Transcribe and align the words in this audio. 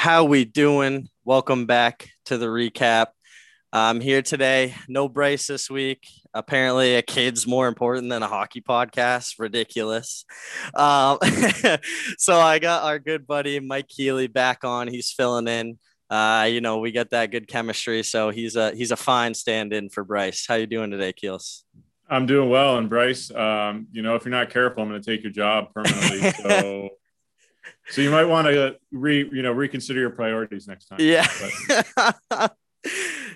How 0.00 0.22
we 0.22 0.44
doing? 0.44 1.08
Welcome 1.24 1.66
back 1.66 2.08
to 2.26 2.38
the 2.38 2.46
recap. 2.46 3.06
I'm 3.72 4.00
here 4.00 4.22
today. 4.22 4.76
No 4.88 5.08
Bryce 5.08 5.48
this 5.48 5.68
week. 5.68 6.06
Apparently, 6.32 6.94
a 6.94 7.02
kid's 7.02 7.48
more 7.48 7.66
important 7.66 8.08
than 8.08 8.22
a 8.22 8.28
hockey 8.28 8.60
podcast. 8.60 9.40
Ridiculous. 9.40 10.24
Um, 10.72 11.18
so 12.16 12.38
I 12.38 12.60
got 12.60 12.84
our 12.84 13.00
good 13.00 13.26
buddy 13.26 13.58
Mike 13.58 13.88
Keeley 13.88 14.28
back 14.28 14.62
on. 14.62 14.86
He's 14.86 15.10
filling 15.10 15.48
in. 15.48 15.80
Uh, 16.08 16.46
you 16.48 16.60
know, 16.60 16.78
we 16.78 16.92
got 16.92 17.10
that 17.10 17.32
good 17.32 17.48
chemistry, 17.48 18.04
so 18.04 18.30
he's 18.30 18.54
a 18.54 18.72
he's 18.76 18.92
a 18.92 18.96
fine 18.96 19.34
stand-in 19.34 19.88
for 19.88 20.04
Bryce. 20.04 20.46
How 20.46 20.54
you 20.54 20.68
doing 20.68 20.92
today, 20.92 21.12
Keels? 21.12 21.64
I'm 22.08 22.26
doing 22.26 22.48
well, 22.50 22.78
and 22.78 22.88
Bryce, 22.88 23.32
um, 23.32 23.88
you 23.90 24.02
know, 24.02 24.14
if 24.14 24.24
you're 24.24 24.30
not 24.30 24.50
careful, 24.50 24.80
I'm 24.80 24.90
going 24.90 25.02
to 25.02 25.10
take 25.10 25.24
your 25.24 25.32
job 25.32 25.74
permanently. 25.74 26.32
So, 26.48 26.90
so 27.90 28.00
you 28.00 28.10
might 28.10 28.24
want 28.24 28.46
to 28.48 28.76
re, 28.92 29.28
you 29.32 29.42
know, 29.42 29.52
reconsider 29.52 30.00
your 30.00 30.10
priorities 30.10 30.68
next 30.68 30.86
time. 30.86 30.98
Yeah. 31.00 31.26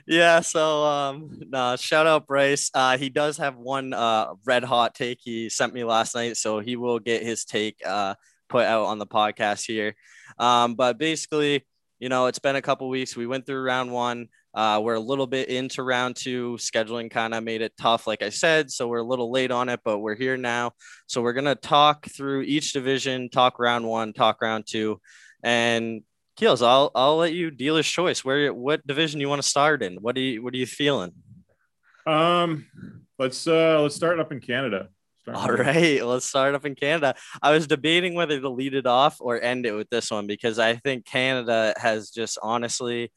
yeah. 0.07 0.41
So, 0.41 0.85
um, 0.85 1.41
no, 1.49 1.77
shout 1.77 2.07
out 2.07 2.27
Bryce. 2.27 2.71
Uh, 2.75 2.99
he 2.99 3.09
does 3.09 3.39
have 3.39 3.57
one 3.57 3.93
uh 3.93 4.35
red 4.45 4.65
hot 4.65 4.95
take 4.95 5.19
he 5.23 5.49
sent 5.49 5.73
me 5.73 5.85
last 5.85 6.15
night, 6.15 6.37
so 6.37 6.61
he 6.61 6.77
will 6.77 6.99
get 6.99 7.23
his 7.23 7.45
take 7.45 7.77
uh 7.85 8.15
put 8.49 8.65
out 8.67 8.85
on 8.85 8.99
the 8.99 9.07
podcast 9.07 9.67
here. 9.67 9.95
Um, 10.39 10.75
but 10.75 10.99
basically, 10.99 11.65
you 11.99 12.09
know, 12.09 12.27
it's 12.27 12.39
been 12.39 12.57
a 12.57 12.63
couple 12.63 12.89
weeks. 12.89 13.17
We 13.17 13.27
went 13.27 13.47
through 13.47 13.63
round 13.63 13.93
one. 13.93 14.29
Uh, 14.55 14.81
we're 14.83 14.95
a 14.95 15.01
little 15.01 15.27
bit 15.27 15.49
into 15.49 15.83
round 15.83 16.17
two. 16.17 16.57
Scheduling 16.59 17.11
kind 17.11 17.35
of 17.35 17.43
made 17.43 17.63
it 17.63 17.73
tough, 17.81 18.07
like 18.07 18.23
I 18.23 18.29
said. 18.29 18.71
So 18.71 18.89
we're 18.89 18.99
a 18.99 19.05
little 19.05 19.31
late 19.31 19.51
on 19.51 19.69
it, 19.69 19.81
but 19.85 20.01
we're 20.01 20.15
here 20.15 20.37
now. 20.37 20.73
So 21.07 21.23
we're 21.23 21.33
going 21.33 21.47
to 21.47 21.55
talk 21.55 22.07
through 22.07 22.43
each 22.43 22.73
division, 22.73 23.31
talk 23.31 23.59
round 23.59 23.87
one, 23.87 24.13
talk 24.13 24.43
round 24.43 24.67
two. 24.67 25.01
And 25.43 26.03
Keels, 26.37 26.63
I'll, 26.63 26.91
I'll 26.95 27.17
let 27.17 27.33
you 27.33 27.51
dealer's 27.51 27.89
choice. 27.89 28.25
Where, 28.25 28.53
what 28.53 28.87
division 28.87 29.21
you 29.21 29.29
want 29.29 29.43
to 29.43 29.49
start 29.49 29.83
in? 29.83 29.97
What 29.97 30.15
do 30.15 30.21
you, 30.21 30.43
what 30.43 30.55
are 30.55 30.59
you 30.59 30.67
feeling? 30.67 31.13
Um, 32.07 32.67
let's, 33.19 33.47
uh, 33.47 33.81
let's 33.81 33.95
start 33.95 34.21
up 34.21 34.33
in 34.33 34.41
Canada. 34.41 34.89
Start 35.23 35.37
All 35.37 35.53
right, 35.53 36.05
let's 36.05 36.27
start 36.27 36.57
up 36.57 36.67
in 36.67 36.75
Canada. 36.75 37.15
I 37.41 37.53
was 37.53 37.69
debating 37.69 38.15
whether 38.15 38.41
to 38.41 38.49
lead 38.49 38.75
it 38.75 38.87
off 38.87 39.19
or 39.21 39.41
end 39.41 39.67
it 39.67 39.73
with 39.73 39.89
this 39.89 40.11
one 40.11 40.27
because 40.27 40.59
I 40.59 40.75
think 40.75 41.07
Canada 41.07 41.75
has 41.77 42.11
just 42.11 42.39
honestly 42.43 43.13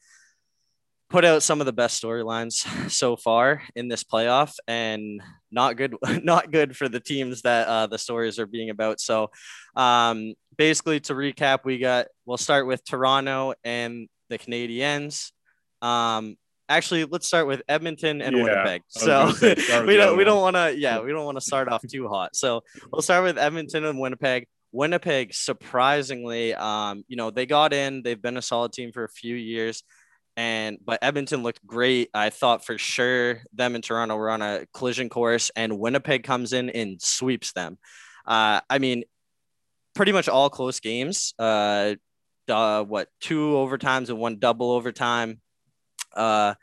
put 1.08 1.24
out 1.24 1.42
some 1.42 1.60
of 1.60 1.66
the 1.66 1.72
best 1.72 2.02
storylines 2.02 2.90
so 2.90 3.16
far 3.16 3.62
in 3.74 3.88
this 3.88 4.04
playoff 4.04 4.54
and 4.66 5.20
not 5.50 5.76
good 5.76 5.94
not 6.22 6.50
good 6.50 6.76
for 6.76 6.88
the 6.88 7.00
teams 7.00 7.42
that 7.42 7.68
uh, 7.68 7.86
the 7.86 7.98
stories 7.98 8.38
are 8.38 8.46
being 8.46 8.70
about. 8.70 9.00
So 9.00 9.30
um, 9.74 10.34
basically 10.56 11.00
to 11.00 11.14
recap 11.14 11.60
we 11.64 11.78
got 11.78 12.06
we'll 12.24 12.36
start 12.36 12.66
with 12.66 12.84
toronto 12.84 13.54
and 13.64 14.08
the 14.28 14.38
canadiens. 14.38 15.30
Um, 15.82 16.36
actually 16.68 17.04
let's 17.04 17.28
start 17.28 17.46
with 17.46 17.62
edmonton 17.68 18.20
and 18.20 18.36
yeah, 18.36 18.42
winnipeg. 18.42 18.82
So 18.88 19.32
we 19.86 19.96
don't 19.96 20.16
we 20.16 20.24
don't 20.24 20.40
want 20.40 20.56
to 20.56 20.74
yeah. 20.76 21.00
we 21.00 21.12
don't 21.12 21.24
want 21.24 21.38
to 21.38 21.44
start 21.44 21.68
off 21.68 21.82
too 21.88 22.08
hot. 22.08 22.34
So 22.34 22.62
we'll 22.90 23.02
start 23.02 23.24
with 23.24 23.38
edmonton 23.38 23.84
and 23.84 24.00
winnipeg. 24.00 24.46
Winnipeg 24.72 25.32
surprisingly 25.32 26.52
um, 26.54 27.04
you 27.06 27.16
know 27.16 27.30
they 27.30 27.46
got 27.46 27.72
in 27.72 28.02
they've 28.02 28.20
been 28.20 28.36
a 28.36 28.42
solid 28.42 28.72
team 28.72 28.90
for 28.92 29.04
a 29.04 29.08
few 29.08 29.34
years 29.34 29.84
and 30.36 30.78
but 30.84 30.98
Edmonton 31.02 31.42
looked 31.42 31.66
great. 31.66 32.10
I 32.12 32.30
thought 32.30 32.64
for 32.64 32.76
sure 32.76 33.42
them 33.52 33.74
and 33.74 33.82
Toronto 33.82 34.16
were 34.16 34.30
on 34.30 34.42
a 34.42 34.66
collision 34.74 35.08
course, 35.08 35.50
and 35.56 35.78
Winnipeg 35.78 36.24
comes 36.24 36.52
in 36.52 36.70
and 36.70 37.00
sweeps 37.00 37.52
them. 37.52 37.78
Uh, 38.26 38.60
I 38.68 38.78
mean, 38.78 39.04
pretty 39.94 40.12
much 40.12 40.28
all 40.28 40.50
close 40.50 40.80
games. 40.80 41.32
Uh, 41.38 41.94
uh, 42.48 42.84
what 42.84 43.08
two 43.20 43.52
overtimes 43.52 44.08
and 44.08 44.18
one 44.18 44.38
double 44.38 44.70
overtime. 44.70 45.40
Uh, 46.14 46.54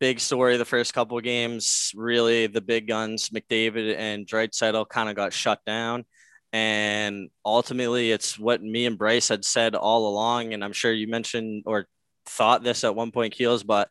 big 0.00 0.20
story 0.20 0.56
the 0.56 0.64
first 0.64 0.94
couple 0.94 1.20
games. 1.20 1.92
Really, 1.94 2.46
the 2.46 2.60
big 2.60 2.86
guns, 2.86 3.30
McDavid 3.30 3.96
and 3.96 4.26
Draisaitl, 4.26 4.88
kind 4.88 5.08
of 5.08 5.16
got 5.16 5.32
shut 5.32 5.60
down. 5.66 6.04
And 6.52 7.30
ultimately, 7.44 8.12
it's 8.12 8.38
what 8.38 8.62
me 8.62 8.86
and 8.86 8.98
Bryce 8.98 9.28
had 9.28 9.44
said 9.44 9.74
all 9.74 10.08
along. 10.08 10.52
And 10.52 10.62
I'm 10.62 10.72
sure 10.72 10.92
you 10.92 11.08
mentioned 11.08 11.64
or 11.66 11.86
thought 12.26 12.62
this 12.62 12.84
at 12.84 12.94
one 12.94 13.10
point, 13.10 13.34
Keels, 13.34 13.62
but 13.62 13.88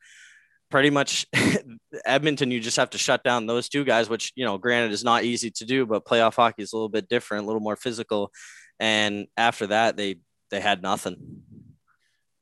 pretty 0.69 0.89
much 0.89 1.27
Edmonton, 2.05 2.49
you 2.49 2.59
just 2.59 2.77
have 2.77 2.89
to 2.91 2.97
shut 2.97 3.23
down 3.23 3.45
those 3.45 3.69
two 3.69 3.83
guys, 3.83 4.09
which, 4.09 4.31
you 4.35 4.45
know, 4.45 4.57
granted 4.57 4.91
is 4.91 5.03
not 5.03 5.23
easy 5.23 5.51
to 5.51 5.65
do, 5.65 5.85
but 5.85 6.05
playoff 6.05 6.35
hockey 6.35 6.63
is 6.63 6.73
a 6.73 6.75
little 6.75 6.89
bit 6.89 7.09
different, 7.09 7.43
a 7.43 7.47
little 7.47 7.61
more 7.61 7.75
physical. 7.75 8.31
And 8.79 9.27
after 9.37 9.67
that, 9.67 9.97
they, 9.97 10.17
they 10.49 10.59
had 10.59 10.81
nothing. 10.81 11.43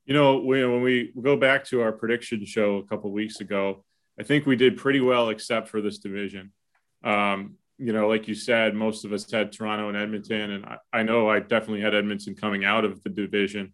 You 0.06 0.14
know, 0.14 0.40
when 0.40 0.82
we 0.82 1.12
go 1.22 1.36
back 1.36 1.66
to 1.66 1.82
our 1.82 1.92
prediction 1.92 2.44
show 2.46 2.78
a 2.78 2.84
couple 2.84 3.12
weeks 3.12 3.42
ago, 3.42 3.84
I 4.20 4.24
think 4.24 4.46
we 4.46 4.56
did 4.56 4.78
pretty 4.78 5.02
well, 5.02 5.30
except 5.30 5.70
for 5.70 5.82
this 5.82 6.00
division. 6.00 6.52
Um, 7.04 7.56
you 7.78 7.94
know, 7.94 8.08
like 8.08 8.28
you 8.28 8.36
said, 8.36 8.76
most 8.76 9.06
of 9.06 9.14
us 9.14 9.32
had 9.32 9.52
Toronto 9.52 9.88
and 9.88 9.96
Edmonton, 9.96 10.52
and 10.52 10.66
I, 10.66 10.78
I 10.92 11.04
know 11.04 11.30
I 11.30 11.40
definitely 11.40 11.82
had 11.82 11.96
Edmonton 11.96 12.36
coming 12.36 12.66
out 12.66 12.84
of 12.84 13.02
the 13.04 13.10
division. 13.10 13.74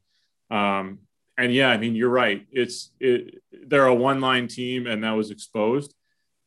Um, 0.51 0.99
and 1.37 1.53
yeah, 1.53 1.69
I 1.69 1.77
mean, 1.77 1.95
you're 1.95 2.09
right. 2.09 2.45
It's 2.51 2.91
it, 2.99 3.41
they're 3.67 3.87
a 3.87 3.95
one 3.95 4.21
line 4.21 4.47
team, 4.47 4.87
and 4.87 5.03
that 5.03 5.11
was 5.11 5.31
exposed. 5.31 5.93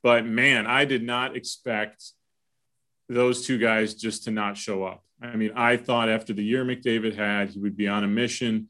But 0.03 0.25
man, 0.25 0.66
I 0.66 0.84
did 0.84 1.03
not 1.03 1.37
expect 1.37 2.04
those 3.09 3.47
two 3.47 3.59
guys 3.59 3.94
just 3.94 4.25
to 4.25 4.31
not 4.31 4.56
show 4.56 4.84
up. 4.84 5.03
I 5.21 5.37
mean, 5.37 5.53
I 5.56 5.77
thought 5.77 6.09
after 6.09 6.32
the 6.32 6.44
year 6.44 6.65
McDavid 6.65 7.16
had, 7.16 7.50
he 7.50 7.59
would 7.59 7.77
be 7.77 7.88
on 7.88 8.04
a 8.04 8.09
mission 8.09 8.69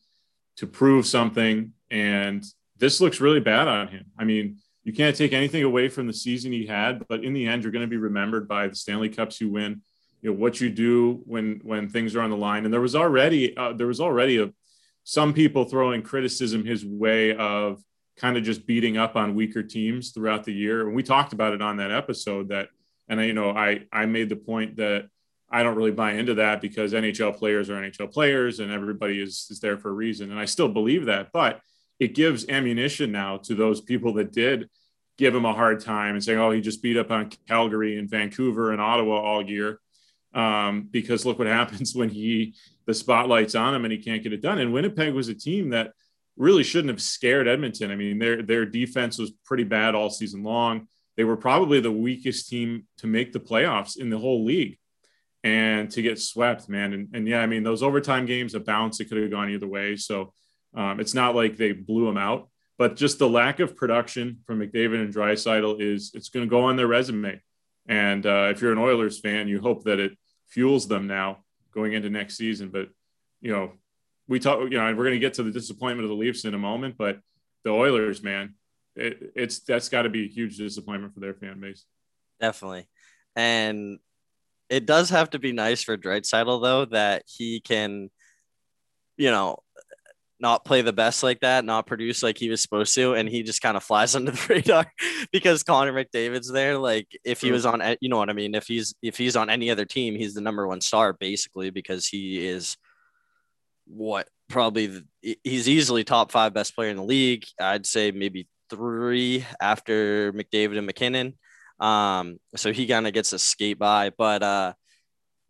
to 0.56 0.66
prove 0.66 1.06
something, 1.06 1.72
and 1.90 2.44
this 2.78 3.00
looks 3.00 3.20
really 3.20 3.40
bad 3.40 3.68
on 3.68 3.88
him. 3.88 4.06
I 4.18 4.24
mean, 4.24 4.58
you 4.84 4.92
can't 4.92 5.14
take 5.14 5.32
anything 5.32 5.64
away 5.64 5.88
from 5.88 6.06
the 6.06 6.12
season 6.12 6.50
he 6.50 6.66
had, 6.66 7.06
but 7.08 7.22
in 7.22 7.34
the 7.34 7.46
end, 7.46 7.62
you're 7.62 7.72
going 7.72 7.84
to 7.84 7.90
be 7.90 7.96
remembered 7.96 8.48
by 8.48 8.68
the 8.68 8.74
Stanley 8.74 9.08
Cups 9.08 9.40
you 9.40 9.50
win. 9.50 9.82
You 10.22 10.30
know 10.30 10.36
what 10.36 10.60
you 10.60 10.70
do 10.70 11.22
when 11.26 11.60
when 11.62 11.88
things 11.88 12.16
are 12.16 12.22
on 12.22 12.30
the 12.30 12.36
line, 12.36 12.64
and 12.64 12.72
there 12.72 12.80
was 12.80 12.96
already 12.96 13.56
uh, 13.56 13.74
there 13.74 13.86
was 13.86 14.00
already 14.00 14.38
a 14.38 14.50
some 15.08 15.32
people 15.32 15.64
throwing 15.64 16.02
criticism 16.02 16.66
his 16.66 16.84
way 16.84 17.34
of 17.34 17.82
kind 18.18 18.36
of 18.36 18.42
just 18.42 18.66
beating 18.66 18.98
up 18.98 19.16
on 19.16 19.34
weaker 19.34 19.62
teams 19.62 20.10
throughout 20.10 20.44
the 20.44 20.52
year. 20.52 20.86
And 20.86 20.94
we 20.94 21.02
talked 21.02 21.32
about 21.32 21.54
it 21.54 21.62
on 21.62 21.78
that 21.78 21.90
episode 21.90 22.50
that, 22.50 22.68
and 23.08 23.18
I, 23.18 23.24
you 23.24 23.32
know, 23.32 23.48
I, 23.48 23.86
I 23.90 24.04
made 24.04 24.28
the 24.28 24.36
point 24.36 24.76
that 24.76 25.08
I 25.50 25.62
don't 25.62 25.76
really 25.76 25.92
buy 25.92 26.12
into 26.12 26.34
that 26.34 26.60
because 26.60 26.92
NHL 26.92 27.38
players 27.38 27.70
are 27.70 27.80
NHL 27.80 28.12
players 28.12 28.60
and 28.60 28.70
everybody 28.70 29.18
is, 29.18 29.46
is 29.48 29.60
there 29.60 29.78
for 29.78 29.88
a 29.88 29.94
reason. 29.94 30.30
And 30.30 30.38
I 30.38 30.44
still 30.44 30.68
believe 30.68 31.06
that, 31.06 31.32
but 31.32 31.62
it 31.98 32.14
gives 32.14 32.46
ammunition 32.50 33.10
now 33.10 33.38
to 33.38 33.54
those 33.54 33.80
people 33.80 34.12
that 34.14 34.30
did 34.30 34.68
give 35.16 35.34
him 35.34 35.46
a 35.46 35.54
hard 35.54 35.80
time 35.80 36.16
and 36.16 36.22
saying, 36.22 36.38
oh, 36.38 36.50
he 36.50 36.60
just 36.60 36.82
beat 36.82 36.98
up 36.98 37.10
on 37.10 37.30
Calgary 37.48 37.98
and 37.98 38.10
Vancouver 38.10 38.72
and 38.72 38.80
Ottawa 38.82 39.22
all 39.22 39.48
year. 39.48 39.80
Um, 40.34 40.88
because 40.90 41.24
look 41.24 41.38
what 41.38 41.46
happens 41.60 41.94
when 41.94 42.08
he 42.08 42.54
the 42.86 42.94
spotlight's 42.94 43.54
on 43.54 43.74
him 43.74 43.84
and 43.84 43.92
he 43.92 43.98
can't 43.98 44.22
get 44.22 44.32
it 44.32 44.42
done. 44.42 44.58
And 44.58 44.72
Winnipeg 44.72 45.12
was 45.12 45.28
a 45.28 45.34
team 45.34 45.70
that 45.70 45.92
really 46.36 46.62
shouldn't 46.62 46.90
have 46.90 47.02
scared 47.02 47.48
Edmonton. 47.48 47.90
I 47.90 47.96
mean, 47.96 48.18
their 48.18 48.42
their 48.42 48.64
defense 48.64 49.18
was 49.18 49.32
pretty 49.44 49.64
bad 49.64 49.94
all 49.94 50.10
season 50.10 50.42
long. 50.42 50.88
They 51.16 51.24
were 51.24 51.36
probably 51.36 51.80
the 51.80 51.90
weakest 51.90 52.48
team 52.48 52.86
to 52.98 53.06
make 53.06 53.32
the 53.32 53.40
playoffs 53.40 53.98
in 53.98 54.08
the 54.08 54.18
whole 54.18 54.44
league. 54.44 54.78
And 55.44 55.90
to 55.92 56.02
get 56.02 56.20
swept, 56.20 56.68
man. 56.68 56.92
And, 56.92 57.08
and 57.12 57.28
yeah, 57.28 57.40
I 57.40 57.46
mean, 57.46 57.62
those 57.62 57.82
overtime 57.82 58.26
games, 58.26 58.54
a 58.54 58.60
bounce, 58.60 59.00
it 59.00 59.06
could 59.06 59.18
have 59.18 59.30
gone 59.30 59.50
either 59.50 59.68
way. 59.68 59.96
So 59.96 60.32
um, 60.74 61.00
it's 61.00 61.14
not 61.14 61.34
like 61.34 61.56
they 61.56 61.72
blew 61.72 62.06
them 62.06 62.16
out, 62.16 62.48
but 62.76 62.96
just 62.96 63.18
the 63.18 63.28
lack 63.28 63.60
of 63.60 63.76
production 63.76 64.38
from 64.46 64.60
McDavid 64.60 65.02
and 65.02 65.14
Draisaitl 65.14 65.80
is 65.80 66.12
it's 66.14 66.28
going 66.28 66.46
to 66.46 66.50
go 66.50 66.62
on 66.62 66.76
their 66.76 66.86
resume. 66.86 67.40
And 67.88 68.24
uh, 68.26 68.48
if 68.50 68.60
you're 68.60 68.72
an 68.72 68.78
Oilers 68.78 69.18
fan, 69.18 69.48
you 69.48 69.60
hope 69.60 69.84
that 69.84 69.98
it 69.98 70.12
fuels 70.46 70.86
them 70.86 71.06
now 71.06 71.38
going 71.72 71.94
into 71.94 72.10
next 72.10 72.36
season. 72.36 72.68
But 72.68 72.90
you 73.40 73.50
know, 73.50 73.72
we 74.28 74.38
talk. 74.38 74.60
You 74.60 74.78
know, 74.78 74.86
and 74.86 74.96
we're 74.96 75.04
going 75.04 75.14
to 75.14 75.20
get 75.20 75.34
to 75.34 75.42
the 75.42 75.50
disappointment 75.50 76.04
of 76.04 76.10
the 76.10 76.22
Leafs 76.22 76.44
in 76.44 76.54
a 76.54 76.58
moment, 76.58 76.96
but 76.98 77.18
the 77.64 77.70
Oilers, 77.70 78.22
man, 78.22 78.54
it, 78.94 79.32
it's 79.34 79.60
that's 79.60 79.88
got 79.88 80.02
to 80.02 80.10
be 80.10 80.24
a 80.24 80.28
huge 80.28 80.58
disappointment 80.58 81.14
for 81.14 81.20
their 81.20 81.34
fan 81.34 81.60
base. 81.60 81.84
Definitely, 82.40 82.88
and 83.34 83.98
it 84.68 84.86
does 84.86 85.10
have 85.10 85.30
to 85.30 85.38
be 85.38 85.52
nice 85.52 85.82
for 85.82 85.96
Draisaitl 85.96 86.62
though 86.62 86.84
that 86.86 87.22
he 87.26 87.60
can, 87.60 88.10
you 89.16 89.30
know, 89.30 89.58
not 90.40 90.64
play 90.64 90.82
the 90.82 90.92
best 90.92 91.22
like 91.22 91.40
that, 91.40 91.64
not 91.64 91.86
produce 91.86 92.22
like 92.22 92.38
he 92.38 92.48
was 92.48 92.62
supposed 92.62 92.94
to, 92.94 93.14
and 93.14 93.28
he 93.28 93.42
just 93.42 93.62
kind 93.62 93.76
of 93.76 93.82
flies 93.82 94.14
under 94.16 94.30
the 94.30 94.46
radar 94.48 94.86
because 95.32 95.62
Connor 95.62 95.92
McDavid's 95.92 96.50
there. 96.50 96.78
Like 96.78 97.08
if 97.24 97.40
he 97.40 97.52
was 97.52 97.66
on, 97.66 97.82
you 98.00 98.08
know 98.08 98.18
what 98.18 98.30
I 98.30 98.34
mean. 98.34 98.54
If 98.54 98.66
he's 98.66 98.94
if 99.02 99.16
he's 99.16 99.36
on 99.36 99.50
any 99.50 99.70
other 99.70 99.84
team, 99.84 100.14
he's 100.14 100.34
the 100.34 100.40
number 100.40 100.66
one 100.66 100.80
star 100.80 101.12
basically 101.12 101.70
because 101.70 102.06
he 102.06 102.46
is 102.46 102.76
what 103.86 104.28
probably 104.48 104.86
the, 104.86 105.38
he's 105.44 105.68
easily 105.68 106.04
top 106.04 106.30
five 106.30 106.54
best 106.54 106.74
player 106.74 106.90
in 106.90 106.96
the 106.96 107.02
league. 107.02 107.44
I'd 107.60 107.86
say 107.86 108.10
maybe 108.10 108.48
three 108.70 109.44
after 109.60 110.32
McDavid 110.32 110.78
and 110.78 110.86
MacKinnon. 110.86 111.38
Um, 111.80 112.38
so 112.56 112.72
he 112.72 112.86
kind 112.86 113.06
of 113.06 113.12
gets 113.12 113.32
a 113.32 113.38
skate 113.38 113.78
by, 113.78 114.10
but 114.10 114.42
uh, 114.42 114.72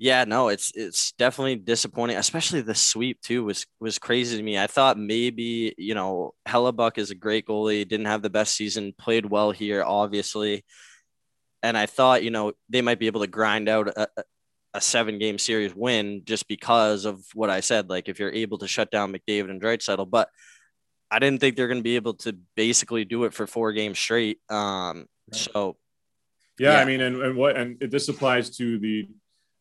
Yeah, 0.00 0.24
no, 0.24 0.48
it's 0.48 0.70
it's 0.76 1.10
definitely 1.12 1.56
disappointing, 1.56 2.16
especially 2.16 2.60
the 2.60 2.74
sweep 2.74 3.20
too 3.20 3.42
was 3.44 3.66
was 3.80 3.98
crazy 3.98 4.36
to 4.36 4.42
me. 4.42 4.56
I 4.56 4.68
thought 4.68 4.96
maybe, 4.96 5.74
you 5.76 5.94
know, 5.94 6.34
Hellebuyck 6.48 6.98
is 6.98 7.10
a 7.10 7.16
great 7.16 7.46
goalie, 7.46 7.86
didn't 7.86 8.06
have 8.06 8.22
the 8.22 8.30
best 8.30 8.54
season, 8.54 8.94
played 8.96 9.26
well 9.26 9.50
here, 9.50 9.82
obviously. 9.82 10.64
And 11.64 11.76
I 11.76 11.86
thought, 11.86 12.22
you 12.22 12.30
know, 12.30 12.52
they 12.68 12.80
might 12.80 13.00
be 13.00 13.08
able 13.08 13.22
to 13.22 13.26
grind 13.26 13.68
out 13.68 13.88
a, 13.88 14.06
a 14.72 14.80
seven 14.80 15.18
game 15.18 15.38
series 15.38 15.74
win 15.74 16.22
just 16.24 16.46
because 16.46 17.04
of 17.04 17.24
what 17.34 17.50
I 17.50 17.58
said. 17.58 17.90
Like 17.90 18.08
if 18.08 18.20
you're 18.20 18.32
able 18.32 18.58
to 18.58 18.68
shut 18.68 18.92
down 18.92 19.12
McDavid 19.12 19.50
and 19.50 19.60
Draisaitl, 19.60 20.08
but 20.08 20.28
I 21.10 21.18
didn't 21.18 21.40
think 21.40 21.56
they're 21.56 21.66
going 21.66 21.80
to 21.80 21.82
be 21.82 21.96
able 21.96 22.14
to 22.14 22.36
basically 22.54 23.04
do 23.04 23.24
it 23.24 23.34
for 23.34 23.48
four 23.48 23.72
games 23.72 23.98
straight. 23.98 24.38
Um, 24.48 24.98
right. 24.98 25.06
so 25.32 25.76
yeah, 26.58 26.72
yeah, 26.72 26.80
I 26.80 26.84
mean, 26.84 27.00
and, 27.00 27.22
and 27.22 27.36
what, 27.36 27.56
and 27.56 27.78
this 27.80 28.08
applies 28.08 28.56
to 28.58 28.78
the 28.78 29.08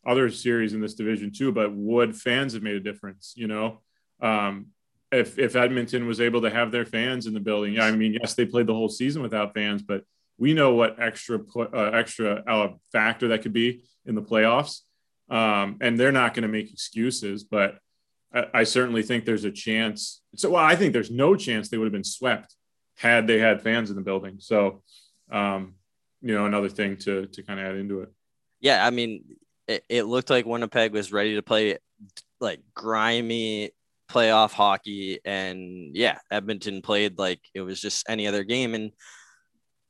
other 0.08 0.30
series 0.30 0.74
in 0.74 0.82
this 0.82 0.94
division 0.94 1.32
too, 1.32 1.52
but 1.52 1.74
would 1.74 2.16
fans 2.16 2.54
have 2.54 2.64
made 2.64 2.76
a 2.76 2.80
difference? 2.80 3.34
You 3.36 3.48
know, 3.48 3.82
um, 4.22 4.68
if 5.12 5.38
if 5.38 5.56
Edmonton 5.56 6.08
was 6.08 6.22
able 6.22 6.42
to 6.42 6.50
have 6.50 6.72
their 6.72 6.86
fans 6.86 7.28
in 7.28 7.34
the 7.34 7.40
building, 7.40 7.80
I 7.80 7.92
mean, 7.92 8.14
yes, 8.14 8.34
they 8.34 8.46
played 8.46 8.68
the 8.68 8.74
whole 8.74 8.90
season 8.90 9.22
without 9.22 9.54
fans, 9.54 9.82
but 9.82 10.04
we 10.38 10.54
know 10.54 10.74
what 10.74 11.02
extra 11.02 11.40
uh, 11.58 11.92
extra 11.94 12.44
uh, 12.48 12.74
factor 12.92 13.30
that 13.30 13.42
could 13.42 13.54
be 13.54 13.84
in 14.06 14.16
the 14.16 14.22
playoffs. 14.22 14.82
Um, 15.30 15.78
and 15.82 16.00
they're 16.00 16.14
not 16.14 16.34
going 16.34 16.44
to 16.44 16.48
make 16.48 16.72
excuses, 16.72 17.44
but 17.44 17.80
I, 18.34 18.46
I, 18.54 18.64
certainly 18.64 19.04
think 19.04 19.26
there's 19.26 19.44
a 19.44 19.52
chance. 19.52 20.22
So, 20.38 20.52
well, 20.52 20.64
I 20.64 20.78
think 20.78 20.94
there's 20.94 21.12
no 21.12 21.36
chance 21.36 21.68
they 21.68 21.78
would 21.78 21.84
have 21.84 21.92
been 21.92 22.06
swept 22.06 22.56
had 22.96 23.28
they 23.28 23.38
had 23.38 23.62
fans 23.62 23.90
in 23.90 23.98
the 23.98 24.02
building. 24.02 24.38
So, 24.40 24.84
um, 25.30 25.76
you 26.22 26.34
know, 26.34 26.46
another 26.46 26.70
thing 26.70 26.96
to 26.98 27.26
to 27.28 27.44
kind 27.44 27.60
of 27.60 27.66
add 27.66 27.76
into 27.76 28.02
it. 28.02 28.10
Yeah, 28.62 28.86
I 28.86 28.90
mean, 28.90 29.26
it, 29.68 29.84
it 29.90 30.04
looked 30.04 30.30
like 30.30 30.46
Winnipeg 30.46 30.94
was 30.94 31.12
ready 31.12 31.36
to 31.36 31.42
play 31.42 31.78
like 32.40 32.62
grimy 32.74 33.72
playoff 34.10 34.52
hockey. 34.52 35.20
And 35.26 35.96
yeah 35.96 36.20
edmonton 36.32 36.82
played 36.82 37.18
like 37.18 37.42
it 37.54 37.62
was 37.62 37.82
just 37.82 38.10
any 38.10 38.28
other 38.28 38.44
game. 38.44 38.74
And 38.76 38.92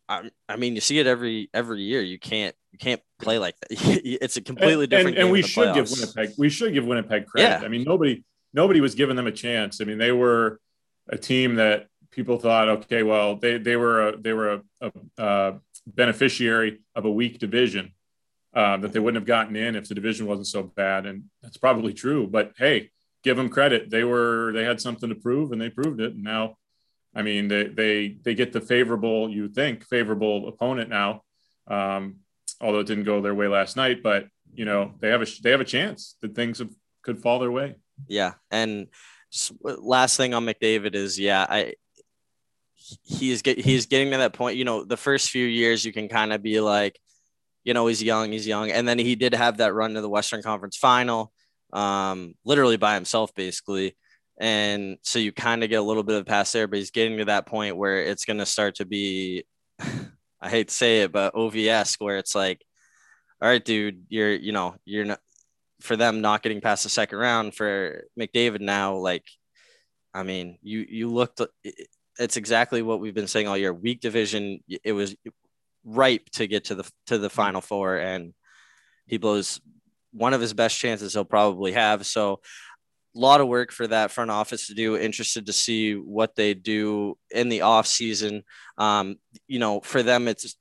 I, 0.09 0.29
I 0.47 0.55
mean 0.55 0.75
you 0.75 0.81
see 0.81 0.99
it 0.99 1.07
every 1.07 1.49
every 1.53 1.81
year. 1.81 2.01
You 2.01 2.19
can't 2.19 2.55
you 2.71 2.79
can't 2.79 3.01
play 3.19 3.39
like 3.39 3.55
that. 3.61 3.69
It's 4.03 4.37
a 4.37 4.41
completely 4.41 4.83
and, 4.83 4.89
different 4.89 5.17
and, 5.17 5.25
and 5.25 5.31
we 5.31 5.41
should 5.41 5.73
give 5.73 5.89
winnipeg 5.89 6.31
we 6.37 6.49
should 6.49 6.73
give 6.73 6.85
winnipeg 6.85 7.27
credit. 7.27 7.61
Yeah. 7.61 7.65
i 7.65 7.67
mean 7.67 7.83
nobody 7.83 8.23
nobody 8.53 8.81
was 8.81 8.95
giving 8.95 9.15
them 9.15 9.27
a 9.27 9.31
chance. 9.31 9.81
I 9.81 9.85
mean 9.85 9.97
they 9.97 10.11
were 10.11 10.59
a 11.09 11.17
team 11.17 11.55
that 11.55 11.87
people 12.11 12.39
thought 12.39 12.67
okay 12.69 13.03
well 13.03 13.35
they 13.35 13.57
they 13.57 13.75
were 13.75 14.09
a, 14.09 14.17
they 14.17 14.33
were 14.33 14.53
a, 14.53 14.61
a, 14.81 14.91
a 15.17 15.59
beneficiary 15.85 16.81
of 16.95 17.05
a 17.05 17.11
weak 17.11 17.37
division 17.37 17.93
uh, 18.57 18.75
that 18.75 18.91
they 18.91 18.99
wouldn't 18.99 19.21
have 19.21 19.27
gotten 19.27 19.55
in 19.55 19.75
if 19.75 19.87
the 19.87 19.93
division 19.93 20.25
wasn't 20.25 20.47
so 20.47 20.63
bad, 20.63 21.05
and 21.05 21.25
that's 21.43 21.57
probably 21.57 21.93
true. 21.93 22.25
But 22.25 22.53
hey, 22.57 22.89
give 23.23 23.37
them 23.37 23.49
credit; 23.49 23.91
they 23.91 24.03
were 24.03 24.51
they 24.51 24.63
had 24.63 24.81
something 24.81 25.09
to 25.09 25.15
prove, 25.15 25.51
and 25.51 25.61
they 25.61 25.69
proved 25.69 26.01
it. 26.01 26.15
And 26.15 26.23
now, 26.23 26.57
I 27.13 27.21
mean, 27.21 27.49
they 27.49 27.65
they 27.65 28.17
they 28.23 28.33
get 28.33 28.53
the 28.53 28.59
favorable, 28.59 29.29
you 29.29 29.47
think, 29.47 29.85
favorable 29.85 30.47
opponent 30.47 30.89
now. 30.89 31.21
Um, 31.67 32.21
although 32.59 32.79
it 32.79 32.87
didn't 32.87 33.03
go 33.03 33.21
their 33.21 33.35
way 33.35 33.47
last 33.47 33.77
night, 33.77 34.01
but 34.01 34.25
you 34.51 34.65
know 34.65 34.95
they 35.01 35.09
have 35.09 35.21
a 35.21 35.27
they 35.43 35.51
have 35.51 35.61
a 35.61 35.65
chance 35.65 36.15
that 36.21 36.33
things 36.33 36.57
have, 36.57 36.73
could 37.03 37.19
fall 37.19 37.37
their 37.37 37.51
way. 37.51 37.75
Yeah, 38.07 38.33
and 38.49 38.87
last 39.61 40.17
thing 40.17 40.33
on 40.33 40.47
McDavid 40.47 40.95
is 40.95 41.19
yeah, 41.19 41.45
I 41.47 41.75
he's 43.03 43.43
get 43.43 43.59
he's 43.59 43.85
getting 43.85 44.09
to 44.13 44.17
that 44.17 44.33
point. 44.33 44.57
You 44.57 44.65
know, 44.65 44.83
the 44.83 44.97
first 44.97 45.29
few 45.29 45.45
years 45.45 45.85
you 45.85 45.93
can 45.93 46.07
kind 46.07 46.33
of 46.33 46.41
be 46.41 46.59
like, 46.59 46.99
you 47.67 47.73
know, 47.73 47.85
he's 47.87 48.01
young, 48.01 48.31
he's 48.31 48.47
young. 48.47 48.71
And 48.71 48.87
then 48.87 48.97
he 48.97 49.15
did 49.15 49.35
have 49.35 49.57
that 49.57 49.73
run 49.73 49.93
to 49.95 50.01
the 50.01 50.07
Western 50.07 50.41
Conference 50.41 50.77
final, 50.77 51.33
um, 51.73 52.33
literally 52.45 52.77
by 52.77 52.95
himself, 52.95 53.35
basically. 53.35 53.97
And 54.39 54.99
so 55.01 55.19
you 55.19 55.33
kind 55.33 55.65
of 55.65 55.69
get 55.69 55.81
a 55.81 55.83
little 55.83 56.03
bit 56.03 56.15
of 56.15 56.25
pass 56.25 56.53
there, 56.53 56.65
but 56.65 56.79
he's 56.79 56.91
getting 56.91 57.17
to 57.17 57.25
that 57.25 57.45
point 57.45 57.75
where 57.75 58.01
it's 58.01 58.23
going 58.23 58.37
to 58.37 58.45
start 58.45 58.75
to 58.75 58.85
be, 58.85 59.43
I 60.41 60.49
hate 60.49 60.69
to 60.69 60.73
say 60.73 61.01
it, 61.01 61.11
but 61.11 61.33
OVS, 61.33 61.99
where 61.99 62.17
it's 62.17 62.35
like, 62.35 62.63
all 63.41 63.49
right, 63.49 63.63
dude, 63.63 64.05
you're, 64.07 64.33
you 64.33 64.53
know, 64.53 64.75
you're 64.85 65.03
not, 65.03 65.19
for 65.81 65.97
them 65.97 66.21
not 66.21 66.43
getting 66.43 66.61
past 66.61 66.83
the 66.83 66.89
second 66.89 67.17
round 67.19 67.53
for 67.53 68.05
McDavid 68.17 68.61
now, 68.61 68.95
like, 68.95 69.25
I 70.13 70.23
mean, 70.23 70.57
you, 70.61 70.85
you 70.87 71.09
looked, 71.09 71.41
it's 72.17 72.37
exactly 72.37 72.81
what 72.81 73.01
we've 73.01 73.13
been 73.13 73.27
saying 73.27 73.49
all 73.49 73.57
year. 73.57 73.73
Weak 73.73 73.99
division. 73.99 74.63
It 74.85 74.93
was 74.93 75.17
ripe 75.87 76.29
to 76.31 76.45
get 76.47 76.65
to 76.65 76.75
the 76.75 76.91
to 77.07 77.17
the 77.17 77.29
final 77.29 77.61
four 77.61 77.95
and 77.97 78.33
he 79.05 79.17
blows 79.17 79.61
one 80.11 80.33
of 80.33 80.41
his 80.41 80.53
best 80.53 80.77
chances 80.77 81.13
he'll 81.13 81.23
probably 81.23 81.71
have. 81.71 82.05
So 82.05 82.41
a 83.15 83.19
lot 83.19 83.39
of 83.39 83.47
work 83.47 83.71
for 83.71 83.87
that 83.87 84.11
front 84.11 84.29
office 84.29 84.67
to 84.67 84.73
do. 84.73 84.97
Interested 84.97 85.45
to 85.45 85.53
see 85.53 85.93
what 85.93 86.35
they 86.35 86.53
do 86.53 87.17
in 87.31 87.49
the 87.49 87.61
off 87.61 87.87
season. 87.87 88.43
Um, 88.77 89.17
you 89.47 89.59
know 89.59 89.79
for 89.79 90.03
them 90.03 90.27
it's 90.27 90.57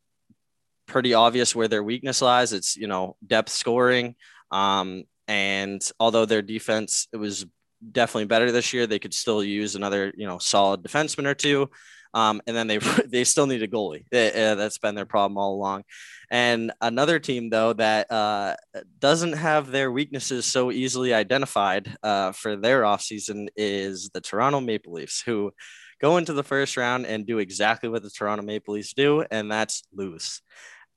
pretty 0.86 1.14
obvious 1.14 1.54
where 1.54 1.68
their 1.68 1.82
weakness 1.82 2.22
lies. 2.22 2.52
It's 2.52 2.76
you 2.76 2.86
know 2.86 3.16
depth 3.26 3.50
scoring. 3.50 4.14
Um, 4.52 5.04
and 5.26 5.82
although 5.98 6.24
their 6.24 6.42
defense 6.42 7.08
it 7.12 7.16
was 7.16 7.46
definitely 7.92 8.24
better 8.24 8.50
this 8.52 8.72
year 8.72 8.86
they 8.86 8.98
could 8.98 9.12
still 9.12 9.44
use 9.44 9.74
another 9.74 10.12
you 10.16 10.26
know 10.26 10.38
solid 10.38 10.82
defenseman 10.82 11.26
or 11.26 11.34
two 11.34 11.68
um, 12.16 12.40
and 12.46 12.56
then 12.56 12.66
they 12.66 12.78
they 13.06 13.24
still 13.24 13.46
need 13.46 13.62
a 13.62 13.68
goalie. 13.68 14.04
Uh, 14.12 14.54
that's 14.54 14.78
been 14.78 14.94
their 14.94 15.06
problem 15.06 15.36
all 15.36 15.54
along. 15.54 15.84
And 16.30 16.72
another 16.80 17.18
team 17.20 17.50
though 17.50 17.74
that 17.74 18.10
uh, 18.10 18.56
doesn't 18.98 19.34
have 19.34 19.70
their 19.70 19.92
weaknesses 19.92 20.46
so 20.46 20.72
easily 20.72 21.12
identified 21.12 21.94
uh, 22.02 22.32
for 22.32 22.56
their 22.56 22.82
offseason 22.82 23.48
is 23.54 24.10
the 24.14 24.22
Toronto 24.22 24.60
Maple 24.60 24.94
Leafs, 24.94 25.22
who 25.22 25.52
go 26.00 26.16
into 26.16 26.32
the 26.32 26.42
first 26.42 26.76
round 26.76 27.06
and 27.06 27.26
do 27.26 27.38
exactly 27.38 27.88
what 27.88 28.02
the 28.02 28.10
Toronto 28.10 28.42
Maple 28.42 28.74
Leafs 28.74 28.94
do, 28.94 29.24
and 29.30 29.52
that's 29.52 29.84
lose. 29.92 30.40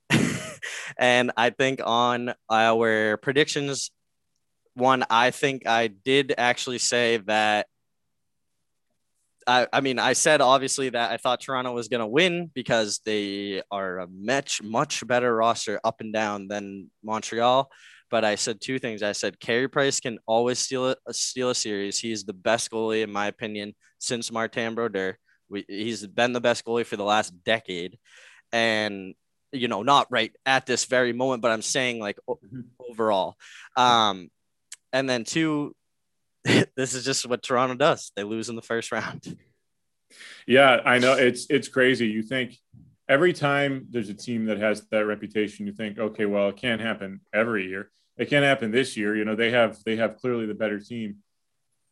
and 0.98 1.31
I 1.36 1.50
think 1.50 1.81
on 1.86 2.33
our 2.50 3.18
predictions, 3.18 3.92
one, 4.74 5.04
I 5.10 5.31
think 5.31 5.68
I 5.68 5.88
did 5.88 6.33
actually 6.38 6.77
say 6.77 7.18
that 7.18 7.68
I, 9.47 9.68
I 9.71 9.81
mean, 9.81 10.00
I 10.00 10.13
said 10.13 10.41
obviously 10.41 10.89
that 10.89 11.12
I 11.12 11.18
thought 11.18 11.41
Toronto 11.41 11.71
was 11.71 11.88
going 11.88 12.01
to 12.01 12.07
win 12.07 12.51
because 12.53 13.00
they 13.06 13.62
are 13.71 14.00
a 14.00 14.07
much, 14.07 14.62
much 14.62 15.06
better 15.07 15.36
roster 15.36 15.80
up 15.83 16.01
and 16.01 16.13
down 16.13 16.47
than 16.47 16.91
Montreal. 17.03 17.71
But 18.12 18.25
I 18.25 18.36
said 18.36 18.59
two 18.59 18.80
things. 18.80 19.03
I 19.03 19.12
said 19.12 19.39
Carey 19.39 19.68
Price 19.68 20.00
can 20.00 20.18
always 20.25 20.59
steal 20.59 20.89
a, 20.89 21.13
steal 21.13 21.51
a 21.51 21.56
series. 21.56 22.00
He's 22.00 22.24
the 22.24 22.33
best 22.33 22.71
goalie, 22.71 23.03
in 23.03 23.12
my 23.12 23.27
opinion, 23.27 23.75
since 24.00 24.31
Martin 24.31 24.75
Brodeur. 24.75 25.18
We, 25.49 25.66
he's 25.68 26.06
been 26.06 26.33
the 26.33 26.42
best 26.42 26.66
goalie 26.66 26.85
for 26.85 26.97
the 26.97 27.04
last 27.04 27.31
decade. 27.44 27.97
And, 28.52 29.14
you 29.52 29.68
know, 29.68 29.83
not 29.83 30.07
right 30.09 30.31
at 30.45 30.66
this 30.66 30.85
very 30.85 31.14
moment, 31.14 31.42
but 31.42 31.52
I'm 31.52 31.61
saying 31.61 31.99
like 31.99 32.18
mm-hmm. 32.28 32.61
overall. 32.90 33.35
Um, 33.78 34.30
and 34.92 35.07
then 35.07 35.23
two, 35.23 35.75
this 36.75 36.94
is 36.94 37.06
just 37.06 37.27
what 37.27 37.44
Toronto 37.44 37.75
does. 37.75 38.11
They 38.15 38.23
lose 38.23 38.49
in 38.49 38.56
the 38.56 38.61
first 38.61 38.91
round. 38.91 39.37
Yeah, 40.47 40.81
I 40.85 40.99
know 40.99 41.13
it's 41.13 41.47
it's 41.49 41.68
crazy. 41.68 42.07
You 42.07 42.23
think 42.23 42.57
every 43.07 43.33
time 43.33 43.87
there's 43.89 44.09
a 44.09 44.13
team 44.13 44.45
that 44.45 44.57
has 44.57 44.87
that 44.89 45.06
reputation, 45.06 45.68
you 45.68 45.73
think, 45.73 45.99
okay, 45.99 46.25
well, 46.25 46.49
it 46.49 46.57
can't 46.57 46.81
happen 46.81 47.21
every 47.33 47.68
year. 47.68 47.91
It 48.18 48.29
can't 48.29 48.45
happen 48.45 48.71
this 48.71 48.97
year. 48.97 49.15
You 49.15 49.25
know, 49.25 49.35
they 49.35 49.51
have 49.51 49.77
they 49.83 49.97
have 49.97 50.18
clearly 50.18 50.45
the 50.45 50.56
better 50.56 50.79
team. 50.79 51.18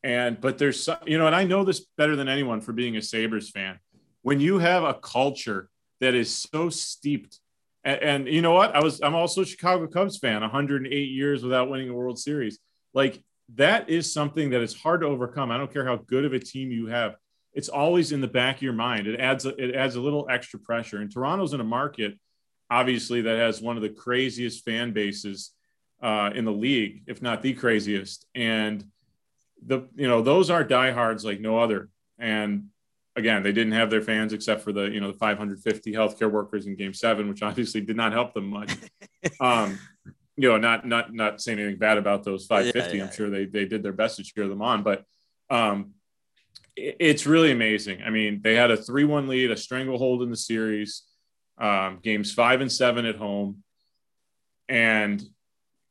And 0.04 0.40
but 0.42 0.58
there's 0.58 0.90
you 1.06 1.18
know, 1.18 1.28
and 1.28 1.36
I 1.36 1.44
know 1.44 1.64
this 1.64 1.86
better 1.98 2.16
than 2.16 2.28
anyone 2.28 2.62
for 2.62 2.74
being 2.74 2.98
a 2.98 3.02
Sabres 3.02 3.50
fan. 3.50 3.80
When 4.24 4.40
you 4.40 4.60
have 4.60 4.84
a 4.84 4.94
culture 4.94 5.70
that 6.02 6.16
is 6.16 6.34
so 6.34 6.70
steeped 6.70 7.40
and, 7.84 8.02
and, 8.02 8.28
you 8.28 8.42
know 8.42 8.52
what? 8.52 8.76
I 8.76 8.84
was 8.84 9.00
I'm 9.02 9.16
also 9.16 9.42
a 9.42 9.46
Chicago 9.46 9.88
Cubs 9.88 10.18
fan, 10.18 10.42
108 10.42 10.92
years 10.92 11.44
without 11.44 11.70
winning 11.70 11.90
a 11.90 11.94
World 11.94 12.20
Series. 12.20 12.60
Like 12.94 13.24
that 13.56 13.90
is 13.90 14.12
something 14.12 14.50
that 14.50 14.62
is 14.62 14.74
hard 14.74 15.02
to 15.02 15.08
overcome. 15.08 15.52
I 15.52 15.58
don't 15.58 15.72
care 15.72 15.86
how 15.86 15.98
good 15.98 16.26
of 16.26 16.34
a 16.34 16.40
team 16.40 16.72
you 16.72 16.88
have. 16.88 17.16
It's 17.54 17.70
always 17.70 18.12
in 18.12 18.22
the 18.22 18.28
back 18.28 18.58
of 18.58 18.62
your 18.62 18.74
mind. 18.74 19.08
It 19.08 19.20
adds 19.20 19.46
a, 19.46 19.56
it 19.62 19.74
adds 19.74 19.96
a 19.96 20.02
little 20.02 20.28
extra 20.30 20.60
pressure. 20.60 20.98
And 20.98 21.12
Toronto's 21.12 21.54
in 21.54 21.62
a 21.62 21.66
market, 21.66 22.20
obviously, 22.70 23.22
that 23.22 23.38
has 23.38 23.62
one 23.62 23.78
of 23.78 23.82
the 23.82 23.90
craziest 23.90 24.64
fan 24.64 24.92
bases 24.92 25.52
uh, 26.02 26.32
in 26.36 26.46
the 26.46 26.52
league, 26.52 27.04
if 27.08 27.22
not 27.22 27.42
the 27.42 27.54
craziest. 27.54 28.26
And 28.36 28.84
the 29.66 29.88
you 29.96 30.08
know 30.08 30.22
those 30.22 30.50
are 30.50 30.64
diehards 30.64 31.26
like 31.26 31.40
no 31.40 31.60
other. 31.60 31.90
And 32.20 32.68
again, 33.16 33.44
they 33.44 33.52
didn't 33.52 33.74
have 33.74 33.90
their 33.90 34.02
fans 34.02 34.34
except 34.34 34.62
for 34.62 34.72
the 34.72 34.84
you 34.84 35.00
know 35.00 35.12
the 35.12 35.18
550 35.18 35.94
healthcare 35.94 36.32
workers 36.32 36.68
in 36.68 36.76
Game 36.76 36.94
Seven, 36.94 37.28
which 37.30 37.42
obviously 37.42 37.82
did 37.82 37.98
not 37.98 38.12
help 38.12 38.34
them 38.34 38.48
much. 38.48 38.76
um, 39.40 39.80
you 40.38 40.50
know, 40.50 40.58
not 40.58 40.86
not 40.88 41.14
not 41.14 41.42
saying 41.42 41.60
anything 41.60 41.80
bad 41.80 41.98
about 41.98 42.24
those 42.24 42.46
550. 42.46 42.90
Yeah, 42.90 43.04
yeah, 43.04 43.10
I'm 43.10 43.16
sure 43.16 43.30
they 43.30 43.46
they 43.46 43.66
did 43.66 43.84
their 43.84 43.92
best 43.92 44.18
to 44.18 44.24
cheer 44.24 44.48
them 44.48 44.62
on, 44.62 44.84
but 44.84 45.04
um, 45.50 45.94
it, 46.76 46.96
it's 47.00 47.26
really 47.26 47.52
amazing. 47.52 48.04
I 48.04 48.12
mean, 48.12 48.42
they 48.44 48.56
had 48.56 48.72
a 48.72 48.78
three-one 48.78 49.28
lead, 49.28 49.52
a 49.52 49.58
stranglehold 49.58 50.22
in 50.22 50.30
the 50.30 50.38
series, 50.38 51.04
um, 51.58 52.00
games 52.04 52.32
five 52.32 52.62
and 52.62 52.72
seven 52.72 53.06
at 53.06 53.16
home, 53.16 53.64
and 54.70 55.24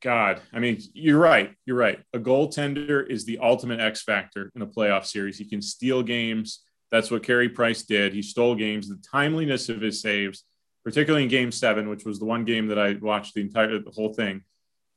God, 0.03 0.41
I 0.53 0.61
mean, 0.61 0.79
you're 0.93 1.19
right. 1.19 1.53
You're 1.65 1.76
right. 1.76 1.99
A 2.12 2.19
goaltender 2.19 3.05
is 3.09 3.25
the 3.25 3.38
ultimate 3.38 3.81
X 3.81 4.03
factor 4.03 4.53
in 4.55 4.62
a 4.62 4.67
playoff 4.67 5.07
series. 5.07 5.38
He 5.38 5.45
can 5.45 5.62
steal 5.62 6.03
games. 6.03 6.62
That's 6.93 7.11
what 7.11 7.25
Carey 7.25 7.49
Price 7.49 7.83
did. 7.83 8.12
He 8.12 8.23
stole 8.23 8.55
games. 8.55 8.88
The 8.88 9.03
timeliness 9.11 9.69
of 9.69 9.81
his 9.81 10.00
saves, 10.00 10.45
particularly 10.87 11.25
in 11.25 11.28
Game 11.28 11.50
Seven, 11.50 11.88
which 11.88 12.05
was 12.05 12.21
the 12.21 12.25
one 12.25 12.45
game 12.45 12.69
that 12.69 12.78
I 12.78 12.93
watched 12.93 13.35
the 13.35 13.40
entire 13.40 13.76
the 13.81 13.90
whole 13.90 14.14
thing. 14.14 14.43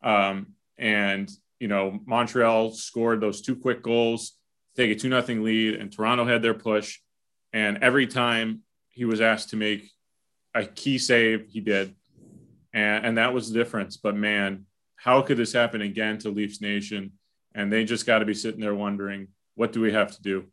Um, 0.03 0.53
and 0.77 1.27
you 1.59 1.67
know, 1.67 1.99
Montreal 2.05 2.73
scored 2.73 3.21
those 3.21 3.41
two 3.41 3.55
quick 3.55 3.81
goals, 3.81 4.33
take 4.75 4.91
a 4.91 4.95
two 4.95 5.09
nothing 5.09 5.43
lead, 5.43 5.73
and 5.73 5.91
Toronto 5.91 6.25
had 6.25 6.43
their 6.43 6.53
push. 6.53 6.99
And 7.53 7.79
every 7.79 8.05
time 8.05 8.61
he 8.89 9.05
was 9.05 9.19
asked 9.19 9.49
to 9.49 9.55
make 9.55 9.89
a 10.53 10.63
key 10.63 10.99
save, 10.99 11.47
he 11.49 11.59
did. 11.59 11.95
And, 12.71 13.07
and 13.07 13.17
that 13.17 13.33
was 13.33 13.51
the 13.51 13.57
difference. 13.57 13.97
But 13.97 14.15
man, 14.15 14.67
how 14.95 15.23
could 15.23 15.37
this 15.37 15.53
happen 15.53 15.81
again 15.81 16.19
to 16.19 16.29
Leafs 16.29 16.61
Nation? 16.61 17.13
And 17.55 17.73
they 17.73 17.83
just 17.83 18.05
got 18.05 18.19
to 18.19 18.25
be 18.25 18.35
sitting 18.35 18.61
there 18.61 18.75
wondering, 18.75 19.29
what 19.55 19.73
do 19.73 19.81
we 19.81 19.91
have 19.91 20.11
to 20.11 20.21
do? 20.21 20.45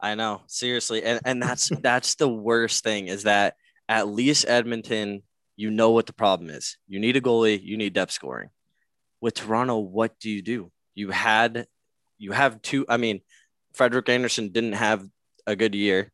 I 0.00 0.16
know, 0.16 0.40
seriously. 0.48 1.04
And 1.04 1.20
and 1.24 1.40
that's 1.40 1.68
that's 1.80 2.16
the 2.16 2.28
worst 2.28 2.82
thing 2.82 3.06
is 3.06 3.22
that 3.22 3.54
at 3.90 4.08
least 4.08 4.46
Edmonton, 4.48 5.22
you 5.56 5.70
know 5.70 5.90
what 5.90 6.06
the 6.06 6.12
problem 6.12 6.48
is. 6.48 6.78
You 6.86 7.00
need 7.00 7.16
a 7.16 7.20
goalie, 7.20 7.60
you 7.62 7.76
need 7.76 7.92
depth 7.92 8.12
scoring. 8.12 8.48
With 9.20 9.34
Toronto, 9.34 9.78
what 9.78 10.18
do 10.20 10.30
you 10.30 10.40
do? 10.40 10.70
You 10.94 11.10
had 11.10 11.66
you 12.16 12.32
have 12.32 12.62
two, 12.62 12.86
I 12.88 12.98
mean, 12.98 13.20
Frederik 13.74 14.08
Andersen 14.08 14.50
didn't 14.50 14.74
have 14.74 15.06
a 15.46 15.56
good 15.56 15.74
year, 15.74 16.12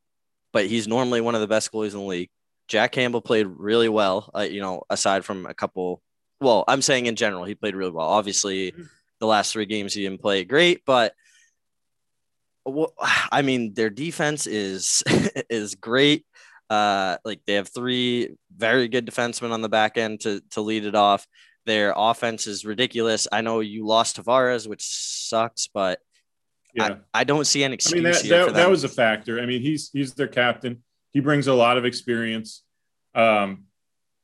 but 0.52 0.66
he's 0.66 0.88
normally 0.88 1.21
one 1.21 1.35
of 1.35 1.40
the 1.40 1.47
best 1.47 1.71
goalies 1.73 1.92
in 1.92 1.99
the 1.99 2.04
league. 2.04 2.30
Jack 2.68 2.92
Campbell 2.92 3.21
played 3.21 3.47
really 3.47 3.88
well, 3.88 4.30
uh, 4.35 4.40
you 4.40 4.61
know, 4.61 4.83
aside 4.88 5.25
from 5.25 5.47
a 5.47 5.54
couple 5.54 6.02
well, 6.40 6.64
I'm 6.68 6.83
saying 6.83 7.06
in 7.06 7.16
general, 7.16 7.45
he 7.45 7.54
played 7.54 7.75
really 7.75 7.92
well. 7.92 8.09
Obviously, 8.09 8.73
mm-hmm. 8.73 8.83
the 9.21 9.26
last 9.26 9.52
three 9.52 9.66
games 9.66 9.95
he 9.95 10.02
didn't 10.02 10.21
play 10.21 10.45
great, 10.45 10.83
but 10.85 11.14
well, 12.64 12.92
I 13.30 13.42
mean, 13.42 13.75
their 13.75 13.90
defense 13.90 14.47
is 14.47 15.02
is 15.50 15.75
great. 15.75 16.26
Uh, 16.69 17.17
like 17.25 17.41
they 17.47 17.55
have 17.55 17.69
three 17.69 18.37
very 18.57 18.89
good 18.89 19.07
defensemen 19.07 19.53
on 19.53 19.63
the 19.63 19.69
back 19.69 19.97
end 19.97 20.21
to 20.21 20.41
to 20.51 20.61
lead 20.61 20.85
it 20.85 20.95
off. 20.95 21.27
Their 21.65 21.93
offense 21.97 22.47
is 22.47 22.65
ridiculous. 22.65 23.27
I 23.31 23.41
know 23.41 23.61
you 23.61 23.87
lost 23.87 24.17
Tavares, 24.17 24.69
which 24.69 24.85
sucks, 24.85 25.69
but 25.69 26.01
yeah. 26.75 26.97
I, 27.15 27.21
I 27.21 27.25
don't 27.25 27.47
see 27.47 27.63
an 27.65 27.73
excuse. 27.73 27.95
I 27.95 27.97
mean, 27.97 28.13
that, 28.13 28.23
that, 28.25 28.55
that 28.55 28.71
was 28.71 28.85
a 28.85 28.89
factor. 28.89 29.41
I 29.41 29.47
mean, 29.47 29.63
he's 29.63 29.91
he's 29.93 30.15
their 30.15 30.29
captain. 30.29 30.83
He 31.13 31.21
brings 31.21 31.47
a 31.47 31.55
lot 31.55 31.79
of 31.79 31.85
experience. 31.85 32.63
Um, 33.15 33.65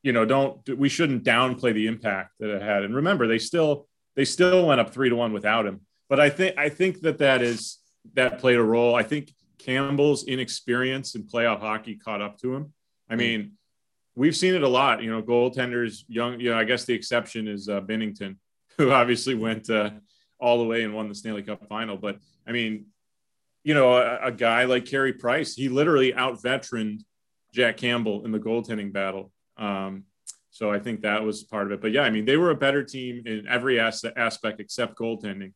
you 0.02 0.12
know, 0.12 0.24
don't 0.24 0.60
we 0.76 0.88
shouldn't 0.88 1.24
downplay 1.24 1.72
the 1.72 1.86
impact 1.86 2.32
that 2.40 2.50
it 2.50 2.62
had. 2.62 2.82
And 2.82 2.94
remember, 2.94 3.26
they 3.26 3.38
still 3.38 3.88
they 4.16 4.24
still 4.24 4.66
went 4.66 4.80
up 4.80 4.92
three 4.92 5.08
to 5.08 5.16
one 5.16 5.32
without 5.32 5.66
him. 5.66 5.80
But 6.08 6.20
I 6.20 6.28
think 6.28 6.58
I 6.58 6.68
think 6.68 7.00
that 7.02 7.18
that 7.18 7.40
is 7.40 7.78
that 8.14 8.38
played 8.38 8.56
a 8.56 8.62
role. 8.62 8.94
I 8.94 9.02
think 9.02 9.32
Campbell's 9.64 10.24
inexperience 10.24 11.14
in 11.14 11.24
playoff 11.24 11.60
hockey 11.60 11.96
caught 11.96 12.20
up 12.20 12.38
to 12.38 12.54
him. 12.54 12.72
I 13.08 13.16
mean, 13.16 13.52
we've 14.14 14.36
seen 14.36 14.54
it 14.54 14.62
a 14.62 14.68
lot. 14.68 15.02
You 15.02 15.10
know, 15.10 15.22
goaltenders, 15.22 16.04
young. 16.08 16.40
You 16.40 16.50
know, 16.50 16.58
I 16.58 16.64
guess 16.64 16.84
the 16.84 16.94
exception 16.94 17.46
is 17.46 17.68
uh, 17.68 17.80
Binnington, 17.80 18.36
who 18.78 18.90
obviously 18.90 19.34
went 19.34 19.70
uh, 19.70 19.90
all 20.40 20.58
the 20.58 20.64
way 20.64 20.82
and 20.82 20.94
won 20.94 21.08
the 21.08 21.14
Stanley 21.14 21.42
Cup 21.42 21.66
final. 21.68 21.96
But 21.96 22.18
I 22.46 22.52
mean, 22.52 22.86
you 23.64 23.74
know, 23.74 23.94
a, 23.94 24.26
a 24.26 24.32
guy 24.32 24.64
like 24.64 24.86
Carey 24.86 25.12
Price, 25.12 25.54
he 25.54 25.68
literally 25.68 26.14
out 26.14 26.42
veteraned 26.42 27.04
Jack 27.52 27.76
Campbell 27.76 28.24
in 28.24 28.32
the 28.32 28.40
goaltending 28.40 28.92
battle. 28.92 29.30
Um, 29.56 30.04
so 30.50 30.70
I 30.70 30.78
think 30.78 31.02
that 31.02 31.22
was 31.22 31.44
part 31.44 31.66
of 31.66 31.72
it. 31.72 31.80
But 31.80 31.92
yeah, 31.92 32.02
I 32.02 32.10
mean, 32.10 32.24
they 32.24 32.36
were 32.36 32.50
a 32.50 32.56
better 32.56 32.82
team 32.82 33.22
in 33.26 33.46
every 33.48 33.78
as- 33.78 34.04
aspect 34.16 34.60
except 34.60 34.98
goaltending. 34.98 35.52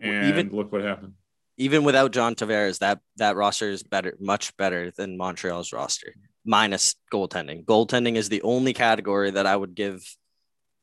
And 0.00 0.26
even, 0.26 0.50
look 0.50 0.70
what 0.70 0.82
happened. 0.82 1.14
Even 1.58 1.84
without 1.84 2.12
John 2.12 2.34
Tavares, 2.34 2.78
that 2.78 3.00
that 3.16 3.36
roster 3.36 3.68
is 3.68 3.82
better, 3.82 4.16
much 4.20 4.56
better 4.56 4.92
than 4.96 5.16
Montreal's 5.16 5.72
roster, 5.72 6.14
minus 6.44 6.94
goaltending. 7.12 7.64
Goaltending 7.64 8.16
is 8.16 8.28
the 8.28 8.42
only 8.42 8.72
category 8.72 9.32
that 9.32 9.46
I 9.46 9.56
would 9.56 9.74
give 9.74 10.02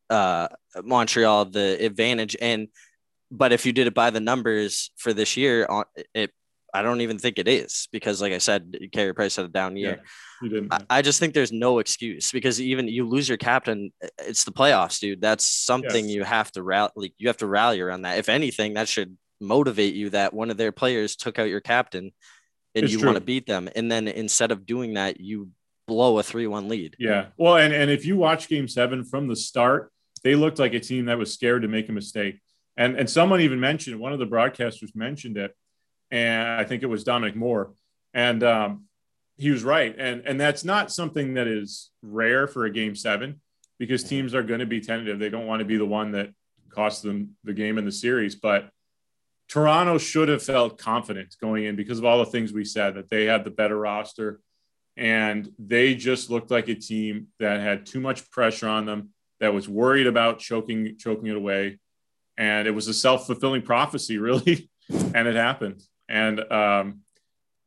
uh, 0.10 0.50
Montreal 0.84 1.46
the 1.46 1.84
advantage. 1.84 2.36
And 2.40 2.68
but 3.32 3.52
if 3.52 3.66
you 3.66 3.74
did 3.74 3.88
it 3.88 3.94
by 3.94 4.10
the 4.10 4.20
numbers 4.20 4.92
for 4.98 5.14
this 5.14 5.38
year, 5.38 5.68
it 6.14 6.32
I 6.76 6.82
don't 6.82 7.00
even 7.00 7.18
think 7.18 7.40
it 7.40 7.48
is 7.48 7.88
because, 7.94 8.22
like 8.22 8.34
I 8.34 8.38
said, 8.38 8.76
Carey 8.92 9.14
Price 9.14 9.38
had 9.38 9.46
a 9.46 9.48
down 9.48 9.78
year. 9.78 10.02
Yeah, 10.42 10.62
I, 10.72 10.98
I, 10.98 11.02
just 11.02 11.22
think 11.22 11.34
there's 11.34 11.54
no 11.54 11.80
excuse 11.80 12.34
because 12.34 12.60
even 12.60 12.90
you 12.90 13.08
lose 13.08 13.30
your 13.30 13.38
captain, 13.38 13.94
it's 14.20 14.44
the 14.44 14.52
playoffs, 14.52 15.00
dude. 15.00 15.22
That's 15.22 15.46
something 15.46 16.04
yes. 16.04 16.14
you 16.14 16.24
have 16.26 16.52
to 16.52 16.62
rally. 16.62 17.16
You 17.18 17.30
have 17.30 17.38
to 17.38 17.48
rally 17.48 17.80
around 17.80 18.02
that. 18.02 18.18
If 18.18 18.28
anything, 18.28 18.74
that 18.74 18.90
should 18.90 19.16
motivate 19.46 19.96
you 19.96 20.10
that 20.12 20.34
one 20.34 20.50
of 20.50 20.58
their 20.58 20.72
players 20.72 21.16
took 21.16 21.40
out 21.40 21.50
your 21.50 21.62
captain, 21.62 22.12
and 22.76 22.84
it's 22.84 22.92
you 22.92 23.06
want 23.06 23.16
to 23.16 23.22
beat 23.22 23.46
them. 23.46 23.70
And 23.76 23.92
then 23.92 24.08
instead 24.08 24.52
of 24.52 24.66
doing 24.66 24.96
that, 24.96 25.20
you 25.20 25.50
blow 25.88 26.20
a 26.20 26.24
three-one 26.24 26.68
lead. 26.68 26.96
Yeah. 27.00 27.28
Well, 27.38 27.58
and 27.58 27.74
and 27.74 27.90
if 27.90 28.06
you 28.06 28.18
watch 28.18 28.48
Game 28.48 28.68
Seven 28.68 29.04
from 29.04 29.28
the 29.28 29.36
start, 29.36 29.92
they 30.24 30.36
looked 30.36 30.60
like 30.60 30.74
a 30.74 30.80
team 30.80 31.06
that 31.06 31.18
was 31.18 31.34
scared 31.34 31.62
to 31.62 31.68
make 31.68 31.90
a 31.90 31.94
mistake. 31.94 32.40
And 32.76 32.98
and 32.98 33.10
someone 33.10 33.42
even 33.42 33.60
mentioned 33.60 34.00
one 34.00 34.14
of 34.14 34.20
the 34.20 34.28
broadcasters 34.28 34.96
mentioned 34.96 35.38
it 35.38 35.56
and 36.12 36.48
I 36.48 36.64
think 36.64 36.84
it 36.84 36.88
was 36.88 37.04
Dominic 37.04 37.36
Moore, 37.36 37.74
and 38.14 38.44
um, 38.44 38.86
he 39.38 39.52
was 39.52 39.64
right. 39.64 39.96
And 39.98 40.24
and 40.26 40.40
that's 40.40 40.64
not 40.64 40.92
something 40.92 41.36
that 41.36 41.48
is 41.48 41.90
rare 42.02 42.48
for 42.48 42.66
a 42.66 42.72
game 42.72 42.96
seven 42.96 43.42
because 43.80 44.04
teams 44.04 44.34
are 44.34 44.44
going 44.44 44.60
to 44.60 44.66
be 44.66 44.82
tentative. 44.82 45.20
They 45.20 45.30
don't 45.30 45.48
want 45.48 45.60
to 45.60 45.66
be 45.66 45.78
the 45.78 45.86
one 45.86 46.12
that 46.12 46.30
costs 46.70 47.02
them 47.02 47.36
the 47.44 47.54
game 47.54 47.78
in 47.78 47.86
the 47.86 47.92
series. 47.92 48.36
But 48.36 48.70
Toronto 49.48 49.98
should 49.98 50.30
have 50.30 50.44
felt 50.44 50.78
confident 50.78 51.36
going 51.40 51.66
in 51.66 51.76
because 51.76 52.00
of 52.00 52.06
all 52.06 52.20
the 52.20 52.26
things 52.26 52.52
we 52.52 52.66
said 52.66 52.96
that 52.96 53.10
they 53.10 53.26
had 53.26 53.44
the 53.44 53.52
better 53.52 53.78
roster, 53.78 54.40
and 54.98 55.50
they 55.60 55.96
just 55.96 56.30
looked 56.30 56.52
like 56.52 56.68
a 56.68 56.76
team 56.76 57.28
that 57.40 57.60
had 57.60 57.86
too 57.86 58.00
much 58.00 58.30
pressure 58.32 58.68
on 58.68 58.86
them, 58.86 59.10
that 59.40 59.54
was 59.54 59.68
worried 59.68 60.08
about 60.08 60.40
choking 60.40 60.98
choking 60.98 61.28
it 61.28 61.36
away, 61.36 61.80
and 62.38 62.68
it 62.68 62.72
was 62.72 62.88
a 62.88 62.94
self 62.94 63.26
fulfilling 63.26 63.62
prophecy, 63.62 64.18
really, 64.20 64.70
and 64.90 65.28
it 65.28 65.36
happened 65.36 65.82
and 66.08 66.40
um, 66.52 67.02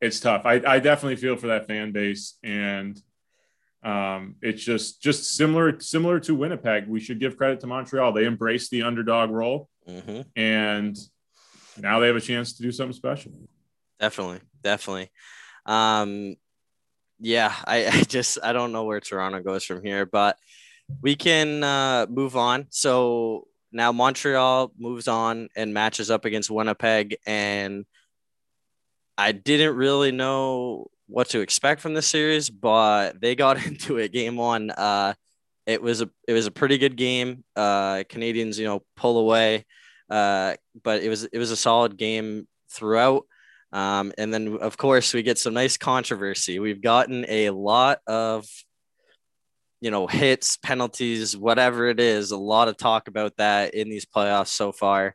it's 0.00 0.20
tough. 0.20 0.42
I, 0.44 0.60
I 0.66 0.78
definitely 0.78 1.16
feel 1.16 1.36
for 1.36 1.48
that 1.48 1.66
fan 1.66 1.92
base, 1.92 2.34
and 2.42 3.00
um, 3.82 4.36
it's 4.42 4.62
just 4.62 5.02
just 5.02 5.34
similar 5.34 5.80
similar 5.80 6.20
to 6.20 6.34
Winnipeg. 6.34 6.88
We 6.88 7.00
should 7.00 7.20
give 7.20 7.36
credit 7.36 7.60
to 7.60 7.66
Montreal. 7.66 8.12
They 8.12 8.26
embraced 8.26 8.70
the 8.70 8.82
underdog 8.82 9.30
role, 9.30 9.68
mm-hmm. 9.88 10.22
and 10.36 10.96
now 11.80 12.00
they 12.00 12.06
have 12.06 12.16
a 12.16 12.20
chance 12.20 12.54
to 12.54 12.62
do 12.62 12.72
something 12.72 12.94
special. 12.94 13.32
Definitely, 14.00 14.40
definitely. 14.62 15.10
Um, 15.66 16.36
yeah, 17.20 17.52
I, 17.64 17.86
I 17.92 18.02
just 18.02 18.38
I 18.42 18.52
don't 18.52 18.72
know 18.72 18.84
where 18.84 19.00
Toronto 19.00 19.40
goes 19.40 19.64
from 19.64 19.84
here, 19.84 20.06
but 20.06 20.36
we 21.02 21.16
can 21.16 21.62
uh, 21.62 22.06
move 22.08 22.36
on. 22.36 22.66
So 22.70 23.46
now 23.72 23.92
Montreal 23.92 24.72
moves 24.78 25.08
on 25.08 25.48
and 25.56 25.74
matches 25.74 26.10
up 26.10 26.24
against 26.24 26.50
Winnipeg, 26.50 27.16
and 27.26 27.84
I 29.16 29.32
didn't 29.32 29.76
really 29.76 30.12
know 30.12 30.86
what 31.06 31.30
to 31.30 31.40
expect 31.40 31.80
from 31.80 31.94
the 31.94 32.02
series, 32.02 32.50
but 32.50 33.20
they 33.20 33.34
got 33.34 33.64
into 33.66 33.98
it 33.98 34.12
game 34.12 34.36
one. 34.36 34.70
Uh, 34.70 35.14
it 35.66 35.82
was 35.82 36.00
a 36.00 36.08
it 36.26 36.32
was 36.32 36.46
a 36.46 36.50
pretty 36.50 36.78
good 36.78 36.96
game. 36.96 37.44
Uh, 37.54 38.04
Canadiens, 38.08 38.58
you 38.58 38.64
know, 38.64 38.82
pull 38.96 39.18
away, 39.18 39.66
uh, 40.10 40.54
but 40.82 41.02
it 41.02 41.08
was 41.08 41.24
it 41.24 41.38
was 41.38 41.50
a 41.50 41.56
solid 41.56 41.96
game 41.96 42.46
throughout. 42.70 43.24
Um, 43.72 44.12
and 44.16 44.32
then 44.32 44.56
of 44.60 44.78
course 44.78 45.12
we 45.12 45.22
get 45.22 45.38
some 45.38 45.54
nice 45.54 45.76
controversy. 45.76 46.58
We've 46.58 46.80
gotten 46.80 47.26
a 47.28 47.50
lot 47.50 48.00
of 48.06 48.46
you 49.80 49.90
know 49.90 50.06
hits, 50.06 50.56
penalties, 50.56 51.36
whatever 51.36 51.88
it 51.88 52.00
is. 52.00 52.30
A 52.30 52.36
lot 52.36 52.68
of 52.68 52.76
talk 52.76 53.08
about 53.08 53.36
that 53.36 53.74
in 53.74 53.88
these 53.88 54.06
playoffs 54.06 54.48
so 54.48 54.72
far. 54.72 55.14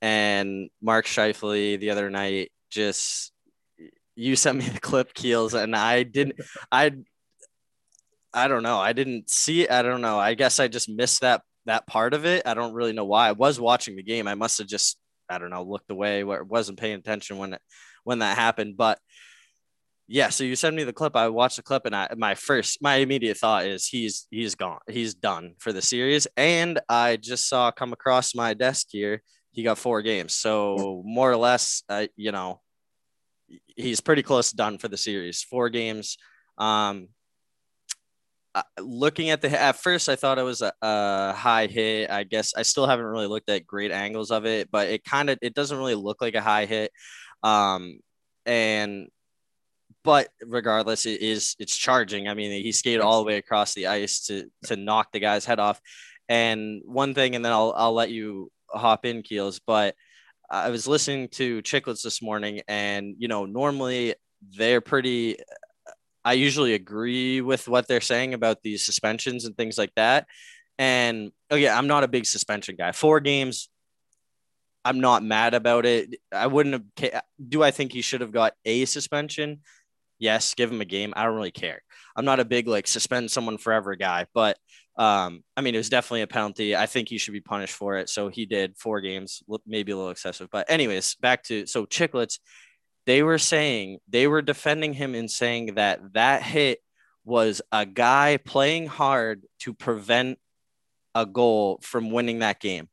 And 0.00 0.70
Mark 0.80 1.06
Scheifele 1.06 1.80
the 1.80 1.90
other 1.90 2.08
night 2.08 2.52
just 2.70 3.32
you 4.14 4.36
sent 4.36 4.58
me 4.58 4.68
the 4.68 4.80
clip 4.80 5.12
keels 5.14 5.54
and 5.54 5.74
I 5.74 6.04
didn't 6.04 6.40
I 6.70 6.92
I 8.32 8.46
don't 8.46 8.62
know. 8.62 8.78
I 8.78 8.92
didn't 8.92 9.30
see. 9.30 9.66
I 9.68 9.82
don't 9.82 10.02
know. 10.02 10.18
I 10.18 10.34
guess 10.34 10.60
I 10.60 10.68
just 10.68 10.88
missed 10.88 11.22
that 11.22 11.42
that 11.68 11.86
part 11.86 12.14
of 12.14 12.26
it. 12.26 12.46
I 12.46 12.54
don't 12.54 12.74
really 12.74 12.92
know 12.92 13.04
why. 13.04 13.28
I 13.28 13.32
was 13.32 13.60
watching 13.60 13.96
the 13.96 14.02
game. 14.02 14.26
I 14.26 14.34
must 14.34 14.58
have 14.58 14.66
just 14.66 14.98
I 15.28 15.38
don't 15.38 15.50
know, 15.50 15.62
looked 15.62 15.90
away 15.90 16.24
where 16.24 16.42
wasn't 16.42 16.78
paying 16.78 16.98
attention 16.98 17.38
when 17.38 17.54
it 17.54 17.62
when 18.04 18.20
that 18.20 18.36
happened. 18.36 18.76
But 18.76 18.98
yeah, 20.06 20.30
so 20.30 20.42
you 20.42 20.56
send 20.56 20.74
me 20.74 20.84
the 20.84 20.92
clip. 20.92 21.14
I 21.16 21.28
watched 21.28 21.56
the 21.56 21.62
clip 21.62 21.84
and 21.84 21.94
I 21.94 22.08
my 22.16 22.34
first 22.34 22.80
my 22.80 22.96
immediate 22.96 23.36
thought 23.36 23.66
is 23.66 23.86
he's 23.86 24.26
he's 24.30 24.54
gone. 24.54 24.80
He's 24.88 25.14
done 25.14 25.54
for 25.58 25.72
the 25.72 25.82
series. 25.82 26.26
And 26.36 26.80
I 26.88 27.16
just 27.16 27.48
saw 27.48 27.70
come 27.70 27.92
across 27.92 28.34
my 28.34 28.54
desk 28.54 28.86
here. 28.90 29.22
He 29.52 29.62
got 29.62 29.78
four 29.78 30.02
games. 30.02 30.34
So 30.34 31.02
more 31.04 31.30
or 31.30 31.36
less, 31.36 31.82
uh, 31.88 32.06
you 32.16 32.32
know, 32.32 32.60
he's 33.76 34.00
pretty 34.00 34.22
close 34.22 34.50
to 34.50 34.56
done 34.56 34.78
for 34.78 34.88
the 34.88 34.96
series. 34.96 35.42
Four 35.42 35.68
games. 35.68 36.16
Um, 36.56 37.08
looking 38.80 39.30
at 39.30 39.40
the 39.40 39.60
at 39.60 39.76
first, 39.76 40.08
I 40.08 40.16
thought 40.16 40.38
it 40.38 40.42
was 40.42 40.62
a, 40.62 40.72
a, 40.82 41.32
high 41.32 41.66
hit. 41.66 42.10
I 42.10 42.24
guess 42.24 42.54
I 42.54 42.62
still 42.62 42.86
haven't 42.86 43.04
really 43.04 43.26
looked 43.26 43.48
at 43.48 43.66
great 43.66 43.90
angles 43.92 44.30
of 44.30 44.46
it, 44.46 44.70
but 44.70 44.88
it 44.88 45.04
kind 45.04 45.30
of 45.30 45.38
it 45.42 45.54
doesn't 45.54 45.76
really 45.76 45.94
look 45.94 46.20
like 46.20 46.34
a 46.34 46.40
high 46.40 46.66
hit. 46.66 46.90
Um, 47.42 48.00
and 48.46 49.08
but 50.04 50.28
regardless, 50.44 51.06
it 51.06 51.20
is 51.20 51.56
it's 51.58 51.76
charging. 51.76 52.28
I 52.28 52.34
mean, 52.34 52.50
he 52.62 52.72
skated 52.72 53.00
all 53.00 53.22
the 53.22 53.26
way 53.26 53.36
across 53.36 53.74
the 53.74 53.88
ice 53.88 54.26
to 54.26 54.50
to 54.64 54.76
knock 54.76 55.12
the 55.12 55.20
guy's 55.20 55.44
head 55.44 55.60
off. 55.60 55.80
And 56.28 56.82
one 56.84 57.14
thing, 57.14 57.36
and 57.36 57.44
then 57.44 57.52
I'll 57.52 57.74
I'll 57.76 57.94
let 57.94 58.10
you 58.10 58.50
hop 58.70 59.04
in, 59.04 59.22
Keels. 59.22 59.60
But 59.66 59.94
I 60.50 60.70
was 60.70 60.88
listening 60.88 61.28
to 61.32 61.62
Chiclets 61.62 62.02
this 62.02 62.22
morning, 62.22 62.62
and 62.68 63.14
you 63.18 63.28
know, 63.28 63.46
normally 63.46 64.14
they're 64.56 64.80
pretty 64.80 65.36
I 66.28 66.34
usually 66.34 66.74
agree 66.74 67.40
with 67.40 67.68
what 67.68 67.88
they're 67.88 68.02
saying 68.02 68.34
about 68.34 68.62
these 68.62 68.84
suspensions 68.84 69.46
and 69.46 69.56
things 69.56 69.78
like 69.78 69.94
that. 69.96 70.26
And 70.78 71.32
oh 71.50 71.56
yeah, 71.56 71.76
I'm 71.76 71.86
not 71.86 72.04
a 72.04 72.08
big 72.08 72.26
suspension 72.26 72.76
guy. 72.76 72.92
Four 72.92 73.20
games, 73.20 73.70
I'm 74.84 75.00
not 75.00 75.24
mad 75.24 75.54
about 75.54 75.86
it. 75.86 76.20
I 76.30 76.46
wouldn't 76.46 76.84
have. 76.98 77.22
Do 77.48 77.62
I 77.62 77.70
think 77.70 77.94
he 77.94 78.02
should 78.02 78.20
have 78.20 78.30
got 78.30 78.52
a 78.66 78.84
suspension? 78.84 79.60
Yes, 80.18 80.52
give 80.52 80.70
him 80.70 80.82
a 80.82 80.84
game. 80.84 81.14
I 81.16 81.24
don't 81.24 81.34
really 81.34 81.50
care. 81.50 81.80
I'm 82.14 82.26
not 82.26 82.40
a 82.40 82.44
big 82.44 82.68
like 82.68 82.86
suspend 82.86 83.30
someone 83.30 83.56
forever 83.56 83.96
guy, 83.96 84.26
but 84.34 84.58
um, 84.98 85.42
I 85.56 85.62
mean, 85.62 85.74
it 85.74 85.78
was 85.78 85.88
definitely 85.88 86.22
a 86.22 86.26
penalty. 86.26 86.76
I 86.76 86.84
think 86.84 87.08
he 87.08 87.16
should 87.16 87.32
be 87.32 87.40
punished 87.40 87.74
for 87.74 87.96
it. 87.96 88.10
So 88.10 88.28
he 88.28 88.44
did 88.44 88.76
four 88.76 89.00
games, 89.00 89.42
maybe 89.66 89.92
a 89.92 89.96
little 89.96 90.10
excessive. 90.10 90.50
But 90.52 90.68
anyways, 90.68 91.14
back 91.22 91.44
to 91.44 91.66
so 91.66 91.86
Chiclets 91.86 92.38
they 93.08 93.22
were 93.22 93.38
saying 93.38 94.00
they 94.06 94.26
were 94.26 94.42
defending 94.42 94.92
him 94.92 95.14
in 95.14 95.28
saying 95.28 95.76
that 95.76 96.12
that 96.12 96.42
hit 96.42 96.78
was 97.24 97.62
a 97.72 97.86
guy 97.86 98.36
playing 98.44 98.86
hard 98.86 99.44
to 99.60 99.72
prevent 99.72 100.38
a 101.14 101.24
goal 101.24 101.80
from 101.80 102.10
winning 102.10 102.40
that 102.40 102.60
game. 102.60 102.86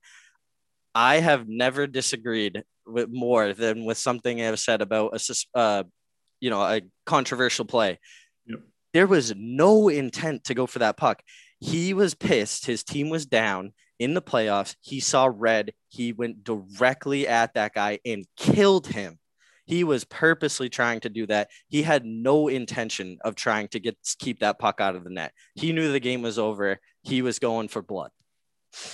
I 0.95 1.17
have 1.17 1.49
never 1.49 1.85
disagreed 1.85 2.63
with 2.87 3.09
more 3.09 3.51
than 3.51 3.83
with 3.83 3.97
something 3.97 4.41
I've 4.41 4.57
said 4.57 4.81
about 4.81 5.19
a, 5.19 5.35
uh, 5.53 5.83
you 6.39 6.49
know, 6.49 6.61
a 6.61 6.81
controversial 7.05 7.65
play. 7.65 7.99
Yep. 8.45 8.59
There 8.93 9.07
was 9.07 9.33
no 9.35 9.89
intent 9.89 10.45
to 10.45 10.53
go 10.53 10.65
for 10.65 10.79
that 10.79 10.95
puck. 10.95 11.23
He 11.59 11.93
was 11.93 12.13
pissed. 12.13 12.67
His 12.67 12.85
team 12.85 13.09
was 13.09 13.25
down 13.25 13.73
in 13.99 14.13
the 14.13 14.21
playoffs. 14.21 14.77
He 14.79 15.01
saw 15.01 15.29
red. 15.29 15.73
He 15.89 16.13
went 16.13 16.45
directly 16.45 17.27
at 17.27 17.55
that 17.55 17.73
guy 17.73 17.99
and 18.05 18.25
killed 18.37 18.87
him. 18.87 19.19
He 19.65 19.83
was 19.83 20.03
purposely 20.05 20.69
trying 20.69 20.99
to 21.01 21.09
do 21.09 21.25
that. 21.27 21.49
He 21.67 21.81
had 21.81 22.05
no 22.05 22.47
intention 22.47 23.17
of 23.23 23.35
trying 23.35 23.67
to 23.69 23.79
get 23.79 23.97
keep 24.19 24.39
that 24.39 24.59
puck 24.59 24.79
out 24.79 24.95
of 24.95 25.03
the 25.03 25.09
net. 25.09 25.33
He 25.55 25.73
knew 25.73 25.91
the 25.91 25.99
game 25.99 26.21
was 26.21 26.39
over. 26.39 26.79
He 27.01 27.21
was 27.21 27.39
going 27.39 27.67
for 27.67 27.81
blood. 27.81 28.11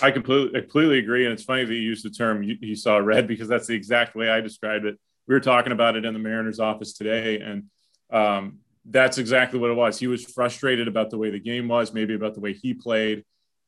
I 0.00 0.10
completely 0.10 0.60
completely 0.60 0.98
agree, 0.98 1.24
and 1.24 1.32
it's 1.32 1.42
funny 1.42 1.64
that 1.64 1.74
you 1.74 1.80
used 1.80 2.04
the 2.04 2.10
term 2.10 2.42
"he 2.42 2.74
saw 2.74 2.98
red" 2.98 3.26
because 3.26 3.48
that's 3.48 3.66
the 3.66 3.74
exact 3.74 4.14
way 4.14 4.30
I 4.30 4.40
described 4.40 4.86
it. 4.86 4.98
We 5.26 5.34
were 5.34 5.40
talking 5.40 5.72
about 5.72 5.96
it 5.96 6.04
in 6.04 6.12
the 6.14 6.20
Mariners' 6.20 6.60
office 6.60 6.92
today, 6.94 7.40
and 7.40 7.64
um, 8.10 8.58
that's 8.84 9.18
exactly 9.18 9.58
what 9.58 9.70
it 9.70 9.74
was. 9.74 9.98
He 9.98 10.06
was 10.06 10.24
frustrated 10.24 10.88
about 10.88 11.10
the 11.10 11.18
way 11.18 11.30
the 11.30 11.40
game 11.40 11.68
was, 11.68 11.92
maybe 11.92 12.14
about 12.14 12.34
the 12.34 12.40
way 12.40 12.52
he 12.52 12.74
played, 12.74 13.24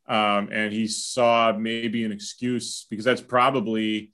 um, 0.07 0.49
and 0.53 0.73
he 0.73 0.87
saw 0.87 1.53
maybe 1.53 2.05
an 2.05 2.13
excuse 2.13 2.87
because 2.89 3.05
that's 3.05 3.21
probably 3.21 4.13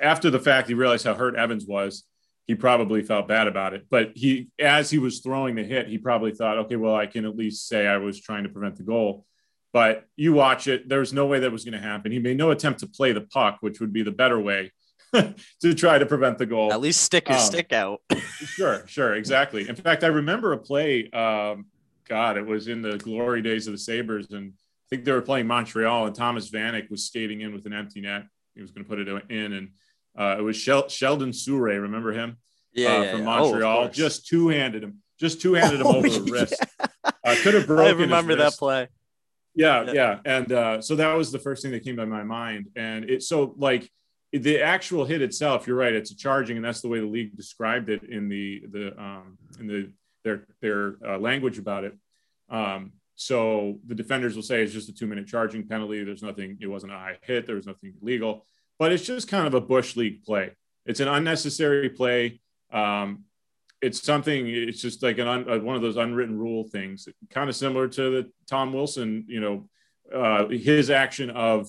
after 0.00 0.30
the 0.30 0.40
fact, 0.40 0.68
he 0.68 0.74
realized 0.74 1.04
how 1.04 1.14
hurt 1.14 1.36
Evans 1.36 1.66
was. 1.66 2.04
He 2.46 2.54
probably 2.56 3.02
felt 3.02 3.28
bad 3.28 3.46
about 3.46 3.74
it. 3.74 3.86
But 3.90 4.12
he, 4.14 4.48
as 4.58 4.90
he 4.90 4.98
was 4.98 5.20
throwing 5.20 5.54
the 5.54 5.62
hit, 5.62 5.88
he 5.88 5.98
probably 5.98 6.32
thought, 6.32 6.58
okay, 6.58 6.76
well, 6.76 6.94
I 6.94 7.06
can 7.06 7.24
at 7.24 7.36
least 7.36 7.68
say 7.68 7.86
I 7.86 7.98
was 7.98 8.20
trying 8.20 8.42
to 8.42 8.48
prevent 8.48 8.76
the 8.76 8.82
goal. 8.82 9.24
But 9.72 10.06
you 10.16 10.32
watch 10.32 10.66
it, 10.66 10.88
there's 10.88 11.12
no 11.12 11.26
way 11.26 11.40
that 11.40 11.52
was 11.52 11.64
going 11.64 11.80
to 11.80 11.86
happen. 11.86 12.10
He 12.10 12.18
made 12.18 12.36
no 12.36 12.50
attempt 12.50 12.80
to 12.80 12.88
play 12.88 13.12
the 13.12 13.20
puck, 13.20 13.58
which 13.60 13.78
would 13.78 13.92
be 13.92 14.02
the 14.02 14.10
better 14.10 14.40
way 14.40 14.72
to 15.14 15.74
try 15.74 15.98
to 15.98 16.06
prevent 16.06 16.38
the 16.38 16.46
goal. 16.46 16.72
At 16.72 16.80
least 16.80 17.02
stick 17.02 17.28
your 17.28 17.38
um, 17.38 17.44
stick 17.44 17.72
out. 17.72 18.00
sure, 18.18 18.84
sure, 18.86 19.14
exactly. 19.14 19.68
In 19.68 19.76
fact, 19.76 20.02
I 20.02 20.08
remember 20.08 20.52
a 20.52 20.58
play. 20.58 21.08
Um, 21.10 21.66
God, 22.08 22.36
it 22.36 22.46
was 22.46 22.66
in 22.66 22.82
the 22.82 22.98
glory 22.98 23.42
days 23.42 23.68
of 23.68 23.72
the 23.72 23.78
Sabres, 23.78 24.30
and 24.32 24.52
I 24.52 24.86
think 24.90 25.04
they 25.04 25.12
were 25.12 25.22
playing 25.22 25.46
Montreal, 25.46 26.06
and 26.06 26.14
Thomas 26.14 26.50
Vanek 26.50 26.90
was 26.90 27.06
skating 27.06 27.40
in 27.42 27.52
with 27.52 27.66
an 27.66 27.72
empty 27.72 28.00
net. 28.00 28.24
He 28.56 28.60
was 28.60 28.72
going 28.72 28.84
to 28.84 28.88
put 28.88 28.98
it 28.98 29.08
in, 29.30 29.52
and 29.52 29.70
uh, 30.18 30.36
it 30.38 30.42
was 30.42 30.56
Shel- 30.56 30.88
Sheldon 30.88 31.30
Souray. 31.30 31.80
Remember 31.80 32.12
him? 32.12 32.36
Yeah, 32.72 32.88
uh, 32.88 33.02
yeah 33.02 33.10
from 33.10 33.20
yeah. 33.20 33.26
Montreal. 33.26 33.84
Oh, 33.84 33.88
just 33.88 34.26
two 34.26 34.48
handed 34.48 34.82
him. 34.82 34.98
Just 35.18 35.40
two 35.40 35.54
handed 35.54 35.80
him 35.80 35.86
oh, 35.88 35.96
over 35.96 36.08
the 36.08 36.30
wrist. 36.30 36.64
Uh, 37.04 37.36
could 37.42 37.54
have 37.54 37.66
broken. 37.66 37.98
I 37.98 38.02
remember 38.02 38.36
that 38.36 38.54
play. 38.54 38.88
Yeah, 39.54 39.84
yeah, 39.84 39.92
yeah. 39.92 40.18
and 40.24 40.52
uh, 40.52 40.80
so 40.80 40.96
that 40.96 41.12
was 41.14 41.32
the 41.32 41.38
first 41.38 41.62
thing 41.62 41.72
that 41.72 41.84
came 41.84 41.96
to 41.96 42.06
my 42.06 42.22
mind. 42.22 42.68
And 42.76 43.10
it 43.10 43.22
so 43.22 43.54
like 43.58 43.90
the 44.32 44.60
actual 44.60 45.04
hit 45.04 45.22
itself, 45.22 45.66
you're 45.66 45.76
right. 45.76 45.92
It's 45.92 46.12
a 46.12 46.16
charging, 46.16 46.56
and 46.56 46.64
that's 46.64 46.80
the 46.80 46.88
way 46.88 47.00
the 47.00 47.06
league 47.06 47.36
described 47.36 47.90
it 47.90 48.04
in 48.04 48.28
the 48.28 48.62
the 48.70 49.00
um, 49.00 49.38
in 49.58 49.66
the 49.66 49.92
their 50.24 50.46
their 50.60 50.96
uh, 51.06 51.18
language 51.18 51.58
about 51.58 51.84
it. 51.84 51.94
Um, 52.48 52.92
so 53.16 53.78
the 53.86 53.94
defenders 53.94 54.34
will 54.34 54.42
say 54.42 54.62
it's 54.62 54.72
just 54.72 54.88
a 54.88 54.94
two 54.94 55.06
minute 55.06 55.26
charging 55.26 55.66
penalty. 55.66 56.04
There's 56.04 56.22
nothing. 56.22 56.58
It 56.60 56.68
wasn't 56.68 56.92
a 56.92 56.96
high 56.96 57.18
hit. 57.22 57.46
There 57.46 57.56
was 57.56 57.66
nothing 57.66 57.94
illegal 58.00 58.46
but 58.80 58.92
it's 58.92 59.04
just 59.04 59.28
kind 59.28 59.46
of 59.46 59.52
a 59.52 59.60
bush 59.60 59.94
league 59.94 60.24
play. 60.24 60.52
It's 60.86 61.00
an 61.00 61.06
unnecessary 61.06 61.90
play. 61.90 62.40
Um, 62.72 63.24
it's 63.82 64.02
something. 64.02 64.48
It's 64.48 64.80
just 64.80 65.02
like 65.02 65.18
an 65.18 65.28
un, 65.28 65.48
uh, 65.48 65.58
one 65.58 65.76
of 65.76 65.82
those 65.82 65.98
unwritten 65.98 66.38
rule 66.38 66.64
things, 66.64 67.06
kind 67.28 67.50
of 67.50 67.54
similar 67.54 67.88
to 67.88 68.10
the 68.10 68.30
Tom 68.48 68.72
Wilson. 68.72 69.26
You 69.28 69.40
know, 69.40 69.68
uh, 70.12 70.48
his 70.48 70.88
action 70.88 71.28
of 71.28 71.68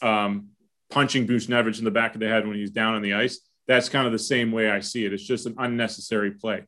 um, 0.00 0.50
punching 0.88 1.26
Buchnevich 1.26 1.80
in 1.80 1.84
the 1.84 1.90
back 1.90 2.14
of 2.14 2.20
the 2.20 2.28
head 2.28 2.46
when 2.46 2.56
he's 2.56 2.70
down 2.70 2.94
on 2.94 3.02
the 3.02 3.14
ice. 3.14 3.40
That's 3.66 3.88
kind 3.88 4.06
of 4.06 4.12
the 4.12 4.18
same 4.18 4.52
way 4.52 4.70
I 4.70 4.78
see 4.78 5.04
it. 5.04 5.12
It's 5.12 5.26
just 5.26 5.46
an 5.46 5.56
unnecessary 5.58 6.30
play. 6.30 6.62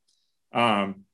Um, 0.53 1.05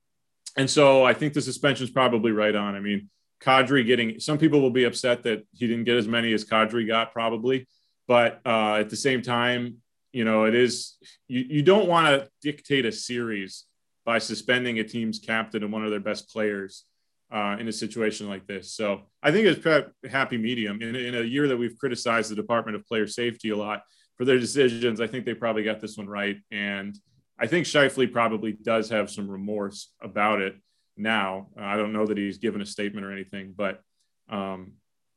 and 0.57 0.67
so 0.67 1.03
I 1.03 1.13
think 1.13 1.33
the 1.33 1.41
suspension 1.41 1.83
is 1.83 1.91
probably 1.91 2.31
right 2.31 2.55
on. 2.55 2.75
I 2.75 2.79
mean, 2.79 3.09
Kadri 3.43 3.85
getting 3.85 4.19
some 4.19 4.39
people 4.39 4.59
will 4.59 4.71
be 4.71 4.85
upset 4.85 5.21
that 5.23 5.45
he 5.53 5.67
didn't 5.67 5.83
get 5.83 5.97
as 5.97 6.07
many 6.07 6.33
as 6.33 6.43
Kadri 6.43 6.87
got, 6.87 7.13
probably. 7.13 7.67
But 8.07 8.41
uh, 8.45 8.75
at 8.75 8.89
the 8.89 8.95
same 8.95 9.21
time, 9.21 9.77
you 10.13 10.23
know, 10.23 10.45
it 10.45 10.55
is 10.55 10.97
you, 11.27 11.45
you 11.47 11.61
don't 11.61 11.87
want 11.87 12.07
to 12.07 12.29
dictate 12.41 12.85
a 12.85 12.91
series 12.91 13.65
by 14.05 14.19
suspending 14.19 14.79
a 14.79 14.83
team's 14.83 15.19
captain 15.19 15.63
and 15.63 15.73
one 15.73 15.83
of 15.83 15.91
their 15.91 15.99
best 15.99 16.29
players 16.29 16.85
uh, 17.31 17.57
in 17.59 17.67
a 17.67 17.71
situation 17.71 18.29
like 18.29 18.45
this. 18.47 18.71
So 18.73 19.01
I 19.23 19.31
think 19.31 19.47
it's 19.47 19.65
a 19.65 19.91
happy 20.09 20.37
medium 20.37 20.81
in, 20.81 20.95
in 20.95 21.15
a 21.15 21.21
year 21.21 21.47
that 21.47 21.57
we've 21.57 21.77
criticized 21.77 22.31
the 22.31 22.35
Department 22.35 22.75
of 22.75 22.85
Player 22.85 23.07
Safety 23.07 23.49
a 23.49 23.57
lot 23.57 23.81
for 24.15 24.25
their 24.25 24.39
decisions. 24.39 25.01
I 25.01 25.07
think 25.07 25.25
they 25.25 25.33
probably 25.33 25.63
got 25.63 25.81
this 25.81 25.97
one 25.97 26.07
right, 26.07 26.37
and 26.51 26.97
I 27.37 27.47
think 27.47 27.65
Scheifele 27.65 28.11
probably 28.11 28.53
does 28.53 28.89
have 28.89 29.09
some 29.09 29.29
remorse 29.29 29.91
about 30.01 30.39
it 30.39 30.55
now. 30.95 31.47
I 31.57 31.75
don't 31.75 31.91
know 31.91 32.05
that 32.05 32.17
he's 32.17 32.37
given 32.37 32.61
a 32.61 32.65
statement 32.65 33.05
or 33.05 33.11
anything, 33.11 33.53
but 33.57 33.81
um, 34.29 34.73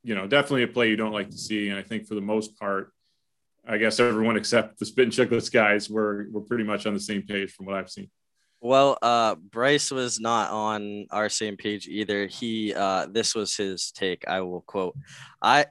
you 0.09 0.15
know, 0.15 0.27
definitely 0.27 0.63
a 0.63 0.69
play 0.69 0.89
you 0.89 0.97
don't 0.97 1.13
like 1.13 1.29
to 1.29 1.37
see. 1.37 1.69
And 1.69 1.79
I 1.79 1.83
think 1.83 2.07
for 2.07 2.15
the 2.15 2.23
most 2.23 2.59
part, 2.59 2.95
I 3.69 3.77
guess 3.77 4.01
everyone 4.01 4.39
except 4.39 4.79
the 4.79 4.87
Spittin' 4.87 5.11
Chiclets 5.11 5.53
guys 5.53 5.91
were 5.91 6.29
were 6.33 6.41
pretty 6.41 6.65
much 6.65 6.87
on 6.87 6.95
the 6.95 7.01
same 7.01 7.23
page 7.23 7.53
from 7.53 7.67
what 7.67 7.77
I've 7.77 7.91
seen. 7.91 8.09
Well, 8.63 8.97
uh, 9.03 9.35
Bryce 9.35 9.91
was 9.91 10.19
not 10.19 10.51
on 10.51 11.07
our 11.11 11.29
same 11.29 11.59
page 11.59 11.87
either. 11.87 12.27
He, 12.27 12.75
uh, 12.75 13.07
this 13.09 13.35
was 13.35 13.55
his 13.55 13.93
take. 13.93 14.27
I 14.27 14.41
will 14.41 14.63
quote, 14.63 14.97
I, 15.41 15.67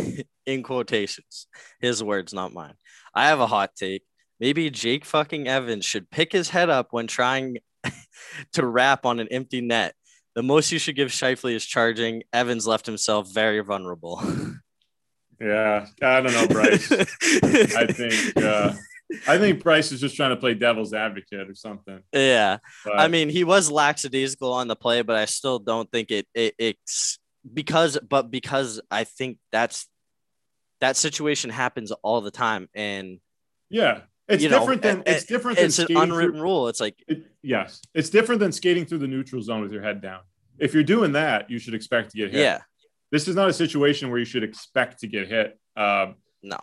in 0.46 0.64
quotations, 0.64 1.46
his 1.80 2.02
words, 2.02 2.32
not 2.32 2.52
mine. 2.52 2.74
I 3.14 3.28
have 3.28 3.38
a 3.38 3.46
hot 3.46 3.76
take. 3.76 4.02
Maybe 4.40 4.68
Jake 4.70 5.04
fucking 5.04 5.46
Evans 5.46 5.84
should 5.84 6.10
pick 6.10 6.32
his 6.32 6.48
head 6.48 6.70
up 6.70 6.88
when 6.90 7.06
trying 7.06 7.58
to 8.54 8.66
wrap 8.66 9.06
on 9.06 9.20
an 9.20 9.28
empty 9.30 9.60
net. 9.60 9.94
The 10.34 10.42
most 10.42 10.72
you 10.72 10.78
should 10.78 10.96
give 10.96 11.10
Scheifele 11.10 11.54
is 11.54 11.64
charging. 11.64 12.24
Evans 12.32 12.66
left 12.66 12.86
himself 12.86 13.32
very 13.32 13.60
vulnerable. 13.60 14.22
Yeah, 15.40 15.86
I 16.00 16.20
don't 16.20 16.32
know, 16.32 16.46
Bryce. 16.48 16.90
I 16.92 17.86
think 17.86 18.36
uh, 18.36 18.72
I 19.26 19.38
think 19.38 19.62
Bryce 19.62 19.92
is 19.92 20.00
just 20.00 20.16
trying 20.16 20.30
to 20.30 20.36
play 20.36 20.54
devil's 20.54 20.94
advocate 20.94 21.48
or 21.50 21.54
something. 21.54 22.00
Yeah, 22.12 22.58
but, 22.84 22.98
I 22.98 23.08
mean, 23.08 23.28
he 23.28 23.44
was 23.44 23.70
lackadaisical 23.70 24.52
on 24.52 24.68
the 24.68 24.76
play, 24.76 25.02
but 25.02 25.16
I 25.16 25.24
still 25.24 25.58
don't 25.58 25.90
think 25.90 26.10
it, 26.10 26.26
it 26.34 26.54
it's 26.58 27.18
because, 27.52 27.98
but 28.08 28.30
because 28.30 28.80
I 28.90 29.04
think 29.04 29.38
that's 29.52 29.88
that 30.80 30.96
situation 30.96 31.50
happens 31.50 31.92
all 31.92 32.20
the 32.20 32.30
time, 32.30 32.68
and 32.74 33.18
yeah, 33.70 34.02
it's 34.28 34.42
you 34.42 34.48
different 34.48 34.82
know, 34.82 34.94
than 34.94 35.02
it's 35.06 35.24
different. 35.24 35.58
It's 35.58 35.78
an 35.78 35.96
unwritten 35.96 36.34
through, 36.34 36.42
rule. 36.42 36.68
It's 36.68 36.80
like 36.80 37.02
it, 37.06 37.26
yes, 37.42 37.82
it's 37.92 38.10
different 38.10 38.40
than 38.40 38.52
skating 38.52 38.86
through 38.86 38.98
the 38.98 39.06
neutral 39.06 39.42
zone 39.42 39.60
with 39.62 39.72
your 39.72 39.82
head 39.82 40.00
down. 40.00 40.20
If 40.58 40.72
you're 40.72 40.82
doing 40.82 41.12
that, 41.12 41.50
you 41.50 41.58
should 41.58 41.74
expect 41.74 42.10
to 42.12 42.16
get 42.16 42.30
hit. 42.30 42.40
Yeah. 42.40 42.60
This 43.10 43.28
is 43.28 43.36
not 43.36 43.48
a 43.48 43.52
situation 43.52 44.10
where 44.10 44.18
you 44.18 44.24
should 44.24 44.44
expect 44.44 45.00
to 45.00 45.06
get 45.06 45.28
hit. 45.28 45.58
Um, 45.76 46.16
no. 46.42 46.58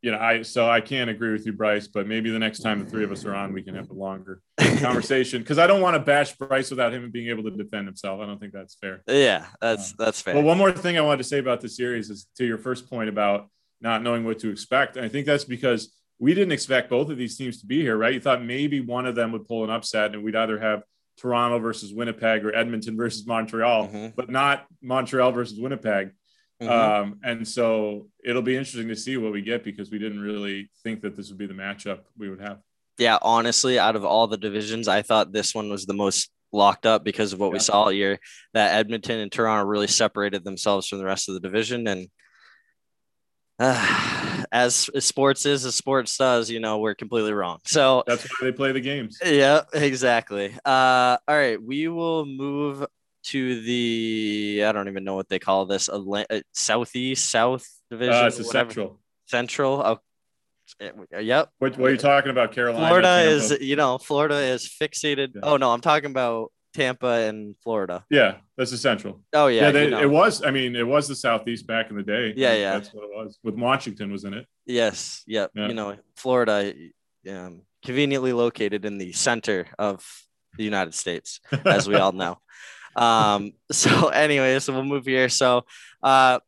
you 0.00 0.10
know, 0.10 0.18
I 0.18 0.42
so 0.42 0.68
I 0.70 0.80
can't 0.80 1.10
agree 1.10 1.32
with 1.32 1.44
you, 1.46 1.52
Bryce, 1.52 1.86
but 1.86 2.06
maybe 2.06 2.30
the 2.30 2.38
next 2.38 2.60
time 2.60 2.82
the 2.82 2.90
three 2.90 3.04
of 3.04 3.12
us 3.12 3.24
are 3.24 3.34
on, 3.34 3.52
we 3.52 3.62
can 3.62 3.74
have 3.74 3.90
a 3.90 3.94
longer 3.94 4.40
conversation 4.58 5.42
because 5.42 5.58
I 5.58 5.66
don't 5.66 5.80
want 5.80 5.94
to 5.94 6.00
bash 6.00 6.34
Bryce 6.36 6.70
without 6.70 6.94
him 6.94 7.10
being 7.10 7.28
able 7.28 7.42
to 7.44 7.50
defend 7.50 7.86
himself. 7.86 8.20
I 8.20 8.26
don't 8.26 8.40
think 8.40 8.52
that's 8.52 8.74
fair. 8.74 9.02
Yeah, 9.06 9.46
that's 9.60 9.92
uh, 9.92 10.04
that's 10.04 10.22
fair. 10.22 10.34
Well, 10.34 10.44
one 10.44 10.58
more 10.58 10.72
thing 10.72 10.96
I 10.96 11.02
wanted 11.02 11.18
to 11.18 11.24
say 11.24 11.38
about 11.38 11.60
the 11.60 11.68
series 11.68 12.08
is 12.08 12.26
to 12.36 12.46
your 12.46 12.58
first 12.58 12.88
point 12.88 13.08
about 13.08 13.48
not 13.80 14.02
knowing 14.02 14.24
what 14.24 14.38
to 14.40 14.50
expect. 14.50 14.96
And 14.96 15.04
I 15.04 15.08
think 15.08 15.26
that's 15.26 15.44
because 15.44 15.92
we 16.18 16.34
didn't 16.34 16.52
expect 16.52 16.90
both 16.90 17.10
of 17.10 17.18
these 17.18 17.36
teams 17.36 17.60
to 17.60 17.66
be 17.66 17.82
here, 17.82 17.96
right? 17.96 18.14
You 18.14 18.20
thought 18.20 18.42
maybe 18.42 18.80
one 18.80 19.06
of 19.06 19.14
them 19.14 19.32
would 19.32 19.46
pull 19.46 19.64
an 19.64 19.70
upset 19.70 20.14
and 20.14 20.22
we'd 20.22 20.36
either 20.36 20.58
have 20.58 20.82
Toronto 21.18 21.58
versus 21.58 21.92
Winnipeg 21.92 22.44
or 22.44 22.54
Edmonton 22.54 22.96
versus 22.96 23.26
Montreal, 23.26 23.88
mm-hmm. 23.88 24.08
but 24.16 24.30
not 24.30 24.66
Montreal 24.82 25.32
versus 25.32 25.58
Winnipeg. 25.58 26.12
Mm-hmm. 26.62 26.72
Um, 26.72 27.20
and 27.22 27.46
so 27.46 28.08
it'll 28.24 28.42
be 28.42 28.56
interesting 28.56 28.88
to 28.88 28.96
see 28.96 29.18
what 29.18 29.32
we 29.32 29.42
get 29.42 29.62
because 29.62 29.90
we 29.90 29.98
didn't 29.98 30.20
really 30.20 30.70
think 30.82 31.02
that 31.02 31.14
this 31.14 31.28
would 31.28 31.38
be 31.38 31.46
the 31.46 31.54
matchup 31.54 32.00
we 32.16 32.30
would 32.30 32.40
have. 32.40 32.60
Yeah, 32.98 33.18
honestly, 33.20 33.78
out 33.78 33.94
of 33.94 34.06
all 34.06 34.26
the 34.26 34.38
divisions, 34.38 34.88
I 34.88 35.02
thought 35.02 35.32
this 35.32 35.54
one 35.54 35.68
was 35.68 35.84
the 35.84 35.92
most 35.92 36.30
locked 36.50 36.86
up 36.86 37.04
because 37.04 37.34
of 37.34 37.40
what 37.40 37.48
yeah. 37.48 37.52
we 37.52 37.58
saw 37.58 37.82
all 37.82 37.92
year. 37.92 38.18
That 38.54 38.74
Edmonton 38.74 39.18
and 39.18 39.30
Toronto 39.30 39.66
really 39.66 39.86
separated 39.86 40.44
themselves 40.44 40.88
from 40.88 40.98
the 40.98 41.04
rest 41.04 41.28
of 41.28 41.34
the 41.34 41.40
division, 41.40 41.86
and 41.86 42.08
uh, 43.58 44.35
as 44.52 44.88
sports 45.04 45.46
is, 45.46 45.64
as 45.64 45.74
sports 45.74 46.16
does, 46.16 46.50
you 46.50 46.60
know, 46.60 46.78
we're 46.78 46.94
completely 46.94 47.32
wrong. 47.32 47.58
So 47.64 48.04
that's 48.06 48.24
why 48.24 48.46
they 48.46 48.52
play 48.52 48.72
the 48.72 48.80
games. 48.80 49.18
Yeah, 49.24 49.62
exactly. 49.72 50.52
Uh, 50.64 51.18
all 51.26 51.36
right, 51.36 51.62
we 51.62 51.88
will 51.88 52.26
move 52.26 52.86
to 53.24 53.60
the 53.62 54.62
I 54.64 54.72
don't 54.72 54.88
even 54.88 55.04
know 55.04 55.14
what 55.14 55.28
they 55.28 55.38
call 55.38 55.66
this 55.66 55.88
Atlant- 55.88 56.26
uh, 56.30 56.40
southeast 56.52 57.30
south 57.30 57.66
division. 57.90 58.14
Uh, 58.14 58.26
it's 58.26 58.38
a 58.38 58.44
central. 58.44 59.00
Central. 59.26 59.82
Oh, 59.84 60.00
yep. 61.20 61.50
What, 61.58 61.76
what, 61.76 61.88
are 61.88 61.90
you 61.90 61.96
talking 61.96 62.30
about, 62.30 62.52
Carolina? 62.52 62.86
Florida 62.86 63.08
Tampa? 63.08 63.30
is 63.30 63.58
you 63.60 63.76
know 63.76 63.98
Florida 63.98 64.38
is 64.38 64.68
fixated. 64.68 65.34
Yeah. 65.34 65.40
Oh 65.42 65.56
no, 65.56 65.72
I'm 65.72 65.80
talking 65.80 66.10
about 66.10 66.52
Tampa 66.76 67.06
and 67.06 67.56
Florida. 67.62 68.04
Yeah, 68.10 68.36
that's 68.56 68.70
the 68.70 68.76
central. 68.76 69.22
Oh 69.32 69.46
yeah, 69.46 69.62
yeah. 69.62 69.70
They, 69.70 69.84
you 69.84 69.90
know. 69.90 70.00
It 70.00 70.10
was. 70.10 70.44
I 70.44 70.50
mean, 70.50 70.76
it 70.76 70.86
was 70.86 71.08
the 71.08 71.16
southeast 71.16 71.66
back 71.66 71.90
in 71.90 71.96
the 71.96 72.02
day. 72.02 72.34
Yeah, 72.36 72.54
yeah. 72.54 72.72
That's 72.72 72.92
what 72.92 73.04
it 73.04 73.10
was. 73.16 73.38
With 73.42 73.54
Washington 73.54 74.12
was 74.12 74.24
in 74.24 74.34
it. 74.34 74.46
Yes. 74.66 75.24
Yep. 75.26 75.52
Yeah. 75.54 75.68
You 75.68 75.74
know, 75.74 75.96
Florida, 76.16 76.74
um, 77.30 77.62
conveniently 77.84 78.34
located 78.34 78.84
in 78.84 78.98
the 78.98 79.12
center 79.12 79.66
of 79.78 80.04
the 80.58 80.64
United 80.64 80.94
States, 80.94 81.40
as 81.64 81.88
we 81.88 81.96
all 81.96 82.12
know. 82.12 82.38
Um, 82.96 83.52
so 83.70 84.08
anyway, 84.08 84.58
so 84.58 84.72
we'll 84.72 84.82
move 84.82 85.04
here. 85.04 85.28
So 85.28 85.66
uh, 86.02 86.40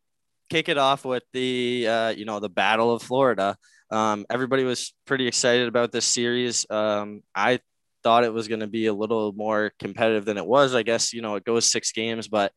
kick 0.48 0.70
it 0.70 0.78
off 0.78 1.04
with 1.04 1.22
the 1.34 1.86
uh, 1.86 2.08
you 2.08 2.24
know 2.24 2.40
the 2.40 2.48
Battle 2.48 2.90
of 2.90 3.02
Florida. 3.02 3.54
Um, 3.90 4.24
everybody 4.30 4.64
was 4.64 4.94
pretty 5.06 5.26
excited 5.26 5.68
about 5.68 5.92
this 5.92 6.06
series. 6.06 6.64
Um, 6.70 7.22
I 7.34 7.60
thought 8.02 8.24
it 8.24 8.32
was 8.32 8.48
going 8.48 8.60
to 8.60 8.66
be 8.66 8.86
a 8.86 8.94
little 8.94 9.32
more 9.32 9.72
competitive 9.78 10.24
than 10.24 10.36
it 10.36 10.46
was. 10.46 10.74
I 10.74 10.82
guess 10.82 11.12
you 11.12 11.22
know 11.22 11.36
it 11.36 11.44
goes 11.44 11.70
six 11.70 11.92
games, 11.92 12.28
but 12.28 12.52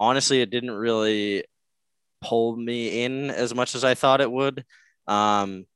honestly, 0.00 0.40
it 0.40 0.50
didn't 0.50 0.70
really 0.70 1.44
pull 2.20 2.56
me 2.56 3.04
in 3.04 3.30
as 3.30 3.54
much 3.54 3.74
as 3.74 3.84
I 3.84 3.94
thought 3.94 4.20
it 4.20 4.30
would. 4.30 4.64
Um, 5.06 5.66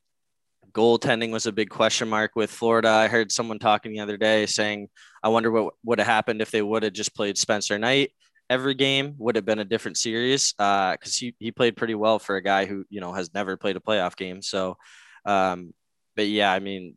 goaltending 0.73 1.31
was 1.31 1.47
a 1.47 1.53
big 1.53 1.69
question 1.69 2.09
mark 2.09 2.33
with 2.35 2.51
Florida. 2.51 2.89
I 2.89 3.09
heard 3.09 3.31
someone 3.31 3.59
talking 3.59 3.93
the 3.93 4.01
other 4.01 4.17
day 4.17 4.47
saying, 4.47 4.89
I 5.23 5.29
wonder 5.29 5.51
what 5.51 5.75
would 5.85 5.99
have 5.99 6.07
happened 6.07 6.41
if 6.41 6.51
they 6.51 6.63
would 6.63 6.83
have 6.83 6.93
just 6.93 7.15
played 7.15 7.39
Spencer 7.39 7.79
Knight 7.79 8.11
every 8.49 8.75
game. 8.75 9.15
Would 9.19 9.37
have 9.37 9.45
been 9.45 9.59
a 9.59 9.65
different 9.65 9.99
series 9.99 10.53
because 10.53 10.99
uh, 11.05 11.19
he, 11.19 11.35
he 11.39 11.53
played 11.53 11.77
pretty 11.77 11.95
well 11.95 12.19
for 12.19 12.37
a 12.37 12.43
guy 12.43 12.65
who, 12.67 12.85
you 12.89 13.01
know, 13.01 13.13
has 13.13 13.33
never 13.35 13.57
played 13.57 13.77
a 13.77 13.81
playoff 13.81 14.17
game. 14.17 14.43
So, 14.43 14.77
um, 15.25 15.73
but 16.17 16.27
yeah, 16.27 16.53
I 16.53 16.59
mean, 16.59 16.97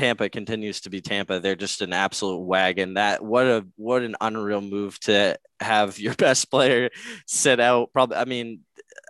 Tampa 0.00 0.30
continues 0.30 0.80
to 0.80 0.90
be 0.90 1.02
Tampa. 1.02 1.40
They're 1.40 1.54
just 1.54 1.82
an 1.82 1.92
absolute 1.92 2.40
wagon. 2.40 2.94
That 2.94 3.22
what 3.22 3.44
a 3.44 3.66
what 3.76 4.00
an 4.00 4.16
unreal 4.18 4.62
move 4.62 4.98
to 5.00 5.36
have 5.60 5.98
your 5.98 6.14
best 6.16 6.50
player 6.50 6.88
sit 7.26 7.60
out. 7.60 7.92
Probably, 7.92 8.16
I 8.16 8.24
mean, 8.24 8.60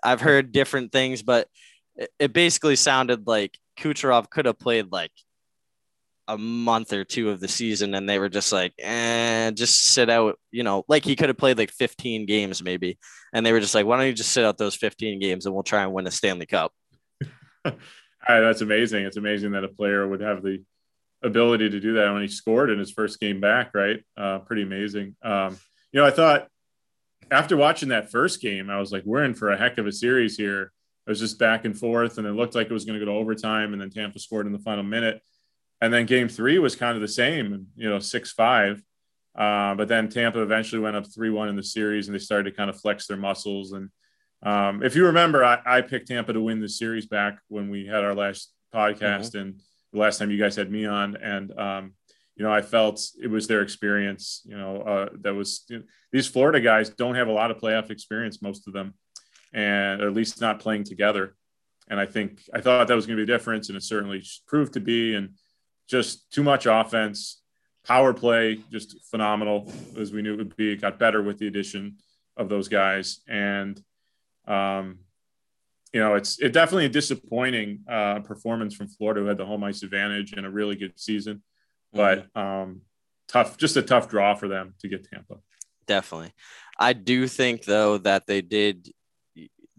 I've 0.03 0.20
heard 0.20 0.50
different 0.50 0.90
things, 0.90 1.22
but 1.22 1.46
it 2.18 2.33
basically 2.33 2.74
sounded 2.74 3.29
like 3.29 3.57
Kucherov 3.79 4.31
could 4.31 4.46
have 4.46 4.59
played 4.59 4.90
like 4.90 5.12
a 6.26 6.37
month 6.37 6.92
or 6.92 7.05
two 7.05 7.31
of 7.31 7.38
the 7.38 7.46
season 7.46 7.94
and 7.94 8.09
they 8.09 8.18
were 8.18 8.29
just 8.29 8.53
like, 8.53 8.72
eh, 8.81 9.53
just 9.53 9.85
sit 9.85 10.11
out, 10.11 10.40
you 10.50 10.64
know, 10.64 10.85
like 10.88 11.05
he 11.05 11.14
could 11.14 11.29
have 11.29 11.38
played 11.38 11.59
like 11.59 11.70
15 11.70 12.26
games 12.26 12.64
maybe. 12.64 12.98
And 13.33 13.46
they 13.46 13.53
were 13.53 13.61
just 13.61 13.76
like, 13.76 13.87
why 13.87 13.96
don't 13.96 14.07
you 14.07 14.12
just 14.12 14.33
sit 14.33 14.44
out 14.44 14.59
those 14.59 14.74
15 14.74 15.20
games 15.20 15.46
and 15.46 15.55
we'll 15.55 15.62
try 15.62 15.85
and 15.85 15.92
win 15.92 16.09
a 16.09 16.11
Stanley 16.11 16.46
Cup? 16.46 16.72
that's 18.29 18.61
amazing. 18.61 19.05
It's 19.05 19.16
amazing 19.16 19.53
that 19.53 19.62
a 19.62 19.68
player 19.68 20.07
would 20.09 20.20
have 20.20 20.42
the 20.42 20.64
ability 21.22 21.70
to 21.70 21.80
do 21.80 21.94
that 21.94 22.12
when 22.12 22.22
he 22.22 22.28
scored 22.28 22.70
in 22.70 22.78
his 22.78 22.90
first 22.90 23.20
game 23.20 23.40
back, 23.40 23.70
right? 23.74 24.02
Uh, 24.16 24.38
pretty 24.40 24.62
amazing. 24.62 25.16
Um, 25.22 25.59
you 25.92 26.00
know, 26.00 26.06
I 26.06 26.11
thought 26.11 26.48
after 27.30 27.56
watching 27.56 27.90
that 27.90 28.11
first 28.11 28.40
game, 28.40 28.70
I 28.70 28.78
was 28.78 28.92
like, 28.92 29.04
we're 29.04 29.24
in 29.24 29.35
for 29.35 29.50
a 29.50 29.56
heck 29.56 29.78
of 29.78 29.87
a 29.87 29.92
series 29.92 30.37
here 30.37 30.72
it 31.06 31.11
was 31.11 31.18
just 31.18 31.38
back 31.38 31.64
and 31.64 31.76
forth, 31.76 32.18
and 32.18 32.26
it 32.26 32.33
looked 32.33 32.54
like 32.54 32.68
it 32.68 32.72
was 32.72 32.85
going 32.85 32.98
to 32.98 33.04
go 33.04 33.11
to 33.11 33.18
overtime, 33.18 33.72
and 33.72 33.83
then 33.83 33.90
Tampa 33.90 34.18
scored 34.18 34.46
in 34.46 34.52
the 34.52 34.59
final 34.59 34.85
minute. 34.85 35.20
And 35.80 35.92
then 35.92 36.06
game 36.06 36.28
three 36.28 36.59
was 36.59 36.76
kind 36.76 36.94
of 36.94 37.00
the 37.00 37.09
same, 37.09 37.68
you 37.74 37.88
know, 37.88 37.98
six 37.98 38.30
five. 38.30 38.83
Uh, 39.37 39.74
but 39.74 39.88
then 39.88 40.09
Tampa 40.09 40.42
eventually 40.42 40.80
went 40.80 40.96
up 40.96 41.12
three 41.12 41.30
one 41.30 41.48
in 41.48 41.56
the 41.56 41.62
series, 41.62 42.06
and 42.06 42.14
they 42.14 42.20
started 42.20 42.50
to 42.50 42.56
kind 42.56 42.68
of 42.68 42.80
flex 42.80 43.06
their 43.06 43.16
muscles. 43.16 43.72
And 43.72 43.88
um, 44.42 44.83
if 44.83 44.94
you 44.94 45.06
remember, 45.06 45.44
I, 45.44 45.61
I, 45.64 45.80
picked 45.80 46.09
Tampa 46.09 46.33
to 46.33 46.40
win 46.40 46.61
the 46.61 46.68
series 46.68 47.06
back 47.06 47.38
when 47.48 47.70
we 47.70 47.87
had 47.87 48.04
our 48.04 48.14
last 48.14 48.52
podcast, 48.74 49.30
mm-hmm. 49.30 49.38
and 49.38 49.61
the 49.92 49.98
last 49.98 50.18
time 50.18 50.31
you 50.31 50.38
guys 50.38 50.57
had 50.57 50.70
me 50.70 50.87
on, 50.87 51.16
and 51.16 51.59
um, 51.59 51.94
you 52.37 52.44
know, 52.44 52.53
I 52.53 52.62
felt 52.62 53.03
it 53.22 53.29
was 53.29 53.46
their 53.46 53.62
experience. 53.62 54.42
You 54.44 54.57
know, 54.57 54.83
uh, 54.83 55.09
that 55.20 55.35
was 55.35 55.64
you 55.68 55.79
know, 55.79 55.85
these 56.12 56.26
Florida 56.26 56.61
guys 56.61 56.90
don't 56.90 57.16
have 57.16 57.29
a 57.29 57.33
lot 57.33 57.50
of 57.50 57.59
playoff 57.59 57.90
experience, 57.90 58.42
most 58.42 58.66
of 58.66 58.72
them 58.72 58.94
and 59.53 60.00
at 60.00 60.14
least 60.14 60.40
not 60.40 60.61
playing 60.61 60.85
together. 60.85 61.35
And 61.88 61.98
I 61.98 62.07
think 62.07 62.42
I 62.55 62.61
thought 62.61 62.87
that 62.87 62.94
was 62.94 63.07
going 63.07 63.18
to 63.18 63.26
be 63.26 63.33
a 63.33 63.37
difference, 63.37 63.68
and 63.68 63.76
it 63.76 63.83
certainly 63.83 64.22
proved 64.46 64.74
to 64.74 64.81
be. 64.81 65.14
And 65.14 65.31
just 65.88 66.31
too 66.31 66.44
much 66.44 66.66
offense, 66.66 67.42
power 67.85 68.14
play, 68.14 68.61
just 68.70 68.96
phenomenal 69.11 69.70
as 69.98 70.12
we 70.12 70.22
knew 70.22 70.35
it 70.35 70.38
would 70.38 70.57
be. 70.57 70.72
It 70.72 70.81
got 70.81 71.00
better 71.00 71.20
with 71.20 71.38
the 71.38 71.48
addition 71.48 71.96
of 72.37 72.48
those 72.48 72.68
guys, 72.68 73.20
and 73.29 73.81
um, 74.46 75.00
you 75.92 76.00
know, 76.00 76.14
it's 76.14 76.38
it 76.40 76.53
definitely 76.53 76.87
a 76.87 76.90
disappointing 76.90 77.81
uh, 77.88 78.20
performance 78.20 78.74
from 78.74 78.88
Florida, 78.88 79.20
who 79.20 79.26
had 79.26 79.38
the 79.38 79.46
home 79.46 79.64
ice 79.64 79.83
advantage 79.83 80.33
and 80.33 80.46
a 80.46 80.50
really 80.50 80.76
good 80.76 80.92
season, 80.96 81.42
but 81.92 82.33
mm-hmm. 82.33 82.38
um, 82.38 82.81
tough, 83.29 83.57
just 83.57 83.76
a 83.76 83.83
tough 83.83 84.09
draw 84.09 84.35
for 84.35 84.48
them 84.48 84.74
to 84.81 84.88
get 84.88 85.09
Tampa. 85.11 85.37
Definitely, 85.87 86.33
I 86.79 86.92
do 86.92 87.26
think 87.26 87.64
though 87.64 87.98
that 87.98 88.26
they 88.26 88.40
did 88.40 88.92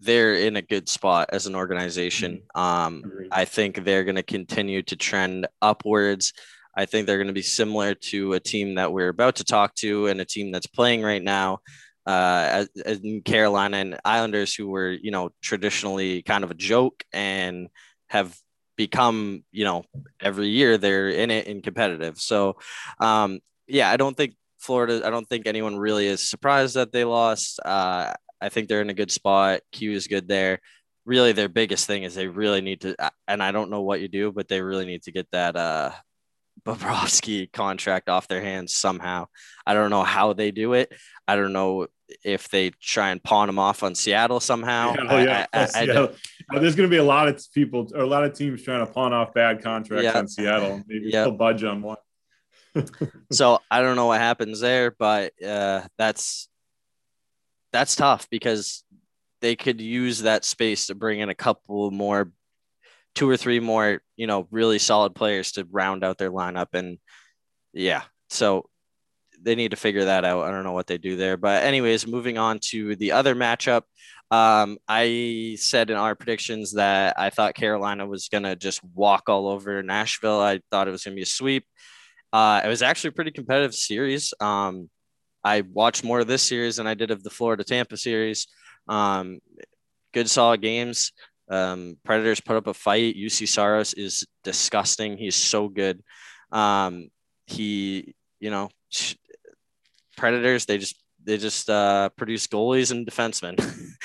they're 0.02 0.34
in 0.34 0.56
a 0.56 0.62
good 0.62 0.88
spot 0.88 1.30
as 1.32 1.46
an 1.46 1.54
organization. 1.54 2.42
Mm-hmm. 2.56 2.60
Um, 2.60 3.28
I 3.30 3.44
think 3.44 3.84
they're 3.84 4.04
going 4.04 4.16
to 4.16 4.22
continue 4.22 4.82
to 4.82 4.96
trend 4.96 5.46
upwards. 5.62 6.32
I 6.76 6.86
think 6.86 7.06
they're 7.06 7.18
going 7.18 7.28
to 7.28 7.32
be 7.32 7.42
similar 7.42 7.94
to 7.94 8.32
a 8.32 8.40
team 8.40 8.74
that 8.74 8.92
we're 8.92 9.10
about 9.10 9.36
to 9.36 9.44
talk 9.44 9.74
to 9.76 10.08
and 10.08 10.20
a 10.20 10.24
team 10.24 10.50
that's 10.50 10.66
playing 10.66 11.02
right 11.02 11.22
now. 11.22 11.60
Uh, 12.04 12.66
as, 12.84 12.98
in 13.00 13.22
Carolina 13.22 13.76
and 13.76 14.00
Islanders, 14.04 14.54
who 14.54 14.68
were, 14.68 14.90
you 14.90 15.10
know, 15.10 15.30
traditionally 15.40 16.22
kind 16.22 16.42
of 16.42 16.50
a 16.50 16.54
joke 16.54 17.04
and 17.12 17.68
have 18.08 18.36
become, 18.76 19.44
you 19.52 19.64
know, 19.64 19.84
every 20.20 20.48
year 20.48 20.78
they're 20.78 21.10
in 21.10 21.30
it 21.30 21.46
and 21.46 21.62
competitive. 21.62 22.18
So, 22.18 22.56
um, 23.00 23.38
yeah, 23.68 23.88
I 23.88 23.96
don't 23.96 24.16
think 24.16 24.34
Florida, 24.58 25.06
I 25.06 25.10
don't 25.10 25.28
think 25.28 25.46
anyone 25.46 25.76
really 25.76 26.06
is 26.06 26.28
surprised 26.28 26.74
that 26.74 26.92
they 26.92 27.04
lost. 27.04 27.60
Uh, 27.64 28.12
I 28.40 28.48
think 28.48 28.68
they're 28.68 28.82
in 28.82 28.90
a 28.90 28.94
good 28.94 29.12
spot. 29.12 29.60
Q 29.70 29.92
is 29.92 30.08
good 30.08 30.26
there. 30.26 30.58
Really, 31.04 31.32
their 31.32 31.48
biggest 31.48 31.86
thing 31.86 32.02
is 32.02 32.14
they 32.14 32.28
really 32.28 32.60
need 32.60 32.80
to, 32.82 32.96
and 33.28 33.42
I 33.42 33.52
don't 33.52 33.70
know 33.70 33.82
what 33.82 34.00
you 34.00 34.08
do, 34.08 34.32
but 34.32 34.48
they 34.48 34.62
really 34.62 34.86
need 34.86 35.02
to 35.04 35.12
get 35.12 35.28
that 35.32 35.56
uh, 35.56 35.90
Bobrovsky 36.64 37.50
contract 37.52 38.08
off 38.08 38.28
their 38.28 38.40
hands 38.40 38.74
somehow. 38.74 39.26
I 39.66 39.74
don't 39.74 39.90
know 39.90 40.04
how 40.04 40.32
they 40.32 40.50
do 40.50 40.74
it. 40.74 40.92
I 41.26 41.36
don't 41.36 41.52
know 41.52 41.88
if 42.24 42.48
they 42.50 42.70
try 42.70 43.10
and 43.10 43.22
pawn 43.22 43.48
him 43.48 43.58
off 43.58 43.82
on 43.82 43.94
Seattle 43.94 44.40
somehow. 44.40 44.94
Yeah, 44.94 45.06
oh, 45.08 45.18
yeah. 45.18 45.46
I, 45.52 45.58
I, 45.60 46.08
I, 46.50 46.58
there's 46.58 46.76
going 46.76 46.88
to 46.88 46.94
be 46.94 46.98
a 46.98 47.04
lot 47.04 47.28
of 47.28 47.42
people 47.52 47.88
or 47.94 48.02
a 48.02 48.06
lot 48.06 48.24
of 48.24 48.34
teams 48.34 48.62
trying 48.62 48.86
to 48.86 48.92
pawn 48.92 49.12
off 49.12 49.32
bad 49.34 49.62
contracts 49.62 50.04
yeah. 50.04 50.18
on 50.18 50.28
Seattle. 50.28 50.82
Maybe 50.86 51.10
yeah. 51.10 51.24
they'll 51.24 51.32
budge 51.32 51.64
on 51.64 51.82
one. 51.82 51.96
so 53.32 53.60
I 53.70 53.82
don't 53.82 53.96
know 53.96 54.06
what 54.06 54.20
happens 54.20 54.60
there, 54.60 54.90
but 54.90 55.32
uh, 55.42 55.82
that's 55.98 56.48
that's 57.72 57.96
tough 57.96 58.28
because 58.30 58.84
they 59.40 59.56
could 59.56 59.80
use 59.80 60.22
that 60.22 60.44
space 60.44 60.86
to 60.86 60.94
bring 60.94 61.20
in 61.20 61.28
a 61.28 61.34
couple 61.34 61.90
more 61.90 62.30
two 63.14 63.28
or 63.28 63.36
three 63.36 63.60
more 63.60 64.02
you 64.16 64.26
know 64.26 64.48
really 64.50 64.78
solid 64.78 65.14
players 65.14 65.52
to 65.52 65.66
round 65.70 66.04
out 66.04 66.18
their 66.18 66.30
lineup 66.30 66.68
and 66.72 66.98
yeah 67.72 68.02
so 68.30 68.68
they 69.40 69.54
need 69.54 69.72
to 69.72 69.76
figure 69.76 70.04
that 70.06 70.24
out 70.24 70.44
i 70.44 70.50
don't 70.50 70.64
know 70.64 70.72
what 70.72 70.86
they 70.86 70.98
do 70.98 71.16
there 71.16 71.36
but 71.36 71.62
anyways 71.64 72.06
moving 72.06 72.38
on 72.38 72.58
to 72.60 72.94
the 72.96 73.12
other 73.12 73.34
matchup 73.34 73.82
Um, 74.32 74.78
I 74.88 75.56
said 75.58 75.90
in 75.90 75.98
our 75.98 76.14
predictions 76.14 76.72
that 76.72 77.20
I 77.20 77.28
thought 77.28 77.54
Carolina 77.54 78.06
was 78.06 78.28
gonna 78.30 78.56
just 78.56 78.80
walk 78.94 79.28
all 79.28 79.46
over 79.46 79.82
Nashville. 79.82 80.40
I 80.40 80.60
thought 80.70 80.88
it 80.88 80.90
was 80.90 81.04
gonna 81.04 81.16
be 81.16 81.22
a 81.22 81.26
sweep. 81.26 81.66
Uh, 82.32 82.62
it 82.64 82.68
was 82.68 82.80
actually 82.80 83.08
a 83.08 83.12
pretty 83.12 83.30
competitive 83.30 83.74
series. 83.74 84.32
Um, 84.40 84.88
I 85.44 85.60
watched 85.60 86.02
more 86.02 86.20
of 86.20 86.28
this 86.28 86.42
series 86.42 86.76
than 86.76 86.86
I 86.86 86.94
did 86.94 87.10
of 87.10 87.22
the 87.22 87.28
Florida 87.28 87.62
Tampa 87.62 87.98
series. 87.98 88.46
Um, 88.88 89.40
good 90.14 90.30
solid 90.30 90.62
games. 90.62 91.12
Um, 91.52 91.98
Predators 92.04 92.40
put 92.40 92.56
up 92.56 92.66
a 92.66 92.74
fight. 92.74 93.16
Juuse 93.16 93.46
Saros 93.46 93.92
is 93.92 94.24
disgusting. 94.42 95.18
He's 95.18 95.36
so 95.36 95.68
good. 95.68 96.02
Um, 96.50 97.10
he, 97.46 98.14
you 98.40 98.50
know, 98.50 98.70
Predators 100.16 100.64
they 100.66 100.78
just 100.78 100.96
they 101.24 101.38
just 101.38 101.68
uh, 101.70 102.08
produce 102.16 102.46
goalies 102.46 102.90
and 102.90 103.06
defensemen. 103.06 103.56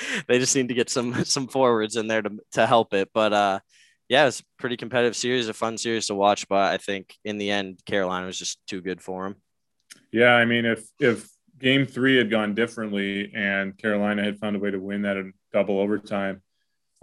they 0.28 0.38
just 0.38 0.54
need 0.54 0.68
to 0.68 0.74
get 0.74 0.90
some 0.90 1.24
some 1.24 1.48
forwards 1.48 1.96
in 1.96 2.06
there 2.06 2.22
to 2.22 2.38
to 2.52 2.66
help 2.66 2.92
it. 2.94 3.10
But 3.14 3.32
uh, 3.32 3.60
yeah, 4.08 4.26
it's 4.26 4.40
a 4.40 4.44
pretty 4.58 4.76
competitive 4.76 5.16
series, 5.16 5.48
a 5.48 5.54
fun 5.54 5.78
series 5.78 6.06
to 6.06 6.14
watch. 6.14 6.48
But 6.48 6.72
I 6.72 6.76
think 6.76 7.14
in 7.24 7.38
the 7.38 7.50
end, 7.50 7.80
Carolina 7.86 8.26
was 8.26 8.38
just 8.38 8.58
too 8.66 8.80
good 8.80 9.00
for 9.00 9.24
them. 9.24 9.36
Yeah, 10.12 10.34
I 10.34 10.44
mean, 10.44 10.64
if 10.64 10.86
if 11.00 11.28
Game 11.58 11.86
Three 11.86 12.16
had 12.16 12.30
gone 12.30 12.54
differently 12.54 13.32
and 13.34 13.76
Carolina 13.76 14.22
had 14.22 14.38
found 14.38 14.56
a 14.56 14.58
way 14.58 14.70
to 14.70 14.78
win 14.78 15.02
that 15.02 15.16
in 15.16 15.32
double 15.52 15.78
overtime, 15.80 16.42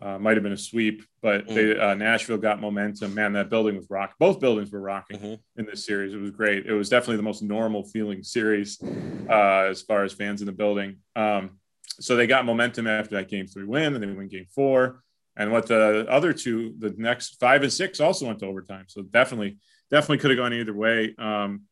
uh, 0.01 0.17
might 0.19 0.35
have 0.35 0.43
been 0.43 0.51
a 0.51 0.57
sweep, 0.57 1.03
but 1.21 1.47
they, 1.47 1.65
mm. 1.65 1.81
uh, 1.81 1.93
Nashville 1.93 2.37
got 2.37 2.59
momentum. 2.59 3.13
Man, 3.13 3.33
that 3.33 3.49
building 3.49 3.77
was 3.77 3.87
rocking. 3.89 4.15
Both 4.19 4.41
buildings 4.41 4.71
were 4.71 4.81
rocking 4.81 5.17
mm-hmm. 5.17 5.59
in 5.59 5.65
this 5.65 5.85
series. 5.85 6.13
It 6.13 6.17
was 6.17 6.31
great. 6.31 6.65
It 6.65 6.73
was 6.73 6.89
definitely 6.89 7.17
the 7.17 7.23
most 7.23 7.41
normal 7.41 7.83
feeling 7.83 8.21
series 8.21 8.81
uh, 9.29 9.67
as 9.69 9.81
far 9.81 10.03
as 10.03 10.11
fans 10.11 10.41
in 10.41 10.47
the 10.47 10.51
building. 10.51 10.97
Um, 11.15 11.59
so 11.87 12.17
they 12.17 12.27
got 12.27 12.45
momentum 12.45 12.87
after 12.87 13.15
that 13.15 13.29
game 13.29 13.47
three 13.47 13.63
win, 13.63 13.93
and 13.93 14.03
they 14.03 14.07
win 14.07 14.27
game 14.27 14.47
four. 14.53 15.01
And 15.37 15.51
what 15.51 15.67
the 15.67 16.05
other 16.09 16.33
two, 16.33 16.73
the 16.77 16.93
next 16.97 17.39
five 17.39 17.63
and 17.63 17.71
six, 17.71 17.99
also 18.01 18.27
went 18.27 18.39
to 18.39 18.47
overtime. 18.47 18.85
So 18.87 19.01
definitely, 19.01 19.57
definitely 19.91 20.17
could 20.17 20.31
have 20.31 20.37
gone 20.37 20.53
either 20.53 20.73
way. 20.73 21.15
Um, 21.17 21.63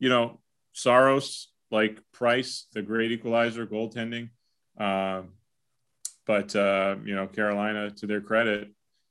you 0.00 0.08
know, 0.08 0.40
Saros, 0.72 1.52
like 1.70 2.00
Price, 2.12 2.66
the 2.72 2.82
great 2.82 3.12
equalizer, 3.12 3.66
goaltending. 3.66 4.30
Um, 4.78 5.34
but 6.30 6.54
uh, 6.54 6.94
you 7.04 7.16
know, 7.16 7.26
Carolina, 7.26 7.90
to 7.90 8.06
their 8.06 8.20
credit, 8.20 8.70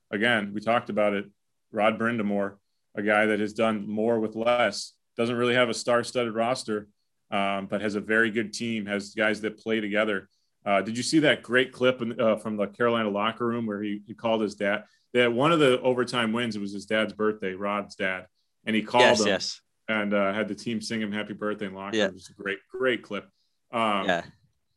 again, 0.09 0.53
we 0.53 0.61
talked 0.61 0.89
about 0.89 1.11
it. 1.11 1.25
Rod 1.69 1.99
Brind'Amour, 1.99 2.55
a 2.95 3.01
guy 3.01 3.25
that 3.25 3.41
has 3.41 3.51
done 3.51 3.89
more 3.89 4.21
with 4.21 4.37
less, 4.37 4.93
doesn't 5.17 5.35
really 5.35 5.53
have 5.53 5.67
a 5.67 5.73
star-studded 5.73 6.33
roster, 6.33 6.87
um, 7.29 7.65
but 7.65 7.81
has 7.81 7.95
a 7.95 7.99
very 7.99 8.31
good 8.31 8.53
team. 8.53 8.85
Has 8.85 9.13
guys 9.13 9.41
that 9.41 9.61
play 9.61 9.81
together. 9.81 10.29
Uh, 10.65 10.81
did 10.81 10.95
you 10.95 11.03
see 11.03 11.19
that 11.19 11.43
great 11.43 11.73
clip 11.73 12.01
in, 12.01 12.17
uh, 12.21 12.37
from 12.37 12.55
the 12.55 12.67
Carolina 12.67 13.09
locker 13.09 13.45
room 13.45 13.65
where 13.65 13.83
he, 13.83 14.01
he 14.07 14.13
called 14.13 14.39
his 14.39 14.55
dad? 14.55 14.85
That 15.13 15.33
one 15.33 15.51
of 15.51 15.59
the 15.59 15.81
overtime 15.81 16.31
wins. 16.31 16.55
It 16.55 16.61
was 16.61 16.71
his 16.71 16.85
dad's 16.85 17.11
birthday, 17.11 17.51
Rod's 17.51 17.95
dad, 17.95 18.27
and 18.65 18.73
he 18.77 18.81
called 18.81 19.01
yes, 19.01 19.19
him 19.19 19.27
yes. 19.27 19.61
and 19.89 20.13
uh, 20.13 20.31
had 20.31 20.47
the 20.47 20.55
team 20.55 20.79
sing 20.79 21.01
him 21.01 21.11
happy 21.11 21.33
birthday 21.33 21.65
in 21.65 21.73
locker 21.73 21.97
yeah. 21.97 22.03
room. 22.05 22.11
It 22.11 22.13
was 22.13 22.29
a 22.29 22.41
great, 22.41 22.59
great 22.71 23.03
clip. 23.03 23.25
Um, 23.73 24.05
yeah. 24.05 24.23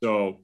So 0.02 0.40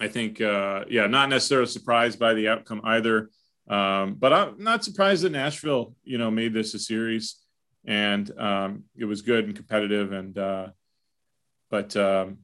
I 0.00 0.08
think, 0.08 0.40
uh, 0.40 0.84
yeah, 0.88 1.06
not 1.06 1.28
necessarily 1.28 1.66
surprised 1.66 2.18
by 2.18 2.34
the 2.34 2.48
outcome 2.48 2.80
either. 2.84 3.30
Um, 3.68 4.14
but 4.14 4.32
I'm 4.32 4.62
not 4.62 4.84
surprised 4.84 5.22
that 5.22 5.30
Nashville, 5.30 5.94
you 6.02 6.18
know, 6.18 6.30
made 6.30 6.52
this 6.52 6.74
a 6.74 6.78
series 6.78 7.36
and 7.84 8.30
um, 8.38 8.84
it 8.96 9.04
was 9.04 9.22
good 9.22 9.44
and 9.44 9.54
competitive. 9.54 10.12
And, 10.12 10.36
uh, 10.36 10.68
but 11.70 11.96
um, 11.96 12.38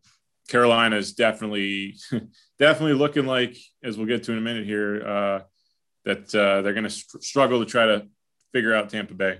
Carolina 0.49 0.97
is 0.97 1.13
definitely, 1.13 1.97
definitely 2.59 2.95
looking 2.95 3.27
like, 3.27 3.57
as 3.83 3.97
we'll 3.97 4.07
get 4.07 4.25
to 4.25 4.33
in 4.33 4.39
a 4.39 4.43
minute 4.43 4.67
here, 4.67 5.07
uh, 5.07 5.41
that 6.05 6.35
uh, 6.35 6.63
they're 6.63 6.75
going 6.75 6.85
to 6.85 6.91
str- 6.91 7.19
struggle 7.21 7.61
to 7.61 7.67
try 7.67 7.87
to 7.87 8.07
figure 8.53 8.75
out 8.75 8.89
Tampa 8.89 9.15
Bay. 9.15 9.39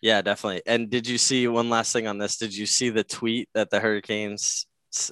Yeah, 0.00 0.22
definitely. 0.22 0.62
And 0.66 0.90
did 0.90 1.08
you 1.08 1.18
see 1.18 1.48
one 1.48 1.70
last 1.70 1.92
thing 1.92 2.06
on 2.06 2.18
this? 2.18 2.36
Did 2.36 2.54
you 2.56 2.66
see 2.66 2.90
the 2.90 3.02
tweet 3.02 3.48
that 3.54 3.70
the 3.70 3.80
Hurricanes 3.80 4.66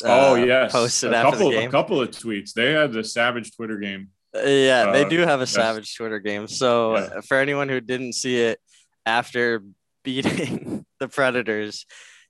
uh, 0.05 0.31
oh 0.31 0.35
yes, 0.35 0.73
posted 0.73 1.13
a 1.13 1.23
couple, 1.23 1.51
A 1.57 1.69
couple 1.69 2.01
of 2.01 2.11
tweets. 2.11 2.53
They 2.53 2.73
had 2.73 2.93
the 2.93 3.05
savage 3.05 3.55
Twitter 3.55 3.79
game. 3.79 4.09
Yeah, 4.35 4.87
uh, 4.89 4.93
they 4.93 5.09
do 5.09 5.21
have 5.21 5.41
a 5.41 5.43
yes. 5.43 5.53
savage 5.53 5.97
Twitter 5.97 6.21
game. 6.21 6.49
So 6.49 6.97
yeah. 6.97 7.21
for 7.21 7.39
anyone 7.39 7.69
who 7.69 7.81
didn't 7.81 8.15
see 8.15 8.41
it, 8.41 8.61
after 9.07 9.63
beating 10.03 10.85
the 11.01 11.09
Predators, 11.09 11.87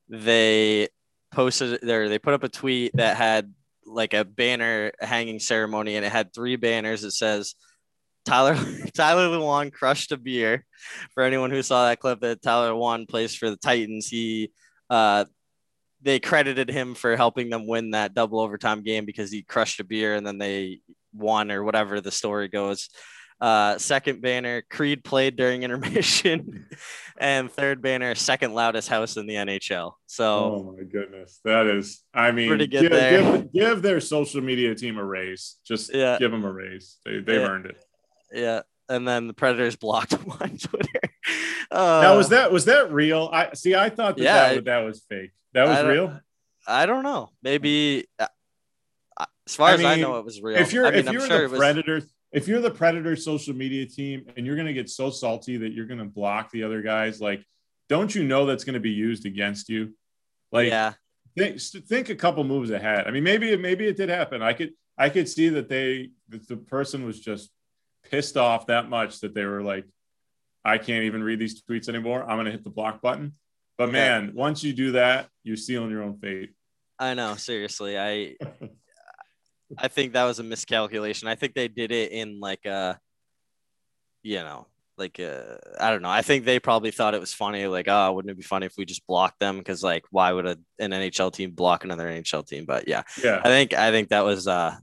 they 0.09 0.88
posted 1.33 1.81
there. 1.83 2.09
They 2.09 2.19
put 2.19 2.35
up 2.35 2.45
a 2.45 2.49
tweet 2.49 2.93
that 2.95 3.17
had 3.17 3.53
like 3.87 4.14
a 4.14 4.25
banner 4.25 4.93
hanging 5.01 5.38
ceremony, 5.38 5.97
and 5.97 6.05
it 6.05 6.12
had 6.12 6.33
three 6.35 6.57
banners. 6.57 7.05
It 7.05 7.12
says. 7.12 7.55
Tyler 8.25 8.55
Tyler 8.95 9.29
Lewan 9.29 9.71
crushed 9.71 10.11
a 10.11 10.17
beer. 10.17 10.64
For 11.12 11.23
anyone 11.23 11.51
who 11.51 11.62
saw 11.62 11.87
that 11.87 12.01
clip, 12.01 12.21
that 12.21 12.40
Tyler 12.40 12.71
Lewan 12.71 13.07
plays 13.07 13.35
for 13.35 13.51
the 13.51 13.57
Titans. 13.59 14.09
He 14.09 14.51
uh, 14.88 15.27
they 16.05 16.21
credited 16.21 16.69
him 16.69 16.95
for 16.95 17.17
helping 17.17 17.51
them 17.51 17.67
win 17.67 17.90
that 17.93 18.14
double 18.14 18.40
overtime 18.40 18.83
game 18.83 19.07
because 19.07 19.31
he 19.31 19.43
crushed 19.43 19.81
a 19.81 19.85
beer 19.85 20.14
and 20.14 20.27
then 20.27 20.38
they 20.38 20.81
won 21.14 21.51
or 21.51 21.64
whatever 21.64 22.01
the 22.01 22.11
story 22.11 22.49
goes. 22.49 22.90
Uh, 23.40 23.79
second 23.79 24.23
banner, 24.23 24.62
Creed 24.71 25.03
played 25.03 25.37
during 25.37 25.62
intermission, 25.64 26.67
and 27.19 27.51
third 27.51 27.83
banner, 27.83 28.14
second 28.14 28.55
loudest 28.55 28.88
house 28.88 29.17
in 29.17 29.27
the 29.27 29.35
NHL. 29.35 29.93
So, 30.07 30.35
oh 30.35 30.77
my 30.77 30.85
goodness, 30.85 31.40
that 31.45 31.67
is, 31.67 32.03
I 32.14 32.31
mean, 32.31 32.49
pretty 32.49 32.69
good 32.69 32.83
give, 32.83 32.90
there. 32.93 33.23
Give, 33.23 33.53
give, 33.53 33.83
their 33.83 34.01
social 34.01 34.40
media 34.40 34.75
team 34.75 34.99
a 34.99 35.05
raise. 35.05 35.57
Just 35.67 35.93
yeah. 35.93 36.17
give 36.19 36.31
them 36.31 36.45
a 36.45 36.53
raise. 36.53 36.99
They, 37.05 37.21
they've 37.21 37.40
yeah. 37.40 37.47
earned 37.49 37.67
it. 37.67 37.85
Yeah, 38.33 38.62
and 38.88 39.07
then 39.07 39.27
the 39.27 39.35
Predators 39.35 39.77
blocked 39.77 40.12
him 40.14 40.31
on 40.31 40.57
Twitter. 40.57 41.01
Uh, 41.71 42.01
now 42.03 42.17
was 42.17 42.29
that 42.29 42.53
was 42.53 42.67
that 42.67 42.93
real? 42.93 43.31
I 43.33 43.55
see. 43.55 43.75
I 43.75 43.89
thought 43.89 44.17
that 44.17 44.23
yeah, 44.23 44.55
that, 44.55 44.65
that 44.67 44.79
was 44.81 45.03
fake. 45.09 45.31
That 45.55 45.67
was 45.67 45.79
I 45.79 45.89
real. 45.89 46.21
I 46.67 46.87
don't 46.87 47.03
know. 47.03 47.31
Maybe 47.43 48.07
uh, 48.19 48.27
as 49.47 49.55
far 49.57 49.71
I 49.71 49.73
as 49.75 49.79
mean, 49.79 49.87
I 49.87 49.97
know, 49.97 50.19
it 50.19 50.25
was 50.25 50.41
real. 50.41 50.57
If 50.57 50.73
you're 50.73 50.87
I 50.87 50.91
mean, 50.91 51.07
if 51.07 51.13
you're 51.13 51.27
sure 51.27 51.49
the 51.49 51.57
Predator, 51.57 51.95
was... 51.97 52.13
if 52.33 52.49
you're 52.49 52.61
the 52.61 52.71
Predator 52.71 53.17
social 53.17 53.55
media 53.55 53.87
team, 53.87 54.27
and 54.37 54.47
you're 54.47 54.57
gonna 54.57 54.73
get 54.73 54.89
so 54.89 55.11
salty 55.11 55.57
that 55.59 55.73
you're 55.73 55.87
gonna 55.87 56.05
block 56.05 56.51
the 56.51 56.63
other 56.63 56.83
guys, 56.83 57.21
like, 57.21 57.45
don't 57.89 58.15
you 58.15 58.25
know 58.25 58.47
that's 58.47 58.65
gonna 58.65 58.81
be 58.81 58.91
used 58.91 59.27
against 59.27 59.69
you? 59.69 59.95
Like, 60.53 60.69
yeah. 60.69 60.95
Think, 61.37 61.61
think 61.61 62.11
a 62.11 62.15
couple 62.15 62.45
moves 62.45 62.71
ahead. 62.71 63.09
I 63.09 63.11
mean, 63.11 63.25
maybe 63.25 63.57
maybe 63.57 63.87
it 63.87 63.97
did 63.97 64.09
happen. 64.09 64.41
I 64.41 64.53
could 64.53 64.73
I 64.97 65.09
could 65.09 65.29
see 65.29 65.49
that 65.49 65.69
they 65.69 66.11
that 66.29 66.47
the 66.47 66.57
person 66.57 67.05
was 67.05 67.19
just 67.21 67.51
pissed 68.09 68.37
off 68.37 68.69
that 68.69 68.89
much 68.89 69.21
that 69.21 69.35
they 69.35 69.45
were 69.45 69.63
like, 69.63 69.85
I 70.64 70.79
can't 70.79 71.05
even 71.05 71.22
read 71.22 71.38
these 71.38 71.62
tweets 71.62 71.88
anymore. 71.88 72.22
I'm 72.22 72.38
gonna 72.38 72.50
hit 72.50 72.64
the 72.64 72.70
block 72.70 73.00
button. 73.03 73.35
But 73.77 73.90
man, 73.90 74.27
yeah. 74.27 74.31
once 74.35 74.62
you 74.62 74.72
do 74.72 74.92
that, 74.92 75.29
you're 75.42 75.57
sealing 75.57 75.90
your 75.90 76.03
own 76.03 76.18
fate. 76.18 76.53
I 76.98 77.14
know, 77.14 77.35
seriously. 77.35 77.98
I 77.98 78.37
I 79.79 79.88
think 79.88 80.12
that 80.12 80.24
was 80.24 80.38
a 80.38 80.44
miscalculation. 80.44 81.29
I 81.29 81.35
think 81.35 81.55
they 81.55 81.68
did 81.68 81.90
it 81.90 82.12
in 82.12 82.40
like 82.40 82.64
a 82.64 82.98
you 84.22 84.38
know, 84.38 84.66
like 84.96 85.18
uh, 85.20 85.57
I 85.80 85.90
don't 85.90 86.02
know. 86.02 86.11
I 86.11 86.22
think 86.22 86.44
they 86.44 86.61
probably 86.61 86.90
thought 86.90 87.14
it 87.14 87.20
was 87.20 87.35
funny. 87.35 87.66
Like, 87.66 87.87
oh, 87.88 88.12
wouldn't 88.12 88.30
it 88.30 88.37
be 88.37 88.42
funny 88.42 88.66
if 88.66 88.74
we 88.78 88.85
just 88.85 89.07
blocked 89.07 89.40
them? 89.40 89.59
Because 89.59 89.83
like, 89.83 90.04
why 90.11 90.33
would 90.33 90.46
a, 90.46 90.59
an 90.78 90.92
NHL 90.92 91.33
team 91.33 91.52
block 91.52 91.85
another 91.85 92.09
NHL 92.09 92.46
team? 92.46 92.64
But 92.64 92.87
yeah, 92.88 93.02
yeah. 93.22 93.40
I 93.44 93.48
think 93.48 93.74
I 93.74 93.90
think 93.90 94.11
that 94.11 94.24
was 94.24 94.46
uh 94.46 94.76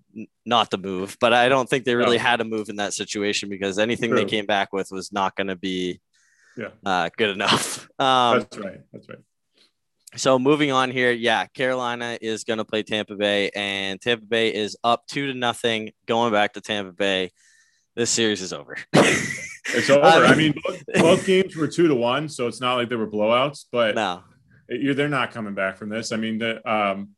not 0.46 0.70
the 0.70 0.78
move. 0.78 1.18
But 1.20 1.34
I 1.34 1.50
don't 1.50 1.70
think 1.70 1.86
they 1.86 1.96
really 1.96 2.18
no. 2.18 2.24
had 2.24 2.42
a 2.42 2.46
move 2.46 2.70
in 2.70 2.78
that 2.78 2.94
situation 2.94 3.50
because 3.50 3.80
anything 3.80 4.10
True. 4.10 4.20
they 4.20 4.26
came 4.26 4.46
back 4.46 4.74
with 4.74 4.90
was 4.92 5.12
not 5.12 5.36
going 5.36 5.48
to 5.48 5.56
be 5.56 6.02
yeah 6.58 6.70
uh, 6.86 7.10
good 7.18 7.30
enough. 7.30 7.88
Um, 8.02 8.40
That's 8.40 8.58
right. 8.58 8.82
That's 8.92 9.10
right. 9.10 9.20
So 10.16 10.40
moving 10.40 10.72
on 10.72 10.90
here, 10.90 11.12
yeah, 11.12 11.46
Carolina 11.46 12.18
is 12.20 12.44
going 12.44 12.58
to 12.58 12.66
play 12.66 12.82
Tampa 12.82 13.16
Bay, 13.16 13.52
and 13.56 14.02
Tampa 14.02 14.26
Bay 14.26 14.54
is 14.54 14.76
up 14.84 15.06
two 15.08 15.28
to 15.28 15.34
nothing. 15.36 15.92
Going 16.08 16.34
back 16.34 16.54
to 16.54 16.62
Tampa 16.62 16.92
Bay, 16.92 17.30
this 17.96 18.10
series 18.10 18.42
is 18.42 18.54
over. 18.54 18.78
it's 18.94 19.90
over. 19.90 20.06
I 20.06 20.36
mean, 20.36 20.54
both, 20.64 20.84
both, 20.96 21.26
games 21.26 21.56
were 21.56 21.68
two 21.68 21.88
to 21.88 21.96
one, 21.96 22.30
so 22.30 22.48
it's 22.48 22.62
not 22.62 22.76
like 22.76 22.90
they 22.90 22.96
were 22.96 23.10
blowouts. 23.10 23.66
But 23.72 23.96
no, 23.96 24.24
it, 24.68 24.96
they're 24.96 25.10
not 25.10 25.32
coming 25.32 25.54
back 25.54 25.78
from 25.78 25.90
this. 25.90 26.12
I 26.12 26.18
mean, 26.18 26.40
the, 26.40 26.68
um, 26.70 27.10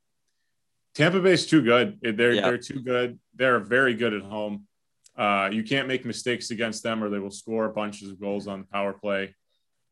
Tampa 0.95 1.19
Bay's 1.19 1.45
too 1.45 1.61
good. 1.61 1.99
They're 2.01 2.33
yep. 2.33 2.43
they're 2.43 2.57
too 2.57 2.81
good. 2.81 3.19
They're 3.35 3.59
very 3.59 3.93
good 3.93 4.13
at 4.13 4.21
home. 4.21 4.67
Uh, 5.15 5.49
you 5.51 5.63
can't 5.63 5.87
make 5.87 6.05
mistakes 6.05 6.51
against 6.51 6.83
them, 6.83 7.03
or 7.03 7.09
they 7.09 7.19
will 7.19 7.31
score 7.31 7.69
bunches 7.69 8.09
of 8.09 8.19
goals 8.19 8.47
on 8.47 8.61
the 8.61 8.65
power 8.65 8.93
play. 8.93 9.35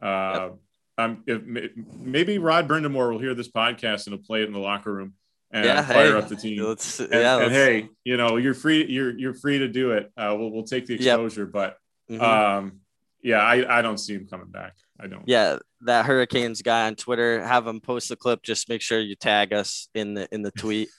Uh, 0.02 0.50
yep. 0.50 0.54
um, 0.98 1.24
if, 1.28 1.72
maybe 2.00 2.39
Rod 2.39 2.67
Brind'Amour 2.67 3.12
will 3.12 3.20
hear 3.20 3.36
this 3.36 3.52
podcast 3.52 4.08
and 4.08 4.15
he'll 4.15 4.26
play 4.26 4.41
it 4.41 4.48
in 4.48 4.54
the 4.54 4.60
locker 4.60 4.91
room 4.91 5.13
and 5.53 5.65
yeah, 5.65 5.81
fire 5.83 6.13
hey, 6.13 6.17
up 6.17 6.27
the 6.29 6.35
team. 6.35 6.63
Let's, 6.63 6.99
and, 6.99 7.11
yeah, 7.11 7.39
and 7.39 7.51
hey, 7.51 7.89
you 8.03 8.17
know, 8.17 8.37
you're 8.37 8.53
free. 8.53 8.85
You're 8.85 9.17
you're 9.17 9.33
free 9.33 9.59
to 9.59 9.67
do 9.67 9.91
it. 9.91 10.11
Uh, 10.15 10.35
we'll 10.37 10.51
we'll 10.51 10.63
take 10.63 10.85
the 10.85 10.95
exposure, 10.95 11.43
yep. 11.43 11.51
but 11.51 11.77
mm-hmm. 12.09 12.21
um, 12.21 12.79
yeah, 13.21 13.39
I 13.39 13.79
I 13.79 13.81
don't 13.81 13.97
see 13.97 14.13
him 14.13 14.27
coming 14.27 14.47
back. 14.47 14.75
I 14.99 15.07
don't. 15.07 15.23
Yeah, 15.27 15.57
that 15.81 16.05
Hurricanes 16.05 16.61
guy 16.61 16.87
on 16.87 16.95
Twitter, 16.95 17.45
have 17.45 17.67
him 17.67 17.81
post 17.81 18.09
the 18.09 18.15
clip. 18.15 18.43
Just 18.43 18.69
make 18.69 18.81
sure 18.81 18.99
you 18.99 19.15
tag 19.15 19.53
us 19.53 19.89
in 19.93 20.13
the 20.13 20.27
in 20.31 20.41
the 20.41 20.51
tweet. 20.57 20.89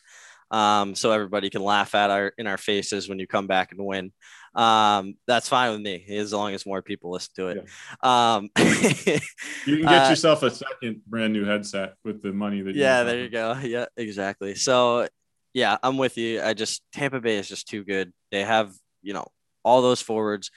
um, 0.50 0.94
so 0.94 1.12
everybody 1.12 1.48
can 1.48 1.62
laugh 1.62 1.94
at 1.94 2.10
our 2.10 2.32
in 2.36 2.46
our 2.46 2.58
faces 2.58 3.08
when 3.08 3.18
you 3.18 3.26
come 3.26 3.46
back 3.46 3.72
and 3.72 3.84
win. 3.84 4.12
Um, 4.54 5.14
that's 5.26 5.48
fine 5.48 5.72
with 5.72 5.80
me 5.80 6.04
as 6.16 6.32
long 6.32 6.52
as 6.52 6.66
more 6.66 6.82
people 6.82 7.12
listen 7.12 7.32
to 7.36 7.48
it. 7.48 7.68
Yeah. 8.02 8.34
Um, 8.36 8.50
you 8.58 9.76
can 9.76 9.82
get 9.82 10.06
uh, 10.06 10.10
yourself 10.10 10.42
a 10.42 10.50
second 10.50 11.02
brand 11.06 11.32
new 11.32 11.44
headset 11.44 11.94
with 12.04 12.22
the 12.22 12.32
money 12.32 12.60
that. 12.60 12.74
yeah, 12.74 13.02
there 13.02 13.18
you 13.18 13.30
go. 13.30 13.58
Yeah, 13.62 13.86
exactly. 13.96 14.54
So, 14.54 15.08
yeah, 15.54 15.78
I'm 15.82 15.96
with 15.96 16.18
you. 16.18 16.42
I 16.42 16.52
just 16.52 16.82
Tampa 16.92 17.20
Bay 17.20 17.38
is 17.38 17.48
just 17.48 17.68
too 17.68 17.84
good. 17.84 18.12
They 18.30 18.44
have 18.44 18.72
you 19.02 19.14
know 19.14 19.26
all 19.62 19.82
those 19.82 20.02
forwards. 20.02 20.50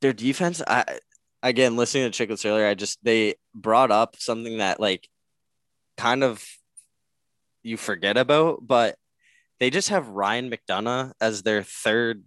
Their 0.00 0.12
defense, 0.12 0.62
I 0.66 1.00
again 1.42 1.76
listening 1.76 2.10
to 2.10 2.26
Chiclets 2.26 2.48
earlier, 2.48 2.66
I 2.66 2.74
just 2.74 2.98
they 3.02 3.34
brought 3.54 3.90
up 3.90 4.16
something 4.18 4.58
that 4.58 4.78
like 4.78 5.08
kind 5.96 6.22
of 6.22 6.44
you 7.62 7.76
forget 7.76 8.16
about, 8.16 8.66
but 8.66 8.96
they 9.58 9.70
just 9.70 9.88
have 9.88 10.08
Ryan 10.08 10.50
McDonagh 10.50 11.12
as 11.20 11.42
their 11.42 11.62
third 11.62 12.22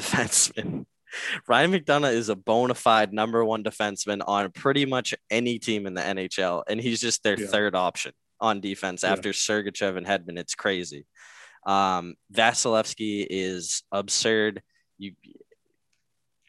defenseman. 0.00 0.86
Ryan 1.48 1.72
McDonagh 1.72 2.14
is 2.14 2.28
a 2.28 2.36
bona 2.36 2.74
fide 2.74 3.12
number 3.12 3.44
one 3.44 3.64
defenseman 3.64 4.20
on 4.26 4.50
pretty 4.52 4.86
much 4.86 5.14
any 5.30 5.58
team 5.58 5.86
in 5.86 5.94
the 5.94 6.00
NHL, 6.00 6.62
and 6.68 6.80
he's 6.80 7.00
just 7.00 7.22
their 7.22 7.38
yeah. 7.38 7.46
third 7.46 7.74
option 7.74 8.12
on 8.40 8.60
defense 8.60 9.02
yeah. 9.02 9.12
after 9.12 9.30
Sergachev 9.30 9.96
and 9.96 10.06
Hedman. 10.06 10.38
It's 10.38 10.54
crazy. 10.54 11.06
Um, 11.66 12.14
Vasilevskiy 12.32 13.26
is 13.28 13.82
absurd. 13.92 14.62
You, 14.98 15.12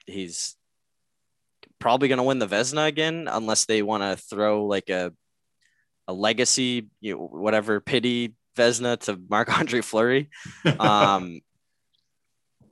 he's 0.05 0.55
probably 1.79 2.07
going 2.07 2.17
to 2.17 2.23
win 2.23 2.39
the 2.39 2.47
Vezina 2.47 2.87
again 2.87 3.27
unless 3.29 3.65
they 3.65 3.81
want 3.81 4.03
to 4.03 4.15
throw 4.15 4.65
like 4.65 4.89
a 4.89 5.11
a 6.07 6.13
legacy, 6.13 6.87
you 6.99 7.15
know, 7.15 7.27
whatever 7.27 7.79
pity 7.79 8.35
Vezina 8.57 8.97
to 9.01 9.19
Marc 9.29 9.57
Andre 9.57 9.81
Fleury. 9.81 10.29
Um, 10.79 11.41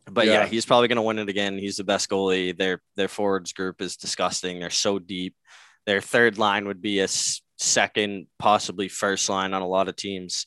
but 0.10 0.28
yeah. 0.28 0.34
yeah. 0.34 0.46
he's 0.46 0.66
probably 0.66 0.88
going 0.88 0.98
to 0.98 1.02
win 1.02 1.20
it 1.20 1.30
again. 1.30 1.58
He's 1.58 1.78
the 1.78 1.84
best 1.84 2.10
goalie. 2.10 2.58
Their 2.58 2.82
their 2.96 3.08
forwards 3.08 3.54
group 3.54 3.82
is 3.82 3.98
disgusting. 3.98 4.60
They're 4.60 4.70
so 4.70 5.00
deep. 5.00 5.36
Their 5.86 6.02
third 6.02 6.38
line 6.38 6.68
would 6.68 6.82
be 6.82 7.00
a 7.00 7.08
second, 7.58 8.28
possibly 8.38 8.88
first 8.88 9.30
line 9.30 9.54
on 9.54 9.62
a 9.62 9.68
lot 9.68 9.88
of 9.88 9.96
teams. 9.96 10.46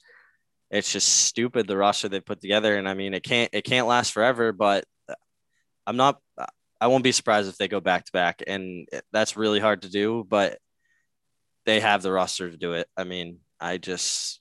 It's 0.70 0.92
just 0.92 1.08
stupid 1.08 1.66
the 1.66 1.76
roster 1.76 2.08
they 2.08 2.20
put 2.20 2.40
together, 2.40 2.76
and 2.76 2.88
I 2.88 2.94
mean 2.94 3.14
it 3.14 3.22
can't 3.22 3.50
it 3.52 3.62
can't 3.62 3.86
last 3.86 4.12
forever. 4.12 4.52
But 4.52 4.84
uh, 5.08 5.14
I'm 5.86 5.96
not. 5.96 6.18
Uh, 6.36 6.46
I 6.80 6.88
won't 6.88 7.04
be 7.04 7.12
surprised 7.12 7.48
if 7.48 7.58
they 7.58 7.68
go 7.68 7.80
back 7.80 8.06
to 8.06 8.12
back, 8.12 8.42
and 8.46 8.88
uh, 8.92 9.00
that's 9.12 9.36
really 9.36 9.60
hard 9.60 9.82
to 9.82 9.90
do. 9.90 10.26
But 10.28 10.58
they 11.64 11.80
have 11.80 12.02
the 12.02 12.12
roster 12.12 12.50
to 12.50 12.56
do 12.56 12.72
it. 12.72 12.88
I 12.96 13.04
mean, 13.04 13.38
I 13.60 13.78
just 13.78 14.40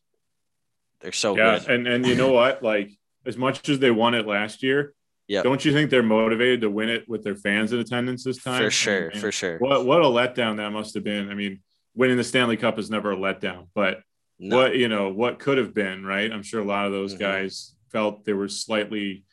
they're 1.02 1.12
so 1.12 1.36
yeah, 1.36 1.60
good. 1.60 1.70
and 1.70 1.88
and 1.88 2.06
you 2.06 2.16
know 2.16 2.32
what? 2.34 2.64
Like 2.64 2.92
as 3.26 3.38
much 3.38 3.68
as 3.70 3.80
they 3.80 3.92
won 3.92 4.14
it 4.14 4.26
last 4.26 4.64
year, 4.64 4.94
yeah. 5.32 5.44
Don't 5.44 5.64
you 5.64 5.72
think 5.72 5.90
they're 5.90 6.04
motivated 6.04 6.60
to 6.60 6.70
win 6.70 6.90
it 6.90 7.08
with 7.08 7.24
their 7.24 7.38
fans 7.38 7.72
in 7.72 7.80
attendance 7.80 8.26
this 8.26 8.44
time? 8.44 8.62
For 8.62 8.70
sure, 8.70 9.12
for 9.12 9.32
sure. 9.32 9.60
What 9.60 9.86
what 9.86 10.02
a 10.02 10.06
letdown 10.06 10.58
that 10.58 10.72
must 10.72 10.94
have 10.96 11.06
been. 11.06 11.32
I 11.32 11.36
mean, 11.36 11.62
winning 11.96 12.18
the 12.18 12.24
Stanley 12.26 12.58
Cup 12.58 12.78
is 12.78 12.90
never 12.90 13.14
a 13.14 13.16
letdown, 13.16 13.70
but 13.74 14.02
no. 14.40 14.58
what 14.58 14.76
you 14.76 14.90
know, 14.90 15.08
what 15.08 15.40
could 15.40 15.58
have 15.58 15.74
been, 15.74 16.06
right? 16.06 16.30
I'm 16.30 16.44
sure 16.44 16.60
a 16.60 16.66
lot 16.66 16.86
of 16.86 16.92
those 16.92 17.14
mm-hmm. 17.14 17.24
guys 17.24 17.74
felt 17.94 18.26
they 18.26 18.34
were 18.34 18.50
slightly 18.50 19.24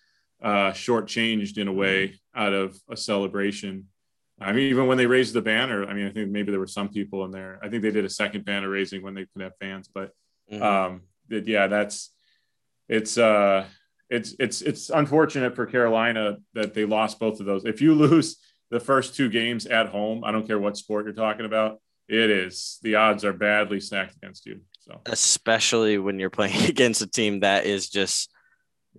uh, 0.41 0.71
shortchanged 0.71 1.59
in 1.59 1.67
a 1.67 1.73
way 1.73 2.21
out 2.33 2.53
of 2.53 2.79
a 2.89 2.97
celebration. 2.97 3.87
I 4.41 4.53
mean, 4.53 4.71
even 4.71 4.87
when 4.87 4.99
they 4.99 5.07
raised 5.07 5.35
the 5.35 5.43
banner, 5.43 5.85
I 5.85 5.95
mean, 5.95 6.07
I 6.07 6.11
think 6.11 6.31
maybe 6.31 6.53
there 6.53 6.61
were 6.61 6.69
some 6.69 6.91
people 6.91 7.25
in 7.25 7.33
there. 7.33 7.59
I 7.61 7.69
think 7.69 7.83
they 7.83 7.91
did 7.91 8.05
a 8.05 8.09
second 8.09 8.45
banner 8.45 8.71
raising 8.71 9.03
when 9.03 9.15
they 9.15 9.27
could 9.27 9.43
have 9.43 9.57
fans, 9.59 9.91
but 9.93 10.13
mm-hmm. 10.53 10.63
um, 10.63 11.03
yeah, 11.29 11.67
that's 11.67 12.15
it's 12.89 13.19
uh 13.19 13.67
it's 14.11 14.35
it's 14.39 14.63
it's 14.63 14.91
unfortunate 14.91 15.55
for 15.55 15.67
Carolina 15.67 16.39
that 16.55 16.75
they 16.75 16.85
lost 16.85 17.19
both 17.19 17.41
of 17.41 17.47
those. 17.47 17.65
If 17.65 17.81
you 17.81 17.95
lose 18.07 18.39
the 18.71 18.81
first 18.81 19.15
two 19.15 19.29
games 19.29 19.67
at 19.67 19.89
home, 19.89 20.25
I 20.25 20.33
don't 20.33 20.47
care 20.47 20.59
what 20.59 20.77
sport 20.77 21.05
you're 21.05 21.15
talking 21.15 21.47
about, 21.47 21.81
it 22.09 22.31
is 22.31 22.79
the 22.83 22.97
odds 22.97 23.25
are 23.25 23.33
badly 23.33 23.81
stacked 23.81 24.17
against 24.17 24.47
you. 24.47 24.61
So 24.81 25.01
especially 25.07 25.99
when 25.99 26.19
you're 26.19 26.31
playing 26.31 26.65
against 26.69 27.03
a 27.03 27.07
team 27.07 27.41
that 27.41 27.67
is 27.67 27.89
just, 27.89 28.31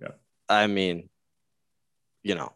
yeah. 0.00 0.12
I 0.48 0.66
mean, 0.66 1.08
you 2.22 2.34
know, 2.34 2.52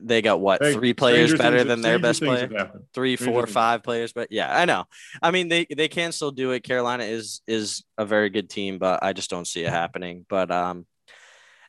they 0.00 0.22
got 0.22 0.40
what 0.40 0.62
hey, 0.62 0.72
three 0.72 0.94
players 0.94 1.34
better 1.34 1.62
than 1.62 1.82
their 1.82 1.98
best 1.98 2.22
player 2.22 2.70
three 2.94 3.16
four 3.16 3.46
five 3.46 3.82
players 3.82 4.14
but 4.14 4.32
yeah 4.32 4.58
i 4.58 4.64
know 4.64 4.84
i 5.20 5.30
mean 5.30 5.48
they 5.48 5.66
they 5.76 5.88
can 5.88 6.10
still 6.10 6.30
do 6.30 6.52
it 6.52 6.60
carolina 6.60 7.04
is 7.04 7.42
is 7.46 7.84
a 7.98 8.06
very 8.06 8.30
good 8.30 8.48
team 8.48 8.78
but 8.78 9.02
i 9.02 9.12
just 9.12 9.28
don't 9.28 9.46
see 9.46 9.62
it 9.62 9.68
happening 9.68 10.24
but 10.30 10.50
um 10.50 10.86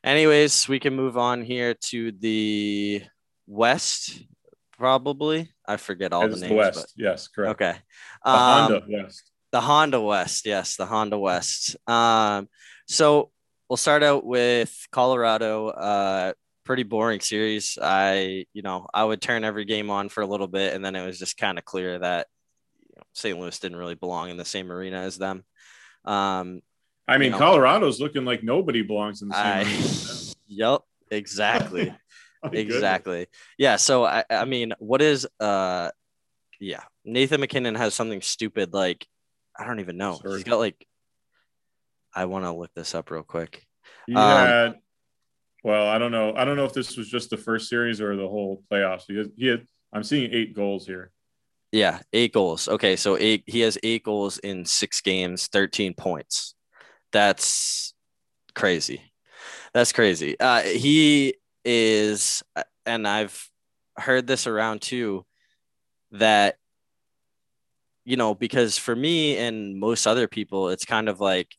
Anyways, 0.05 0.69
we 0.69 0.79
can 0.79 0.95
move 0.95 1.17
on 1.17 1.41
here 1.41 1.73
to 1.73 2.11
the 2.11 3.01
West, 3.47 4.21
probably. 4.77 5.51
I 5.65 5.77
forget 5.77 6.13
all 6.13 6.29
the 6.29 6.35
names. 6.35 6.47
The 6.47 6.53
West, 6.53 6.93
but... 6.95 7.03
yes, 7.03 7.27
correct. 7.27 7.53
Okay. 7.53 7.75
The 8.23 8.29
um, 8.29 8.37
Honda 8.37 8.83
West. 8.87 9.31
The 9.51 9.61
Honda 9.61 10.01
West, 10.01 10.45
yes, 10.45 10.75
the 10.75 10.85
Honda 10.85 11.17
West. 11.17 11.75
Um, 11.89 12.47
so 12.87 13.31
we'll 13.67 13.77
start 13.77 14.03
out 14.03 14.23
with 14.23 14.71
Colorado. 14.91 15.69
Uh, 15.69 16.33
pretty 16.65 16.83
boring 16.83 17.19
series. 17.19 17.79
I, 17.81 18.45
you 18.53 18.61
know, 18.61 18.85
I 18.93 19.03
would 19.03 19.21
turn 19.21 19.43
every 19.43 19.65
game 19.65 19.89
on 19.89 20.09
for 20.09 20.21
a 20.21 20.27
little 20.27 20.47
bit, 20.47 20.75
and 20.75 20.85
then 20.85 20.95
it 20.95 21.03
was 21.03 21.17
just 21.17 21.35
kind 21.35 21.57
of 21.57 21.65
clear 21.65 21.97
that 21.97 22.27
you 22.79 22.93
know, 22.95 23.03
St. 23.13 23.39
Louis 23.39 23.57
didn't 23.57 23.79
really 23.79 23.95
belong 23.95 24.29
in 24.29 24.37
the 24.37 24.45
same 24.45 24.71
arena 24.71 24.99
as 24.99 25.17
them. 25.17 25.43
Um, 26.03 26.61
I 27.07 27.17
mean, 27.17 27.27
you 27.27 27.31
know, 27.31 27.37
Colorado's 27.37 27.99
looking 27.99 28.25
like 28.25 28.43
nobody 28.43 28.81
belongs 28.81 29.21
in 29.21 29.29
the 29.29 29.35
same. 29.35 29.67
I, 29.67 30.33
yep, 30.47 30.81
exactly, 31.11 31.93
exactly. 32.51 33.13
Goodness. 33.13 33.29
Yeah. 33.57 33.75
So 33.75 34.05
I, 34.05 34.23
I 34.29 34.45
mean, 34.45 34.73
what 34.79 35.01
is 35.01 35.27
uh, 35.39 35.91
yeah, 36.59 36.81
Nathan 37.03 37.41
MacKinnon 37.41 37.75
has 37.75 37.93
something 37.93 38.21
stupid 38.21 38.73
like 38.73 39.05
I 39.57 39.65
don't 39.65 39.79
even 39.79 39.97
know. 39.97 40.19
Sorry. 40.21 40.35
He's 40.35 40.43
got 40.43 40.57
like, 40.57 40.85
I 42.13 42.25
want 42.25 42.45
to 42.45 42.51
look 42.51 42.71
this 42.75 42.95
up 42.95 43.11
real 43.11 43.23
quick. 43.23 43.63
He 44.07 44.15
um, 44.15 44.47
had, 44.47 44.75
well, 45.63 45.87
I 45.87 45.97
don't 45.97 46.11
know. 46.11 46.33
I 46.35 46.43
don't 46.43 46.57
know 46.57 46.65
if 46.65 46.73
this 46.73 46.97
was 46.97 47.07
just 47.07 47.29
the 47.29 47.37
first 47.37 47.69
series 47.69 48.01
or 48.01 48.15
the 48.15 48.27
whole 48.27 48.63
playoffs. 48.71 49.03
He 49.07 49.17
had, 49.17 49.31
he 49.37 49.47
had 49.47 49.65
I'm 49.93 50.03
seeing 50.03 50.33
eight 50.33 50.55
goals 50.55 50.85
here. 50.87 51.11
Yeah, 51.71 51.99
eight 52.13 52.33
goals. 52.33 52.67
Okay, 52.67 52.95
so 52.95 53.17
eight. 53.17 53.43
He 53.45 53.61
has 53.61 53.77
eight 53.83 54.03
goals 54.03 54.37
in 54.39 54.65
six 54.65 55.01
games, 55.01 55.47
thirteen 55.47 55.93
points 55.93 56.54
that's 57.15 57.93
crazy. 58.55 59.01
That's 59.73 59.93
crazy. 59.93 60.37
Uh, 60.37 60.63
he 60.63 61.35
is, 61.63 62.43
and 62.85 63.07
I've 63.07 63.49
heard 63.95 64.27
this 64.27 64.47
around 64.47 64.81
too, 64.81 65.25
that, 66.11 66.57
you 68.03 68.17
know, 68.17 68.35
because 68.35 68.77
for 68.77 68.93
me 68.93 69.37
and 69.37 69.79
most 69.79 70.05
other 70.05 70.27
people, 70.27 70.67
it's 70.67 70.83
kind 70.83 71.07
of 71.07 71.21
like 71.21 71.55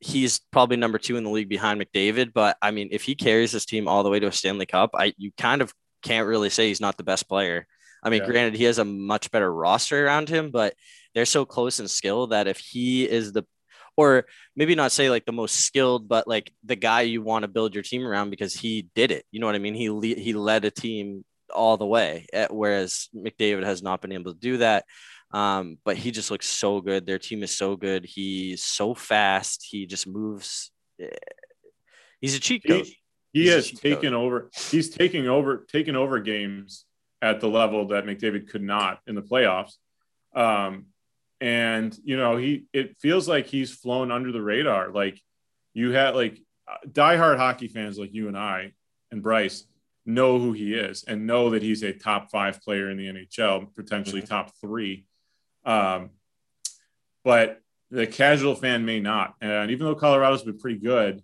he's 0.00 0.40
probably 0.50 0.76
number 0.76 0.98
two 0.98 1.16
in 1.16 1.22
the 1.22 1.30
league 1.30 1.48
behind 1.48 1.80
McDavid. 1.80 2.32
But 2.34 2.56
I 2.60 2.72
mean, 2.72 2.88
if 2.90 3.04
he 3.04 3.14
carries 3.14 3.52
his 3.52 3.64
team 3.64 3.86
all 3.86 4.02
the 4.02 4.10
way 4.10 4.18
to 4.18 4.26
a 4.26 4.32
Stanley 4.32 4.66
Cup, 4.66 4.90
I 4.94 5.14
you 5.18 5.30
kind 5.38 5.62
of 5.62 5.72
can't 6.02 6.26
really 6.26 6.50
say 6.50 6.66
he's 6.66 6.80
not 6.80 6.96
the 6.96 7.04
best 7.04 7.28
player. 7.28 7.66
I 8.02 8.10
mean, 8.10 8.22
yeah. 8.22 8.26
granted, 8.26 8.54
he 8.56 8.64
has 8.64 8.78
a 8.78 8.84
much 8.84 9.30
better 9.30 9.52
roster 9.52 10.04
around 10.04 10.28
him, 10.28 10.50
but 10.50 10.74
they're 11.14 11.24
so 11.24 11.44
close 11.44 11.80
in 11.80 11.88
skill 11.88 12.28
that 12.28 12.46
if 12.46 12.58
he 12.58 13.08
is 13.08 13.32
the 13.32 13.44
or 13.96 14.26
maybe 14.56 14.74
not 14.74 14.92
say 14.92 15.10
like 15.10 15.26
the 15.26 15.32
most 15.32 15.56
skilled, 15.56 16.08
but 16.08 16.26
like 16.26 16.52
the 16.64 16.76
guy 16.76 17.02
you 17.02 17.22
want 17.22 17.42
to 17.42 17.48
build 17.48 17.74
your 17.74 17.82
team 17.82 18.06
around 18.06 18.30
because 18.30 18.54
he 18.54 18.88
did 18.94 19.10
it. 19.10 19.24
You 19.30 19.40
know 19.40 19.46
what 19.46 19.56
I 19.56 19.58
mean? 19.58 19.74
He 19.74 19.90
le- 19.90 20.20
he 20.20 20.32
led 20.32 20.64
a 20.64 20.70
team 20.70 21.24
all 21.52 21.76
the 21.76 21.86
way, 21.86 22.26
eh, 22.32 22.46
whereas 22.50 23.08
McDavid 23.14 23.64
has 23.64 23.82
not 23.82 24.00
been 24.00 24.12
able 24.12 24.32
to 24.32 24.38
do 24.38 24.58
that. 24.58 24.84
Um, 25.32 25.78
but 25.84 25.96
he 25.96 26.10
just 26.10 26.30
looks 26.30 26.46
so 26.46 26.80
good. 26.80 27.06
Their 27.06 27.18
team 27.18 27.42
is 27.42 27.56
so 27.56 27.76
good. 27.76 28.04
He's 28.04 28.64
so 28.64 28.94
fast. 28.94 29.66
He 29.68 29.86
just 29.86 30.06
moves. 30.06 30.70
Eh, 31.00 31.08
he's 32.20 32.34
a 32.34 32.40
cheat 32.40 32.64
code. 32.66 32.86
He, 33.32 33.42
he 33.42 33.48
has 33.48 33.70
taken 33.70 34.12
code. 34.12 34.14
over. 34.14 34.50
He's 34.70 34.90
taking 34.90 35.28
over, 35.28 35.66
taking 35.70 35.94
over 35.94 36.18
games 36.20 36.84
at 37.22 37.40
the 37.40 37.48
level 37.48 37.88
that 37.88 38.06
McDavid 38.06 38.48
could 38.48 38.62
not 38.62 39.00
in 39.06 39.14
the 39.14 39.22
playoffs. 39.22 39.74
Um, 40.34 40.86
and 41.40 41.96
you 42.04 42.16
know 42.16 42.36
he 42.36 42.66
it 42.72 42.96
feels 43.00 43.28
like 43.28 43.46
he's 43.46 43.72
flown 43.72 44.10
under 44.10 44.32
the 44.32 44.42
radar. 44.42 44.90
Like 44.90 45.20
you 45.74 45.92
had 45.92 46.14
like 46.14 46.40
diehard 46.88 47.36
hockey 47.36 47.68
fans 47.68 47.98
like 47.98 48.14
you 48.14 48.28
and 48.28 48.38
i 48.38 48.72
and 49.10 49.24
bryce 49.24 49.64
know 50.06 50.38
who 50.38 50.52
he 50.52 50.74
is 50.74 51.02
and 51.02 51.26
know 51.26 51.50
that 51.50 51.62
he's 51.62 51.82
a 51.82 51.92
top 51.92 52.30
five 52.30 52.62
player 52.62 52.88
in 52.90 52.96
the 52.96 53.06
nhl 53.06 53.74
potentially 53.74 54.22
mm-hmm. 54.22 54.34
top 54.34 54.52
three. 54.60 55.04
Um, 55.64 56.10
but 57.24 57.60
the 57.90 58.06
casual 58.06 58.54
fan 58.54 58.86
may 58.86 59.00
not. 59.00 59.34
And 59.40 59.72
even 59.72 59.84
though 59.86 59.94
colorado's 59.94 60.42
been 60.42 60.58
pretty 60.58 60.78
good 60.78 61.22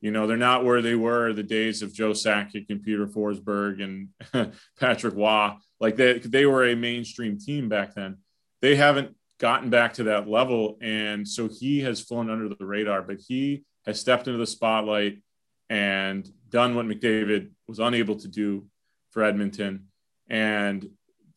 you 0.00 0.10
know 0.10 0.26
they're 0.26 0.36
not 0.36 0.64
where 0.64 0.82
they 0.82 0.94
were 0.94 1.32
the 1.32 1.42
days 1.42 1.80
of 1.80 1.94
joe 1.94 2.10
sakic 2.10 2.66
and 2.68 2.82
peter 2.82 3.06
forsberg 3.06 3.82
and 3.82 4.52
patrick 4.78 5.14
roy 5.14 5.52
like 5.84 5.96
they, 5.96 6.18
they 6.18 6.46
were 6.46 6.64
a 6.64 6.74
mainstream 6.74 7.38
team 7.38 7.68
back 7.68 7.94
then. 7.94 8.16
They 8.62 8.76
haven't 8.76 9.14
gotten 9.38 9.70
back 9.70 9.94
to 9.94 10.04
that 10.04 10.28
level. 10.28 10.78
And 10.80 11.26
so 11.26 11.48
he 11.48 11.80
has 11.80 12.00
flown 12.00 12.30
under 12.30 12.48
the 12.48 12.64
radar, 12.64 13.02
but 13.02 13.18
he 13.26 13.64
has 13.86 14.00
stepped 14.00 14.26
into 14.26 14.38
the 14.38 14.46
spotlight 14.46 15.22
and 15.68 16.28
done 16.48 16.74
what 16.74 16.86
McDavid 16.86 17.50
was 17.66 17.78
unable 17.78 18.16
to 18.16 18.28
do 18.28 18.66
for 19.10 19.22
Edmonton. 19.22 19.86
And 20.28 20.88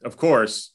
of 0.04 0.18
course, 0.18 0.74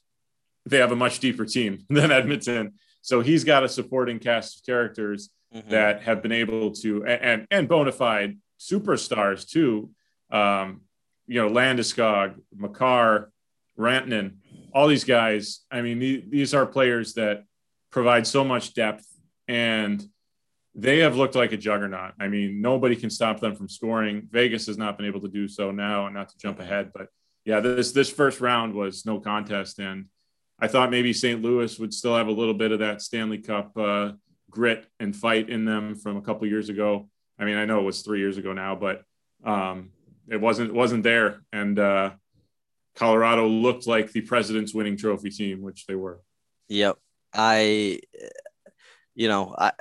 they 0.67 0.79
have 0.79 0.93
a 0.93 0.97
much 0.97 1.19
deeper 1.21 1.45
team 1.45 1.85
than 1.89 2.11
Edmonton. 2.11 2.75
So 3.03 3.21
he's 3.21 3.45
got 3.45 3.65
a 3.65 3.69
supporting 3.69 4.19
cast 4.19 4.59
of 4.59 4.67
characters 4.67 5.31
mm-hmm. 5.55 5.71
that 5.71 6.03
have 6.03 6.23
been 6.23 6.33
able 6.33 6.71
to 6.77 7.05
and 7.05 7.47
and 7.51 7.69
bona 7.69 7.93
fide 7.93 8.39
superstars 8.61 9.49
too. 9.49 9.91
Um, 10.31 10.83
you 11.27 11.41
know, 11.41 11.51
Landeskog, 11.51 12.35
Makar, 12.55 13.31
Rantanen, 13.79 14.37
all 14.75 14.89
these 14.89 15.05
guys. 15.05 15.61
I 15.71 15.83
mean, 15.83 15.99
these 16.31 16.55
are 16.55 16.67
players 16.67 17.15
that 17.15 17.45
provide 17.91 18.27
so 18.27 18.45
much 18.45 18.75
depth 18.75 19.07
and 19.49 20.03
they 20.75 21.01
have 21.01 21.17
looked 21.17 21.35
like 21.35 21.53
a 21.53 21.57
juggernaut. 21.57 22.13
I 22.19 22.29
mean, 22.29 22.61
nobody 22.61 22.97
can 22.97 23.11
stop 23.11 23.41
them 23.41 23.55
from 23.55 23.69
scoring. 23.69 24.29
Vegas 24.31 24.67
has 24.67 24.79
not 24.79 24.97
been 24.97 25.07
able 25.07 25.21
to 25.21 25.29
do 25.29 25.47
so 25.47 25.71
now, 25.71 26.07
and 26.07 26.15
not 26.15 26.31
to 26.31 26.39
jump 26.39 26.61
ahead, 26.61 26.93
but 26.95 27.09
yeah, 27.45 27.61
this 27.61 27.93
this 27.93 28.11
first 28.11 28.41
round 28.41 28.73
was 28.75 29.05
no 29.05 29.21
contest, 29.21 29.79
and 29.79 30.07
I 30.61 30.69
thought 30.69 30.91
maybe 30.91 31.13
St. 31.13 31.43
Louis 31.43 31.79
would 31.79 31.93
still 31.93 32.17
have 32.17 32.29
a 32.29 32.33
little 32.33 32.55
bit 32.55 32.73
of 32.73 32.79
that 32.79 33.03
Stanley 33.03 33.39
Cup 33.39 33.77
uh, 33.77 34.13
grit 34.49 34.87
and 35.01 35.15
fight 35.15 35.51
in 35.51 35.65
them 35.65 35.97
from 35.97 36.17
a 36.17 36.23
couple 36.23 36.47
years 36.47 36.69
ago. 36.69 37.09
I 37.39 37.45
mean, 37.45 37.57
I 37.57 37.65
know 37.65 37.81
it 37.81 37.85
was 37.85 38.03
three 38.03 38.21
years 38.21 38.39
ago 38.39 38.53
now, 38.53 38.77
but 38.77 39.03
um, 39.45 39.91
it 40.31 40.41
wasn't 40.41 40.73
wasn't 40.73 41.03
there, 41.03 41.43
and 41.53 41.79
uh, 41.79 42.11
Colorado 42.95 43.47
looked 43.47 43.87
like 43.87 44.13
the 44.13 44.21
President's 44.21 44.75
winning 44.75 44.97
trophy 44.97 45.31
team, 45.31 45.63
which 45.63 45.87
they 45.87 45.95
were. 45.95 46.21
Yep, 46.69 46.99
I, 47.35 48.01
you 49.15 49.29
know, 49.29 49.55
I. 49.57 49.73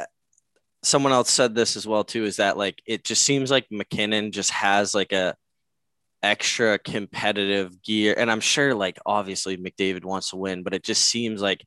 Someone 0.83 1.11
else 1.11 1.29
said 1.29 1.53
this 1.53 1.75
as 1.75 1.85
well 1.85 2.03
too. 2.03 2.23
Is 2.23 2.37
that 2.37 2.57
like 2.57 2.81
it 2.87 3.03
just 3.03 3.21
seems 3.23 3.51
like 3.51 3.67
MacKinnon 3.69 4.31
just 4.31 4.49
has 4.49 4.95
like 4.95 5.11
a 5.11 5.35
extra 6.23 6.77
competitive 6.77 7.81
gear. 7.81 8.13
And 8.17 8.31
I'm 8.31 8.39
sure, 8.39 8.75
like, 8.75 8.99
obviously 9.05 9.57
McDavid 9.57 10.05
wants 10.05 10.29
to 10.31 10.37
win, 10.37 10.63
but 10.63 10.73
it 10.73 10.83
just 10.83 11.03
seems 11.03 11.41
like 11.41 11.65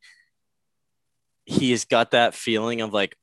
he's 1.45 1.85
got 1.85 2.13
that 2.13 2.35
feeling 2.35 2.81
of 2.81 2.93
like 2.93 3.17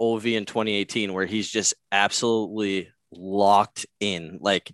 OV 0.00 0.26
in 0.26 0.44
2018 0.44 1.12
where 1.12 1.26
he's 1.26 1.50
just 1.50 1.74
absolutely 1.92 2.90
locked 3.12 3.86
in. 4.00 4.38
Like, 4.40 4.72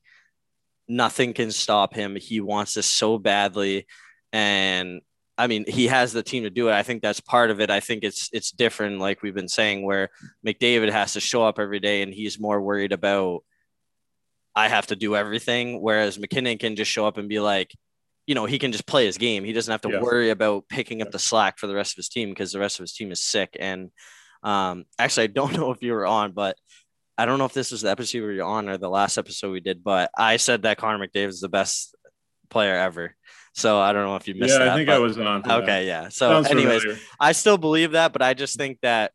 nothing 0.89 1.33
can 1.33 1.51
stop 1.51 1.95
him. 1.95 2.17
He 2.17 2.41
wants 2.41 2.75
this 2.75 2.89
so 2.89 3.19
badly. 3.19 3.87
And 4.33 5.01
I 5.37 5.47
mean, 5.47 5.65
he 5.67 5.89
has 5.89 6.13
the 6.13 6.23
team 6.23 6.45
to 6.45 6.51
do 6.51 6.69
it. 6.69 6.73
I 6.73 6.83
think 6.83 7.03
that's 7.03 7.21
part 7.21 7.51
of 7.51 7.61
it. 7.61 7.71
I 7.71 7.81
think 7.81 8.05
it's 8.05 8.29
it's 8.33 8.51
different, 8.51 9.01
like 9.01 9.23
we've 9.23 9.35
been 9.35 9.49
saying, 9.49 9.85
where 9.85 10.11
McDavid 10.47 10.91
has 10.93 11.15
to 11.15 11.21
show 11.21 11.45
up 11.45 11.59
every 11.59 11.81
day 11.81 12.03
and 12.03 12.13
he's 12.13 12.39
more 12.39 12.61
worried 12.61 12.93
about 12.93 13.43
I 14.55 14.69
have 14.69 14.87
to 14.89 14.97
do 14.97 15.17
everything. 15.17 15.81
Whereas 15.83 16.19
MacKinnon 16.19 16.59
can 16.59 16.77
just 16.77 16.91
show 16.91 17.07
up 17.07 17.19
and 17.19 17.29
be 17.29 17.41
like, 17.41 17.75
you 18.27 18.35
know, 18.35 18.47
he 18.47 18.59
can 18.59 18.73
just 18.73 18.87
play 18.87 19.05
his 19.05 19.19
game. 19.19 19.45
He 19.45 19.53
doesn't 19.53 19.71
have 19.71 19.83
to 19.83 19.91
yeah. 19.91 20.01
worry 20.01 20.31
about 20.31 20.69
picking 20.69 21.03
up 21.03 21.11
the 21.11 21.19
slack 21.19 21.59
for 21.59 21.67
the 21.67 21.75
rest 21.75 21.93
of 21.93 21.97
his 21.97 22.09
team 22.09 22.31
because 22.31 22.53
the 22.53 22.61
rest 22.61 22.79
of 22.79 22.85
his 22.85 22.93
team 22.93 23.11
is 23.11 23.23
sick. 23.23 23.57
And 23.59 23.91
um, 24.43 24.85
actually, 24.99 25.25
I 25.25 25.29
don't 25.29 25.53
know 25.57 25.73
if 25.73 25.83
you 25.83 25.93
were 25.93 26.07
on, 26.07 26.33
but 26.33 26.57
I 27.17 27.27
don't 27.27 27.39
know 27.39 27.45
if 27.45 27.53
this 27.53 27.71
was 27.71 27.83
the 27.83 27.91
episode 27.91 28.23
we 28.23 28.37
were 28.37 28.43
on 28.43 28.69
or 28.69 28.77
the 28.77 28.89
last 28.89 29.19
episode 29.19 29.53
we 29.53 29.61
did, 29.61 29.85
but 29.85 30.11
I 30.17 30.37
said 30.37 30.63
that 30.63 30.79
Connor 30.79 31.07
McDavid 31.07 31.29
is 31.29 31.41
the 31.41 31.49
best 31.49 31.95
player 32.51 32.75
ever. 32.75 33.15
So 33.53 33.79
I 33.79 33.93
don't 33.93 34.05
know 34.05 34.17
if 34.17 34.27
you 34.27 34.35
missed 34.35 34.55
that. 34.55 34.61
yeah, 34.61 34.65
that. 34.65 34.73
I 34.73 34.77
think 34.77 34.89
I 34.89 34.99
was 34.99 35.17
on. 35.17 35.49
Okay, 35.49 35.67
that. 35.67 35.85
yeah. 35.85 36.09
So, 36.09 36.31
Sounds 36.31 36.51
anyways, 36.51 36.83
familiar. 36.83 37.01
I 37.21 37.33
still 37.33 37.57
believe 37.57 37.93
that, 37.93 38.13
but 38.13 38.21
I 38.21 38.35
just 38.35 38.57
think 38.57 38.79
that 38.83 39.13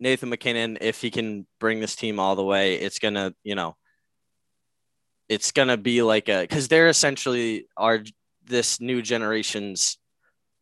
Nathan 0.00 0.30
MacKinnon, 0.30 0.78
if 0.80 1.00
he 1.00 1.10
can 1.10 1.46
bring 1.60 1.80
this 1.80 1.94
team 1.94 2.18
all 2.18 2.36
the 2.36 2.44
way, 2.44 2.76
it's 2.76 2.98
gonna, 2.98 3.34
you 3.44 3.54
know, 3.54 3.76
it's 5.28 5.52
gonna 5.52 5.76
be 5.76 6.02
like 6.02 6.30
a 6.30 6.40
because 6.40 6.68
they're 6.68 6.88
essentially 6.88 7.66
are 7.76 8.02
this 8.46 8.80
new 8.80 9.02
generation's 9.02 9.98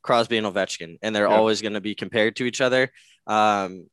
Crosby 0.03 0.39
and 0.39 0.47
Ovechkin, 0.47 0.99
and 1.03 1.15
they're 1.15 1.29
yeah. 1.29 1.37
always 1.37 1.63
going 1.63 1.75
to 1.75 1.81
be 1.81 1.95
compared 1.95 2.37
to 2.37 2.45
each 2.45 2.61
other. 2.61 2.91
Um, 3.27 3.87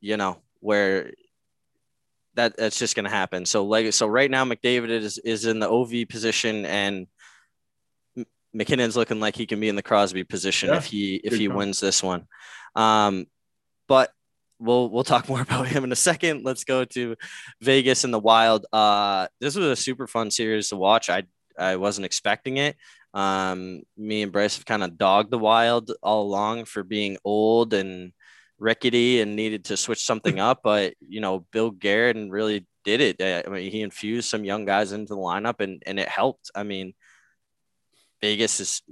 you 0.00 0.16
know 0.16 0.38
where 0.60 1.12
that 2.36 2.56
that's 2.56 2.78
just 2.78 2.94
going 2.94 3.04
to 3.04 3.10
happen. 3.10 3.44
So 3.44 3.64
like 3.64 3.92
so 3.92 4.06
right 4.06 4.30
now 4.30 4.44
McDavid 4.44 4.90
is 4.90 5.18
is 5.18 5.46
in 5.46 5.58
the 5.58 5.68
OV 5.68 6.08
position 6.08 6.64
and 6.64 7.06
MacKinnon's 8.54 8.96
looking 8.96 9.20
like 9.20 9.36
he 9.36 9.46
can 9.46 9.60
be 9.60 9.68
in 9.68 9.76
the 9.76 9.82
Crosby 9.82 10.24
position 10.24 10.70
yeah, 10.70 10.76
if 10.76 10.86
he 10.86 11.16
if 11.16 11.34
he 11.34 11.48
wins 11.48 11.80
this 11.80 12.02
one. 12.02 12.26
Um, 12.74 13.26
but 13.88 14.10
we'll 14.58 14.88
we'll 14.88 15.04
talk 15.04 15.28
more 15.30 15.40
about 15.40 15.68
him 15.68 15.84
in 15.84 15.92
a 15.92 15.96
second. 15.96 16.44
Let's 16.44 16.64
go 16.64 16.84
to 16.84 17.16
Vegas 17.60 18.04
and 18.04 18.14
the 18.14 18.18
Wild. 18.18 18.66
Uh, 18.72 19.28
this 19.40 19.56
was 19.56 19.66
a 19.66 19.76
super 19.76 20.06
fun 20.06 20.30
series 20.30 20.68
to 20.68 20.76
watch. 20.76 21.10
I 21.10 21.24
I 21.58 21.76
wasn't 21.76 22.06
expecting 22.06 22.58
it. 22.58 22.76
Um, 23.14 23.82
me 23.96 24.22
and 24.22 24.30
Bryce 24.30 24.56
have 24.56 24.66
kind 24.66 24.84
of 24.84 24.98
dogged 24.98 25.30
the 25.30 25.38
Wild 25.38 25.90
all 26.02 26.22
along 26.22 26.66
for 26.66 26.82
being 26.82 27.16
old 27.24 27.72
and 27.72 28.12
rickety 28.58 29.20
and 29.20 29.36
needed 29.36 29.66
to 29.66 29.76
switch 29.76 30.04
something 30.04 30.40
up, 30.40 30.60
but 30.62 30.94
you 31.00 31.20
know 31.20 31.46
Bill 31.52 31.70
Guerin 31.70 32.30
really 32.30 32.66
did 32.84 33.00
it. 33.00 33.46
I 33.46 33.48
mean, 33.50 33.70
he 33.70 33.82
infused 33.82 34.28
some 34.28 34.44
young 34.44 34.64
guys 34.64 34.92
into 34.92 35.14
the 35.14 35.20
lineup 35.20 35.60
and 35.60 35.82
and 35.86 35.98
it 35.98 36.08
helped. 36.08 36.50
I 36.54 36.62
mean, 36.62 36.94
Vegas 38.20 38.60
is 38.60 38.82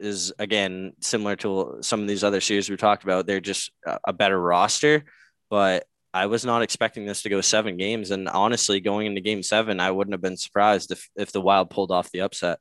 is 0.00 0.32
again 0.38 0.92
similar 1.00 1.36
to 1.36 1.78
some 1.80 2.00
of 2.00 2.08
these 2.08 2.24
other 2.24 2.40
series 2.40 2.68
we 2.68 2.76
talked 2.76 3.04
about. 3.04 3.26
They're 3.26 3.40
just 3.40 3.70
a 4.06 4.12
better 4.12 4.40
roster, 4.40 5.04
but 5.50 5.86
I 6.14 6.26
was 6.26 6.44
not 6.44 6.62
expecting 6.62 7.06
this 7.06 7.22
to 7.22 7.28
go 7.28 7.40
seven 7.40 7.76
games. 7.76 8.12
And 8.12 8.28
honestly, 8.28 8.78
going 8.78 9.08
into 9.08 9.20
game 9.20 9.42
seven, 9.42 9.80
I 9.80 9.90
wouldn't 9.90 10.14
have 10.14 10.22
been 10.22 10.36
surprised 10.36 10.92
if, 10.92 11.10
if 11.16 11.32
the 11.32 11.40
Wild 11.40 11.70
pulled 11.70 11.90
off 11.90 12.12
the 12.12 12.20
upset. 12.20 12.60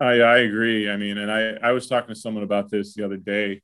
I, 0.00 0.20
I 0.20 0.38
agree. 0.38 0.90
I 0.90 0.96
mean, 0.96 1.16
and 1.16 1.30
I, 1.30 1.68
I 1.68 1.70
was 1.70 1.86
talking 1.86 2.12
to 2.12 2.20
someone 2.20 2.42
about 2.42 2.68
this 2.68 2.94
the 2.94 3.04
other 3.04 3.18
day. 3.18 3.62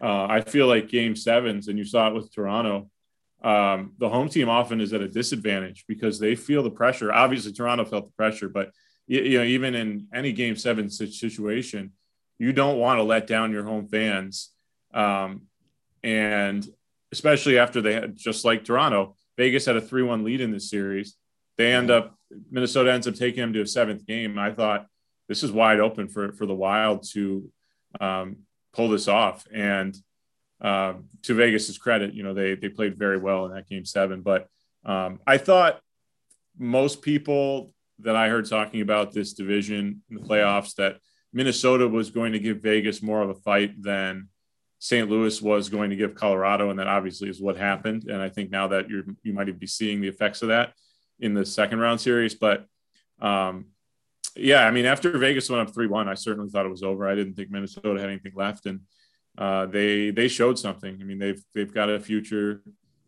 Uh, 0.00 0.26
I 0.26 0.40
feel 0.42 0.66
like 0.66 0.88
game 0.88 1.16
sevens, 1.16 1.68
and 1.68 1.78
you 1.78 1.84
saw 1.84 2.08
it 2.08 2.14
with 2.14 2.32
Toronto, 2.32 2.90
um, 3.42 3.92
the 3.98 4.08
home 4.08 4.28
team 4.28 4.48
often 4.48 4.80
is 4.80 4.92
at 4.92 5.00
a 5.00 5.08
disadvantage 5.08 5.84
because 5.86 6.18
they 6.18 6.34
feel 6.34 6.62
the 6.62 6.70
pressure. 6.70 7.12
Obviously, 7.12 7.52
Toronto 7.52 7.84
felt 7.84 8.06
the 8.06 8.12
pressure, 8.12 8.48
but 8.48 8.70
you 9.06 9.38
know, 9.38 9.44
even 9.44 9.74
in 9.74 10.06
any 10.12 10.32
game 10.32 10.54
seven 10.56 10.90
situation, 10.90 11.92
you 12.38 12.52
don't 12.52 12.78
want 12.78 12.98
to 12.98 13.02
let 13.02 13.26
down 13.26 13.52
your 13.52 13.64
home 13.64 13.88
fans. 13.88 14.50
Um, 14.92 15.42
and 16.02 16.66
especially 17.10 17.58
after 17.58 17.80
they 17.80 17.94
had, 17.94 18.16
just 18.16 18.44
like 18.44 18.64
Toronto, 18.64 19.16
Vegas 19.36 19.64
had 19.64 19.76
a 19.76 19.80
3 19.80 20.02
1 20.02 20.24
lead 20.24 20.40
in 20.40 20.50
this 20.50 20.68
series. 20.68 21.16
They 21.56 21.72
end 21.72 21.90
up, 21.90 22.16
Minnesota 22.50 22.92
ends 22.92 23.08
up 23.08 23.14
taking 23.14 23.40
them 23.40 23.52
to 23.54 23.62
a 23.62 23.66
seventh 23.66 24.06
game. 24.06 24.38
I 24.38 24.52
thought 24.52 24.86
this 25.28 25.42
is 25.42 25.50
wide 25.50 25.80
open 25.80 26.08
for, 26.08 26.32
for 26.32 26.46
the 26.46 26.54
Wild 26.54 27.04
to 27.12 27.50
um, 28.00 28.36
pull 28.78 28.88
this 28.88 29.08
off. 29.08 29.44
And 29.52 29.96
um, 30.60 31.08
to 31.22 31.34
Vegas's 31.34 31.78
credit, 31.78 32.14
you 32.14 32.22
know, 32.22 32.32
they, 32.32 32.54
they 32.54 32.68
played 32.68 32.96
very 32.96 33.18
well 33.18 33.44
in 33.46 33.52
that 33.52 33.68
game 33.68 33.84
seven. 33.84 34.22
But 34.22 34.46
um, 34.84 35.18
I 35.26 35.36
thought 35.36 35.80
most 36.56 37.02
people 37.02 37.74
that 37.98 38.14
I 38.14 38.28
heard 38.28 38.48
talking 38.48 38.80
about 38.80 39.12
this 39.12 39.32
division 39.32 40.02
in 40.08 40.16
the 40.16 40.22
playoffs 40.22 40.76
that 40.76 40.98
Minnesota 41.32 41.88
was 41.88 42.10
going 42.10 42.32
to 42.34 42.38
give 42.38 42.62
Vegas 42.62 43.02
more 43.02 43.20
of 43.20 43.30
a 43.30 43.34
fight 43.34 43.82
than 43.82 44.28
St. 44.78 45.10
Louis 45.10 45.42
was 45.42 45.68
going 45.68 45.90
to 45.90 45.96
give 45.96 46.14
Colorado, 46.14 46.70
and 46.70 46.78
that 46.78 46.86
obviously 46.86 47.28
is 47.28 47.40
what 47.40 47.56
happened. 47.56 48.04
And 48.04 48.22
I 48.22 48.28
think 48.28 48.50
now 48.50 48.68
that 48.68 48.88
you're 48.88 49.02
you 49.24 49.32
might 49.32 49.58
be 49.58 49.66
seeing 49.66 50.00
the 50.00 50.06
effects 50.06 50.42
of 50.42 50.48
that 50.48 50.72
in 51.18 51.34
the 51.34 51.44
second 51.44 51.80
round 51.80 52.00
series. 52.00 52.36
But 52.36 52.64
um, 53.20 53.66
yeah, 54.38 54.66
I 54.66 54.70
mean, 54.70 54.86
after 54.86 55.16
Vegas 55.18 55.50
went 55.50 55.66
up 55.66 55.74
three 55.74 55.86
one, 55.86 56.08
I 56.08 56.14
certainly 56.14 56.50
thought 56.50 56.66
it 56.66 56.70
was 56.70 56.82
over. 56.82 57.08
I 57.08 57.14
didn't 57.14 57.34
think 57.34 57.50
Minnesota 57.50 58.00
had 58.00 58.10
anything 58.10 58.32
left, 58.34 58.66
and 58.66 58.80
uh, 59.36 59.66
they 59.66 60.10
they 60.10 60.28
showed 60.28 60.58
something. 60.58 60.98
I 61.00 61.04
mean, 61.04 61.18
they've 61.18 61.42
they've 61.54 61.72
got 61.72 61.90
a 61.90 62.00
future. 62.00 62.62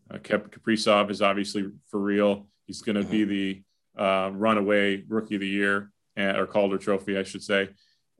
Uh, 0.09 0.17
Kaprizov 0.17 1.09
is 1.09 1.21
obviously 1.21 1.65
for 1.89 1.99
real. 1.99 2.47
He's 2.67 2.81
going 2.81 2.95
to 2.95 3.03
be 3.03 3.23
the 3.23 3.63
uh, 4.01 4.31
runaway 4.33 5.03
rookie 5.07 5.35
of 5.35 5.41
the 5.41 5.47
year 5.47 5.91
or 6.17 6.45
Calder 6.45 6.77
Trophy, 6.77 7.17
I 7.17 7.23
should 7.23 7.41
say 7.41 7.69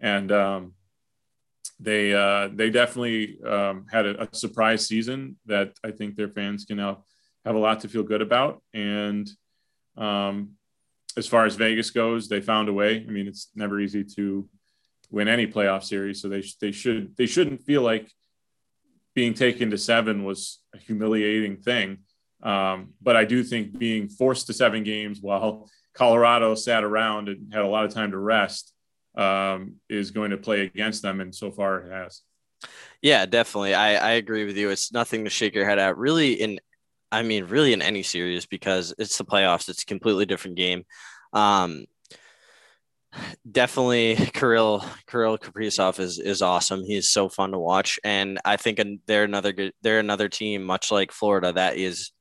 and 0.02 0.32
um, 0.32 0.74
they 1.80 2.14
uh, 2.14 2.50
they 2.54 2.70
definitely 2.70 3.40
um, 3.44 3.86
had 3.90 4.06
a, 4.06 4.24
a, 4.24 4.28
surprise 4.34 4.88
season 4.88 5.38
that 5.46 5.74
I 5.84 5.92
think 5.92 6.16
their 6.16 6.28
fans 6.28 6.66
can 6.66 6.78
now 6.78 7.06
have 7.46 7.56
a 7.56 7.60
lot 7.60 7.82
to 7.82 7.88
feel 7.88 8.04
good 8.04 8.22
about. 8.22 8.62
And 8.74 9.30
um, 9.96 10.52
as 11.18 11.28
far 11.28 11.46
as 11.46 11.56
Vegas 11.56 11.92
goes, 11.92 12.28
they 12.28 12.42
found 12.42 12.70
a 12.70 12.74
way. 12.74 13.06
I 13.08 13.12
mean, 13.12 13.28
it's 13.28 13.50
never 13.56 13.80
easy 13.80 14.04
to 14.16 14.48
win 15.10 15.28
any 15.28 15.48
playoff 15.48 15.84
series, 15.84 16.22
so 16.22 16.30
they 16.30 16.44
they 16.60 16.72
should 16.72 17.16
they 17.18 17.26
shouldn't 17.26 17.64
feel 17.64 17.82
like 17.82 18.10
being 19.14 19.34
taken 19.34 19.72
to 19.72 19.78
seven 19.78 20.24
was 20.24 20.60
a 20.74 20.78
humiliating 20.78 21.58
thing. 21.58 22.00
Um, 22.42 22.94
but 23.02 23.16
I 23.16 23.26
do 23.26 23.44
think 23.44 23.78
being 23.78 24.10
forced 24.10 24.48
to 24.48 24.54
seven 24.54 24.84
games 24.84 25.20
while 25.22 25.70
Colorado 25.94 26.56
sat 26.56 26.84
around 26.84 27.30
and 27.30 27.54
had 27.54 27.62
a 27.62 27.68
lot 27.68 27.86
of 27.86 27.94
time 27.94 28.12
to 28.12 28.18
rest 28.18 28.74
um, 29.16 29.76
is 29.90 30.12
going 30.12 30.32
to 30.32 30.38
play 30.38 30.62
against 30.62 31.02
them, 31.02 31.22
and 31.22 31.36
so 31.36 31.52
far 31.52 31.80
it 31.80 31.92
has. 31.92 32.22
Yeah, 33.02 33.26
definitely. 33.26 33.74
I, 33.74 33.96
I 33.96 34.12
agree 34.12 34.46
with 34.46 34.58
you. 34.58 34.70
It's 34.70 34.94
nothing 34.94 35.24
to 35.24 35.30
shake 35.30 35.56
your 35.56 35.66
head 35.66 35.80
at. 35.80 35.98
Really, 35.98 36.34
in 36.34 36.60
I 37.12 37.24
mean, 37.24 37.46
really 37.46 37.74
in 37.74 37.82
any 37.82 38.04
series 38.04 38.46
because 38.46 38.94
it's 38.98 39.18
the 39.18 39.26
playoffs. 39.26 39.70
It's 39.70 39.84
a 39.84 39.86
completely 39.86 40.26
different 40.26 40.58
game. 40.58 40.84
Um, 41.34 41.86
definitely 43.50 44.16
Kirill 44.34 44.86
Kirill 45.08 45.38
Kaprizov 45.38 46.00
is 46.00 46.20
is 46.20 46.42
awesome. 46.42 46.84
He's 46.84 47.10
so 47.10 47.30
fun 47.30 47.52
to 47.52 47.60
watch, 47.60 48.00
and 48.04 48.40
I 48.46 48.58
think 48.58 48.80
they're 49.06 49.24
another 49.24 49.52
good. 49.52 49.74
They're 49.82 50.00
another 50.00 50.30
team, 50.30 50.64
much 50.64 50.92
like 50.92 51.12
Florida, 51.12 51.52
that 51.54 51.78
is 51.78 52.12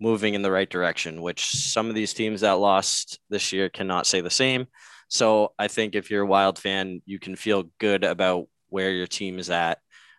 moving 0.00 0.34
in 0.34 0.42
the 0.42 0.50
right 0.50 0.68
direction. 0.70 1.22
Which 1.22 1.46
some 1.46 1.88
of 1.88 1.94
these 1.94 2.14
teams 2.14 2.42
that 2.42 2.52
lost 2.52 3.18
this 3.30 3.52
year 3.52 3.68
cannot 3.68 4.06
say 4.06 4.20
the 4.20 4.30
same. 4.30 4.66
So 5.08 5.52
I 5.58 5.68
think 5.68 5.94
if 5.94 6.10
you're 6.10 6.24
a 6.24 6.26
Wild 6.26 6.58
fan, 6.58 7.02
you 7.06 7.18
can 7.18 7.34
feel 7.34 7.64
good 7.78 8.04
about 8.04 8.46
where 8.68 8.90
your 8.92 9.06
team 9.06 9.38
is 9.38 9.48
at, 9.48 9.78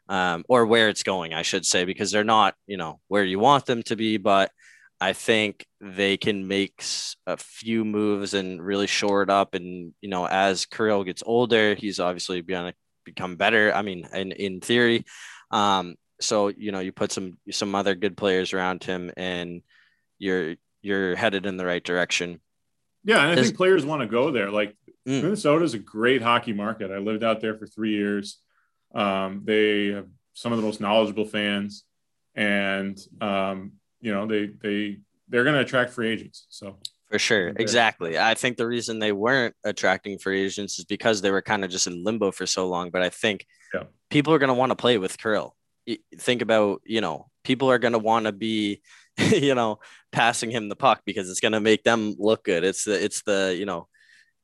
um, 0.10 0.44
or 0.50 0.66
where 0.66 0.90
it's 0.90 1.04
going, 1.04 1.34
I 1.34 1.44
should 1.44 1.66
say, 1.66 1.86
because 1.86 2.12
they're 2.12 2.24
not, 2.24 2.56
you 2.68 2.78
know, 2.78 3.00
where 3.08 3.24
you 3.24 3.40
want 3.40 3.68
them 3.68 3.84
to 3.84 3.96
be, 3.96 4.18
but 4.18 4.52
I 5.00 5.14
think 5.14 5.66
they 5.80 6.18
can 6.18 6.48
make 6.48 6.84
a 7.26 7.38
few 7.38 7.86
moves 7.86 8.34
and 8.34 8.62
really 8.62 8.88
shore 8.88 9.22
it 9.22 9.30
up. 9.30 9.54
And 9.54 9.94
you 10.02 10.10
know, 10.10 10.28
as 10.28 10.66
Kirill 10.66 11.04
gets 11.06 11.24
older, 11.26 11.76
he's 11.76 12.00
obviously 12.00 12.42
going 12.42 12.72
to 12.72 12.78
become 13.06 13.38
better. 13.38 13.74
I 13.74 13.84
mean, 13.84 14.08
in 14.14 14.32
in 14.34 14.60
theory. 14.60 15.06
Um, 15.52 15.96
so 16.20 16.50
you 16.50 16.72
know, 16.72 16.80
you 16.80 16.92
put 16.92 17.12
some 17.12 17.38
some 17.52 17.76
other 17.76 17.96
good 17.96 18.18
players 18.18 18.52
around 18.52 18.84
him, 18.84 19.12
and 19.16 19.62
you're 20.18 20.56
you're 20.82 21.16
headed 21.16 21.46
in 21.46 21.56
the 21.56 21.66
right 21.66 21.84
direction. 21.84 22.42
Yeah, 23.06 23.24
and 23.24 23.40
I 23.40 23.42
think 23.42 23.56
players 23.56 23.86
want 23.86 24.02
to 24.02 24.08
go 24.08 24.32
there. 24.32 24.52
Like 24.52 24.76
mm. 25.08 25.22
Minnesota 25.22 25.64
is 25.64 25.76
a 25.76 25.80
great 25.80 26.22
hockey 26.22 26.52
market. 26.52 26.92
I 26.92 26.98
lived 26.98 27.24
out 27.24 27.40
there 27.40 27.58
for 27.58 27.68
three 27.68 27.92
years. 27.92 28.40
Um, 28.94 29.42
they 29.46 29.88
have 29.88 30.08
some 30.34 30.52
of 30.52 30.58
the 30.58 30.66
most 30.66 30.82
knowledgeable 30.82 31.26
fans, 31.26 31.84
and 32.36 32.98
um, 33.22 33.74
you 34.02 34.14
know 34.14 34.26
they 34.26 34.48
they 34.48 35.00
they're 35.28 35.44
going 35.44 35.56
to 35.56 35.62
attract 35.62 35.92
free 35.92 36.10
agents. 36.10 36.48
So 36.50 36.78
for 37.10 37.20
sure, 37.20 37.50
exactly. 37.56 38.20
I 38.20 38.36
think 38.36 38.58
the 38.58 38.68
reason 38.68 39.00
they 39.00 39.12
weren't 39.12 39.56
attracting 39.64 40.20
free 40.20 40.44
agents 40.46 40.80
is 40.80 40.86
because 40.86 41.22
they 41.22 41.32
were 41.32 41.42
kind 41.42 41.66
of 41.66 41.72
just 41.72 41.88
in 41.88 42.04
limbo 42.04 42.32
for 42.32 42.46
so 42.46 42.68
long. 42.68 42.92
But 42.92 43.02
I 43.02 43.10
think 43.10 43.46
yeah. 43.74 43.84
people 44.10 44.34
are 44.34 44.40
going 44.40 44.50
to 44.50 44.54
want 44.54 44.72
to 44.72 44.76
play 44.76 44.98
with 44.98 45.18
Kirill. 45.18 45.56
Think 46.18 46.42
about 46.42 46.82
you 46.86 47.02
know 47.02 47.28
people 47.44 47.70
are 47.72 47.80
going 47.80 47.94
to 47.94 48.00
want 48.00 48.28
to 48.28 48.32
be 48.32 48.82
you 49.18 49.56
know 49.56 49.80
passing 50.12 50.52
him 50.52 50.70
the 50.70 50.76
puck 50.76 51.02
because 51.06 51.30
it's 51.30 51.42
going 51.42 51.52
to 51.52 51.60
make 51.60 51.84
them 51.84 52.16
look 52.18 52.46
good. 52.46 52.64
It's 52.64 52.86
the 52.86 53.04
it's 53.04 53.24
the 53.24 53.56
you 53.58 53.66
know 53.66 53.89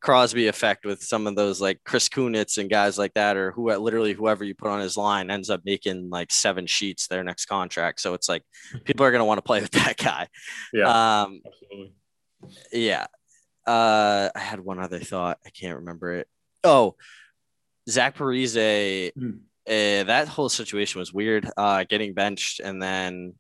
Crosby 0.06 0.46
effect 0.46 0.86
with 0.86 1.02
some 1.02 1.26
of 1.26 1.36
those 1.36 1.60
like 1.60 1.80
Chris 1.84 2.10
Kunitz 2.10 2.60
and 2.60 2.70
guys 2.70 2.96
like 2.96 3.16
that, 3.16 3.38
or 3.38 3.52
who 3.52 3.76
literally 3.76 4.14
whoever 4.14 4.44
you 4.44 4.54
put 4.54 4.70
on 4.70 4.80
his 4.80 4.96
line 4.96 5.32
ends 5.32 5.50
up 5.50 5.62
making 5.66 6.12
like 6.12 6.32
seven 6.32 6.68
sheets 6.68 7.08
their 7.08 7.24
next 7.24 7.48
contract. 7.48 8.00
So 8.00 8.14
it's 8.14 8.30
like 8.30 8.44
people 8.84 9.04
are 9.04 9.10
going 9.10 9.22
to 9.22 9.26
want 9.26 9.40
to 9.40 9.42
play 9.42 9.62
with 9.62 9.72
that 9.72 9.98
guy. 9.98 10.28
Yeah. 10.72 11.24
Um, 11.24 11.42
absolutely. 11.44 11.94
Yeah. 12.72 13.08
Uh, 13.66 14.30
I 14.36 14.40
had 14.40 14.60
one 14.60 14.80
other 14.80 15.00
thought. 15.00 15.40
I 15.44 15.50
can't 15.50 15.80
remember 15.80 16.14
it. 16.14 16.28
Oh, 16.64 16.98
Zach 17.90 18.16
Parise. 18.16 19.12
Mm. 19.18 19.40
Uh, 19.68 20.04
that 20.04 20.28
whole 20.28 20.50
situation 20.50 21.00
was 21.00 21.12
weird. 21.12 21.50
Uh, 21.58 21.84
getting 21.84 22.14
benched 22.14 22.60
and 22.60 22.80
then, 22.80 23.34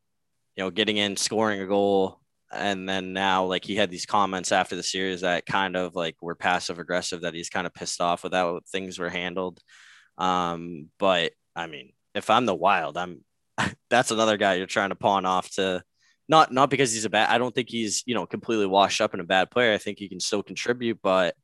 you 0.55 0.63
know, 0.63 0.71
getting 0.71 0.97
in, 0.97 1.15
scoring 1.15 1.61
a 1.61 1.67
goal, 1.67 2.19
and 2.55 2.87
then 2.87 3.13
now 3.13 3.45
like 3.45 3.63
he 3.63 3.75
had 3.75 3.91
these 3.91 4.05
comments 4.05 4.51
after 4.51 4.75
the 4.75 4.83
series 4.83 5.21
that 5.21 5.45
kind 5.45 5.75
of 5.75 5.95
like 5.95 6.15
were 6.21 6.35
passive 6.35 6.79
aggressive 6.79 7.21
that 7.21 7.33
he's 7.33 7.49
kind 7.49 7.67
of 7.67 7.73
pissed 7.73 8.01
off 8.01 8.23
with 8.23 8.33
how 8.33 8.59
things 8.71 8.99
were 8.99 9.09
handled. 9.09 9.59
Um 10.17 10.89
but 10.97 11.33
i 11.55 11.67
mean 11.67 11.93
if 12.13 12.29
i'm 12.29 12.45
the 12.45 12.55
wild 12.55 12.97
i'm 12.97 13.23
that's 13.89 14.11
another 14.11 14.37
guy 14.37 14.55
you're 14.55 14.65
trying 14.65 14.89
to 14.89 14.95
pawn 14.95 15.25
off 15.25 15.49
to 15.51 15.83
not 16.27 16.51
not 16.51 16.69
because 16.69 16.93
he's 16.93 17.05
a 17.05 17.09
bad 17.09 17.29
i 17.29 17.37
don't 17.37 17.53
think 17.53 17.69
he's 17.69 18.03
you 18.05 18.15
know 18.15 18.25
completely 18.25 18.65
washed 18.65 19.01
up 19.01 19.13
and 19.13 19.21
a 19.21 19.25
bad 19.25 19.51
player. 19.51 19.73
I 19.73 19.77
think 19.77 19.99
he 19.99 20.09
can 20.09 20.19
still 20.19 20.43
contribute 20.43 20.99
but 21.01 21.35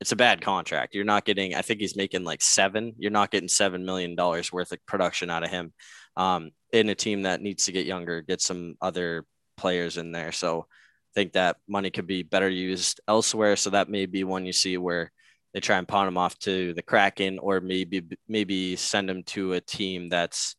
it's 0.00 0.12
a 0.12 0.16
bad 0.16 0.40
contract. 0.40 0.94
You're 0.94 1.04
not 1.04 1.24
getting 1.24 1.54
i 1.54 1.62
think 1.62 1.80
he's 1.80 1.96
making 1.96 2.24
like 2.24 2.42
seven 2.42 2.94
you're 2.98 3.10
not 3.10 3.30
getting 3.30 3.48
seven 3.48 3.84
million 3.84 4.14
dollars 4.14 4.52
worth 4.52 4.72
of 4.72 4.84
production 4.86 5.30
out 5.30 5.44
of 5.44 5.50
him. 5.50 5.72
Um 6.16 6.50
in 6.72 6.88
a 6.88 6.94
team 6.94 7.22
that 7.22 7.42
needs 7.42 7.64
to 7.66 7.72
get 7.72 7.86
younger 7.86 8.22
get 8.22 8.40
some 8.40 8.76
other 8.80 9.26
players 9.60 9.98
in 9.98 10.10
there. 10.10 10.32
So 10.32 10.60
I 10.60 11.12
think 11.14 11.32
that 11.34 11.58
money 11.68 11.90
could 11.90 12.06
be 12.06 12.22
better 12.22 12.48
used 12.48 13.00
elsewhere. 13.06 13.56
So 13.56 13.70
that 13.70 13.88
may 13.88 14.06
be 14.06 14.24
one 14.24 14.46
you 14.46 14.52
see 14.52 14.76
where 14.78 15.12
they 15.52 15.60
try 15.60 15.78
and 15.78 15.86
pawn 15.86 16.08
him 16.08 16.16
off 16.16 16.38
to 16.40 16.72
the 16.74 16.82
Kraken, 16.82 17.38
or 17.38 17.60
maybe 17.60 18.02
maybe 18.28 18.76
send 18.76 19.10
him 19.10 19.22
to 19.24 19.52
a 19.52 19.60
team 19.60 20.08
that's 20.08 20.56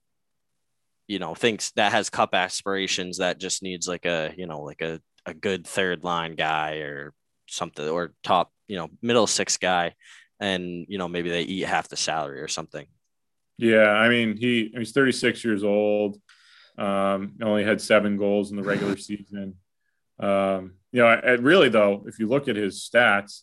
you 1.07 1.19
know 1.19 1.35
thinks 1.35 1.71
that 1.71 1.91
has 1.91 2.09
cup 2.09 2.33
aspirations 2.33 3.17
that 3.17 3.39
just 3.39 3.63
needs 3.63 3.87
like 3.87 4.05
a 4.05 4.33
you 4.37 4.47
know 4.47 4.61
like 4.61 4.81
a, 4.81 5.01
a 5.25 5.33
good 5.33 5.67
third 5.67 6.05
line 6.05 6.35
guy 6.35 6.75
or 6.75 7.13
something 7.47 7.87
or 7.87 8.13
top 8.23 8.49
you 8.69 8.77
know 8.77 8.87
middle 9.01 9.27
six 9.27 9.57
guy 9.57 9.93
and 10.39 10.85
you 10.87 10.97
know 10.97 11.09
maybe 11.09 11.29
they 11.29 11.41
eat 11.41 11.65
half 11.65 11.89
the 11.89 11.97
salary 11.97 12.39
or 12.41 12.47
something 12.47 12.85
yeah 13.57 13.89
i 13.89 14.07
mean 14.07 14.37
he 14.37 14.71
he's 14.73 14.93
36 14.93 15.43
years 15.43 15.65
old 15.65 16.17
um, 16.77 17.33
only 17.41 17.63
had 17.63 17.81
seven 17.81 18.17
goals 18.17 18.51
in 18.51 18.57
the 18.57 18.63
regular 18.63 18.97
season. 18.97 19.55
Um, 20.19 20.73
you 20.91 21.01
know, 21.01 21.07
I, 21.07 21.31
really 21.31 21.69
though, 21.69 22.03
if 22.07 22.19
you 22.19 22.27
look 22.27 22.47
at 22.47 22.55
his 22.55 22.87
stats, 22.89 23.41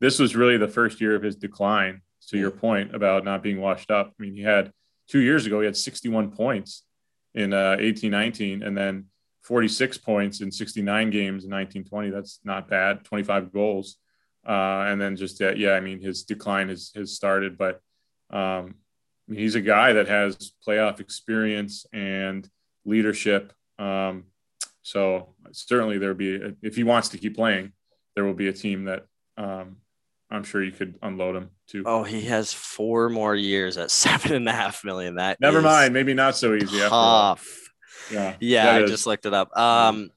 this 0.00 0.18
was 0.18 0.36
really 0.36 0.56
the 0.56 0.68
first 0.68 1.00
year 1.00 1.14
of 1.14 1.22
his 1.22 1.36
decline. 1.36 2.02
To 2.28 2.38
your 2.38 2.52
point 2.52 2.94
about 2.94 3.24
not 3.24 3.42
being 3.42 3.60
washed 3.60 3.90
up, 3.90 4.08
I 4.08 4.22
mean, 4.22 4.34
he 4.34 4.42
had 4.42 4.70
two 5.08 5.18
years 5.18 5.46
ago 5.46 5.60
he 5.60 5.66
had 5.66 5.76
61 5.76 6.30
points 6.30 6.84
in 7.34 7.52
uh, 7.52 7.76
18, 7.80 8.10
19, 8.10 8.62
and 8.62 8.76
then 8.76 9.06
46 9.42 9.98
points 9.98 10.40
in 10.40 10.52
69 10.52 11.10
games 11.10 11.44
in 11.44 11.50
1920. 11.50 12.10
That's 12.10 12.38
not 12.44 12.68
bad. 12.68 13.04
25 13.04 13.52
goals, 13.52 13.96
uh, 14.46 14.84
and 14.86 15.00
then 15.00 15.16
just 15.16 15.42
uh, 15.42 15.54
yeah, 15.54 15.72
I 15.72 15.80
mean, 15.80 16.00
his 16.00 16.22
decline 16.22 16.68
has 16.68 16.92
has 16.94 17.16
started, 17.16 17.58
but 17.58 17.80
um, 18.30 18.76
he's 19.28 19.54
a 19.54 19.60
guy 19.60 19.94
that 19.94 20.08
has 20.08 20.52
playoff 20.66 21.00
experience 21.00 21.86
and 21.92 22.48
leadership. 22.84 23.52
Um, 23.78 24.24
so 24.82 25.34
certainly 25.52 25.98
there 25.98 26.10
will 26.10 26.16
be, 26.16 26.36
a, 26.36 26.54
if 26.62 26.76
he 26.76 26.84
wants 26.84 27.10
to 27.10 27.18
keep 27.18 27.36
playing, 27.36 27.72
there 28.14 28.24
will 28.24 28.34
be 28.34 28.48
a 28.48 28.52
team 28.52 28.84
that 28.84 29.06
um, 29.36 29.76
I'm 30.30 30.44
sure 30.44 30.62
you 30.62 30.72
could 30.72 30.98
unload 31.02 31.36
him 31.36 31.50
to. 31.68 31.82
Oh, 31.86 32.04
he 32.04 32.22
has 32.22 32.52
four 32.52 33.08
more 33.08 33.34
years 33.34 33.76
at 33.76 33.90
seven 33.90 34.32
and 34.32 34.48
a 34.48 34.52
half 34.52 34.84
million. 34.84 35.16
That 35.16 35.40
never 35.40 35.62
mind. 35.62 35.92
Maybe 35.94 36.14
not 36.14 36.36
so 36.36 36.54
easy. 36.54 36.78
Tough. 36.78 37.48
Yeah. 38.10 38.36
Yeah. 38.40 38.70
I 38.70 38.82
is. 38.82 38.90
just 38.90 39.06
looked 39.06 39.26
it 39.26 39.34
up. 39.34 39.56
Um, 39.56 40.10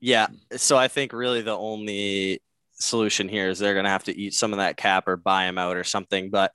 yeah. 0.00 0.28
So 0.56 0.76
I 0.76 0.88
think 0.88 1.12
really 1.12 1.42
the 1.42 1.56
only 1.56 2.42
solution 2.72 3.28
here 3.28 3.48
is 3.48 3.58
they're 3.58 3.74
going 3.74 3.84
to 3.84 3.90
have 3.90 4.04
to 4.04 4.16
eat 4.16 4.34
some 4.34 4.52
of 4.52 4.58
that 4.58 4.76
cap 4.76 5.08
or 5.08 5.16
buy 5.16 5.44
him 5.44 5.58
out 5.58 5.76
or 5.76 5.84
something. 5.84 6.30
But 6.30 6.52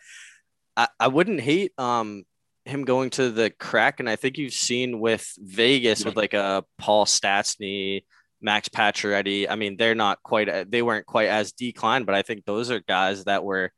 I, 0.78 0.88
I 1.00 1.08
wouldn't 1.08 1.42
hate 1.42 1.72
um, 1.78 2.24
him 2.66 2.84
going 2.86 3.10
to 3.12 3.32
the 3.32 3.50
crack, 3.50 4.00
and 4.00 4.10
I 4.10 4.16
think 4.16 4.38
you've 4.38 4.54
seen 4.54 5.00
with 5.00 5.34
Vegas 5.38 6.06
with 6.06 6.16
like 6.16 6.34
a 6.34 6.64
Paul 6.78 7.06
Stastny, 7.06 8.04
Max 8.40 8.70
Pacioretty. 8.70 9.48
I 9.50 9.56
mean, 9.56 9.78
they're 9.78 9.96
not 9.96 10.22
quite 10.24 10.50
uh, 10.50 10.66
they 10.68 10.82
weren't 10.82 11.06
quite 11.06 11.30
as 11.30 11.54
declined, 11.54 12.06
but 12.06 12.16
I 12.16 12.22
think 12.22 12.46
those 12.46 12.70
are 12.70 12.80
guys 12.80 13.26
that 13.26 13.44
were 13.44 13.72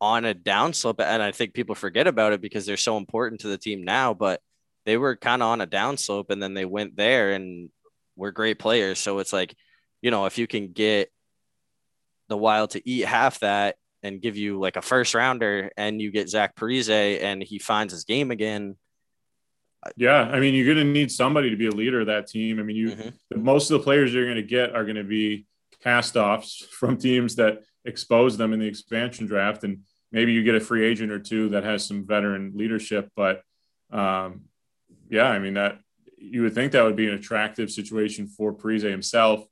on 0.00 0.24
a 0.24 0.34
downslope, 0.34 1.00
and 1.00 1.22
I 1.22 1.32
think 1.32 1.54
people 1.54 1.74
forget 1.74 2.06
about 2.06 2.32
it 2.32 2.40
because 2.40 2.66
they're 2.66 2.76
so 2.76 2.96
important 2.96 3.40
to 3.42 3.48
the 3.48 3.58
team 3.58 3.82
now. 3.82 4.14
But 4.14 4.40
they 4.84 4.96
were 4.96 5.16
kind 5.16 5.42
of 5.42 5.48
on 5.48 5.60
a 5.60 5.66
downslope, 5.66 6.30
and 6.30 6.42
then 6.42 6.54
they 6.54 6.64
went 6.64 6.96
there 6.96 7.32
and 7.32 7.70
were 8.16 8.32
great 8.32 8.58
players. 8.58 8.98
So 8.98 9.20
it's 9.20 9.32
like, 9.32 9.54
you 10.02 10.10
know, 10.10 10.26
if 10.26 10.38
you 10.38 10.46
can 10.46 10.72
get 10.72 11.12
the 12.28 12.36
Wild 12.36 12.70
to 12.70 12.88
eat 12.88 13.04
half 13.04 13.40
that 13.40 13.76
and 14.02 14.20
give 14.20 14.36
you 14.36 14.58
like 14.58 14.76
a 14.76 14.82
first 14.82 15.14
rounder 15.14 15.70
and 15.76 16.00
you 16.00 16.10
get 16.10 16.28
Zach 16.28 16.54
Parise 16.54 17.20
and 17.22 17.42
he 17.42 17.58
finds 17.58 17.92
his 17.92 18.04
game 18.04 18.30
again. 18.30 18.76
Yeah, 19.96 20.22
I 20.22 20.40
mean, 20.40 20.54
you're 20.54 20.72
going 20.72 20.86
to 20.86 20.92
need 20.92 21.10
somebody 21.10 21.50
to 21.50 21.56
be 21.56 21.66
a 21.66 21.72
leader 21.72 22.00
of 22.00 22.08
that 22.08 22.26
team. 22.26 22.58
I 22.58 22.62
mean, 22.62 22.76
you 22.76 22.90
mm-hmm. 22.90 23.44
most 23.44 23.70
of 23.70 23.78
the 23.78 23.84
players 23.84 24.12
you're 24.12 24.24
going 24.24 24.36
to 24.36 24.42
get 24.42 24.74
are 24.74 24.84
going 24.84 24.96
to 24.96 25.04
be 25.04 25.46
cast-offs 25.82 26.66
from 26.70 26.96
teams 26.96 27.36
that 27.36 27.62
expose 27.84 28.36
them 28.36 28.52
in 28.52 28.58
the 28.58 28.66
expansion 28.66 29.26
draft, 29.26 29.62
and 29.62 29.84
maybe 30.10 30.32
you 30.32 30.42
get 30.42 30.56
a 30.56 30.60
free 30.60 30.84
agent 30.84 31.12
or 31.12 31.20
two 31.20 31.50
that 31.50 31.64
has 31.64 31.84
some 31.84 32.06
veteran 32.06 32.52
leadership. 32.56 33.10
But 33.14 33.42
um, 33.90 34.42
yeah, 35.08 35.28
I 35.28 35.38
mean 35.38 35.54
that 35.54 35.78
you 36.18 36.42
would 36.42 36.54
think 36.54 36.72
that 36.72 36.84
would 36.84 36.96
be 36.96 37.06
an 37.06 37.14
attractive 37.14 37.70
situation 37.70 38.26
for 38.26 38.52
Parise 38.52 38.82
himself 38.82 39.46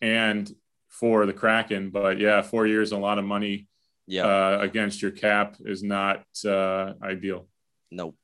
and 0.00 0.50
for 0.88 1.26
the 1.26 1.32
Kraken. 1.32 1.90
But 1.90 2.20
yeah, 2.20 2.42
four 2.42 2.66
years, 2.66 2.92
a 2.92 2.96
lot 2.96 3.18
of 3.18 3.24
money 3.24 3.66
yeah, 4.06 4.24
uh, 4.26 4.58
against 4.60 5.02
your 5.02 5.10
cap 5.10 5.56
is 5.64 5.82
not 5.82 6.24
uh, 6.44 6.92
ideal. 7.02 7.48
Nope. 7.90 8.16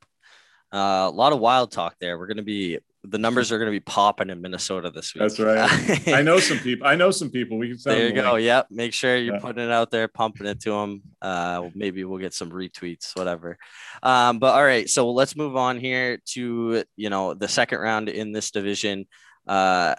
Uh, 0.72 1.08
a 1.08 1.10
lot 1.10 1.32
of 1.32 1.38
wild 1.38 1.70
talk 1.70 1.96
there. 2.00 2.18
We're 2.18 2.26
going 2.26 2.38
to 2.38 2.42
be 2.42 2.78
the 3.04 3.18
numbers 3.18 3.50
are 3.50 3.58
going 3.58 3.66
to 3.66 3.72
be 3.74 3.80
popping 3.80 4.30
in 4.30 4.40
Minnesota 4.40 4.90
this 4.90 5.12
week. 5.14 5.22
That's 5.22 5.40
right. 5.40 6.08
I 6.14 6.22
know 6.22 6.38
some 6.38 6.58
people. 6.58 6.86
I 6.86 6.94
know 6.94 7.10
some 7.10 7.30
people. 7.30 7.58
We 7.58 7.68
can 7.68 7.78
send 7.78 7.96
there 7.98 8.08
you 8.08 8.14
go. 8.14 8.34
link. 8.34 8.44
Yep. 8.44 8.68
Make 8.70 8.94
sure 8.94 9.16
you're 9.16 9.34
Yeah. 9.34 9.40
putting 9.40 9.64
it 9.64 9.72
out 9.72 9.90
there, 9.90 10.06
pumping 10.08 10.46
it 10.46 10.60
to 10.60 10.70
them. 10.70 11.02
Uh, 11.20 11.68
maybe 11.74 12.04
we'll 12.04 12.20
get 12.20 12.32
some 12.32 12.50
retweets, 12.50 13.16
whatever. 13.16 13.58
Um, 14.02 14.38
but 14.38 14.54
all 14.54 14.64
right, 14.64 14.88
so 14.88 15.10
let's 15.10 15.34
move 15.36 15.56
on 15.56 15.78
here 15.80 16.20
to 16.34 16.84
you 16.96 17.10
know 17.10 17.34
the 17.34 17.48
second 17.48 17.80
round 17.80 18.08
in 18.08 18.32
this 18.32 18.50
division. 18.50 19.06
Uh, 19.46 19.96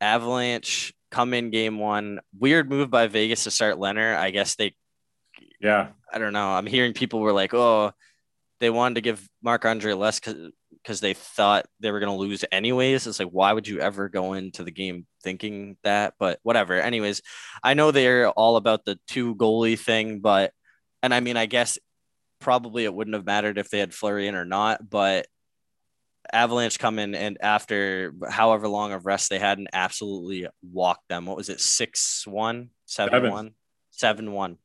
Avalanche 0.00 0.92
come 1.14 1.32
in 1.32 1.50
game 1.50 1.78
one. 1.78 2.18
Weird 2.36 2.68
move 2.68 2.90
by 2.90 3.06
Vegas 3.06 3.44
to 3.44 3.52
start 3.52 3.76
Lehner. 3.76 4.16
I 4.16 4.30
guess 4.30 4.56
they 4.56 4.74
Yeah. 5.60 5.88
I 6.12 6.18
don't 6.18 6.32
know. 6.32 6.50
I'm 6.50 6.66
hearing 6.66 6.92
people 6.92 7.20
were 7.20 7.32
like, 7.32 7.54
oh, 7.54 7.92
they 8.58 8.68
wanted 8.68 8.96
to 8.96 9.00
give 9.00 9.28
Marc 9.40 9.64
Andre 9.64 9.92
less 9.92 10.20
because 10.20 11.00
they 11.00 11.14
thought 11.14 11.66
they 11.80 11.92
were 11.92 12.00
going 12.00 12.12
to 12.12 12.18
lose 12.18 12.44
anyways. 12.50 13.06
It's 13.06 13.18
like, 13.18 13.30
why 13.30 13.52
would 13.52 13.68
you 13.68 13.78
ever 13.78 14.08
go 14.08 14.32
into 14.32 14.64
the 14.64 14.72
game 14.72 15.06
thinking 15.22 15.76
that? 15.84 16.14
But 16.18 16.40
whatever. 16.42 16.80
Anyways, 16.80 17.22
I 17.62 17.74
know 17.74 17.90
they're 17.90 18.30
all 18.30 18.56
about 18.56 18.84
the 18.84 18.98
two 19.06 19.36
goalie 19.36 19.78
thing, 19.78 20.20
but, 20.20 20.52
and 21.02 21.14
I 21.14 21.20
mean, 21.20 21.36
I 21.36 21.46
guess 21.46 21.78
probably 22.40 22.84
it 22.84 22.94
wouldn't 22.94 23.14
have 23.14 23.26
mattered 23.26 23.58
if 23.58 23.70
they 23.70 23.78
had 23.78 23.94
Fleury 23.94 24.26
in 24.26 24.34
or 24.34 24.44
not, 24.44 24.88
but 24.90 25.26
Avalanche 26.32 26.78
come 26.78 26.98
in 26.98 27.14
and 27.14 27.38
after 27.40 28.14
however 28.28 28.68
long 28.68 28.92
of 28.92 29.06
rest 29.06 29.30
they 29.30 29.38
had 29.38 29.58
and 29.58 29.68
absolutely 29.72 30.46
walked 30.62 31.08
them. 31.08 31.26
What 31.26 31.36
was 31.36 31.48
it? 31.48 31.60
Six 31.60 32.26
one, 32.26 32.70
seven 32.86 33.12
Seven. 33.12 33.30
one, 33.30 33.50
seven 33.90 34.32
one. 34.32 34.58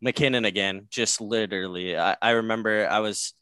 MacKinnon 0.00 0.44
again, 0.44 0.88
just 0.90 1.20
literally. 1.20 1.96
I, 1.96 2.16
I 2.20 2.30
remember 2.30 2.88
I 2.90 2.98
was, 2.98 3.34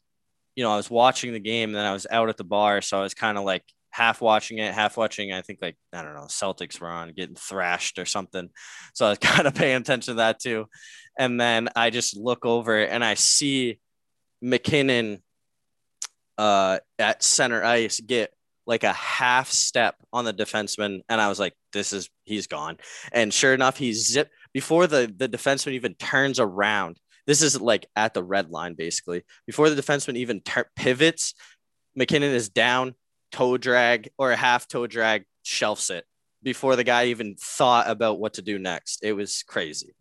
you 0.55 0.63
know, 0.63 0.71
I 0.71 0.77
was 0.77 0.89
watching 0.89 1.33
the 1.33 1.39
game, 1.39 1.69
and 1.69 1.75
then 1.75 1.85
I 1.85 1.93
was 1.93 2.05
out 2.09 2.29
at 2.29 2.37
the 2.37 2.43
bar, 2.43 2.81
so 2.81 2.99
I 2.99 3.01
was 3.01 3.15
kind 3.15 3.37
of 3.37 3.43
like 3.43 3.63
half 3.89 4.21
watching 4.21 4.59
it, 4.59 4.73
half 4.73 4.95
watching. 4.95 5.33
I 5.33 5.41
think 5.41 5.59
like 5.61 5.75
I 5.91 6.03
don't 6.03 6.13
know, 6.13 6.27
Celtics 6.27 6.79
were 6.79 6.87
on 6.87 7.13
getting 7.13 7.35
thrashed 7.35 7.97
or 7.97 8.05
something, 8.05 8.49
so 8.93 9.07
I 9.07 9.09
was 9.09 9.17
kind 9.21 9.47
of 9.47 9.55
paying 9.55 9.77
attention 9.77 10.13
to 10.13 10.17
that 10.17 10.39
too. 10.39 10.67
And 11.17 11.39
then 11.41 11.69
I 11.75 11.89
just 11.89 12.15
look 12.15 12.45
over 12.45 12.77
and 12.77 13.03
I 13.03 13.15
see 13.15 13.79
MacKinnon 14.41 15.21
uh, 16.37 16.79
at 16.99 17.23
center 17.23 17.63
ice 17.63 17.99
get 17.99 18.33
like 18.65 18.83
a 18.83 18.93
half 18.93 19.49
step 19.49 19.95
on 20.13 20.25
the 20.25 20.33
defenseman, 20.33 21.01
and 21.09 21.19
I 21.19 21.29
was 21.29 21.39
like, 21.39 21.53
"This 21.73 21.93
is 21.93 22.09
he's 22.23 22.47
gone." 22.47 22.77
And 23.11 23.33
sure 23.33 23.53
enough, 23.53 23.77
he's 23.77 24.07
zip 24.07 24.29
before 24.53 24.87
the 24.87 25.13
the 25.15 25.29
defenseman 25.29 25.73
even 25.73 25.95
turns 25.95 26.39
around. 26.39 26.99
This 27.27 27.41
is 27.41 27.59
like 27.59 27.85
at 27.95 28.13
the 28.13 28.23
red 28.23 28.49
line, 28.49 28.75
basically. 28.75 29.23
Before 29.45 29.69
the 29.69 29.81
defenseman 29.81 30.17
even 30.17 30.41
tur 30.41 30.65
pivots, 30.75 31.33
MacKinnon 31.95 32.33
is 32.33 32.49
down, 32.49 32.95
toe 33.31 33.57
drag 33.57 34.09
or 34.17 34.31
a 34.31 34.35
half 34.35 34.67
toe 34.67 34.87
drag, 34.87 35.25
shelves 35.43 35.89
it 35.89 36.05
before 36.43 36.75
the 36.75 36.83
guy 36.83 37.05
even 37.05 37.35
thought 37.35 37.89
about 37.89 38.19
what 38.19 38.33
to 38.33 38.41
do 38.41 38.57
next. 38.57 39.03
It 39.03 39.13
was 39.13 39.43
crazy. 39.43 39.93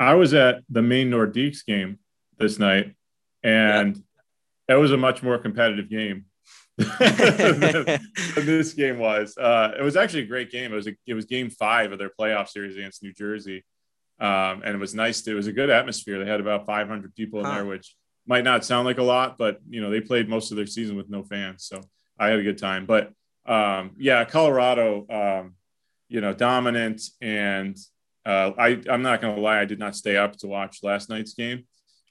I 0.00 0.14
was 0.14 0.34
at 0.34 0.62
the 0.68 0.82
Maine 0.82 1.10
Nordiques 1.10 1.64
game 1.64 1.98
this 2.38 2.58
night, 2.58 2.94
and 3.42 4.02
it 4.68 4.74
was 4.74 4.92
a 4.92 4.96
much 4.96 5.22
more 5.22 5.38
competitive 5.38 5.88
game 5.90 6.24
than, 6.76 8.00
this 8.36 8.72
game 8.74 8.98
was. 8.98 9.36
Uh, 9.36 9.72
it 9.78 9.82
was 9.82 9.96
actually 9.96 10.22
a 10.22 10.26
great 10.26 10.50
game. 10.50 10.72
It 10.72 10.76
was 10.76 10.86
a, 10.88 10.94
it 11.06 11.14
was 11.14 11.24
game 11.24 11.50
five 11.50 11.92
of 11.92 11.98
their 11.98 12.10
playoff 12.18 12.48
series 12.48 12.76
against 12.76 13.02
New 13.02 13.12
Jersey, 13.12 13.64
um, 14.20 14.62
and 14.64 14.68
it 14.68 14.78
was 14.78 14.94
nice. 14.94 15.22
To, 15.22 15.30
it 15.30 15.34
was 15.34 15.46
a 15.46 15.52
good 15.52 15.70
atmosphere. 15.70 16.22
They 16.22 16.30
had 16.30 16.40
about 16.40 16.66
500 16.66 17.14
people 17.14 17.40
in 17.40 17.46
Huh. 17.46 17.54
there, 17.54 17.64
which 17.66 17.94
might 18.26 18.44
not 18.44 18.64
sound 18.64 18.86
like 18.86 18.98
a 18.98 19.02
lot, 19.02 19.38
but 19.38 19.58
you 19.68 19.80
know 19.80 19.90
they 19.90 20.00
played 20.00 20.28
most 20.28 20.50
of 20.50 20.56
their 20.56 20.66
season 20.66 20.96
with 20.96 21.08
no 21.08 21.22
fans, 21.22 21.64
so 21.64 21.80
I 22.18 22.28
had 22.28 22.38
a 22.38 22.42
good 22.42 22.58
time. 22.58 22.86
But 22.86 23.12
um, 23.46 23.92
yeah, 23.98 24.24
Colorado, 24.24 25.06
um, 25.10 25.54
you 26.08 26.20
know, 26.20 26.32
dominant 26.32 27.02
and 27.20 27.76
uh, 28.26 28.52
I, 28.58 28.80
I'm 28.88 29.02
not 29.02 29.20
going 29.20 29.34
to 29.34 29.40
lie, 29.42 29.60
I 29.60 29.66
did 29.66 29.78
not 29.78 29.94
stay 29.94 30.16
up 30.16 30.34
to 30.38 30.46
watch 30.46 30.78
last 30.82 31.10
night's 31.10 31.34
game, 31.34 31.66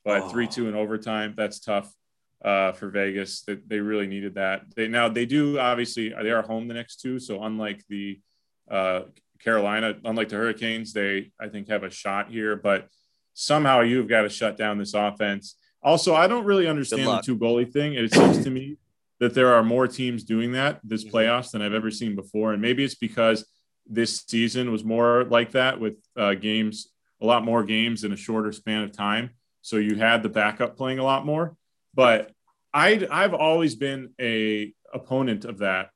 but 0.05 0.23
Oh. 0.23 0.29
three 0.29 0.47
two 0.47 0.67
in 0.69 0.75
overtime. 0.75 1.33
That's 1.35 1.59
tough 1.59 1.91
uh, 2.43 2.71
for 2.73 2.89
Vegas. 2.89 3.41
That 3.41 3.67
they 3.67 3.79
really 3.79 4.07
needed 4.07 4.35
that. 4.35 4.63
They 4.75 4.87
now 4.87 5.09
they 5.09 5.25
do 5.25 5.59
obviously 5.59 6.09
they 6.09 6.31
are 6.31 6.41
home 6.41 6.67
the 6.67 6.73
next 6.73 7.01
two, 7.01 7.19
so 7.19 7.43
unlike 7.43 7.83
the 7.89 8.19
uh, 8.69 9.01
Carolina, 9.39 9.95
unlike 10.05 10.29
the 10.29 10.35
Hurricanes, 10.37 10.93
they 10.93 11.31
I 11.39 11.47
think 11.49 11.67
have 11.69 11.83
a 11.83 11.89
shot 11.89 12.29
here, 12.29 12.55
but 12.55 12.87
somehow 13.33 13.81
you've 13.81 14.07
got 14.07 14.21
to 14.21 14.29
shut 14.29 14.57
down 14.57 14.77
this 14.77 14.93
offense. 14.93 15.55
Also, 15.81 16.15
I 16.15 16.27
don't 16.27 16.45
really 16.45 16.67
understand 16.67 17.07
the 17.07 17.21
two 17.21 17.37
goalie 17.37 17.71
thing. 17.71 17.93
It 17.95 18.13
seems 18.13 18.43
to 18.43 18.49
me 18.49 18.77
that 19.19 19.33
there 19.33 19.53
are 19.53 19.63
more 19.63 19.87
teams 19.87 20.23
doing 20.23 20.53
that 20.53 20.79
this 20.83 21.03
Mhm. 21.03 21.11
playoffs 21.11 21.51
than 21.51 21.61
I've 21.61 21.73
ever 21.73 21.91
seen 21.91 22.15
before, 22.15 22.53
and 22.53 22.61
maybe 22.61 22.83
it's 22.83 22.95
because 22.95 23.45
this 23.85 24.23
season 24.27 24.71
was 24.71 24.83
more 24.83 25.25
like 25.25 25.51
that 25.51 25.79
with 25.79 25.95
uh, 26.15 26.35
games, 26.35 26.87
a 27.21 27.25
lot 27.25 27.43
more 27.43 27.63
games 27.65 28.03
in 28.05 28.13
a 28.13 28.17
shorter 28.17 28.51
span 28.53 28.83
of 28.83 28.91
time. 28.93 29.31
So 29.61 29.75
you 29.77 29.95
had 29.95 30.23
the 30.23 30.29
backup 30.29 30.77
playing 30.77 30.99
a 30.99 31.03
lot 31.03 31.25
more. 31.25 31.55
But 31.93 32.31
I, 32.73 33.07
I've 33.11 33.33
always 33.33 33.75
been 33.75 34.13
a 34.19 34.73
opponent 34.93 35.45
of 35.45 35.59
that 35.59 35.89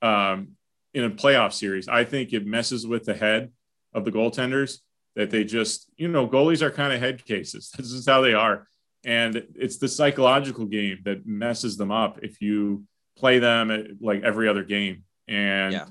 um, 0.00 0.52
in 0.94 1.04
a 1.04 1.10
playoff 1.10 1.52
series. 1.52 1.88
I 1.88 2.04
think 2.04 2.32
it 2.32 2.46
messes 2.46 2.86
with 2.86 3.04
the 3.04 3.14
head 3.14 3.50
of 3.94 4.04
the 4.04 4.12
goaltenders 4.12 4.78
that 5.16 5.30
they 5.30 5.44
just, 5.44 5.90
you 5.96 6.08
know, 6.08 6.26
goalies 6.26 6.62
are 6.62 6.70
kind 6.70 6.92
of 6.92 7.00
head 7.00 7.24
cases. 7.24 7.70
This 7.76 7.92
is 7.92 8.06
how 8.06 8.20
they 8.20 8.34
are. 8.34 8.66
And 9.04 9.44
it's 9.56 9.78
the 9.78 9.88
psychological 9.88 10.64
game 10.64 10.98
that 11.04 11.26
messes 11.26 11.76
them 11.76 11.90
up 11.90 12.20
if 12.22 12.40
you 12.40 12.84
play 13.16 13.38
them 13.40 13.70
at, 13.70 14.00
like 14.00 14.22
every 14.22 14.48
other 14.48 14.62
game. 14.62 15.04
And 15.28 15.72
Yeah. 15.72 15.86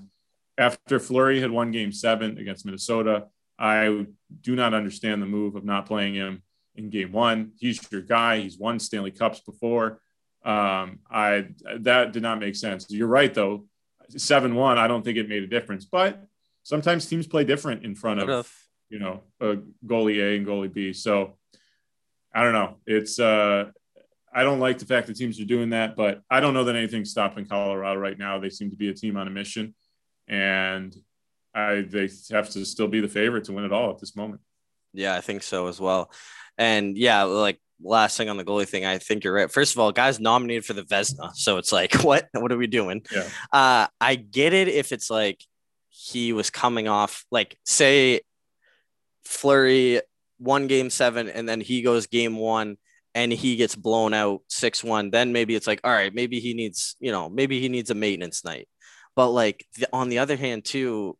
after 0.57 0.99
Fleury 0.99 1.41
had 1.41 1.51
won 1.51 1.71
game 1.71 1.91
seven 1.91 2.37
against 2.37 2.65
Minnesota, 2.65 3.27
I 3.59 4.05
do 4.41 4.55
not 4.55 4.73
understand 4.73 5.21
the 5.21 5.25
move 5.27 5.55
of 5.55 5.65
not 5.65 5.85
playing 5.85 6.15
him 6.15 6.41
in 6.75 6.89
game 6.89 7.11
one. 7.11 7.51
He's 7.59 7.79
your 7.91 8.01
guy. 8.01 8.39
He's 8.39 8.57
won 8.57 8.79
Stanley 8.79 9.11
Cups 9.11 9.41
before. 9.41 9.99
Um, 10.43 10.99
I 11.09 11.47
that 11.79 12.13
did 12.13 12.23
not 12.23 12.39
make 12.39 12.55
sense. 12.55 12.87
You're 12.89 13.07
right 13.07 13.33
though. 13.33 13.65
Seven 14.09 14.55
one. 14.55 14.77
I 14.77 14.87
don't 14.87 15.03
think 15.03 15.17
it 15.17 15.29
made 15.29 15.43
a 15.43 15.47
difference, 15.47 15.85
but 15.85 16.25
sometimes 16.63 17.05
teams 17.05 17.27
play 17.27 17.43
different 17.43 17.85
in 17.85 17.95
front 17.95 18.21
of 18.21 18.51
you 18.89 18.99
know 18.99 19.21
a 19.39 19.57
goalie 19.85 20.21
A 20.21 20.37
and 20.37 20.45
goalie 20.45 20.73
B. 20.73 20.93
So 20.93 21.37
I 22.33 22.43
don't 22.43 22.53
know. 22.53 22.77
It's 22.85 23.19
uh, 23.19 23.65
I 24.33 24.43
don't 24.43 24.59
like 24.59 24.79
the 24.79 24.85
fact 24.85 25.07
that 25.07 25.17
teams 25.17 25.39
are 25.39 25.45
doing 25.45 25.71
that, 25.71 25.95
but 25.95 26.21
I 26.29 26.39
don't 26.39 26.53
know 26.53 26.63
that 26.63 26.75
anything's 26.75 27.11
stopping 27.11 27.45
Colorado 27.45 27.99
right 27.99 28.17
now. 28.17 28.39
They 28.39 28.49
seem 28.49 28.69
to 28.71 28.77
be 28.77 28.89
a 28.89 28.93
team 28.93 29.17
on 29.17 29.27
a 29.27 29.31
mission, 29.31 29.75
and 30.27 30.95
I 31.53 31.81
they 31.81 32.09
have 32.31 32.49
to 32.51 32.65
still 32.65 32.87
be 32.87 33.01
the 33.01 33.07
favorite 33.07 33.45
to 33.45 33.53
win 33.53 33.65
it 33.65 33.73
all 33.73 33.91
at 33.91 33.99
this 33.99 34.15
moment. 34.15 34.41
Yeah, 34.93 35.15
I 35.15 35.21
think 35.21 35.43
so 35.43 35.67
as 35.67 35.79
well. 35.79 36.11
And 36.57 36.97
yeah, 36.97 37.23
like 37.23 37.59
last 37.83 38.17
thing 38.17 38.29
on 38.29 38.37
the 38.37 38.43
goalie 38.43 38.67
thing, 38.67 38.85
I 38.85 38.97
think 38.97 39.23
you're 39.23 39.33
right. 39.33 39.51
First 39.51 39.73
of 39.73 39.79
all, 39.79 39.91
guys 39.91 40.19
nominated 40.19 40.65
for 40.65 40.73
the 40.73 40.83
Vezina. 40.83 41.33
So 41.35 41.57
it's 41.57 41.71
like, 41.71 41.93
what? 42.03 42.27
What 42.33 42.51
are 42.51 42.57
we 42.57 42.67
doing? 42.67 43.03
Yeah. 43.11 43.27
Uh, 43.51 43.87
I 43.99 44.15
get 44.15 44.53
it 44.53 44.67
if 44.67 44.91
it's 44.91 45.09
like 45.09 45.43
he 45.89 46.33
was 46.33 46.49
coming 46.49 46.87
off, 46.87 47.25
like, 47.31 47.57
say, 47.65 48.21
Fleury 49.23 50.01
one 50.37 50.67
game 50.67 50.89
seven, 50.89 51.29
and 51.29 51.47
then 51.47 51.61
he 51.61 51.81
goes 51.81 52.07
game 52.07 52.35
one 52.35 52.77
and 53.13 53.31
he 53.31 53.55
gets 53.55 53.75
blown 53.75 54.13
out 54.13 54.41
6 54.47 54.83
1. 54.83 55.11
Then 55.11 55.33
maybe 55.33 55.55
it's 55.55 55.67
like, 55.67 55.81
all 55.83 55.91
right, 55.91 56.13
maybe 56.13 56.39
he 56.39 56.53
needs, 56.53 56.95
you 56.99 57.11
know, 57.11 57.29
maybe 57.29 57.59
he 57.59 57.69
needs 57.69 57.89
a 57.89 57.95
maintenance 57.95 58.43
night. 58.43 58.67
But 59.15 59.29
like 59.29 59.65
the, 59.77 59.87
on 59.91 60.09
the 60.09 60.19
other 60.19 60.37
hand, 60.37 60.65
too, 60.65 61.17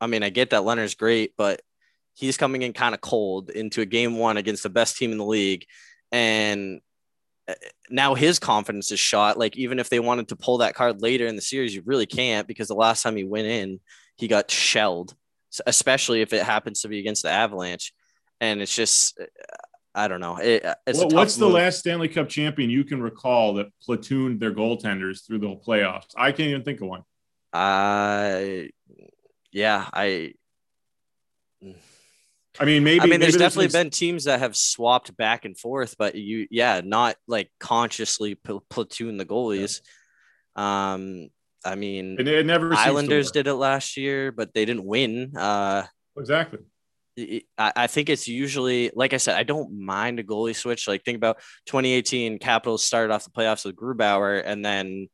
I 0.00 0.08
mean, 0.08 0.22
I 0.22 0.30
get 0.30 0.50
that 0.50 0.62
Lehner's 0.62 0.94
great, 0.94 1.32
but 1.36 1.62
he's 2.16 2.38
coming 2.38 2.62
in 2.62 2.72
kind 2.72 2.94
of 2.94 3.00
cold 3.00 3.50
into 3.50 3.82
a 3.82 3.86
game 3.86 4.16
one 4.18 4.38
against 4.38 4.62
the 4.62 4.70
best 4.70 4.96
team 4.96 5.12
in 5.12 5.18
the 5.18 5.24
league. 5.24 5.66
And 6.10 6.80
uh, 7.46 7.54
now 7.90 8.14
his 8.14 8.38
confidence 8.38 8.90
is 8.90 8.98
shot. 8.98 9.38
Like, 9.38 9.56
even 9.56 9.78
if 9.78 9.90
they 9.90 10.00
wanted 10.00 10.28
to 10.28 10.36
pull 10.36 10.58
that 10.58 10.74
card 10.74 11.02
later 11.02 11.26
in 11.26 11.36
the 11.36 11.42
series, 11.42 11.74
you 11.74 11.82
really 11.84 12.06
can't 12.06 12.48
because 12.48 12.68
the 12.68 12.74
last 12.74 13.02
time 13.02 13.16
he 13.16 13.24
went 13.24 13.46
in, 13.46 13.80
he 14.16 14.28
got 14.28 14.50
shelled, 14.50 15.14
especially 15.66 16.22
if 16.22 16.32
it 16.32 16.42
happens 16.42 16.80
to 16.80 16.88
be 16.88 16.98
against 16.98 17.22
the 17.22 17.30
Avalanche. 17.30 17.92
And 18.40 18.62
it's 18.62 18.74
just, 18.74 19.20
uh, 19.20 19.26
I 19.94 20.08
don't 20.08 20.20
know. 20.20 20.38
It, 20.38 20.64
What- 20.64 20.94
tough 20.94 21.12
what's 21.12 21.36
the 21.36 21.48
last 21.48 21.80
Stanley 21.80 22.08
Cup 22.08 22.30
champion 22.30 22.70
you 22.70 22.84
can 22.84 23.02
recall 23.02 23.54
that 23.54 23.66
platooned 23.86 24.40
their 24.40 24.54
goaltenders 24.54 25.26
through 25.26 25.40
the 25.40 25.54
playoffs? 25.56 26.12
I 26.16 26.32
can't 26.32 26.48
even 26.48 26.62
think 26.64 26.80
of 26.80 26.88
one. 26.88 27.02
Uh, 27.52 28.68
yeah, 29.52 29.88
I. 29.92 30.32
I 32.58 32.64
mean, 32.64 32.84
maybe. 32.84 33.00
I 33.00 33.04
mean, 33.04 33.10
maybe 33.10 33.22
there's 33.22 33.36
definitely 33.36 33.68
been 33.68 33.90
teams 33.90 34.24
that 34.24 34.40
have 34.40 34.56
swapped 34.56 35.16
back 35.16 35.44
and 35.44 35.58
forth, 35.58 35.96
but 35.98 36.14
you, 36.14 36.46
yeah, 36.50 36.80
not 36.84 37.16
like 37.26 37.50
consciously 37.60 38.34
pl- 38.34 38.64
platoon 38.70 39.16
the 39.16 39.26
goalies. 39.26 39.80
Um, 40.54 41.28
I 41.64 41.74
mean, 41.74 42.16
It, 42.18 42.28
it 42.28 42.46
never. 42.46 42.72
Islanders 42.72 43.30
did 43.30 43.46
it 43.46 43.54
last 43.54 43.96
year, 43.96 44.32
but 44.32 44.54
they 44.54 44.64
didn't 44.64 44.84
win. 44.84 45.36
Uh, 45.36 45.86
exactly. 46.16 46.60
I, 47.18 47.72
I 47.74 47.86
think 47.86 48.10
it's 48.10 48.28
usually, 48.28 48.90
like 48.94 49.14
I 49.14 49.16
said, 49.16 49.36
I 49.36 49.42
don't 49.42 49.80
mind 49.80 50.20
a 50.20 50.24
goalie 50.24 50.54
switch. 50.54 50.86
Like 50.86 51.02
think 51.04 51.16
about 51.16 51.38
2018, 51.66 52.38
Capitals 52.38 52.84
started 52.84 53.12
off 53.12 53.24
the 53.24 53.30
playoffs 53.30 53.64
with 53.64 53.74
Grubauer, 53.74 54.42
and 54.44 54.64
then 54.64 55.08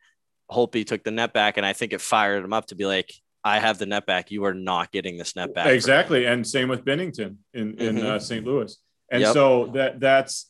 Holtby 0.50 0.86
took 0.86 1.04
the 1.04 1.10
net 1.10 1.32
back, 1.32 1.56
and 1.56 1.66
I 1.66 1.72
think 1.72 1.92
it 1.92 2.00
fired 2.00 2.44
him 2.44 2.52
up 2.52 2.66
to 2.66 2.74
be 2.74 2.86
like, 2.86 3.12
I 3.44 3.58
have 3.58 3.78
the 3.78 3.86
net 3.86 4.06
back. 4.06 4.30
You 4.30 4.44
are 4.44 4.54
not 4.54 4.92
getting 4.92 5.18
this 5.18 5.34
net 5.34 5.54
back. 5.54 5.66
Exactly. 5.66 6.26
And 6.26 6.46
same 6.46 6.68
with 6.68 6.84
Binnington 6.84 7.36
in, 7.54 7.74
in 7.80 7.96
Mhm. 7.96 8.04
uh, 8.04 8.18
St. 8.18 8.46
Louis. 8.46 8.76
And 9.10 9.22
Yep. 9.22 9.32
so 9.32 9.66
that 9.74 10.00
that's, 10.00 10.48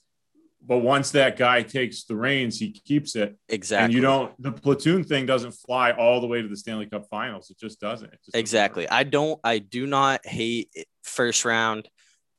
but 0.64 0.78
once 0.78 1.10
that 1.12 1.36
guy 1.36 1.62
takes 1.62 2.04
the 2.04 2.14
reins, 2.14 2.58
he 2.58 2.70
keeps 2.70 3.16
it. 3.16 3.36
Exactly. 3.48 3.84
And 3.84 3.92
you 3.94 4.00
don't, 4.00 4.40
the 4.40 4.52
platoon 4.52 5.02
thing 5.04 5.26
doesn't 5.26 5.52
fly 5.52 5.90
all 5.92 6.20
the 6.20 6.26
way 6.26 6.42
to 6.42 6.48
the 6.48 6.56
Stanley 6.56 6.86
Cup 6.86 7.06
finals. 7.10 7.50
It 7.50 7.58
just 7.58 7.80
doesn't. 7.80 8.06
It 8.12 8.18
just 8.20 8.32
doesn't 8.32 8.40
Exactly. 8.40 8.88
I 8.88 9.02
don't. 9.04 9.40
I 9.42 9.58
do 9.58 9.86
not 9.86 10.24
hate 10.26 10.70
first 11.02 11.44
round 11.44 11.88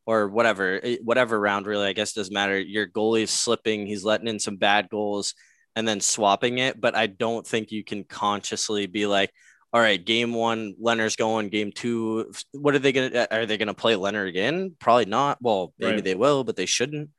or 0.05 0.29
whatever, 0.29 0.79
eh, 0.83 0.97
whatever 1.03 1.37
round. 1.39 1.65
Really, 1.65 1.87
I 1.87 1.93
guess 1.93 2.11
it 2.11 2.15
doesn't 2.15 2.33
matter. 2.33 2.59
Your 2.59 2.87
goalie 2.87 3.23
is 3.23 3.31
slipping. 3.31 3.87
He's 3.87 4.03
letting 4.05 4.27
in 4.27 4.39
some 4.39 4.55
bad 4.57 4.87
goals 4.89 5.33
and 5.75 5.85
then 5.87 5.99
swapping 5.99 6.59
it. 6.59 6.79
But 6.79 6.95
I 6.95 7.07
don't 7.07 7.45
think 7.45 7.71
you 7.71 7.83
can 7.83 8.03
consciously 8.05 8.85
be 8.85 9.05
like, 9.07 9.31
all 9.73 9.81
right, 9.81 10.03
game 10.03 10.33
one, 10.33 10.75
Lehner's 10.81 11.15
going. 11.15 11.49
Game 11.49 11.71
two, 11.71 12.31
what 12.51 12.75
are 12.75 12.79
they 12.79 12.91
gonna? 12.91 13.27
Are 13.31 13.47
they 13.47 13.57
gonna 13.57 13.73
play 13.73 13.95
Lehner 13.95 14.27
again? 14.27 14.75
Probably 14.79 15.05
not. 15.05 15.39
Well, 15.41 15.73
maybe 15.79 15.95
Right. 15.95 16.03
they 16.03 16.15
will, 16.15 16.43
but 16.43 16.55
they 16.55 16.67
shouldn't. 16.67 17.09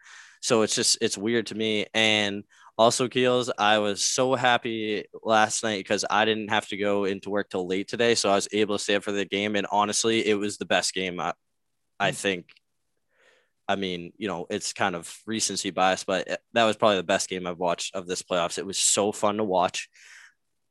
So 0.40 0.62
it's 0.62 0.74
just 0.76 0.98
it's 1.00 1.18
weird 1.18 1.46
to 1.48 1.56
me. 1.56 1.86
And 1.94 2.44
also, 2.78 3.08
Keels, 3.08 3.50
I 3.58 3.78
was 3.78 4.06
so 4.06 4.36
happy 4.36 5.04
last 5.24 5.64
night 5.64 5.78
because 5.78 6.04
I 6.08 6.24
didn't 6.24 6.50
have 6.50 6.68
to 6.68 6.76
go 6.76 7.04
into 7.04 7.30
work 7.30 7.50
till 7.50 7.66
late 7.66 7.88
today, 7.88 8.14
so 8.14 8.30
I 8.30 8.36
was 8.36 8.48
able 8.52 8.78
to 8.78 8.82
stay 8.82 8.94
up 8.94 9.02
for 9.02 9.12
the 9.12 9.24
game. 9.24 9.56
And 9.56 9.66
honestly, 9.72 10.24
it 10.26 10.34
was 10.34 10.56
the 10.56 10.64
best 10.64 10.94
game. 10.94 11.18
I, 11.18 11.32
I 11.98 12.12
mm. 12.12 12.14
think. 12.14 12.46
I 13.66 13.76
mean, 13.76 14.12
you 14.18 14.28
know, 14.28 14.46
it's 14.50 14.74
kind 14.74 14.94
of 14.94 15.12
recency 15.26 15.70
bias, 15.70 16.04
but 16.04 16.28
eh, 16.30 16.36
that 16.52 16.64
was 16.64 16.76
probably 16.76 16.98
the 16.98 17.02
best 17.02 17.30
game 17.30 17.46
I've 17.46 17.58
watched 17.58 17.96
of 17.96 18.06
this 18.06 18.22
playoffs. 18.22 18.58
It 18.58 18.66
was 18.66 18.78
so 18.78 19.10
fun 19.10 19.38
to 19.38 19.44
watch. 19.44 19.88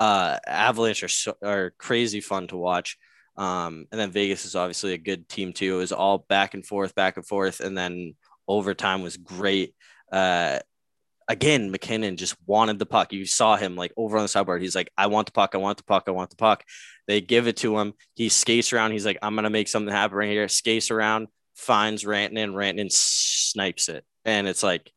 Uh, 0.04 0.38
Avalanche 0.46 1.04
are 1.04 1.08
so, 1.08 1.34
are 1.42 1.74
crazy 1.78 2.20
fun 2.20 2.48
to 2.48 2.58
watch. 2.58 2.98
Um, 3.38 3.86
and 3.90 4.00
then 4.02 4.12
Vegas 4.12 4.44
is 4.44 4.54
obviously 4.54 4.92
a 4.94 4.98
good 4.98 5.30
team 5.30 5.54
too. 5.54 5.76
It 5.76 5.78
was 5.78 5.94
all 5.94 6.18
back 6.18 6.54
and 6.56 6.66
forth, 6.66 6.94
back 6.94 7.16
and 7.16 7.26
forth, 7.26 7.62
and 7.62 7.78
then 7.78 8.16
overtime 8.46 9.02
was 9.02 9.16
great. 9.16 9.74
Uh, 10.12 10.60
again, 11.30 11.72
MacKinnon 11.72 12.18
just 12.18 12.36
wanted 12.46 12.80
the 12.80 12.86
puck. 12.86 13.14
You 13.14 13.26
saw 13.26 13.56
him 13.56 13.78
like 13.78 13.94
over 13.96 14.18
on 14.18 14.24
the 14.24 14.28
sideboard. 14.28 14.62
He's 14.62 14.76
like, 14.76 14.92
I 14.98 15.08
want 15.08 15.28
the 15.28 15.32
puck. 15.32 15.52
I 15.56 15.58
want 15.58 15.78
the 15.78 15.86
puck. 15.86 16.04
I 16.08 16.12
want 16.12 16.32
the 16.32 16.36
puck. 16.36 16.66
They 17.08 17.22
give 17.22 17.48
it 17.48 17.56
to 17.58 17.80
him. 17.80 17.94
He 18.14 18.28
skates 18.28 18.74
around. 18.74 18.92
He's 18.92 19.06
like, 19.06 19.20
I'm 19.22 19.36
going 19.36 19.46
to 19.46 19.50
make 19.50 19.70
something 19.70 19.94
happen 19.94 20.18
right 20.18 20.30
here. 20.30 20.50
Skates 20.50 20.92
around, 20.92 21.30
finds 21.56 22.04
Rantanen. 22.04 22.54
Rantanen 22.54 22.92
snipes 22.92 23.88
it. 23.88 24.04
And 24.26 24.50
it's 24.50 24.64
like 24.64 24.92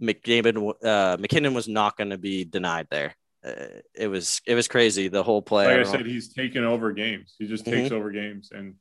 McDavid, 0.00 0.56
uh, 0.84 1.16
MacKinnon 1.18 1.52
was 1.52 1.66
not 1.66 1.96
going 1.96 2.10
to 2.10 2.18
be 2.18 2.44
denied 2.44 2.86
there. 2.92 3.16
It 3.44 4.08
was 4.08 4.40
it 4.46 4.54
was 4.54 4.68
crazy 4.68 5.08
the 5.08 5.22
whole 5.22 5.42
play. 5.42 5.66
Like 5.66 5.74
I 5.74 5.82
know. 5.82 5.90
said, 5.90 6.06
he's 6.06 6.32
taken 6.32 6.64
over 6.64 6.92
games. 6.92 7.34
He 7.38 7.46
just 7.46 7.64
takes 7.64 7.88
mm-hmm. 7.88 7.94
over 7.94 8.10
games 8.10 8.50
and 8.52 8.74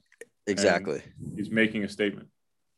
exactly. 0.46 1.02
he's 1.36 1.50
making 1.50 1.84
a 1.84 1.90
statement. 1.90 2.28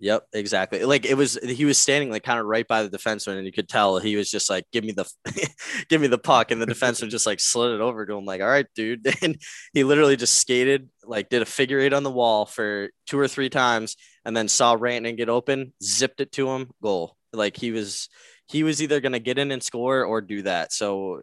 Yep, 0.04 0.28
exactly. 0.34 0.84
Like 0.84 1.06
it 1.06 1.14
was, 1.14 1.40
he 1.42 1.64
was 1.64 1.78
standing 1.78 2.10
like 2.10 2.24
kind 2.24 2.38
of 2.38 2.46
right 2.46 2.68
by 2.68 2.84
the 2.84 2.98
defenseman, 2.98 3.38
and 3.38 3.46
you 3.46 3.54
could 3.54 3.70
tell 3.70 4.00
he 4.00 4.18
was 4.18 4.30
just 4.30 4.50
like, 4.50 4.66
"Give 4.74 4.84
me 4.84 4.92
the, 4.92 5.10
give 5.88 6.02
me 6.02 6.08
the 6.08 6.18
puck," 6.18 6.52
and 6.52 6.62
the 6.62 6.66
defenseman 6.66 7.10
just 7.10 7.26
like 7.26 7.40
slid 7.40 7.72
it 7.72 7.80
over 7.80 8.06
to 8.06 8.18
him, 8.18 8.26
like, 8.26 8.42
"All 8.42 8.48
right, 8.48 8.66
dude." 8.76 9.08
And 9.22 9.38
he 9.74 9.86
literally 9.86 10.18
just 10.18 10.34
skated, 10.34 10.90
like, 11.06 11.30
did 11.30 11.42
a 11.42 11.46
figure 11.46 11.80
eight 11.80 11.94
on 11.94 12.04
the 12.04 12.12
wall 12.12 12.46
for 12.46 12.90
two 13.08 13.18
or 13.18 13.30
three 13.30 13.50
times, 13.50 13.96
and 14.26 14.36
then 14.36 14.50
saw 14.50 14.76
Rantanen 14.76 15.16
get 15.16 15.30
open, 15.30 15.72
zipped 15.82 16.20
it 16.20 16.34
to 16.34 16.50
him, 16.50 16.72
goal. 16.82 17.16
Like 17.32 17.56
he 17.56 17.72
was, 17.72 18.10
he 18.48 18.64
was 18.64 18.82
either 18.84 19.00
gonna 19.00 19.20
get 19.20 19.38
in 19.38 19.52
and 19.52 19.64
score 19.64 20.04
or 20.04 20.20
do 20.20 20.42
that. 20.42 20.74
So, 20.74 21.22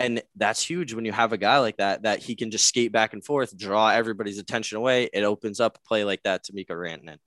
and 0.00 0.22
that's 0.36 0.62
huge 0.62 0.94
when 0.94 1.04
you 1.04 1.12
have 1.12 1.32
a 1.32 1.38
guy 1.38 1.58
like 1.58 1.76
that 1.78 2.02
that 2.02 2.20
he 2.20 2.34
can 2.34 2.50
just 2.50 2.66
skate 2.66 2.92
back 2.92 3.12
and 3.12 3.24
forth, 3.24 3.56
draw 3.56 3.88
everybody's 3.88 4.38
attention 4.38 4.78
away. 4.78 5.08
It 5.12 5.24
opens 5.24 5.60
up 5.60 5.78
a 5.78 5.88
play 5.88 6.04
like 6.04 6.22
that 6.22 6.44
to 6.44 6.52
Mika 6.54 6.72
Rantanen. 6.72 7.18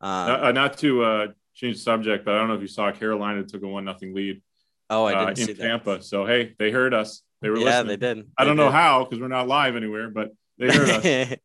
Um, 0.00 0.44
Uh, 0.44 0.52
not 0.52 0.78
to 0.78 1.02
uh, 1.02 1.26
change 1.54 1.76
the 1.76 1.82
subject, 1.82 2.24
but 2.24 2.34
I 2.34 2.38
don't 2.38 2.48
know 2.48 2.54
if 2.54 2.60
you 2.60 2.68
saw 2.68 2.90
Carolina 2.92 3.44
took 3.44 3.62
a 3.62 3.68
one 3.68 3.84
nothing 3.84 4.14
lead 4.14 4.42
Oh, 4.90 5.04
I 5.04 5.14
uh, 5.14 5.24
didn't 5.26 5.36
see 5.36 5.52
in 5.52 5.58
that. 5.58 5.64
Tampa. 5.64 6.02
So 6.02 6.26
hey, 6.26 6.54
they 6.58 6.70
heard 6.70 6.94
us. 6.94 7.22
They 7.42 7.50
were 7.50 7.56
listening. 7.56 7.72
Yeah, 7.72 7.80
listening. 7.82 8.00
they 8.00 8.14
did. 8.14 8.30
I 8.38 8.44
don't 8.44 8.56
know 8.56 8.70
how 8.70 9.04
because 9.04 9.20
we're 9.20 9.28
not 9.28 9.46
live 9.46 9.76
anywhere, 9.76 10.10
but 10.10 10.32
they 10.58 10.68
heard 10.68 11.36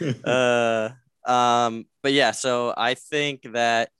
us. 0.00 0.24
uh, 0.24 1.30
um, 1.30 1.86
but 2.02 2.12
yeah, 2.12 2.32
so 2.32 2.74
I 2.76 2.94
think 2.94 3.52
that 3.52 3.90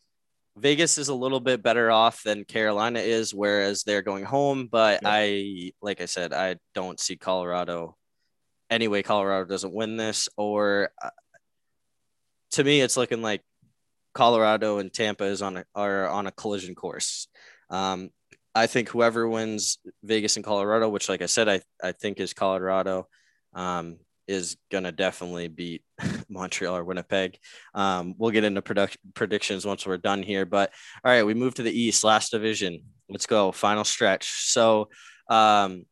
Vegas 0.57 0.99
is 0.99 1.09
a 1.09 1.15
little 1.15 1.41
bit 1.41 1.63
better 1.63 1.91
off 1.91 2.23
than 2.23 2.45
Carolina 2.45 3.01
is, 3.01 3.33
whereas 3.33 3.83
they're 3.83 4.03
going 4.03 4.25
home. 4.25 4.69
But 4.71 5.01
Yeah. 5.03 5.09
I, 5.11 5.73
like 5.81 6.01
I 6.01 6.07
said, 6.07 6.33
I 6.33 6.57
don't 6.75 6.99
see 7.01 7.17
Colorado. 7.17 7.97
Anyway, 8.69 9.03
Colorado 9.03 9.47
doesn't 9.47 9.73
win 9.73 9.97
this, 9.97 10.29
or 10.37 10.91
uh, 11.03 11.11
to 12.53 12.65
me, 12.65 12.81
it's 12.81 12.97
looking 12.97 13.23
like 13.23 13.43
Colorado 14.15 14.79
and 14.79 14.93
Tampa 14.93 15.25
is 15.25 15.43
on 15.43 15.59
a, 15.59 15.65
are 15.75 16.09
on 16.09 16.27
a 16.27 16.33
collision 16.33 16.75
course. 16.75 17.29
Um, 17.69 18.11
I 18.55 18.67
think 18.67 18.89
whoever 18.89 19.29
wins 19.29 19.79
Vegas 20.03 20.37
and 20.37 20.45
Colorado, 20.45 20.89
which, 20.89 21.09
like 21.09 21.23
I 21.23 21.27
said, 21.27 21.49
I, 21.49 21.63
I 21.83 21.93
think 21.93 22.19
is 22.19 22.33
Colorado, 22.33 23.09
um, 23.55 23.99
is 24.31 24.57
going 24.71 24.85
to 24.85 24.93
definitely 24.93 25.49
beat 25.49 25.83
Montreal 26.29 26.77
or 26.77 26.85
Winnipeg. 26.85 27.37
Um, 27.75 28.15
we'll 28.17 28.31
get 28.31 28.45
into 28.45 28.63
predictions 29.15 29.67
once 29.67 29.85
we're 29.85 29.97
done 29.97 30.23
here. 30.23 30.47
But 30.47 30.73
all 31.05 31.13
right, 31.13 31.25
we 31.25 31.35
move 31.35 31.55
to 31.55 31.63
the 31.63 31.79
East, 31.79 32.05
last 32.05 32.31
division. 32.31 32.85
Let's 33.09 33.27
go, 33.27 33.51
final 33.51 33.85
stretch. 33.85 34.47
So 34.47 34.89
um, 35.29 35.85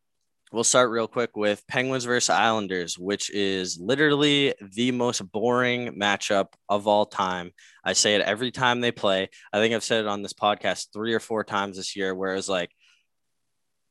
we'll 0.53 0.63
start 0.63 0.89
real 0.89 1.07
quick 1.07 1.35
with 1.35 1.67
Penguins 1.67 2.05
versus 2.05 2.29
Islanders, 2.29 2.97
which 2.97 3.29
is 3.29 3.77
literally 3.77 4.55
the 4.73 4.91
most 4.91 5.19
boring 5.31 5.99
matchup 5.99 6.53
of 6.69 6.87
all 6.87 7.05
time. 7.05 7.51
I 7.83 7.93
say 7.93 8.15
it 8.15 8.21
every 8.21 8.51
time 8.51 8.79
they 8.79 8.91
play. 8.91 9.29
I 9.51 9.59
think 9.59 9.73
I've 9.73 9.83
said 9.83 10.01
it 10.01 10.07
on 10.07 10.21
this 10.21 10.33
podcast 10.33 10.87
three 10.93 11.13
or 11.13 11.19
four 11.19 11.43
times 11.43 11.75
this 11.75 11.95
year, 11.95 12.15
where 12.15 12.35
it's 12.35 12.49
like, 12.49 12.71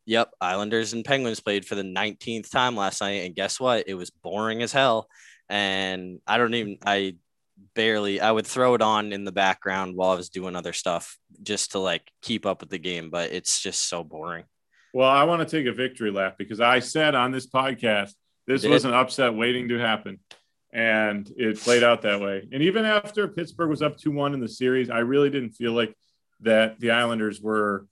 yep, 0.08 0.32
Islanders 0.40 0.94
and 0.94 1.04
Penguins 1.04 1.40
played 1.40 1.66
for 1.66 1.74
the 1.74 1.82
19th 1.82 2.50
time 2.50 2.74
last 2.74 3.02
night. 3.02 3.26
And 3.26 3.34
guess 3.34 3.60
what? 3.60 3.84
It 3.86 3.94
was 3.94 4.08
boring 4.08 4.62
as 4.62 4.72
hell. 4.72 5.06
And 5.50 6.20
I 6.26 6.38
don't 6.38 6.54
even, 6.54 6.78
I 6.84 7.16
barely, 7.74 8.18
I 8.18 8.32
would 8.32 8.46
throw 8.46 8.72
it 8.74 8.80
on 8.80 9.12
in 9.12 9.24
the 9.24 9.32
background 9.32 9.96
while 9.96 10.10
I 10.10 10.14
was 10.14 10.30
doing 10.30 10.56
other 10.56 10.72
stuff 10.72 11.18
just 11.42 11.72
to 11.72 11.78
like 11.78 12.10
keep 12.22 12.46
up 12.46 12.60
with 12.60 12.70
the 12.70 12.78
game, 12.78 13.10
but 13.10 13.32
it's 13.32 13.60
just 13.60 13.86
so 13.86 14.02
boring. 14.02 14.44
well, 14.94 15.10
I 15.10 15.24
want 15.24 15.46
to 15.46 15.56
take 15.56 15.66
a 15.66 15.76
victory 15.76 16.10
lap 16.10 16.36
because 16.38 16.60
I 16.60 16.78
said 16.78 17.14
on 17.14 17.30
this 17.30 17.46
podcast 17.46 18.12
this 18.46 18.64
was 18.64 18.86
an 18.86 18.94
upset 18.94 19.34
waiting 19.34 19.68
to 19.68 19.78
happen, 19.78 20.20
and 20.72 21.30
it 21.36 21.60
played 21.60 21.84
out 21.84 22.00
that 22.02 22.20
way. 22.20 22.48
And 22.50 22.62
even 22.62 22.86
after 22.86 23.28
Pittsburgh 23.28 23.68
was 23.68 23.82
up 23.82 23.98
two 23.98 24.10
one 24.10 24.32
in 24.32 24.40
the 24.40 24.48
series, 24.48 24.88
I 24.88 25.00
really 25.00 25.28
didn't 25.28 25.50
feel 25.50 25.72
like 25.72 25.94
that 26.40 26.80
the 26.80 26.92
Islanders 26.92 27.42
were 27.42 27.86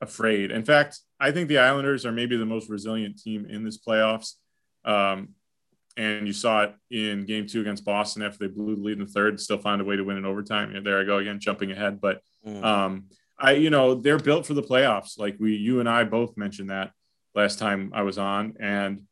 afraid. 0.00 0.52
In 0.52 0.64
fact, 0.64 1.00
I 1.18 1.30
think 1.30 1.48
the 1.48 1.58
Islanders 1.58 2.04
are 2.04 2.12
maybe 2.12 2.36
the 2.36 2.46
most 2.46 2.68
resilient 2.68 3.18
team 3.18 3.46
in 3.48 3.64
this 3.64 3.78
playoffs. 3.78 4.34
Um, 4.84 5.30
and 5.96 6.26
you 6.26 6.32
saw 6.34 6.64
it 6.64 6.74
in 6.90 7.24
game 7.24 7.46
two 7.46 7.62
against 7.62 7.84
Boston 7.84 8.22
after 8.22 8.38
they 8.46 8.52
blew 8.52 8.76
the 8.76 8.82
lead 8.82 8.98
in 8.98 9.06
the 9.06 9.10
third, 9.10 9.40
still 9.40 9.56
found 9.58 9.80
a 9.80 9.84
way 9.84 9.96
to 9.96 10.02
win 10.04 10.18
in 10.18 10.26
overtime. 10.26 10.72
Yeah, 10.74 10.80
there 10.80 11.00
I 11.00 11.04
go 11.04 11.18
again, 11.18 11.40
jumping 11.40 11.72
ahead. 11.72 12.00
But 12.00 12.20
Mm. 12.46 12.62
um, 12.62 13.04
I, 13.38 13.52
you 13.52 13.70
know, 13.70 13.94
they're 13.94 14.18
built 14.18 14.46
for 14.46 14.54
the 14.54 14.62
playoffs. 14.62 15.18
Like 15.18 15.36
we, 15.40 15.56
you 15.56 15.80
and 15.80 15.88
I 15.88 16.04
both 16.04 16.36
mentioned 16.36 16.70
that 16.70 16.92
last 17.34 17.58
time 17.58 17.90
I 17.94 18.02
was 18.02 18.18
on. 18.18 18.54
And, 18.60 19.02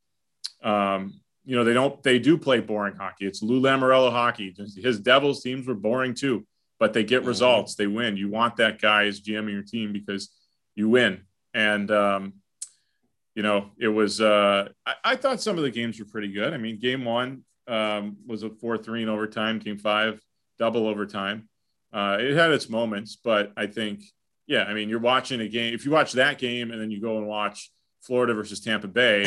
um, 0.62 1.14
you 1.44 1.56
know, 1.56 1.64
they 1.64 1.72
don't, 1.74 2.00
they 2.02 2.18
do 2.18 2.38
play 2.38 2.60
boring 2.60 2.94
hockey. 2.96 3.26
It's 3.26 3.42
Lou 3.42 3.60
Lamorello 3.60 4.10
hockey. 4.10 4.54
His 4.56 5.00
Devils 5.00 5.42
teams 5.42 5.66
were 5.66 5.74
boring 5.74 6.14
too, 6.14 6.46
but 6.78 6.92
they 6.92 7.02
get 7.04 7.22
Mhm. 7.22 7.26
results. 7.26 7.74
They 7.74 7.86
win. 7.86 8.16
You 8.16 8.28
want 8.28 8.56
that 8.56 8.80
guy 8.80 9.06
as 9.06 9.20
GM 9.20 9.44
of 9.46 9.50
your 9.52 9.62
team 9.62 9.92
because 9.92 10.32
you 10.74 10.88
win. 10.88 11.22
And, 11.54 11.90
um, 11.90 12.34
you 13.34 13.42
know, 13.42 13.70
it 13.78 13.88
was, 13.88 14.20
uh, 14.20 14.68
I, 14.84 14.94
I 15.04 15.16
thought 15.16 15.40
some 15.40 15.56
of 15.56 15.64
the 15.64 15.70
games 15.70 15.98
were 15.98 16.04
pretty 16.04 16.32
good. 16.32 16.52
I 16.52 16.58
mean, 16.58 16.78
game 16.78 17.04
one 17.04 17.44
um, 17.66 18.16
was 18.26 18.42
a 18.42 18.50
4 18.50 18.78
3 18.78 19.04
in 19.04 19.08
overtime, 19.08 19.58
game 19.58 19.78
five, 19.78 20.20
double 20.58 20.86
overtime. 20.86 21.48
Uh, 21.92 22.18
it 22.20 22.34
had 22.34 22.50
its 22.50 22.68
moments, 22.68 23.16
but 23.22 23.52
I 23.56 23.66
think, 23.66 24.02
yeah, 24.46 24.64
I 24.64 24.74
mean, 24.74 24.88
you're 24.88 24.98
watching 24.98 25.40
a 25.40 25.48
game. 25.48 25.74
If 25.74 25.84
you 25.84 25.92
watch 25.92 26.12
that 26.12 26.38
game 26.38 26.70
and 26.70 26.80
then 26.80 26.90
you 26.90 27.00
go 27.00 27.18
and 27.18 27.26
watch 27.26 27.70
Florida 28.02 28.34
versus 28.34 28.60
Tampa 28.60 28.88
Bay, 28.88 29.24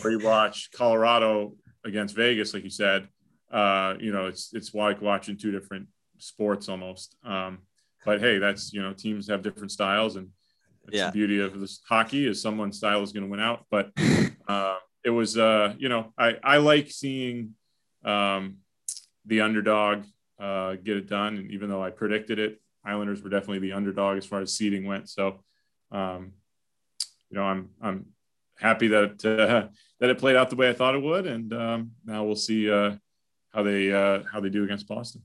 or 0.04 0.10
you 0.10 0.20
watch 0.20 0.70
Colorado 0.72 1.54
against 1.84 2.14
Vegas, 2.14 2.54
like 2.54 2.64
you 2.64 2.70
said, 2.70 3.08
uh, 3.50 3.94
you 3.98 4.12
know, 4.12 4.26
it's 4.26 4.52
it's 4.54 4.74
like 4.74 5.02
watching 5.02 5.36
two 5.36 5.50
different 5.50 5.88
sports 6.18 6.68
almost. 6.68 7.16
Um, 7.24 7.58
but 8.04 8.20
hey, 8.20 8.38
that's 8.38 8.72
you 8.72 8.82
know, 8.82 8.92
teams 8.92 9.28
have 9.28 9.42
different 9.42 9.72
styles, 9.72 10.16
and 10.16 10.28
it's 10.88 10.96
Yeah. 10.96 11.06
the 11.06 11.12
beauty 11.12 11.40
of 11.40 11.58
this 11.60 11.80
hockey 11.88 12.26
is 12.26 12.42
someone's 12.42 12.76
style 12.78 13.02
is 13.02 13.12
going 13.12 13.24
to 13.24 13.30
win 13.30 13.40
out. 13.40 13.66
But 13.70 13.92
uh, 14.48 14.76
it 15.04 15.10
was, 15.10 15.36
uh, 15.38 15.74
you 15.78 15.88
know, 15.88 16.12
I 16.18 16.36
I 16.42 16.56
like 16.58 16.90
seeing 16.90 17.54
um, 18.04 18.58
the 19.26 19.40
underdog 19.40 20.04
uh, 20.40 20.74
get 20.74 20.96
it 20.96 21.08
done, 21.08 21.36
and 21.36 21.50
even 21.52 21.68
though 21.68 21.82
I 21.82 21.90
predicted 21.90 22.38
it, 22.38 22.60
Islanders 22.84 23.22
were 23.22 23.30
definitely 23.30 23.60
the 23.60 23.72
underdog 23.74 24.18
as 24.18 24.26
far 24.26 24.40
as 24.40 24.56
seeding 24.56 24.84
went. 24.86 25.08
So, 25.08 25.44
um, 25.92 26.32
you 27.30 27.36
know, 27.38 27.44
I'm 27.44 27.70
I'm 27.80 28.06
happy 28.58 28.88
that 28.88 29.24
uh, 29.24 29.68
that 30.00 30.10
it 30.10 30.18
played 30.18 30.36
out 30.36 30.50
the 30.50 30.56
way 30.56 30.68
I 30.68 30.72
thought 30.72 30.94
it 30.96 31.02
would, 31.02 31.26
and 31.26 31.52
um, 31.52 31.92
now 32.04 32.24
we'll 32.24 32.34
see 32.36 32.70
uh, 32.70 32.96
how 33.54 33.62
they 33.62 33.92
uh, 33.92 34.22
how 34.30 34.40
they 34.40 34.50
do 34.50 34.64
against 34.64 34.88
Boston. 34.88 35.22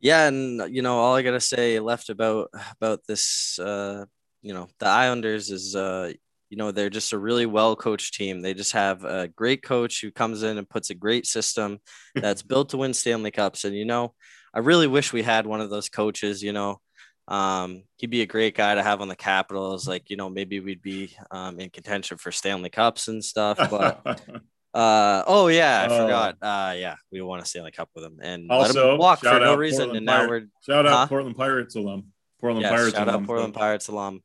Yeah, 0.00 0.26
and 0.26 0.74
you 0.74 0.82
know 0.82 0.98
all 0.98 1.14
I 1.14 1.22
gotta 1.22 1.40
say 1.40 1.78
left 1.78 2.10
about 2.10 2.50
about 2.80 3.00
this, 3.06 3.58
uh, 3.58 4.06
you 4.46 4.54
know, 4.54 4.68
the 4.78 4.86
Islanders 4.86 5.50
is, 5.50 5.74
uh, 5.74 6.12
you 6.50 6.56
know, 6.56 6.70
they're 6.70 6.88
just 6.88 7.12
a 7.12 7.18
really 7.18 7.46
well 7.46 7.74
coached 7.74 8.14
team. 8.14 8.40
They 8.40 8.54
just 8.54 8.72
have 8.72 9.04
a 9.04 9.26
great 9.26 9.64
coach 9.64 10.00
who 10.00 10.12
comes 10.12 10.44
in 10.44 10.56
and 10.56 10.68
puts 10.68 10.90
a 10.90 10.94
great 10.94 11.26
system 11.26 11.80
that's 12.14 12.42
built 12.42 12.68
to 12.68 12.76
win 12.76 12.94
Stanley 12.94 13.32
Cups. 13.32 13.64
And 13.64 13.74
you 13.74 13.84
know, 13.84 14.14
I 14.54 14.60
really 14.60 14.86
wish 14.86 15.12
we 15.12 15.22
had 15.22 15.46
one 15.46 15.60
of 15.60 15.68
those 15.68 15.88
coaches. 15.88 16.44
You 16.44 16.52
know, 16.52 16.80
um, 17.26 17.82
he'd 17.96 18.10
be 18.10 18.22
a 18.22 18.26
great 18.26 18.56
guy 18.56 18.76
to 18.76 18.84
have 18.84 19.00
on 19.00 19.08
the 19.08 19.16
Capitals. 19.16 19.88
Like, 19.88 20.10
you 20.10 20.16
know, 20.16 20.30
maybe 20.30 20.60
we'd 20.60 20.82
be 20.82 21.16
um, 21.32 21.58
in 21.58 21.70
contention 21.70 22.16
for 22.16 22.30
Stanley 22.30 22.70
Cups 22.70 23.08
and 23.08 23.24
stuff. 23.24 23.56
But 23.58 24.06
uh, 24.74 25.24
oh 25.26 25.48
yeah, 25.48 25.82
I 25.82 25.92
uh, 25.92 26.02
forgot. 26.04 26.36
Uh, 26.40 26.74
yeah, 26.76 26.94
we 27.10 27.20
want 27.20 27.42
to 27.42 27.48
Stanley 27.50 27.72
Cup 27.72 27.88
with 27.96 28.04
him 28.04 28.20
and 28.22 28.48
also, 28.48 28.84
let 28.84 28.92
him 28.92 28.98
walk 28.98 29.18
for 29.18 29.40
no 29.40 29.56
reason. 29.56 29.86
Portland 29.86 29.96
and 29.96 30.06
now 30.06 30.28
we're 30.28 30.46
shout 30.64 30.86
out 30.86 30.92
huh? 30.92 31.06
Portland 31.08 31.36
Pirates 31.36 31.74
alum. 31.74 32.12
Portland 32.40 32.62
yes, 32.62 32.72
Pirates 32.72 32.96
shout 32.96 33.08
alum. 33.08 33.22
out 33.22 33.26
Portland 33.26 33.54
Pirates 33.54 33.88
alum. 33.88 34.20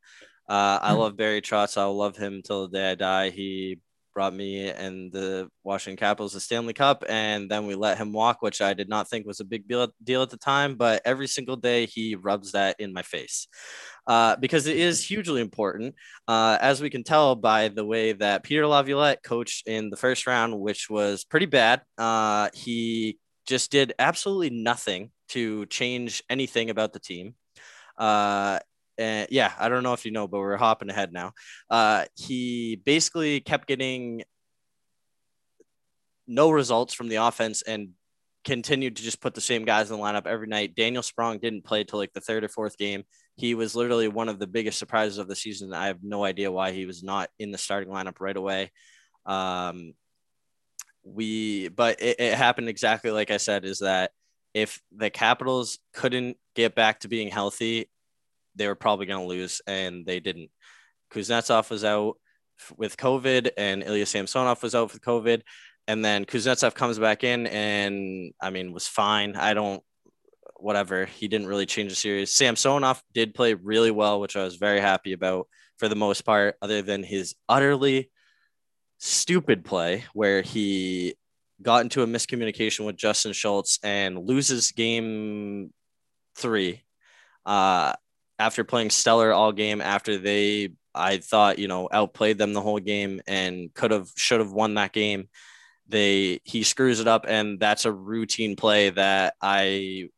Uh, 0.49 0.79
I 0.81 0.93
love 0.93 1.15
Barry 1.15 1.41
Trotz. 1.41 1.77
I'll 1.77 1.95
love 1.95 2.17
him 2.17 2.33
until 2.33 2.67
the 2.67 2.77
day 2.77 2.91
I 2.91 2.95
die. 2.95 3.29
He 3.29 3.79
brought 4.13 4.33
me 4.33 4.69
and 4.69 5.11
the 5.11 5.49
Washington 5.63 5.97
Capitals 5.97 6.33
the 6.33 6.39
Stanley 6.39 6.73
Cup, 6.73 7.03
and 7.07 7.49
then 7.49 7.65
we 7.65 7.75
let 7.75 7.97
him 7.97 8.11
walk, 8.11 8.41
which 8.41 8.61
I 8.61 8.73
did 8.73 8.89
not 8.89 9.09
think 9.09 9.25
was 9.25 9.39
a 9.39 9.45
big 9.45 9.67
deal 9.67 10.21
at 10.21 10.29
the 10.29 10.37
time. 10.37 10.75
But 10.75 11.01
every 11.05 11.27
single 11.27 11.55
day, 11.55 11.85
he 11.85 12.15
rubs 12.15 12.51
that 12.51 12.75
in 12.79 12.93
my 12.93 13.01
face 13.01 13.47
uh, 14.07 14.35
because 14.37 14.67
it 14.67 14.77
is 14.77 15.03
hugely 15.03 15.41
important, 15.41 15.95
uh, 16.27 16.57
as 16.61 16.81
we 16.81 16.89
can 16.89 17.03
tell 17.03 17.35
by 17.35 17.69
the 17.69 17.85
way 17.85 18.13
that 18.13 18.43
Peter 18.43 18.67
Laviolette 18.67 19.23
coached 19.23 19.67
in 19.67 19.89
the 19.89 19.97
first 19.97 20.27
round, 20.27 20.59
which 20.59 20.89
was 20.89 21.23
pretty 21.23 21.45
bad. 21.45 21.81
Uh, 21.97 22.49
he 22.53 23.17
just 23.47 23.71
did 23.71 23.93
absolutely 23.99 24.49
nothing 24.49 25.11
to 25.29 25.65
change 25.67 26.23
anything 26.29 26.69
about 26.69 26.93
the 26.93 26.99
team. 26.99 27.35
Uh, 27.97 28.59
and 28.97 29.27
yeah, 29.31 29.51
I 29.57 29.69
don't 29.69 29.83
know 29.83 29.93
if 29.93 30.05
you 30.05 30.11
know, 30.11 30.27
but 30.27 30.39
we're 30.39 30.57
hopping 30.57 30.89
ahead 30.89 31.11
now. 31.11 31.33
Uh, 31.69 32.05
he 32.15 32.75
basically 32.75 33.39
kept 33.39 33.67
getting 33.67 34.23
no 36.27 36.51
results 36.51 36.93
from 36.93 37.09
the 37.09 37.17
offense 37.17 37.61
and 37.61 37.89
continued 38.43 38.95
to 38.95 39.03
just 39.03 39.21
put 39.21 39.35
the 39.35 39.41
same 39.41 39.65
guys 39.65 39.91
in 39.91 39.97
the 39.97 40.03
lineup 40.03 40.25
every 40.25 40.47
night. 40.47 40.75
Daniel 40.75 41.03
Sprong 41.03 41.39
didn't 41.39 41.63
play 41.63 41.83
till 41.83 41.99
like 41.99 42.13
the 42.13 42.21
third 42.21 42.43
or 42.43 42.47
fourth 42.47 42.77
game. 42.77 43.03
He 43.35 43.55
was 43.55 43.75
literally 43.75 44.07
one 44.07 44.29
of 44.29 44.39
the 44.39 44.47
biggest 44.47 44.77
surprises 44.77 45.17
of 45.17 45.27
the 45.27 45.35
season. 45.35 45.73
I 45.73 45.87
have 45.87 46.03
no 46.03 46.23
idea 46.23 46.51
why 46.51 46.71
he 46.71 46.85
was 46.85 47.03
not 47.03 47.29
in 47.39 47.51
the 47.51 47.57
starting 47.57 47.91
lineup 47.91 48.19
right 48.19 48.35
away. 48.35 48.71
Um, 49.25 49.93
we, 51.03 51.69
but 51.69 52.01
it, 52.01 52.19
it 52.19 52.33
happened 52.33 52.69
exactly 52.69 53.11
like 53.11 53.31
I 53.31 53.37
said, 53.37 53.65
is 53.65 53.79
that 53.79 54.11
if 54.53 54.81
the 54.91 55.09
Capitals 55.09 55.79
couldn't 55.93 56.37
get 56.55 56.75
back 56.75 56.99
to 57.01 57.07
being 57.07 57.29
healthy 57.29 57.87
they 58.55 58.67
were 58.67 58.75
probably 58.75 59.05
going 59.05 59.21
to 59.21 59.27
lose, 59.27 59.61
and 59.67 60.05
they 60.05 60.19
didn't. 60.19 60.49
Kuznetsov 61.13 61.69
was 61.69 61.83
out 61.83 62.17
with 62.77 62.97
COVID, 62.97 63.51
and 63.57 63.83
Ilya 63.83 64.05
Samsonov 64.05 64.61
was 64.63 64.75
out 64.75 64.91
with 64.93 65.01
COVID, 65.01 65.41
and 65.87 66.03
then 66.03 66.25
Kuznetsov 66.25 66.73
comes 66.73 66.99
back 66.99 67.23
in, 67.23 67.47
and 67.47 68.33
I 68.41 68.49
mean 68.49 68.73
was 68.73 68.87
fine. 68.87 69.35
I 69.35 69.53
don't, 69.53 69.83
whatever. 70.55 71.05
He 71.05 71.27
didn't 71.27 71.47
really 71.47 71.65
change 71.65 71.91
the 71.91 71.95
series. 71.95 72.33
Samsonov 72.33 73.01
did 73.13 73.33
play 73.33 73.53
really 73.53 73.91
well, 73.91 74.19
which 74.19 74.35
I 74.35 74.43
was 74.43 74.55
very 74.55 74.79
happy 74.79 75.13
about 75.13 75.47
for 75.77 75.87
the 75.87 75.95
most 75.95 76.21
part, 76.21 76.55
other 76.61 76.81
than 76.81 77.03
his 77.03 77.35
utterly 77.49 78.11
stupid 78.99 79.65
play 79.65 80.03
where 80.13 80.43
he 80.43 81.15
got 81.61 81.83
into 81.83 82.03
a 82.03 82.07
miscommunication 82.07 82.85
with 82.85 82.95
Justin 82.95 83.33
Schultz 83.33 83.79
and 83.83 84.27
loses 84.27 84.71
game 84.71 85.71
three. 86.35 86.83
Uh, 87.45 87.93
after 88.39 88.63
playing 88.63 88.89
stellar 88.89 89.31
all 89.31 89.51
game 89.51 89.81
after 89.81 90.17
they 90.17 90.73
I 90.93 91.17
thought, 91.17 91.57
you 91.59 91.67
know, 91.67 91.87
outplayed 91.91 92.37
them 92.37 92.53
the 92.53 92.61
whole 92.61 92.79
game 92.79 93.21
and 93.27 93.73
could 93.73 93.91
have 93.91 94.09
should 94.15 94.39
have 94.39 94.51
won 94.51 94.73
that 94.73 94.91
game. 94.91 95.29
They 95.87 96.41
he 96.43 96.63
screws 96.63 96.99
it 96.99 97.07
up 97.07 97.25
and 97.27 97.59
that's 97.59 97.85
a 97.85 97.91
routine 97.91 98.55
play 98.55 98.89
that 98.89 99.35
I 99.41 100.09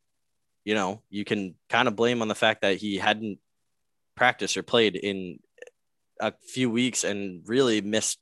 you 0.65 0.75
know, 0.75 1.01
you 1.09 1.25
can 1.25 1.55
kind 1.69 1.87
of 1.87 1.95
blame 1.95 2.21
on 2.21 2.29
the 2.29 2.35
fact 2.35 2.61
that 2.61 2.77
he 2.77 2.97
hadn't 2.97 3.39
practiced 4.15 4.55
or 4.55 4.63
played 4.63 4.95
in 4.95 5.39
a 6.21 6.33
few 6.47 6.69
weeks 6.69 7.03
and 7.03 7.43
really 7.47 7.81
missed 7.81 8.19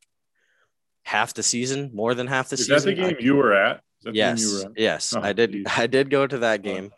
half 1.11 1.33
the 1.33 1.43
season, 1.43 1.91
more 1.93 2.13
than 2.13 2.27
half 2.27 2.47
the 2.49 2.53
Is 2.53 2.61
season. 2.61 2.75
Is 2.75 2.83
that 2.83 2.95
the 2.95 2.95
game 2.95 3.17
you 3.19 3.35
were 3.35 3.53
at? 3.53 3.81
yes, 4.11 4.63
were 4.63 4.69
at? 4.69 4.79
yes, 4.79 5.13
oh, 5.13 5.21
I 5.21 5.33
did. 5.33 5.51
Geez. 5.51 5.65
I 5.67 5.87
did 5.87 6.09
go 6.09 6.25
to 6.25 6.37
that 6.39 6.61
game. 6.61 6.91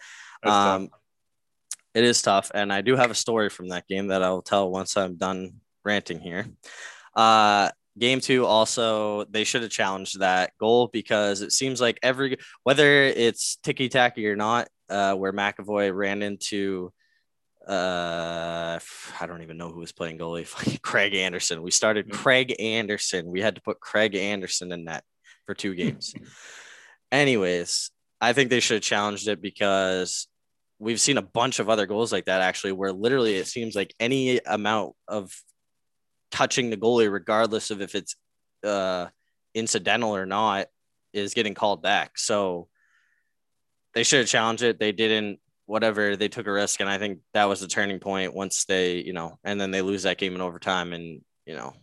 Um, 0.43 0.89
it 1.95 2.03
is 2.03 2.21
tough. 2.21 2.51
And 2.53 2.71
I 2.71 2.81
do 2.81 2.95
have 2.95 3.11
a 3.11 3.15
story 3.15 3.49
from 3.49 3.69
that 3.69 3.87
game 3.87 4.07
that 4.07 4.21
I'll 4.21 4.41
tell 4.41 4.69
once 4.69 4.97
I'm 4.97 5.15
done 5.15 5.61
ranting 5.83 6.19
here. 6.19 6.45
Uh, 7.15 7.69
game 7.97 8.19
two, 8.19 8.45
also, 8.45 9.23
they 9.25 9.43
should 9.43 9.63
have 9.63 9.71
challenged 9.71 10.19
that 10.19 10.51
goal 10.59 10.89
because 10.91 11.41
it 11.41 11.51
seems 11.51 11.81
like 11.81 11.99
every, 12.03 12.37
whether 12.63 13.03
it's 13.03 13.57
ticky 13.63 13.89
tacky 13.89 14.27
or 14.27 14.35
not, 14.35 14.67
uh, 14.89 15.15
where 15.15 15.33
McAvoy 15.33 15.95
ran 15.95 16.21
into, 16.21 16.91
uh, 17.67 18.79
I 19.19 19.25
don't 19.25 19.41
even 19.41 19.57
know 19.57 19.69
who 19.69 19.79
was 19.79 19.91
playing 19.91 20.17
goalie, 20.17 20.81
Craig 20.81 21.13
Anderson. 21.13 21.61
We 21.61 21.71
started 21.71 22.11
Craig 22.11 22.55
Anderson. 22.59 23.27
We 23.27 23.41
had 23.41 23.55
to 23.55 23.61
put 23.61 23.79
Craig 23.79 24.15
Anderson 24.15 24.71
in 24.71 24.85
net 24.85 25.03
for 25.45 25.53
two 25.53 25.75
games. 25.75 26.13
Anyways, 27.11 27.91
I 28.19 28.33
think 28.33 28.49
they 28.49 28.59
should 28.59 28.75
have 28.75 28.83
challenged 28.83 29.27
it 29.27 29.41
because 29.41 30.27
we've 30.79 30.99
seen 30.99 31.17
a 31.17 31.21
bunch 31.21 31.59
of 31.59 31.69
other 31.69 31.85
goals 31.85 32.11
like 32.11 32.25
that 32.25 32.41
actually, 32.41 32.73
where 32.73 32.91
literally 32.91 33.35
it 33.35 33.47
seems 33.47 33.75
like 33.75 33.93
any 33.99 34.39
amount 34.45 34.93
of 35.07 35.33
touching 36.31 36.69
the 36.69 36.77
goalie, 36.77 37.11
regardless 37.11 37.71
of 37.71 37.81
if 37.81 37.95
it's 37.95 38.15
uh, 38.63 39.07
incidental 39.53 40.15
or 40.15 40.25
not, 40.25 40.67
is 41.13 41.33
getting 41.33 41.53
called 41.53 41.81
back. 41.81 42.17
So 42.17 42.67
they 43.93 44.03
should 44.03 44.19
have 44.19 44.27
challenged 44.27 44.63
it. 44.63 44.79
They 44.79 44.91
didn't. 44.91 45.39
Whatever 45.65 46.15
they 46.15 46.27
took 46.27 46.47
a 46.47 46.51
risk, 46.51 46.81
and 46.81 46.89
I 46.89 46.97
think 46.97 47.19
that 47.33 47.45
was 47.45 47.61
the 47.61 47.67
turning 47.67 47.99
point. 47.99 48.33
Once 48.33 48.65
they, 48.65 48.97
you 48.97 49.13
know, 49.13 49.39
and 49.43 49.59
then 49.59 49.71
they 49.71 49.81
lose 49.81 50.03
that 50.03 50.17
game 50.17 50.35
in 50.35 50.41
overtime, 50.41 50.93
and 50.93 51.21
you 51.45 51.55
know, 51.55 51.73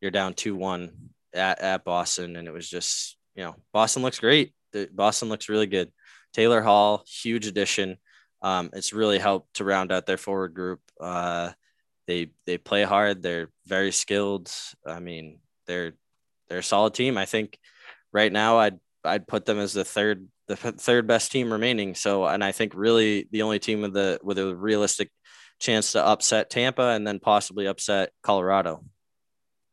you're 0.00 0.10
down 0.10 0.34
two 0.34 0.56
one 0.56 1.10
at, 1.34 1.60
at 1.60 1.84
Boston, 1.84 2.36
and 2.36 2.48
it 2.48 2.52
was 2.52 2.68
just, 2.68 3.16
you 3.34 3.44
know, 3.44 3.54
Boston 3.72 4.02
looks 4.02 4.18
great. 4.18 4.54
The, 4.72 4.88
Boston 4.92 5.28
looks 5.28 5.48
really 5.48 5.66
good. 5.66 5.92
Taylor 6.32 6.62
Hall, 6.62 7.04
huge 7.06 7.46
addition. 7.46 7.98
Um, 8.42 8.70
it's 8.72 8.92
really 8.92 9.18
helped 9.18 9.54
to 9.54 9.64
round 9.64 9.92
out 9.92 10.06
their 10.06 10.16
forward 10.16 10.54
group. 10.54 10.80
Uh, 11.00 11.50
they 12.06 12.30
they 12.46 12.58
play 12.58 12.84
hard. 12.84 13.22
They're 13.22 13.50
very 13.66 13.92
skilled. 13.92 14.50
I 14.86 15.00
mean, 15.00 15.40
they're 15.66 15.94
they're 16.48 16.60
a 16.60 16.62
solid 16.62 16.94
team. 16.94 17.18
I 17.18 17.26
think 17.26 17.58
right 18.12 18.32
now 18.32 18.58
I'd 18.58 18.78
I'd 19.04 19.26
put 19.26 19.44
them 19.44 19.58
as 19.58 19.72
the 19.72 19.84
third 19.84 20.28
the 20.48 20.56
third 20.56 21.06
best 21.06 21.30
team 21.30 21.52
remaining. 21.52 21.94
So, 21.94 22.26
and 22.26 22.42
I 22.42 22.52
think 22.52 22.72
really 22.74 23.28
the 23.30 23.42
only 23.42 23.58
team 23.58 23.82
with 23.82 23.92
the 23.92 24.18
with 24.22 24.38
a 24.38 24.56
realistic 24.56 25.10
chance 25.60 25.92
to 25.92 26.04
upset 26.04 26.50
Tampa 26.50 26.82
and 26.82 27.06
then 27.06 27.20
possibly 27.20 27.66
upset 27.66 28.10
Colorado. 28.22 28.84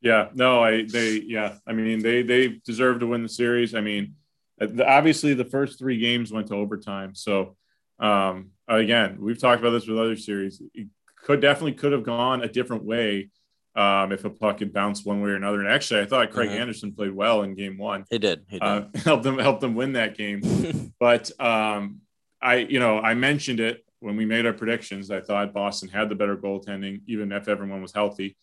Yeah, 0.02 0.30
no, 0.34 0.62
I 0.62 0.84
they 0.84 1.22
yeah, 1.26 1.56
I 1.66 1.74
mean 1.74 2.00
they 2.00 2.22
they 2.22 2.48
deserve 2.66 3.00
to 3.00 3.08
win 3.08 3.24
the 3.24 3.30
series. 3.30 3.74
I 3.74 3.82
mean, 3.82 4.16
obviously 4.62 5.34
the 5.34 5.46
first 5.46 5.80
three 5.80 5.98
games 5.98 6.32
went 6.32 6.48
to 6.48 6.56
overtime. 6.56 7.16
So 7.16 7.56
um, 8.00 8.52
again, 8.68 9.18
we've 9.20 9.40
talked 9.40 9.62
about 9.62 9.72
this 9.72 9.88
with 9.88 9.98
other 9.98 10.18
series. 10.18 10.62
It 10.74 10.88
could 11.24 11.42
definitely 11.42 11.74
could 11.74 11.94
have 11.94 12.04
gone 12.04 12.44
a 12.44 12.48
different 12.48 12.84
way 12.84 13.32
um, 13.76 14.12
if 14.12 14.24
a 14.24 14.30
puck 14.30 14.60
had 14.60 14.72
bounced 14.72 15.06
one 15.06 15.22
way 15.22 15.32
or 15.32 15.36
another. 15.36 15.60
And 15.60 15.68
actually, 15.68 16.02
I 16.02 16.06
thought 16.06 16.32
Craig 16.32 16.50
mm-hmm. 16.50 16.62
Anderson 16.62 16.94
played 16.94 17.12
well 17.12 17.42
in 17.44 17.56
game 17.56 17.78
one. 17.78 18.06
He 18.10 18.18
did. 18.18 18.46
He 18.48 18.60
did. 18.60 18.64
Uh, 18.64 18.86
helped 19.04 19.24
them 19.24 19.38
help 19.38 19.60
them 19.60 19.76
win 19.76 19.94
that 19.94 20.18
game. 20.18 20.94
but 21.00 21.32
um, 21.40 22.02
I, 22.42 22.58
you 22.58 22.80
know, 22.80 23.00
I 23.00 23.14
mentioned 23.14 23.60
it 23.60 23.84
when 24.00 24.16
we 24.16 24.26
made 24.26 24.46
our 24.46 24.54
predictions. 24.54 25.12
I 25.12 25.22
thought 25.22 25.54
Boston 25.54 25.90
had 25.90 26.10
the 26.10 26.16
better 26.16 26.38
goaltending, 26.38 27.02
even 27.08 27.32
if 27.32 27.48
everyone 27.48 27.82
was 27.82 27.92
healthy. 27.92 28.38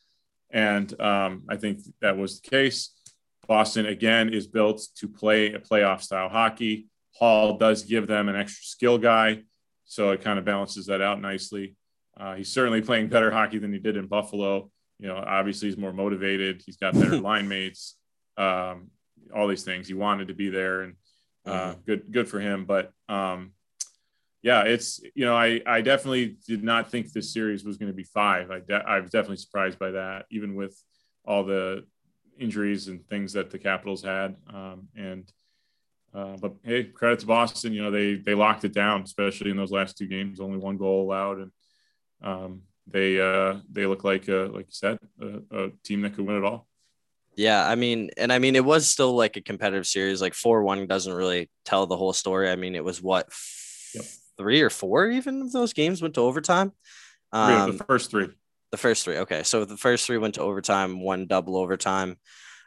And 0.51 1.01
um, 1.01 1.45
I 1.49 1.57
think 1.57 1.81
that 2.01 2.17
was 2.19 2.41
the 2.41 2.51
case. 2.51 2.91
Boston 3.49 3.87
again 3.87 4.33
is 4.33 4.47
built 4.47 4.83
to 4.97 5.09
play 5.09 5.55
a 5.55 5.59
playoff 5.59 6.03
style 6.03 6.29
hockey. 6.29 6.89
Hall 7.15 7.57
does 7.57 7.85
give 7.85 8.07
them 8.07 8.29
an 8.29 8.37
extra 8.37 8.65
skill 8.65 8.99
guy, 8.99 9.43
so 9.85 10.11
it 10.11 10.21
kind 10.21 10.39
of 10.39 10.45
balances 10.45 10.87
that 10.87 11.01
out 11.01 11.21
nicely. 11.21 11.77
Uh, 12.17 12.35
he's 12.35 12.53
certainly 12.53 12.83
playing 12.83 13.09
better 13.09 13.31
hockey 13.31 13.59
than 13.59 13.73
he 13.73 13.79
did 13.79 13.97
in 13.97 14.07
Buffalo. 14.07 14.71
You 15.03 15.09
know, 15.09 15.17
obviously 15.17 15.67
he's 15.67 15.77
more 15.77 15.93
motivated. 15.93 16.63
He's 16.65 16.77
got 16.77 16.95
better 16.95 17.19
line 17.21 17.49
mates. 17.49 17.97
Um, 18.37 18.93
all 19.35 19.49
these 19.49 19.65
things. 19.65 19.89
He 19.89 19.95
wanted 19.95 20.29
to 20.29 20.35
be 20.35 20.49
there, 20.49 20.83
and 20.83 20.95
uh, 21.45 21.51
mm-hmm. 21.51 21.81
good 21.85 22.13
good 22.13 22.29
for 22.29 22.39
him. 22.39 22.67
But 22.67 22.93
um, 23.09 23.51
yeah, 24.43 24.63
it's 24.63 25.01
you 25.17 25.25
know 25.25 25.37
I 25.37 25.61
I 25.67 25.81
definitely 25.81 26.37
did 26.47 26.63
not 26.63 26.89
think 26.89 27.13
this 27.13 27.33
series 27.33 27.65
was 27.65 27.79
going 27.79 27.91
to 27.91 27.97
be 27.97 28.05
five. 28.05 28.53
I 28.53 28.61
de- 28.61 28.89
I 28.89 29.01
was 29.01 29.11
definitely 29.11 29.39
surprised 29.39 29.77
by 29.81 29.91
that, 29.91 30.27
even 30.31 30.55
with 30.55 30.81
all 31.25 31.43
the 31.43 31.85
injuries 32.39 32.87
and 32.87 33.05
things 33.09 33.33
that 33.33 33.51
the 33.51 33.59
Capitals 33.59 34.05
had. 34.05 34.37
Um, 34.55 34.87
and 34.97 35.29
uh, 36.15 36.37
but 36.41 36.55
hey, 36.63 36.85
credit 36.85 37.19
to 37.21 37.27
Boston. 37.27 37.73
You 37.73 37.83
know 37.83 37.91
they 37.91 38.15
they 38.15 38.35
locked 38.35 38.65
it 38.65 38.73
down, 38.73 39.03
especially 39.03 39.51
in 39.51 39.57
those 39.57 39.73
last 39.73 39.99
two 39.99 40.07
games. 40.07 40.39
Only 40.39 40.59
one 40.59 40.77
goal 40.77 41.03
allowed, 41.03 41.39
and 41.39 41.51
um, 42.23 42.63
they 42.87 43.21
uh, 43.21 43.57
they 43.71 43.87
look 43.87 44.05
like 44.05 44.29
uh, 44.29 44.47
like 44.49 44.67
you 44.67 44.73
said 44.73 44.99
a, 45.21 45.65
a 45.65 45.71
team 45.85 46.03
that 46.03 46.15
could 46.15 46.27
win 46.27 46.37
it 46.37 46.45
all. 46.45 46.67
Yeah, 47.35 47.67
I 47.67 47.77
mean, 47.77 48.11
and 48.17 48.33
I 48.33 48.39
mean, 48.39 48.57
it 48.57 48.65
was 48.65 48.87
still 48.87 49.15
like 49.15 49.37
a 49.37 49.41
competitive 49.41 49.87
series. 49.87 50.21
Like 50.21 50.35
four 50.35 50.63
one 50.63 50.87
doesn't 50.87 51.13
really 51.13 51.51
tell 51.65 51.87
the 51.87 51.97
whole 51.97 52.13
story. 52.13 52.51
I 52.51 52.57
mean, 52.57 52.75
it 52.75 52.85
was 52.85 53.03
what 53.03 53.29
yep. 53.95 54.05
three 54.37 54.61
or 54.61 54.71
four 54.71 55.09
even 55.09 55.43
of 55.43 55.53
those 55.53 55.73
games 55.73 56.03
went 56.03 56.15
to 56.15 56.21
overtime. 56.21 56.73
Um, 57.33 57.79
the 57.79 57.85
first 57.85 58.11
three. 58.11 58.29
The 58.71 58.77
first 58.77 59.05
three. 59.05 59.19
Okay, 59.19 59.43
so 59.43 59.65
the 59.65 59.77
first 59.77 60.07
three 60.07 60.19
went 60.19 60.35
to 60.35 60.43
overtime. 60.43 61.01
One 61.01 61.27
double 61.27 61.57
overtime. 61.57 62.19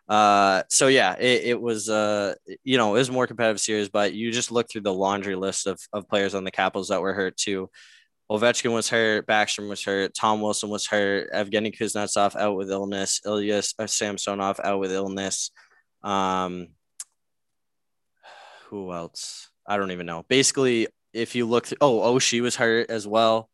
Uh, 0.08 0.64
so 0.70 0.88
yeah, 0.88 1.16
it, 1.18 1.44
it 1.46 1.62
was 1.62 1.90
uh, 1.90 2.36
you 2.64 2.78
know, 2.78 2.96
it 2.96 3.00
was 3.00 3.12
more 3.12 3.28
competitive 3.28 3.62
series, 3.62 3.90
but 3.90 4.14
you 4.14 4.32
just 4.32 4.52
look 4.52 4.70
through 4.70 4.82
the 4.82 4.94
laundry 4.94 5.36
list 5.36 5.68
of 5.68 5.80
of 5.94 6.10
players 6.10 6.34
on 6.34 6.44
the 6.44 6.52
Capitals 6.52 6.90
that 6.90 7.02
were 7.02 7.14
hurt 7.14 7.38
too. 7.38 7.70
Ovechkin 8.30 8.74
was 8.74 8.90
hurt, 8.90 9.28
Backstrom 9.28 9.70
was 9.70 9.84
hurt, 9.84 10.16
Tom 10.16 10.42
Wilson 10.42 10.70
was 10.70 10.88
hurt, 10.88 11.32
Evgeny 11.32 11.76
Kuznetsov 11.78 12.36
out 12.36 12.56
with 12.56 12.72
illness, 12.72 13.22
Ilya 13.26 13.62
Samsonov 13.62 14.60
out 14.64 14.80
with 14.80 14.92
illness. 14.92 15.52
Um, 16.04 16.70
who 18.70 18.92
else? 18.92 19.50
I 19.68 19.78
don't 19.78 19.92
even 19.92 20.08
know. 20.08 20.26
Basically, 20.28 20.88
if 21.14 21.36
you 21.36 21.46
look, 21.46 21.68
th- 21.68 21.78
oh, 21.82 22.14
Oshie 22.16 22.42
was 22.42 22.56
hurt 22.56 22.90
as 22.90 23.08
well. 23.08 23.50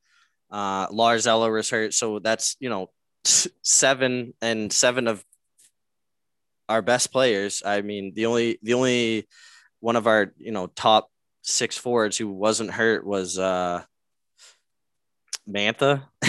Uh, 0.49 0.87
Lars 0.91 1.27
Eller 1.27 1.51
was 1.51 1.69
hurt, 1.69 1.93
so 1.93 2.19
that's 2.19 2.55
you 2.59 2.69
know 2.69 2.89
seven 3.23 4.33
and 4.41 4.71
seven 4.71 5.07
of 5.07 5.23
our 6.67 6.81
best 6.81 7.11
players. 7.11 7.61
I 7.65 7.81
mean, 7.81 8.13
the 8.15 8.25
only 8.25 8.59
the 8.63 8.73
only 8.73 9.27
one 9.79 9.95
of 9.95 10.07
our 10.07 10.33
you 10.37 10.51
know 10.51 10.67
top 10.67 11.09
six 11.41 11.77
forwards 11.77 12.17
who 12.17 12.29
wasn't 12.29 12.71
hurt 12.71 13.05
was 13.05 13.37
uh 13.37 13.83
Mantha. 15.49 16.03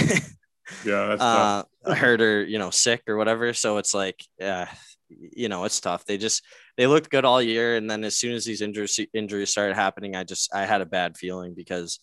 yeah, 0.85 1.07
that's 1.07 1.23
uh, 1.23 1.63
hurt 1.85 2.21
or 2.21 2.45
you 2.45 2.59
know 2.59 2.71
sick 2.71 3.03
or 3.09 3.17
whatever. 3.17 3.53
So 3.53 3.79
it's 3.79 3.95
like, 3.95 4.25
yeah, 4.39 4.69
you 5.09 5.49
know, 5.49 5.65
it's 5.65 5.81
tough. 5.81 6.05
They 6.05 6.19
just 6.19 6.43
they 6.77 6.87
looked 6.87 7.11
good 7.11 7.25
all 7.25 7.43
year, 7.43 7.77
and 7.77 7.91
then 7.91 8.05
as 8.05 8.17
soon 8.17 8.35
as 8.35 8.45
these 8.45 8.63
injuries 8.63 8.99
injuries 9.13 9.51
started 9.51 9.75
happening, 9.75 10.17
I 10.17 10.25
just 10.25 10.55
I 10.55 10.65
had 10.65 10.81
a 10.81 10.87
bad 10.87 11.17
feeling 11.17 11.55
because 11.55 12.01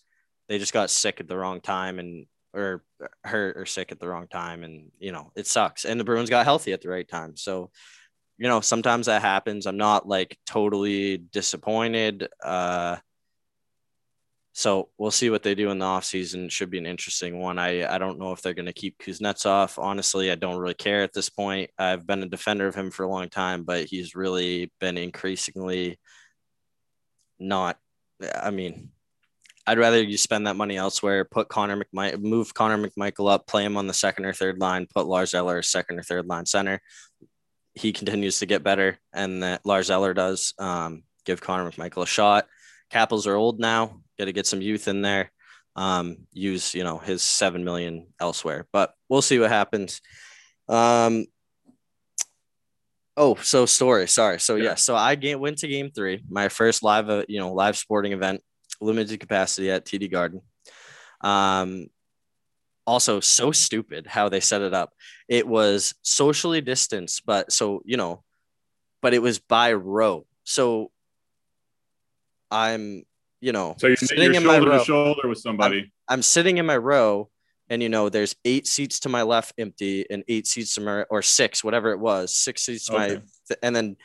they 0.48 0.58
just 0.60 0.74
got 0.74 0.90
sick 0.90 1.20
at 1.20 1.28
the 1.28 1.38
wrong 1.38 1.62
time 1.62 2.00
and 2.00 2.26
or 2.54 2.84
hurt 3.24 3.58
or 3.58 3.66
sick 3.66 3.92
at 3.92 4.00
the 4.00 4.08
wrong 4.08 4.28
time, 4.28 4.64
and 4.64 4.92
you 5.00 5.12
know 5.12 5.32
it 5.36 5.48
sucks. 5.48 5.86
And 5.86 6.00
the 6.00 6.04
Bruins 6.04 6.30
got 6.30 6.46
healthy 6.46 6.74
at 6.74 6.82
the 6.82 6.90
right 6.90 7.08
time, 7.08 7.36
so 7.36 7.72
you 8.38 8.48
know 8.48 8.62
sometimes 8.62 9.08
that 9.08 9.22
happens. 9.22 9.66
I'm 9.66 9.78
not 9.78 10.08
like 10.08 10.38
totally 10.46 11.18
disappointed. 11.18 12.28
Uh, 12.44 12.98
so 14.60 14.90
we'll 14.98 15.10
see 15.10 15.30
what 15.30 15.42
they 15.42 15.56
do 15.56 15.70
in 15.70 15.80
the 15.80 15.86
offseason. 15.86 16.52
Should 16.52 16.70
be 16.70 16.80
an 16.80 16.86
interesting 16.86 17.40
one. 17.40 17.58
I, 17.58 17.88
I 17.88 17.98
don't 17.98 18.20
know 18.20 18.34
if 18.34 18.42
they're 18.42 18.54
going 18.54 18.66
to 18.66 18.74
keep 18.74 18.98
Kuznetsov. 18.98 19.82
Honestly, 19.82 20.32
I 20.32 20.36
don't 20.36 20.58
really 20.58 20.74
care 20.74 21.02
at 21.02 21.14
this 21.14 21.30
point. 21.30 21.70
I've 21.78 22.06
been 22.06 22.24
a 22.24 22.28
defender 22.28 22.68
of 22.68 22.76
him 22.76 22.92
for 22.92 23.04
a 23.04 23.08
long 23.08 23.30
time, 23.30 23.64
but 23.64 23.86
he's 23.86 24.16
really 24.16 24.70
been 24.82 24.98
increasingly 24.98 25.98
not. 27.40 27.78
I 28.36 28.52
mean, 28.52 28.90
I'd 29.66 29.80
rather 29.80 30.04
you 30.04 30.18
spend 30.18 30.46
that 30.46 30.58
money 30.58 30.76
elsewhere. 30.76 31.24
Put 31.24 31.48
Connor 31.48 31.82
McMichael, 31.82 32.22
move 32.22 32.54
Connor 32.54 32.86
McMichael 32.86 33.32
up, 33.32 33.48
play 33.48 33.64
him 33.64 33.78
on 33.78 33.88
the 33.88 33.94
second 33.94 34.26
or 34.26 34.34
third 34.34 34.60
line. 34.60 34.88
Put 34.94 35.08
Lars 35.08 35.34
Eller 35.34 35.62
second 35.62 36.00
or 36.00 36.04
third 36.04 36.26
line 36.26 36.46
center. 36.46 36.82
He 37.76 37.94
continues 37.94 38.40
to 38.40 38.46
get 38.46 38.62
better, 38.62 39.00
and 39.14 39.42
that 39.42 39.66
Lars 39.66 39.90
Eller 39.90 40.14
does. 40.14 40.54
Um, 40.60 41.04
give 41.24 41.40
Connor 41.40 41.72
McMichael 41.72 42.04
a 42.04 42.08
shot. 42.08 42.46
Capitals 42.90 43.26
are 43.26 43.36
old 43.36 43.62
now 43.62 44.02
got 44.20 44.26
to 44.26 44.34
get 44.34 44.46
some 44.46 44.62
youth 44.62 44.88
in 44.88 45.02
there. 45.02 45.32
Um, 45.76 46.28
use 46.34 46.76
you 46.76 46.84
know 46.84 46.98
his 46.98 47.22
seven 47.22 47.64
million 47.64 48.08
elsewhere, 48.20 48.68
but 48.74 48.94
we'll 49.08 49.22
see 49.22 49.40
what 49.40 49.50
happens. 49.50 50.02
Um, 50.68 51.26
oh, 53.16 53.36
so 53.36 53.66
story. 53.66 54.08
Sorry. 54.08 54.40
So 54.40 54.56
yeah. 54.56 54.64
yeah 54.64 54.76
so 54.76 54.96
I 54.96 55.16
game, 55.16 55.40
went 55.40 55.60
to 55.60 55.68
game 55.68 55.90
three, 55.90 56.24
my 56.30 56.50
first 56.50 56.84
live, 56.84 57.10
uh, 57.10 57.24
you 57.28 57.40
know, 57.40 57.54
live 57.54 57.78
sporting 57.78 58.12
event, 58.12 58.42
limited 58.82 59.20
capacity 59.20 59.72
at 59.72 59.86
TD 59.86 60.12
Garden. 60.12 60.42
Um, 61.22 61.88
also 62.86 63.20
so 63.20 63.52
stupid 63.52 64.08
how 64.08 64.30
they 64.30 64.40
set 64.40 64.62
it 64.62 64.74
up. 64.74 64.92
It 65.28 65.48
was 65.48 65.94
socially 66.02 66.60
distanced, 66.60 67.24
but 67.26 67.52
so 67.52 67.82
you 67.86 67.98
know, 67.98 68.24
but 69.02 69.14
it 69.14 69.22
was 69.22 69.40
by 69.40 69.74
row. 69.74 70.26
So 70.44 70.92
I'm 72.52 73.04
you 73.42 73.52
know, 73.52 73.76
so 73.78 73.88
you're 73.88 73.96
sitting 73.96 74.36
in 74.36 74.42
shoulder 74.42 74.48
my 74.48 74.58
row. 74.60 74.80
to 74.80 74.84
shoulder 74.84 75.28
with 75.28 75.38
somebody. 75.38 75.80
I'm, 76.08 76.16
I'm, 76.16 76.22
sitting 76.22 76.58
in 76.58 76.66
my 76.66 76.78
row, 76.78 77.30
and 77.70 77.82
you 77.82 77.90
know, 77.90 78.10
there's 78.10 78.36
eight 78.46 78.68
seats 78.68 79.00
to 79.02 79.10
my 79.10 79.22
left 79.22 79.54
empty, 79.58 80.06
and 80.10 80.24
eight 80.28 80.48
seats 80.48 80.76
to 80.76 80.82
my 80.82 81.04
or 81.04 81.22
six, 81.22 81.64
whatever 81.64 81.92
it 81.92 82.00
was, 82.00 82.36
six 82.36 82.64
seats 82.64 82.86
to 82.88 82.96
okay. 82.96 83.16
my, 83.16 83.56
and 83.64 83.76
then, 83.76 83.96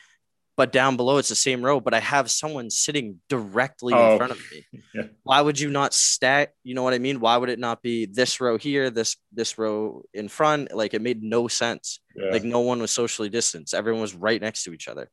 but 0.55 0.71
down 0.71 0.95
below 0.95 1.17
it's 1.17 1.29
the 1.29 1.35
same 1.35 1.63
row, 1.63 1.81
but 1.81 1.93
I 1.93 1.99
have 1.99 2.31
someone 2.31 2.69
sitting 2.69 3.19
directly 3.27 3.93
oh, 3.93 4.13
in 4.13 4.17
front 4.17 4.31
of 4.31 4.39
me. 4.51 4.65
Yeah. 4.93 5.07
Why 5.23 5.41
would 5.41 5.59
you 5.59 5.69
not 5.69 5.93
stack? 5.93 6.53
You 6.63 6.73
know 6.73 6.83
what 6.83 6.93
I 6.93 6.99
mean? 6.99 7.19
Why 7.19 7.35
would 7.35 7.49
it 7.49 7.59
not 7.59 7.81
be 7.81 8.05
this 8.05 8.39
row 8.39 8.57
here, 8.57 8.89
this 8.89 9.17
this 9.33 9.57
row 9.57 10.03
in 10.13 10.29
front? 10.29 10.73
Like 10.73 10.93
it 10.93 11.01
made 11.01 11.21
no 11.21 11.49
sense. 11.49 11.99
Yeah. 12.15 12.31
Like 12.31 12.45
no 12.45 12.61
one 12.61 12.79
was 12.79 12.91
socially 12.91 13.27
distanced. 13.27 13.73
Everyone 13.73 14.01
was 14.01 14.15
right 14.15 14.39
next 14.39 14.63
to 14.63 14.71
each 14.71 14.87
other 14.87 15.09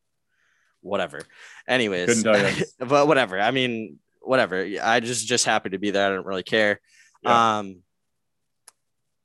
whatever. 0.83 1.21
Anyways, 1.67 2.23
but 2.79 3.07
whatever. 3.07 3.41
I 3.41 3.51
mean, 3.51 3.99
whatever. 4.23 4.67
I 4.83 5.01
just 5.01 5.27
just 5.27 5.45
happy 5.45 5.71
to 5.71 5.79
be 5.79 5.91
there. 5.91 6.07
I 6.07 6.15
don't 6.15 6.27
really 6.27 6.43
care. 6.43 6.81
Yeah. 7.23 7.59
Um. 7.59 7.83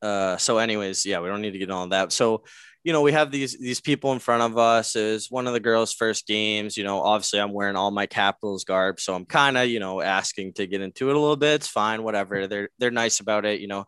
Uh. 0.02 0.38
So, 0.38 0.58
anyways, 0.58 1.06
yeah, 1.06 1.20
we 1.20 1.30
don't 1.30 1.42
need 1.42 1.54
to 1.54 1.60
get 1.60 1.72
on 1.72 1.90
that. 1.90 2.12
So, 2.12 2.44
you 2.84 2.94
know, 2.94 3.02
we 3.02 3.12
have 3.12 3.32
these 3.32 3.58
these 3.58 3.82
people 3.82 4.14
in 4.14 4.20
front 4.20 4.44
of 4.44 4.58
us. 4.58 4.96
Is 4.96 5.32
one 5.32 5.48
of 5.48 5.54
the 5.54 5.60
girls' 5.60 5.94
first 5.94 6.28
games. 6.28 6.78
You 6.78 6.84
know, 6.84 7.02
obviously, 7.02 7.40
I'm 7.40 7.54
wearing 7.54 7.76
all 7.76 7.92
my 7.92 8.06
Capitals 8.06 8.64
garb, 8.64 9.00
so 9.00 9.14
I'm 9.14 9.26
kind 9.26 9.58
of 9.58 9.68
you 9.68 9.80
know 9.80 10.02
asking 10.02 10.54
to 10.54 10.68
get 10.68 10.82
into 10.82 11.10
it 11.10 11.16
a 11.16 11.20
little 11.20 11.36
bit. 11.36 11.56
It's 11.56 11.68
fine, 11.68 12.04
whatever. 12.04 12.48
They're 12.48 12.70
they're 12.80 12.92
nice 12.92 13.20
about 13.20 13.46
it. 13.46 13.60
You 13.60 13.68
know, 13.68 13.86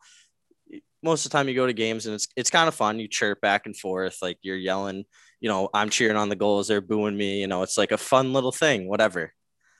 most 1.02 1.26
of 1.26 1.32
the 1.32 1.38
time 1.38 1.48
you 1.48 1.56
go 1.56 1.68
to 1.68 1.74
games 1.74 2.06
and 2.06 2.16
it's 2.16 2.28
it's 2.36 2.50
kind 2.50 2.68
of 2.68 2.76
fun. 2.76 3.00
You 3.00 3.08
chirp 3.08 3.42
back 3.42 3.66
and 3.66 3.78
forth, 3.78 4.18
like 4.22 4.38
you're 4.42 4.58
yelling. 4.58 5.06
You 5.40 5.50
know, 5.50 5.70
I'm 5.74 5.90
cheering 5.90 6.18
on 6.18 6.30
the 6.30 6.36
goals. 6.36 6.68
They're 6.68 6.82
booing 6.82 7.16
me. 7.16 7.40
You 7.40 7.48
know, 7.48 7.64
it's 7.64 7.78
like 7.78 7.92
a 7.92 7.98
fun 7.98 8.34
little 8.34 8.52
thing. 8.52 8.90
Whatever. 8.90 9.34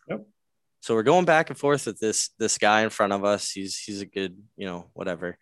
Yep. 0.08 0.26
So 0.82 0.96
we're 0.96 1.04
going 1.04 1.26
back 1.26 1.50
and 1.50 1.60
forth 1.60 1.86
with 1.86 2.00
this 2.00 2.30
this 2.40 2.58
guy 2.58 2.82
in 2.82 2.90
front 2.90 3.14
of 3.14 3.26
us. 3.26 3.52
He's 3.52 3.78
he's 3.78 4.02
a 4.02 4.06
good, 4.06 4.38
you 4.56 4.66
know, 4.66 4.90
whatever. 4.94 5.38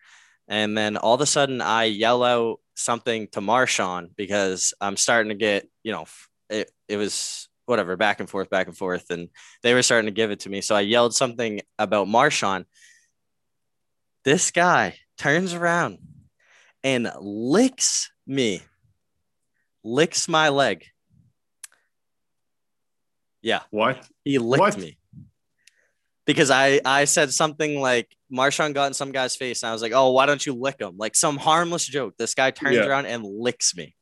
And 0.48 0.78
then 0.78 0.98
all 0.98 1.14
of 1.14 1.22
a 1.22 1.26
sudden 1.26 1.62
I 1.62 1.86
yell 1.86 2.24
out 2.24 2.60
something 2.76 3.28
to 3.34 3.42
Marchand 3.42 4.12
because 4.16 4.74
I'm 4.80 4.98
starting 4.98 5.30
to 5.30 5.36
get, 5.36 5.68
you 5.84 5.92
know, 5.92 6.06
it, 6.50 6.72
it 6.88 6.98
was 6.98 7.50
whatever, 7.66 7.98
back 7.98 8.20
and 8.20 8.30
forth, 8.30 8.50
back 8.50 8.68
and 8.68 8.78
forth. 8.78 9.10
And 9.10 9.30
they 9.62 9.74
were 9.74 9.84
starting 9.84 10.08
to 10.08 10.14
give 10.14 10.32
it 10.32 10.42
to 10.42 10.50
me. 10.50 10.62
So 10.62 10.76
I 10.76 10.82
yelled 10.82 11.14
something 11.14 11.62
about 11.78 12.08
Marchand. 12.08 12.66
This 14.24 14.52
guy 14.52 14.96
turns 15.18 15.54
around 15.54 16.00
and 16.84 17.12
licks 17.20 18.10
me, 18.26 18.62
licks 19.84 20.30
my 20.30 20.50
leg. 20.50 20.86
Yeah. 23.42 23.62
What? 23.70 24.08
He 24.24 24.40
licked 24.40 24.60
what? 24.60 24.78
me 24.78 24.98
because 26.28 26.52
I 26.52 26.80
I 26.86 27.06
said 27.06 27.34
something 27.34 27.80
like 27.80 28.16
Marchand 28.30 28.76
got 28.76 28.88
in 28.88 28.94
some 28.94 29.12
guy's 29.12 29.36
face, 29.36 29.64
and 29.64 29.70
I 29.70 29.74
was 29.74 29.82
like, 29.82 29.94
"Oh, 29.96 30.12
why 30.12 30.28
don't 30.28 30.46
you 30.46 30.54
lick 30.54 30.80
him?" 30.80 30.96
Like 30.98 31.16
some 31.16 31.38
harmless 31.38 31.88
joke. 31.88 32.16
This 32.18 32.36
guy 32.36 32.52
turns 32.52 32.76
yeah. 32.76 32.86
around 32.86 33.08
and 33.08 33.26
licks 33.26 33.76
me. 33.76 33.96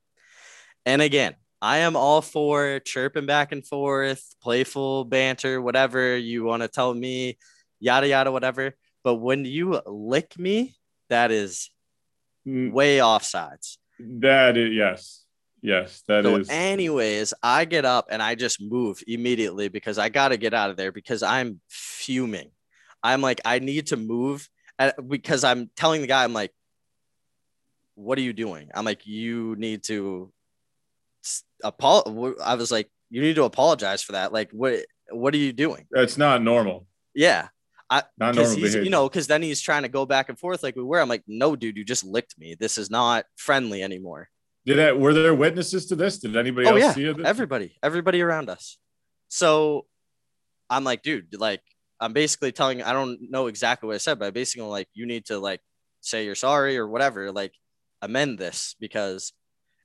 And 0.86 1.02
again, 1.02 1.36
I 1.62 1.78
am 1.78 1.96
all 1.96 2.22
for 2.22 2.80
chirping 2.80 3.28
back 3.28 3.52
and 3.52 3.66
forth, 3.66 4.22
playful 4.42 5.06
banter, 5.06 5.62
whatever 5.62 6.18
you 6.18 6.44
want 6.44 6.64
to 6.64 6.68
tell 6.68 6.94
me, 6.94 7.38
yada 7.80 8.08
yada, 8.08 8.32
whatever. 8.32 8.76
But 9.04 9.16
when 9.16 9.46
you 9.46 9.80
lick 9.86 10.38
me, 10.38 10.76
that 11.10 11.32
is 11.32 11.70
way 12.44 12.98
offsides. 12.98 13.78
That 14.00 14.58
is 14.58 14.74
yes. 14.74 15.25
Yes, 15.66 16.04
that 16.08 16.24
so 16.24 16.36
is. 16.36 16.50
Anyways, 16.50 17.34
I 17.42 17.66
get 17.66 17.86
up 17.86 18.08
and 18.12 18.22
I 18.22 18.36
just 18.36 18.62
move 18.62 19.02
immediately 19.08 19.68
because 19.68 19.98
I 19.98 20.10
got 20.10 20.28
to 20.30 20.38
get 20.38 20.54
out 20.54 20.70
of 20.70 20.78
there 20.78 20.92
because 20.92 21.24
I'm 21.24 21.60
fuming. 21.70 22.52
I'm 23.02 23.22
like, 23.22 23.42
I 23.46 23.60
need 23.60 23.88
to 23.88 23.98
move 23.98 24.48
because 25.08 25.44
I'm 25.44 25.72
telling 25.76 26.02
the 26.02 26.08
guy, 26.08 26.24
I'm 26.24 26.34
like, 26.34 26.52
what 27.96 28.20
are 28.20 28.22
you 28.22 28.34
doing? 28.34 28.70
I'm 28.76 28.86
like, 28.86 29.08
you 29.08 29.56
need 29.58 29.84
to 29.84 30.32
apologize. 31.64 32.38
I 32.44 32.56
was 32.56 32.72
like, 32.72 32.90
you 33.10 33.22
need 33.22 33.36
to 33.36 33.44
apologize 33.44 34.04
for 34.04 34.12
that. 34.12 34.34
Like, 34.34 34.52
what, 34.52 34.86
what 35.10 35.34
are 35.34 35.38
you 35.38 35.54
doing? 35.54 35.88
That's 35.90 36.18
not 36.18 36.44
normal. 36.44 36.86
Yeah. 37.16 37.48
I, 37.90 38.04
not 38.18 38.36
normal 38.36 38.56
he's, 38.56 38.76
you 38.76 38.90
know, 38.90 39.08
because 39.10 39.28
then 39.28 39.42
he's 39.42 39.62
trying 39.62 39.84
to 39.84 39.90
go 39.90 40.06
back 40.06 40.30
and 40.30 40.38
forth 40.38 40.62
like 40.62 40.76
we 40.76 40.84
were. 40.84 41.00
I'm 41.00 41.10
like, 41.10 41.24
no, 41.28 41.56
dude, 41.56 41.78
you 41.78 41.86
just 41.86 42.04
licked 42.04 42.38
me. 42.38 42.56
This 42.56 42.78
is 42.78 42.92
not 42.92 43.26
friendly 43.36 43.82
anymore 43.82 44.30
Did 44.66 44.80
that? 44.80 45.00
Were 45.00 45.14
there 45.14 45.36
witnesses 45.36 45.86
to 45.88 45.96
this? 45.96 46.18
Did 46.18 46.36
anybody 46.36 46.68
oh 46.68 46.72
else 46.72 46.80
yeah, 46.80 46.94
see 46.94 47.06
it? 47.06 47.20
everybody, 47.20 47.76
everybody 47.84 48.22
around 48.22 48.50
us. 48.50 48.78
So 49.28 49.86
I'm 50.70 50.84
like, 50.84 51.04
dude, 51.04 51.40
like 51.40 51.62
I'm 52.00 52.14
basically 52.14 52.52
telling. 52.52 52.82
I 52.82 52.94
don't 52.94 53.20
know 53.30 53.48
exactly 53.48 53.88
what 53.88 53.96
I 53.96 54.00
said, 54.00 54.18
but 54.18 54.26
I 54.26 54.32
basically 54.32 54.68
like 54.68 54.88
you 54.94 55.06
need 55.06 55.26
to 55.28 55.38
like 55.38 55.62
say 56.02 56.26
you're 56.26 56.36
sorry 56.36 56.78
or 56.78 56.88
whatever, 56.88 57.32
like 57.32 57.54
amend 58.02 58.40
this 58.40 58.76
because. 58.80 59.34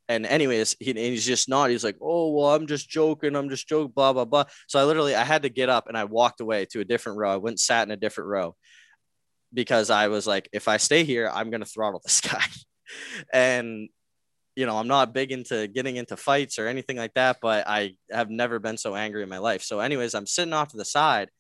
And 0.09 0.27
anyways, 0.27 0.75
he, 0.81 0.91
and 0.91 0.99
he's 0.99 1.25
just 1.25 1.49
not. 1.49 1.71
He's 1.71 1.85
like, 1.85 1.97
oh 2.03 2.33
well, 2.33 2.53
I'm 2.53 2.67
just 2.67 2.91
joking. 2.91 3.37
I'm 3.37 3.49
just 3.49 3.69
joking. 3.69 3.93
Blah 3.95 4.13
blah 4.13 4.25
blah. 4.25 4.45
So 4.67 4.81
I 4.81 4.85
literally 4.85 5.15
I 5.15 5.23
had 5.23 5.43
to 5.43 5.49
get 5.49 5.69
up 5.69 5.87
and 5.87 5.97
I 5.97 6.03
walked 6.03 6.41
away 6.41 6.67
to 6.73 6.81
a 6.81 6.85
different 6.85 7.19
row. 7.19 7.33
I 7.33 7.37
went 7.37 7.53
and 7.53 7.61
sat 7.61 7.87
in 7.87 7.93
a 7.93 7.97
different 7.97 8.29
row 8.29 8.57
because 9.55 9.89
I 9.89 10.09
was 10.09 10.27
like, 10.27 10.49
if 10.53 10.67
I 10.67 10.79
stay 10.79 11.05
here, 11.05 11.31
I'm 11.33 11.51
gonna 11.51 11.65
throttle 11.65 12.01
this 12.03 12.21
guy. 12.23 12.45
and 13.33 13.89
you 14.61 14.67
know, 14.67 14.77
I'm 14.77 14.89
not 14.89 15.15
big 15.15 15.33
into 15.33 15.69
getting 15.69 15.97
into 15.97 16.19
fights 16.19 16.59
or 16.59 16.69
anything 16.69 16.99
like 16.99 17.15
that, 17.15 17.39
but 17.41 17.67
I 17.67 17.95
have 18.13 18.29
never 18.29 18.59
been 18.59 18.77
so 18.77 18.95
angry 18.95 19.23
in 19.23 19.31
my 19.31 19.39
life. 19.39 19.63
So, 19.63 19.81
anyways, 19.81 20.15
I'm 20.15 20.27
sitting 20.27 20.53
off 20.53 20.69
to 20.69 20.77
the 20.77 20.85
side, 20.85 21.31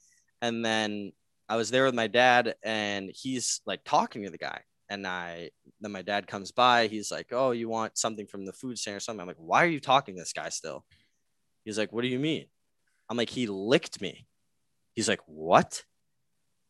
and 0.40 0.64
then 0.64 1.12
I 1.46 1.56
was 1.56 1.70
there 1.70 1.84
with 1.84 1.94
my 1.94 2.06
dad, 2.06 2.54
and 2.62 3.10
he's 3.14 3.60
like 3.66 3.82
talking 3.84 4.24
to 4.24 4.30
the 4.30 4.38
guy. 4.38 4.62
And 4.88 5.06
I 5.06 5.50
then 5.82 5.92
my 5.92 6.00
dad 6.00 6.28
comes 6.28 6.50
by. 6.50 6.86
He's 6.86 7.12
like, 7.12 7.26
"Oh, 7.30 7.50
you 7.50 7.68
want 7.68 7.98
something 7.98 8.26
from 8.26 8.46
the 8.46 8.54
food 8.54 8.78
stand 8.78 8.96
or 8.96 9.00
something?" 9.00 9.20
I'm 9.20 9.28
like, 9.28 9.36
"Why 9.38 9.64
are 9.64 9.68
you 9.68 9.80
talking 9.80 10.14
to 10.16 10.22
this 10.22 10.32
guy 10.32 10.48
still?" 10.48 10.86
He's 11.64 11.78
like, 11.78 11.92
"What 11.92 12.02
do 12.02 12.08
you 12.08 12.18
mean?" 12.18 12.46
I'm 13.10 13.18
like, 13.18 13.30
"He 13.30 13.46
licked 13.46 14.00
me." 14.00 14.26
He's 14.94 15.08
like, 15.08 15.20
"What?" 15.26 15.84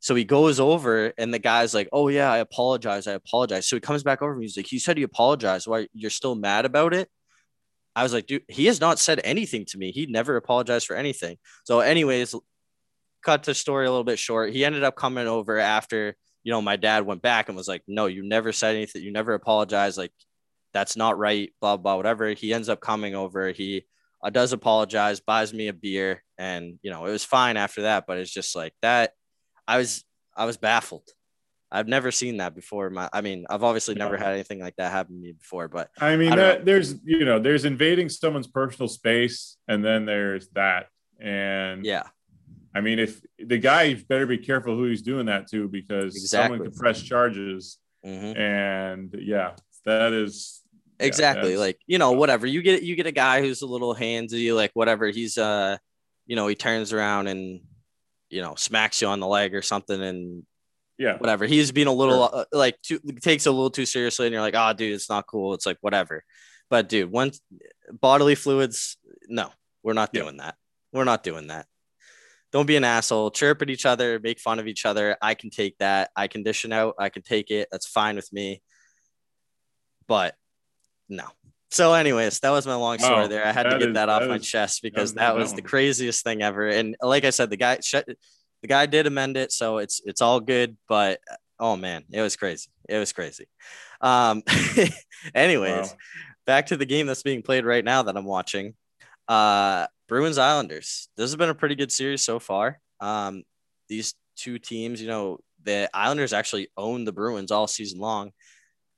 So 0.00 0.14
he 0.14 0.24
goes 0.24 0.58
over 0.58 1.12
and 1.18 1.32
the 1.32 1.38
guy's 1.38 1.74
like, 1.74 1.88
Oh 1.92 2.08
yeah, 2.08 2.32
I 2.32 2.38
apologize. 2.38 3.06
I 3.06 3.12
apologize. 3.12 3.68
So 3.68 3.76
he 3.76 3.80
comes 3.80 4.02
back 4.02 4.22
over 4.22 4.32
and 4.32 4.42
he's 4.42 4.56
like, 4.56 4.72
You 4.72 4.80
said 4.80 4.98
you 4.98 5.04
apologized. 5.04 5.66
Why 5.66 5.88
you're 5.92 6.10
still 6.10 6.34
mad 6.34 6.64
about 6.64 6.94
it? 6.94 7.08
I 7.94 8.02
was 8.02 8.12
like, 8.12 8.26
dude, 8.26 8.44
he 8.48 8.66
has 8.66 8.80
not 8.80 8.98
said 8.98 9.20
anything 9.24 9.64
to 9.66 9.78
me. 9.78 9.90
He 9.90 10.06
never 10.06 10.36
apologized 10.36 10.86
for 10.86 10.94
anything. 10.96 11.38
So, 11.64 11.80
anyways, 11.80 12.34
cut 13.22 13.42
the 13.42 13.54
story 13.54 13.86
a 13.86 13.90
little 13.90 14.04
bit 14.04 14.18
short. 14.18 14.52
He 14.52 14.64
ended 14.64 14.84
up 14.84 14.96
coming 14.96 15.26
over 15.26 15.58
after, 15.58 16.14
you 16.44 16.52
know, 16.52 16.62
my 16.62 16.76
dad 16.76 17.04
went 17.04 17.20
back 17.22 17.48
and 17.48 17.56
was 17.56 17.68
like, 17.68 17.82
No, 17.88 18.06
you 18.06 18.22
never 18.26 18.52
said 18.52 18.76
anything. 18.76 19.02
You 19.02 19.12
never 19.12 19.34
apologized. 19.34 19.98
Like, 19.98 20.12
that's 20.72 20.96
not 20.96 21.18
right. 21.18 21.52
Blah, 21.60 21.76
blah, 21.76 21.96
whatever. 21.96 22.28
He 22.30 22.54
ends 22.54 22.68
up 22.68 22.80
coming 22.80 23.14
over. 23.14 23.50
He 23.50 23.86
uh, 24.22 24.30
does 24.30 24.52
apologize, 24.52 25.20
buys 25.20 25.52
me 25.52 25.68
a 25.68 25.72
beer. 25.72 26.22
And, 26.38 26.78
you 26.82 26.90
know, 26.90 27.06
it 27.06 27.10
was 27.10 27.24
fine 27.24 27.56
after 27.56 27.82
that. 27.82 28.04
But 28.06 28.18
it's 28.18 28.32
just 28.32 28.54
like 28.54 28.72
that 28.82 29.12
I 29.70 29.78
was 29.78 30.04
I 30.36 30.44
was 30.46 30.56
baffled. 30.56 31.08
I've 31.70 31.86
never 31.86 32.10
seen 32.10 32.38
that 32.38 32.56
before. 32.56 32.90
My, 32.90 33.08
I 33.12 33.20
mean, 33.20 33.46
I've 33.48 33.62
obviously 33.62 33.94
never 33.94 34.16
had 34.16 34.32
anything 34.32 34.58
like 34.58 34.74
that 34.76 34.90
happen 34.90 35.14
to 35.14 35.20
me 35.20 35.32
before, 35.32 35.68
but 35.68 35.90
I 36.00 36.16
mean, 36.16 36.32
I 36.32 36.36
that, 36.36 36.64
there's 36.64 36.96
you 37.04 37.24
know, 37.24 37.38
there's 37.38 37.64
invading 37.64 38.08
someone's 38.08 38.48
personal 38.48 38.88
space, 38.88 39.56
and 39.68 39.84
then 39.84 40.06
there's 40.06 40.48
that, 40.54 40.88
and 41.20 41.84
yeah, 41.84 42.08
I 42.74 42.80
mean, 42.80 42.98
if 42.98 43.20
the 43.38 43.58
guy 43.58 43.94
better 43.94 44.26
be 44.26 44.38
careful 44.38 44.74
who 44.76 44.86
he's 44.86 45.02
doing 45.02 45.26
that 45.26 45.48
to 45.50 45.68
because 45.68 46.16
exactly. 46.16 46.56
someone 46.56 46.68
could 46.68 46.76
press 46.76 47.00
charges, 47.00 47.78
mm-hmm. 48.04 48.36
and 48.36 49.14
yeah, 49.20 49.52
that 49.84 50.12
is 50.12 50.62
exactly 50.98 51.52
yeah, 51.52 51.58
like 51.58 51.78
you 51.86 51.98
know 51.98 52.10
whatever 52.10 52.48
you 52.48 52.62
get 52.62 52.82
you 52.82 52.96
get 52.96 53.06
a 53.06 53.12
guy 53.12 53.40
who's 53.40 53.62
a 53.62 53.66
little 53.66 53.94
handsy 53.94 54.54
like 54.54 54.70
whatever 54.74 55.06
he's 55.06 55.38
uh 55.38 55.78
you 56.26 56.36
know 56.36 56.46
he 56.46 56.54
turns 56.54 56.92
around 56.92 57.26
and 57.26 57.62
you 58.30 58.40
know 58.40 58.54
smacks 58.54 59.02
you 59.02 59.08
on 59.08 59.20
the 59.20 59.26
leg 59.26 59.54
or 59.54 59.62
something 59.62 60.00
and 60.00 60.44
yeah. 60.98 61.18
whatever. 61.18 61.46
He's 61.46 61.72
being 61.72 61.86
a 61.86 61.92
little 61.92 62.28
sure. 62.28 62.40
uh, 62.40 62.44
like 62.52 62.80
too, 62.82 63.00
takes 63.20 63.46
a 63.46 63.50
little 63.50 63.70
too 63.70 63.86
seriously 63.86 64.26
and 64.26 64.32
you're 64.32 64.42
like 64.42 64.54
oh 64.56 64.72
dude 64.72 64.94
it's 64.94 65.10
not 65.10 65.26
cool. 65.26 65.54
It's 65.54 65.66
like 65.66 65.78
whatever. 65.80 66.24
But 66.68 66.88
dude 66.88 67.10
once 67.10 67.40
bodily 67.90 68.34
fluids 68.34 68.96
no 69.28 69.50
we're 69.82 69.92
not 69.92 70.12
doing 70.12 70.36
yeah. 70.36 70.44
that. 70.44 70.54
We're 70.92 71.04
not 71.04 71.22
doing 71.22 71.48
that. 71.48 71.66
Don't 72.52 72.66
be 72.66 72.76
an 72.76 72.84
asshole. 72.84 73.30
Chirp 73.30 73.62
at 73.62 73.70
each 73.70 73.86
other 73.86 74.18
make 74.20 74.40
fun 74.40 74.58
of 74.58 74.66
each 74.66 74.86
other. 74.86 75.16
I 75.20 75.34
can 75.34 75.50
take 75.50 75.78
that. 75.78 76.10
I 76.16 76.28
condition 76.28 76.72
out. 76.72 76.94
I 76.98 77.08
can 77.08 77.22
take 77.22 77.50
it. 77.50 77.68
That's 77.70 77.86
fine 77.86 78.16
with 78.16 78.32
me. 78.32 78.62
But 80.06 80.34
no 81.08 81.24
so, 81.70 81.94
anyways, 81.94 82.40
that 82.40 82.50
was 82.50 82.66
my 82.66 82.74
long 82.74 82.98
story 82.98 83.28
there. 83.28 83.46
I 83.46 83.52
had 83.52 83.64
to 83.64 83.78
get 83.78 83.88
is, 83.90 83.94
that 83.94 84.08
off 84.08 84.22
that 84.22 84.28
my 84.28 84.36
is, 84.36 84.46
chest 84.46 84.82
because 84.82 85.14
that, 85.14 85.20
that 85.20 85.36
was 85.36 85.54
the 85.54 85.62
craziest 85.62 86.24
thing 86.24 86.42
ever. 86.42 86.68
And 86.68 86.96
like 87.00 87.24
I 87.24 87.30
said, 87.30 87.50
the 87.50 87.56
guy 87.56 87.78
the 87.92 88.68
guy 88.68 88.86
did 88.86 89.06
amend 89.06 89.36
it, 89.36 89.52
so 89.52 89.78
it's 89.78 90.00
it's 90.04 90.20
all 90.20 90.40
good. 90.40 90.76
But 90.88 91.20
oh 91.58 91.76
man, 91.76 92.04
it 92.10 92.22
was 92.22 92.36
crazy. 92.36 92.68
It 92.88 92.98
was 92.98 93.12
crazy. 93.12 93.46
Um, 94.00 94.42
anyways, 95.34 95.90
wow. 95.90 95.96
back 96.44 96.66
to 96.66 96.76
the 96.76 96.86
game 96.86 97.06
that's 97.06 97.22
being 97.22 97.42
played 97.42 97.64
right 97.64 97.84
now 97.84 98.02
that 98.02 98.16
I'm 98.16 98.24
watching. 98.24 98.74
Uh, 99.28 99.86
Bruins 100.08 100.38
Islanders. 100.38 101.08
This 101.16 101.30
has 101.30 101.36
been 101.36 101.50
a 101.50 101.54
pretty 101.54 101.76
good 101.76 101.92
series 101.92 102.22
so 102.22 102.40
far. 102.40 102.80
Um, 102.98 103.44
these 103.88 104.14
two 104.36 104.58
teams, 104.58 105.00
you 105.00 105.06
know, 105.06 105.38
the 105.62 105.88
Islanders 105.94 106.32
actually 106.32 106.68
own 106.76 107.04
the 107.04 107.12
Bruins 107.12 107.52
all 107.52 107.68
season 107.68 108.00
long. 108.00 108.32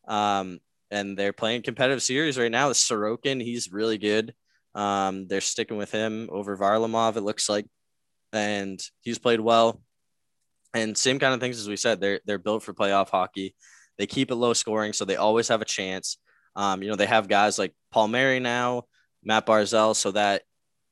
Um, 0.09 0.61
and 0.93 1.17
they're 1.19 1.33
playing 1.33 1.63
competitive 1.63 2.03
series 2.03 2.39
right 2.39 2.51
now 2.51 2.69
with 2.69 2.77
Sorokin. 2.77 3.43
He's 3.43 3.73
really 3.73 3.97
good. 3.99 4.35
Um, 4.75 5.27
they're 5.27 5.41
sticking 5.41 5.79
with 5.79 5.91
him 5.91 6.29
over 6.31 6.57
Varlamov, 6.57 7.17
it 7.17 7.23
looks 7.23 7.49
like, 7.49 7.67
and 8.33 8.81
he's 9.01 9.19
played 9.19 9.41
well. 9.41 9.81
And 10.75 10.97
same 10.97 11.19
kind 11.19 11.35
of 11.35 11.41
things 11.41 11.59
as 11.59 11.69
we 11.69 11.77
said, 11.77 12.01
they're 12.01 12.21
they're 12.25 12.39
built 12.39 12.63
for 12.63 12.73
playoff 12.75 13.11
hockey. 13.11 13.55
They 13.99 14.07
keep 14.07 14.31
it 14.31 14.37
low 14.37 14.53
scoring, 14.53 14.93
so 14.93 15.05
they 15.05 15.17
always 15.17 15.49
have 15.49 15.63
a 15.63 15.67
chance. 15.67 16.19
Um, 16.55 16.83
you 16.83 16.91
know, 16.91 16.97
they 16.97 17.07
have 17.07 17.29
guys 17.29 17.59
like 17.59 17.75
Palmieri 17.91 18.41
now, 18.41 18.85
Matt 19.25 19.47
Barzal, 19.47 19.97
so 19.97 20.13
that 20.13 20.43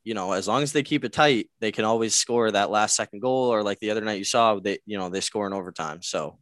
you 0.02 0.14
know, 0.14 0.32
as 0.32 0.48
long 0.48 0.62
as 0.62 0.72
they 0.72 0.82
keep 0.82 1.04
it 1.04 1.12
tight, 1.12 1.50
they 1.60 1.72
can 1.72 1.84
always 1.84 2.14
score 2.14 2.50
that 2.50 2.70
last 2.70 2.96
second 2.96 3.20
goal, 3.20 3.52
or 3.52 3.62
like 3.62 3.78
the 3.80 3.90
other 3.90 4.00
night 4.00 4.18
you 4.18 4.24
saw, 4.24 4.58
they 4.58 4.78
you 4.86 4.98
know 4.98 5.08
they 5.08 5.20
score 5.20 5.46
in 5.46 5.52
overtime. 5.52 6.02
So 6.02 6.38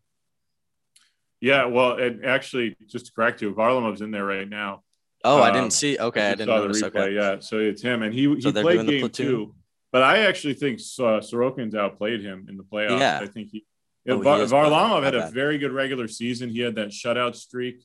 yeah, 1.41 1.67
well, 1.67 1.93
and 1.99 2.25
actually, 2.25 2.77
just 2.87 3.07
to 3.07 3.13
correct 3.13 3.43
you, 3.43 3.55
Varlamov's 3.55 4.01
in 4.01 4.11
there 4.11 4.25
right 4.25 4.49
now. 4.49 4.83
Oh, 5.25 5.39
um, 5.39 5.43
I 5.43 5.51
didn't 5.51 5.73
see. 5.73 5.99
Okay, 5.99 6.23
I, 6.23 6.29
I 6.29 6.35
didn't 6.35 6.49
notice. 6.49 6.81
The 6.81 6.91
replay, 6.91 7.01
okay. 7.01 7.15
Yeah, 7.15 7.37
so 7.41 7.59
it's 7.59 7.83
him, 7.83 8.03
and 8.03 8.15
he 8.15 8.23
he 8.37 8.53
played 8.53 8.87
game 8.87 9.09
two. 9.11 9.55
But 9.91 10.03
I 10.03 10.19
actually 10.27 10.55
think 10.55 10.79
uh, 10.79 11.21
Sorokin's 11.21 11.75
outplayed 11.75 12.21
him 12.21 12.47
in 12.49 12.57
the 12.57 12.63
playoffs. 12.63 13.01
Yeah. 13.01 13.21
I 13.23 13.27
think 13.27 13.49
he. 13.51 13.65
Oh, 14.09 14.21
Var- 14.21 14.39
Varlamov 14.39 15.03
had 15.03 15.15
a 15.15 15.31
very 15.31 15.59
good 15.59 15.73
regular 15.73 16.09
season. 16.09 16.49
He 16.49 16.61
had 16.61 16.77
that 16.77 16.89
shutout 16.89 17.37
streak, 17.37 17.85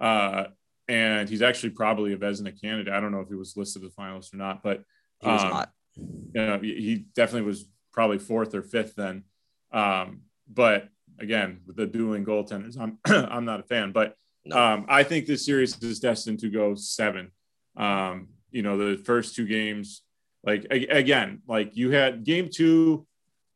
uh, 0.00 0.44
and 0.88 1.28
he's 1.28 1.42
actually 1.42 1.70
probably 1.70 2.12
a 2.12 2.16
Vezina 2.16 2.58
candidate. 2.60 2.92
I 2.92 3.00
don't 3.00 3.12
know 3.12 3.20
if 3.20 3.28
he 3.28 3.34
was 3.34 3.56
listed 3.56 3.84
as 3.84 3.92
a 3.92 4.00
finalist 4.00 4.34
or 4.34 4.38
not, 4.38 4.62
but 4.62 4.82
he 5.20 5.28
was 5.28 5.42
um, 5.42 5.50
not. 5.50 5.70
You 5.96 6.30
know, 6.34 6.58
he 6.58 7.04
definitely 7.14 7.46
was 7.46 7.66
probably 7.92 8.18
fourth 8.18 8.54
or 8.54 8.62
fifth 8.62 8.94
then. 8.96 9.24
Um, 9.72 10.22
but 10.48 10.88
again 11.22 11.60
with 11.66 11.76
the 11.76 11.86
dueling 11.86 12.24
goaltenders. 12.24 12.78
I'm 12.78 12.98
I'm 13.06 13.44
not 13.44 13.60
a 13.60 13.62
fan, 13.62 13.92
but 13.92 14.16
no. 14.44 14.56
um, 14.56 14.86
I 14.88 15.04
think 15.04 15.26
this 15.26 15.46
series 15.46 15.80
is 15.82 16.00
destined 16.00 16.40
to 16.40 16.50
go 16.50 16.74
seven. 16.74 17.30
Um, 17.76 18.28
you 18.50 18.62
know, 18.62 18.76
the 18.76 19.02
first 19.02 19.34
two 19.34 19.46
games, 19.46 20.02
like 20.44 20.66
a- 20.70 20.88
again, 20.88 21.42
like 21.46 21.74
you 21.74 21.90
had 21.90 22.24
game 22.24 22.50
two, 22.52 23.06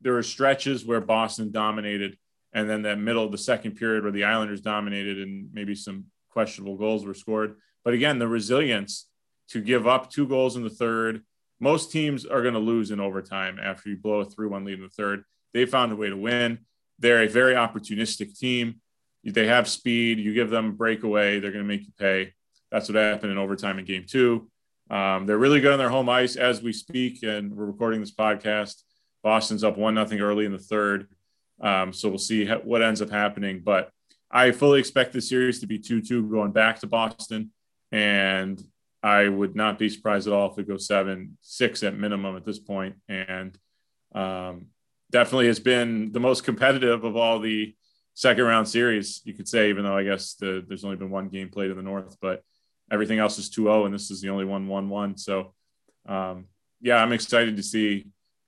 there 0.01 0.15
were 0.15 0.23
stretches 0.23 0.85
where 0.85 1.01
Boston 1.01 1.51
dominated, 1.51 2.17
and 2.53 2.71
then 2.71 2.83
that 2.83 2.99
middle, 2.99 3.25
of 3.25 3.33
the 3.33 3.39
second 3.39 3.73
period 3.73 4.05
where 4.05 4.13
the 4.13 4.25
Islanders 4.25 4.61
dominated, 4.63 5.21
and 5.21 5.49
maybe 5.53 5.75
some 5.75 6.07
questionable 6.31 6.77
goals 6.77 7.05
were 7.05 7.15
scored. 7.15 7.57
But 7.85 7.95
again, 7.95 8.19
the 8.19 8.29
resilience 8.29 9.09
to 9.49 9.61
give 9.61 9.87
up 9.87 10.11
two 10.11 10.27
goals 10.27 10.57
in 10.57 10.63
the 10.63 10.71
third. 10.71 11.23
Most 11.61 11.91
teams 11.91 12.27
are 12.27 12.43
going 12.43 12.55
to 12.55 12.61
lose 12.61 12.91
in 12.91 13.01
overtime 13.01 13.59
after 13.63 13.89
you 13.89 13.97
blow 13.97 14.21
a 14.21 14.25
3 14.25 14.47
1 14.47 14.65
lead 14.65 14.75
in 14.75 14.83
the 14.83 14.89
third. 14.89 15.25
They 15.55 15.65
found 15.65 15.93
a 15.93 15.97
way 15.97 16.11
to 16.11 16.17
win. 16.17 16.59
They're 16.99 17.23
a 17.23 17.29
very 17.29 17.55
opportunistic 17.55 18.39
team. 18.39 18.81
They 19.25 19.47
have 19.47 19.69
speed. 19.69 20.19
You 20.19 20.33
give 20.35 20.51
them 20.51 20.67
a 20.67 20.73
breakaway, 20.73 21.41
they're 21.41 21.53
going 21.53 21.65
to 21.65 21.69
make 21.69 21.85
you 21.85 21.93
pay. 21.99 22.33
That's 22.71 22.89
what 22.89 22.97
happened 22.97 23.33
in 23.33 23.39
overtime 23.39 23.79
in 23.79 23.85
game 23.85 24.05
two. 24.07 24.49
Um, 24.91 25.27
they're 25.27 25.39
really 25.39 25.61
good 25.61 25.73
on 25.73 25.79
their 25.79 25.89
home 25.89 26.09
ice 26.09 26.37
as 26.37 26.63
we 26.63 26.73
speak, 26.73 27.23
and 27.23 27.55
we're 27.55 27.67
recording 27.67 28.01
this 28.01 28.15
podcast. 28.15 28.83
Boston's 29.23 29.65
up 29.65 29.77
one 29.77 29.95
nothing 29.95 30.21
early 30.21 30.47
in 30.47 30.53
the 30.53 30.59
third, 30.59 31.09
um, 31.61 31.93
so 31.93 32.09
we'll 32.09 32.19
see 32.19 32.47
what 32.47 32.83
ends 32.83 33.03
up 33.03 33.11
happening. 33.11 33.63
But 33.65 33.91
I 34.31 34.53
fully 34.53 34.79
expect 34.79 35.13
the 35.13 35.21
series 35.21 35.61
to 35.61 35.67
be 35.67 35.79
two 35.79 36.01
two 36.01 36.29
going 36.31 36.53
back 36.53 36.79
to 36.81 36.87
Boston, 36.87 37.51
and 37.91 38.63
I 39.03 39.29
would 39.29 39.57
not 39.57 39.79
be 39.79 39.89
surprised 39.89 40.29
at 40.29 40.33
all 40.33 40.53
if 40.53 40.59
it 40.59 40.69
goes 40.69 40.87
seven 40.87 41.37
six 41.41 41.83
at 41.83 41.99
minimum 41.99 42.37
at 42.37 42.45
this 42.45 42.61
point. 42.61 42.97
And 43.09 43.59
um, 44.15 44.67
definitely 45.11 45.47
has 45.47 45.61
been 45.61 46.13
the 46.13 46.21
most 46.21 46.45
competitive 46.45 47.05
of 47.05 47.17
all 47.17 47.39
the 47.39 47.75
second 48.15 48.45
round 48.45 48.69
series, 48.69 49.21
you 49.25 49.35
could 49.35 49.49
say, 49.49 49.69
even 49.69 49.85
though 49.85 49.97
I 49.97 50.05
guess 50.05 50.35
the, 50.35 50.65
there's 50.67 50.85
only 50.85 50.97
been 50.97 51.11
one 51.11 51.29
game 51.29 51.51
played 51.51 51.71
in 51.71 51.77
the 51.77 51.83
North, 51.83 52.17
but 52.21 52.43
everything 52.91 53.19
else 53.19 53.39
is 53.39 53.51
2 53.51 53.65
0, 53.65 53.85
and 53.85 53.95
this 53.95 54.11
is 54.11 54.21
the 54.21 54.31
only 54.31 54.45
one 54.45 54.69
1 54.69 54.89
1. 54.89 55.19
So, 55.19 55.55
um, 56.07 56.47
yeah, 56.81 56.97
I'm 56.97 57.13
excited 57.13 57.57
to 57.57 57.63
see 57.63 58.07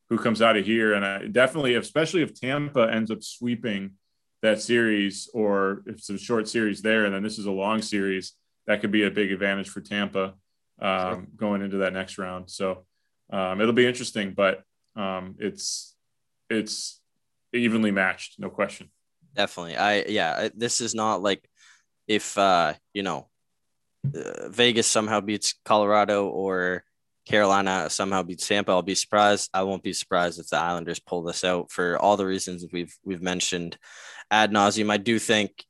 who 0.09 0.19
comes 0.19 0.41
out 0.41 0.57
of 0.57 0.65
here. 0.65 0.95
And 0.95 1.05
I 1.05 1.27
definitely, 1.27 1.75
especially 1.75 2.23
if 2.23 2.39
Tampa 2.39 2.91
ends 2.91 3.11
up 3.11 3.23
sweeping 3.23 3.93
that 4.41 4.63
series, 4.63 5.29
or 5.35 5.83
if 5.87 5.97
it's 5.97 6.11
a 6.11 6.19
short 6.19 6.49
series 6.49 6.81
there, 6.81 7.05
and 7.05 7.15
then 7.15 7.23
this 7.23 7.39
is 7.39 7.47
a 7.47 7.51
long 7.51 7.83
series, 7.83 8.33
that 8.67 8.81
could 8.81 8.93
be 8.93 9.05
a 9.05 9.11
big 9.11 9.33
advantage 9.33 9.69
for 9.69 9.81
Tampa 9.81 10.35
um, 10.81 11.27
going 11.37 11.63
into 11.63 11.79
that 11.79 11.93
next 11.93 12.19
round. 12.19 12.49
So 12.51 12.85
um, 13.31 13.61
it'll 13.61 13.75
be 13.75 13.87
interesting, 13.87 14.33
but 14.35 14.63
um, 14.97 15.37
it's 15.39 15.95
it's 16.51 17.01
evenly 17.53 17.91
matched, 17.91 18.39
no 18.39 18.51
question. 18.51 18.91
Definitely, 19.35 19.77
I 19.77 20.05
yeah, 20.09 20.49
this 20.55 20.81
is 20.81 20.95
not 20.95 21.23
like 21.23 21.49
if 22.07 22.37
uh, 22.39 22.75
you 22.95 23.03
know 23.03 23.29
uh, 24.15 24.49
Vegas 24.49 24.87
somehow 24.87 25.21
beats 25.21 25.55
Colorado 25.65 26.29
or 26.29 26.85
Carolina 27.27 27.91
somehow 27.91 28.23
beats 28.23 28.49
Tampa. 28.49 28.73
I'll 28.73 28.83
be 28.83 28.95
surprised. 28.95 29.51
I 29.53 29.63
won't 29.63 29.83
be 29.83 29.93
surprised 29.93 30.41
if 30.41 30.49
the 30.49 30.59
Islanders 30.59 30.99
pull 30.99 31.23
this 31.23 31.45
out 31.45 31.71
for 31.71 31.99
all 31.99 32.17
the 32.17 32.27
reasons 32.27 32.65
we've 32.73 32.97
we've 33.05 33.23
mentioned 33.23 33.77
ad 34.31 34.51
nauseum. 34.51 34.91
I 34.91 34.97
do 34.97 35.19
think 35.19 35.65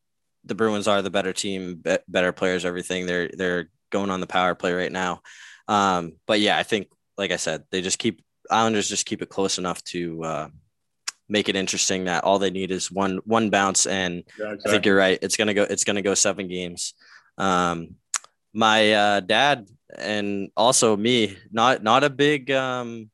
the 0.44 0.54
Bruins 0.54 0.88
are 0.88 1.02
the 1.02 1.10
better 1.10 1.32
team, 1.32 1.82
better 2.06 2.32
players, 2.32 2.64
everything. 2.64 3.06
They're 3.06 3.30
they're 3.36 3.70
going 3.90 4.10
on 4.10 4.20
the 4.20 4.26
power 4.26 4.54
play 4.54 4.72
right 4.72 4.92
now. 4.92 5.20
Um, 5.66 6.14
but 6.26 6.40
yeah, 6.40 6.56
I 6.56 6.62
think 6.62 6.88
like 7.16 7.32
I 7.32 7.36
said, 7.36 7.64
they 7.70 7.82
just 7.82 7.98
keep 7.98 8.22
Islanders 8.50 8.88
just 8.88 9.06
keep 9.06 9.20
it 9.20 9.28
close 9.28 9.58
enough 9.58 9.82
to 9.84 10.24
uh, 10.24 10.48
make 11.28 11.48
it 11.48 11.56
interesting. 11.56 12.04
That 12.04 12.24
all 12.24 12.38
they 12.38 12.50
need 12.50 12.70
is 12.70 12.90
one 12.90 13.18
one 13.24 13.50
bounce, 13.50 13.86
and 13.86 14.24
yeah, 14.38 14.52
exactly. 14.52 14.62
I 14.64 14.72
think 14.72 14.86
you're 14.86 14.96
right. 14.96 15.18
It's 15.22 15.36
gonna 15.36 15.54
go. 15.54 15.62
It's 15.62 15.84
gonna 15.84 16.02
go 16.02 16.14
seven 16.14 16.48
games. 16.48 16.94
Um, 17.36 17.96
my 18.52 18.92
uh, 18.92 19.20
dad 19.20 19.68
and 19.96 20.50
also 20.56 20.96
me, 20.96 21.36
not 21.50 21.82
not 21.82 22.04
a 22.04 22.10
big 22.10 22.50
um, 22.50 23.10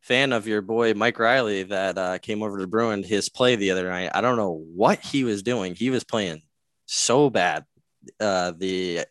fan 0.00 0.32
of 0.32 0.46
your 0.46 0.62
boy 0.62 0.94
Mike 0.94 1.18
Reilly 1.18 1.64
that 1.64 1.98
uh, 1.98 2.18
came 2.18 2.42
over 2.42 2.58
to 2.58 2.66
Bruin 2.66 3.02
his 3.02 3.28
play 3.28 3.56
the 3.56 3.70
other 3.70 3.88
night. 3.88 4.10
I 4.14 4.20
don't 4.20 4.36
know 4.36 4.64
what 4.74 5.00
he 5.00 5.24
was 5.24 5.42
doing. 5.42 5.74
He 5.74 5.90
was 5.90 6.04
playing 6.04 6.42
so 6.86 7.30
bad. 7.30 7.64
Uh, 8.18 8.52
the 8.56 9.04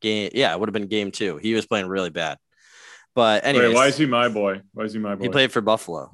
game, 0.00 0.30
yeah, 0.34 0.52
it 0.52 0.60
would 0.60 0.68
have 0.68 0.74
been 0.74 0.88
game 0.88 1.10
two. 1.10 1.38
He 1.38 1.54
was 1.54 1.66
playing 1.66 1.86
really 1.86 2.10
bad. 2.10 2.38
But 3.14 3.46
anyway, 3.46 3.72
why 3.72 3.86
is 3.86 3.96
he 3.96 4.04
my 4.04 4.28
boy? 4.28 4.60
Why 4.74 4.84
is 4.84 4.92
he 4.92 4.98
my 4.98 5.14
boy? 5.14 5.22
He 5.22 5.28
played 5.30 5.52
for 5.52 5.62
Buffalo. 5.62 6.10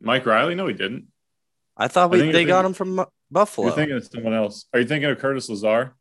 Mike 0.00 0.26
Reilly? 0.26 0.54
No, 0.54 0.66
he 0.66 0.74
didn't. 0.74 1.06
I 1.76 1.88
thought 1.88 2.10
we, 2.10 2.28
I 2.28 2.32
they 2.32 2.44
got 2.44 2.64
him 2.64 2.74
from 2.74 3.04
Buffalo. 3.30 3.68
You're 3.68 3.76
thinking 3.76 3.96
of 3.96 4.06
someone 4.06 4.34
else. 4.34 4.66
Are 4.72 4.80
you 4.80 4.86
thinking 4.86 5.10
of 5.10 5.18
Curtis 5.18 5.48
Lazar? 5.48 5.94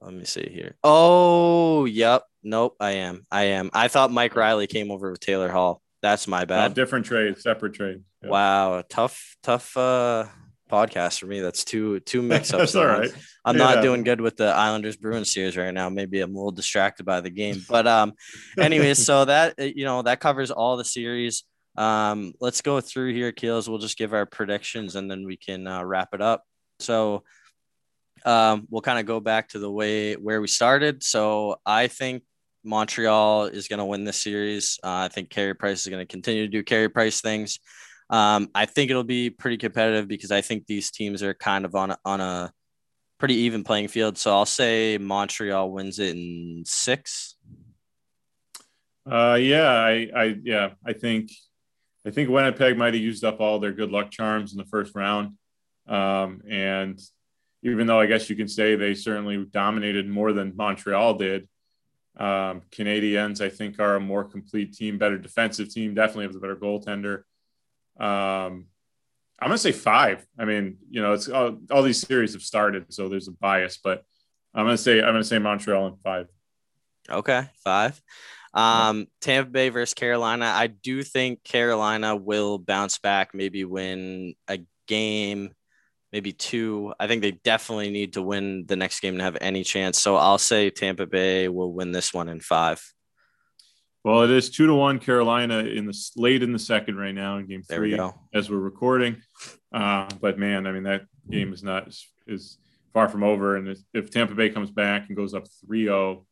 Let 0.00 0.14
me 0.14 0.24
see 0.24 0.48
here. 0.52 0.76
Oh, 0.84 1.84
yep. 1.84 2.22
Nope, 2.42 2.76
I 2.78 2.92
am. 2.92 3.26
I 3.30 3.44
am. 3.44 3.70
I 3.72 3.88
thought 3.88 4.12
Mike 4.12 4.36
Reilly 4.36 4.68
came 4.68 4.90
over 4.90 5.10
with 5.10 5.20
Taylor 5.20 5.48
Hall. 5.48 5.82
That's 6.02 6.28
my 6.28 6.44
bad. 6.44 6.74
different 6.74 7.06
trade, 7.06 7.38
separate 7.38 7.74
trade. 7.74 8.02
Yep. 8.22 8.30
Wow, 8.30 8.84
tough, 8.88 9.36
tough 9.42 9.76
uh 9.76 10.26
podcast 10.68 11.18
for 11.20 11.26
me. 11.26 11.40
That's 11.40 11.64
two 11.64 12.00
two 12.00 12.22
mix 12.32 12.52
ups. 12.52 12.72
That's 12.72 12.74
all 12.74 12.86
right. 12.86 13.10
I'm 13.44 13.56
yeah. 13.56 13.64
not 13.74 13.82
doing 13.82 14.02
good 14.04 14.20
with 14.20 14.36
the 14.36 14.48
Islanders 14.48 14.96
Bruins 14.96 15.32
series 15.32 15.56
right 15.56 15.72
now. 15.72 15.88
Maybe 15.88 16.20
I'm 16.20 16.34
a 16.34 16.38
little 16.38 16.52
distracted 16.52 17.04
by 17.04 17.20
the 17.20 17.30
game. 17.30 17.64
But 17.68 17.86
um 17.86 18.14
anyways, 18.58 19.04
so 19.04 19.24
that 19.26 19.58
you 19.58 19.84
know, 19.84 20.02
that 20.02 20.20
covers 20.20 20.50
all 20.50 20.76
the 20.76 20.84
series. 20.84 21.44
Um, 21.76 22.34
let's 22.40 22.60
go 22.60 22.80
through 22.80 23.14
here, 23.14 23.30
Keels. 23.30 23.68
We'll 23.68 23.78
just 23.78 23.96
give 23.96 24.12
our 24.12 24.26
predictions 24.26 24.96
and 24.96 25.08
then 25.08 25.24
we 25.24 25.36
can 25.36 25.66
uh, 25.66 25.84
wrap 25.84 26.08
it 26.12 26.20
up. 26.20 26.42
So 26.80 27.22
um, 28.24 28.66
we'll 28.68 28.82
kind 28.82 28.98
of 28.98 29.06
go 29.06 29.20
back 29.20 29.50
to 29.50 29.60
the 29.60 29.70
way 29.70 30.14
where 30.14 30.40
we 30.40 30.48
started. 30.48 31.04
So 31.04 31.60
I 31.64 31.86
think 31.86 32.24
Montreal 32.64 33.46
is 33.46 33.68
going 33.68 33.78
to 33.78 33.84
win 33.84 34.04
this 34.04 34.22
series. 34.22 34.78
Uh, 34.82 35.06
I 35.06 35.08
think 35.08 35.30
Carey 35.30 35.54
Price 35.54 35.82
is 35.82 35.86
going 35.86 36.04
to 36.04 36.10
continue 36.10 36.42
to 36.42 36.50
do 36.50 36.62
Carey 36.62 36.88
Price 36.88 37.20
things. 37.20 37.60
Um, 38.10 38.48
I 38.54 38.66
think 38.66 38.90
it'll 38.90 39.04
be 39.04 39.30
pretty 39.30 39.58
competitive 39.58 40.08
because 40.08 40.30
I 40.30 40.40
think 40.40 40.66
these 40.66 40.90
teams 40.90 41.22
are 41.22 41.34
kind 41.34 41.64
of 41.64 41.74
on 41.74 41.90
a, 41.90 41.98
on 42.04 42.20
a 42.20 42.52
pretty 43.18 43.34
even 43.34 43.64
playing 43.64 43.88
field. 43.88 44.16
So 44.16 44.32
I'll 44.32 44.46
say 44.46 44.96
Montreal 44.98 45.70
wins 45.70 45.98
it 45.98 46.16
in 46.16 46.62
six. 46.66 47.36
Uh, 49.10 49.38
yeah, 49.40 49.70
I, 49.70 50.10
I, 50.14 50.36
yeah, 50.42 50.70
I 50.84 50.92
think, 50.92 51.30
I 52.06 52.10
think 52.10 52.30
Winnipeg 52.30 52.78
might 52.78 52.94
have 52.94 53.02
used 53.02 53.24
up 53.24 53.40
all 53.40 53.58
their 53.58 53.72
good 53.72 53.90
luck 53.90 54.10
charms 54.10 54.52
in 54.52 54.58
the 54.58 54.64
first 54.64 54.94
round. 54.94 55.36
Um, 55.86 56.42
and 56.48 57.00
even 57.62 57.86
though 57.86 57.98
I 57.98 58.06
guess 58.06 58.30
you 58.30 58.36
can 58.36 58.48
say 58.48 58.76
they 58.76 58.94
certainly 58.94 59.44
dominated 59.50 60.08
more 60.08 60.32
than 60.32 60.56
Montreal 60.56 61.14
did. 61.14 61.48
Um, 62.16 62.62
Canadiens, 62.70 63.40
I 63.40 63.48
think, 63.48 63.78
are 63.78 63.96
a 63.96 64.00
more 64.00 64.24
complete 64.24 64.74
team, 64.74 64.98
better 64.98 65.18
defensive 65.18 65.72
team, 65.72 65.94
definitely 65.94 66.26
have 66.26 66.36
a 66.36 66.40
better 66.40 66.56
goaltender. 66.56 67.22
Um, 67.98 68.66
I'm 69.40 69.48
gonna 69.48 69.58
say 69.58 69.72
five. 69.72 70.26
I 70.38 70.44
mean, 70.44 70.78
you 70.90 71.00
know, 71.00 71.12
it's 71.12 71.28
all, 71.28 71.58
all, 71.70 71.82
these 71.82 72.00
series 72.00 72.32
have 72.32 72.42
started, 72.42 72.92
so 72.92 73.08
there's 73.08 73.28
a 73.28 73.32
bias, 73.32 73.78
but 73.82 74.04
I'm 74.54 74.64
gonna 74.64 74.76
say 74.76 74.98
I'm 74.98 75.12
gonna 75.12 75.24
say 75.24 75.38
Montreal 75.38 75.86
in 75.88 75.96
five. 76.02 76.26
Okay, 77.10 77.48
five. 77.64 78.00
Um, 78.54 79.06
Tampa 79.20 79.50
Bay 79.50 79.68
versus 79.68 79.94
Carolina. 79.94 80.46
I 80.46 80.68
do 80.68 81.02
think 81.02 81.44
Carolina 81.44 82.16
will 82.16 82.58
bounce 82.58 82.98
back, 82.98 83.34
maybe 83.34 83.64
win 83.64 84.34
a 84.48 84.60
game 84.86 85.50
maybe 86.12 86.32
two. 86.32 86.94
I 86.98 87.06
think 87.06 87.22
they 87.22 87.32
definitely 87.32 87.90
need 87.90 88.14
to 88.14 88.22
win 88.22 88.66
the 88.66 88.76
next 88.76 89.00
game 89.00 89.18
to 89.18 89.24
have 89.24 89.36
any 89.40 89.64
chance. 89.64 89.98
So 90.00 90.16
I'll 90.16 90.38
say 90.38 90.70
Tampa 90.70 91.06
Bay 91.06 91.48
will 91.48 91.72
win 91.72 91.92
this 91.92 92.14
one 92.14 92.28
in 92.28 92.40
five. 92.40 92.82
Well, 94.08 94.22
it 94.22 94.30
is 94.30 94.48
two 94.48 94.66
to 94.66 94.74
one 94.74 95.00
Carolina 95.00 95.58
in 95.58 95.84
the 95.84 96.10
late 96.16 96.42
in 96.42 96.54
the 96.54 96.58
second 96.58 96.96
right 96.96 97.14
now 97.14 97.36
in 97.36 97.46
game 97.46 97.62
three 97.62 97.92
we 97.92 98.10
as 98.32 98.48
we're 98.48 98.56
recording. 98.56 99.20
Uh, 99.70 100.08
but 100.18 100.38
man, 100.38 100.66
I 100.66 100.72
mean 100.72 100.84
that 100.84 101.02
game 101.28 101.52
is 101.52 101.62
not 101.62 101.94
is 102.26 102.56
far 102.94 103.10
from 103.10 103.22
over. 103.22 103.56
And 103.56 103.76
if 103.92 104.10
Tampa 104.10 104.34
Bay 104.34 104.48
comes 104.48 104.70
back 104.70 105.08
and 105.08 105.16
goes 105.16 105.34
up 105.34 105.44
3-0, 105.70 106.24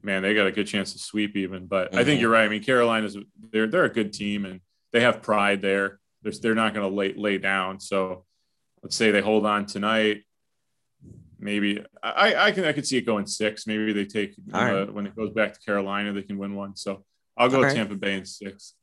man, 0.00 0.22
they 0.22 0.32
got 0.32 0.46
a 0.46 0.52
good 0.52 0.68
chance 0.68 0.92
to 0.92 1.00
sweep 1.00 1.34
even. 1.34 1.66
But 1.66 1.88
mm-hmm. 1.88 1.98
I 1.98 2.04
think 2.04 2.18
mm-hmm. 2.18 2.20
you're 2.20 2.30
right. 2.30 2.44
I 2.44 2.48
mean, 2.48 2.62
Carolina's 2.62 3.16
they're 3.50 3.66
they're 3.66 3.86
a 3.86 3.92
good 3.92 4.12
team 4.12 4.44
and 4.44 4.60
they 4.92 5.00
have 5.00 5.22
pride 5.22 5.60
there. 5.60 5.98
They're, 6.22 6.32
they're 6.40 6.54
not 6.54 6.72
going 6.72 6.88
to 6.88 6.94
lay 6.94 7.14
lay 7.14 7.36
down. 7.36 7.80
So 7.80 8.26
let's 8.80 8.94
say 8.94 9.10
they 9.10 9.22
hold 9.22 9.44
on 9.44 9.66
tonight. 9.66 10.22
Maybe 11.42 11.84
I, 12.02 12.34
I 12.36 12.52
can 12.52 12.64
I 12.64 12.72
could 12.72 12.86
see 12.86 12.98
it 12.98 13.02
going 13.02 13.26
six. 13.26 13.66
Maybe 13.66 13.92
they 13.92 14.04
take 14.04 14.34
uh, 14.54 14.58
right. 14.58 14.94
when 14.94 15.06
it 15.06 15.16
goes 15.16 15.32
back 15.32 15.54
to 15.54 15.60
Carolina, 15.60 16.12
they 16.12 16.22
can 16.22 16.38
win 16.38 16.54
one. 16.54 16.76
So 16.76 17.04
I'll 17.36 17.48
go 17.48 17.62
right. 17.62 17.74
Tampa 17.74 17.96
Bay 17.96 18.14
in 18.14 18.24
six. 18.24 18.74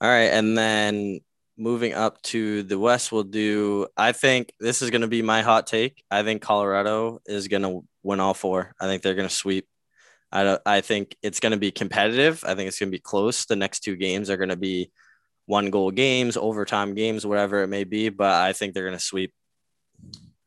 All 0.00 0.08
right, 0.08 0.30
and 0.30 0.56
then 0.56 1.18
moving 1.56 1.94
up 1.94 2.22
to 2.22 2.62
the 2.62 2.78
West, 2.78 3.10
we'll 3.10 3.24
do. 3.24 3.88
I 3.96 4.12
think 4.12 4.52
this 4.60 4.80
is 4.80 4.90
going 4.90 5.00
to 5.00 5.08
be 5.08 5.22
my 5.22 5.42
hot 5.42 5.66
take. 5.66 6.04
I 6.08 6.22
think 6.22 6.40
Colorado 6.40 7.18
is 7.26 7.48
going 7.48 7.62
to 7.62 7.84
win 8.04 8.20
all 8.20 8.34
four. 8.34 8.74
I 8.80 8.86
think 8.86 9.02
they're 9.02 9.16
going 9.16 9.28
to 9.28 9.34
sweep. 9.34 9.66
I 10.30 10.44
don't, 10.44 10.62
I 10.64 10.82
think 10.82 11.16
it's 11.20 11.40
going 11.40 11.52
to 11.52 11.58
be 11.58 11.72
competitive. 11.72 12.44
I 12.46 12.54
think 12.54 12.68
it's 12.68 12.78
going 12.78 12.92
to 12.92 12.96
be 12.96 13.00
close. 13.00 13.44
The 13.44 13.56
next 13.56 13.80
two 13.80 13.96
games 13.96 14.30
are 14.30 14.36
going 14.36 14.50
to 14.50 14.56
be 14.56 14.92
one 15.46 15.70
goal 15.70 15.90
games, 15.90 16.36
overtime 16.36 16.94
games, 16.94 17.26
whatever 17.26 17.64
it 17.64 17.68
may 17.68 17.82
be. 17.82 18.08
But 18.08 18.34
I 18.34 18.52
think 18.52 18.72
they're 18.72 18.86
going 18.86 18.98
to 18.98 19.04
sweep. 19.04 19.32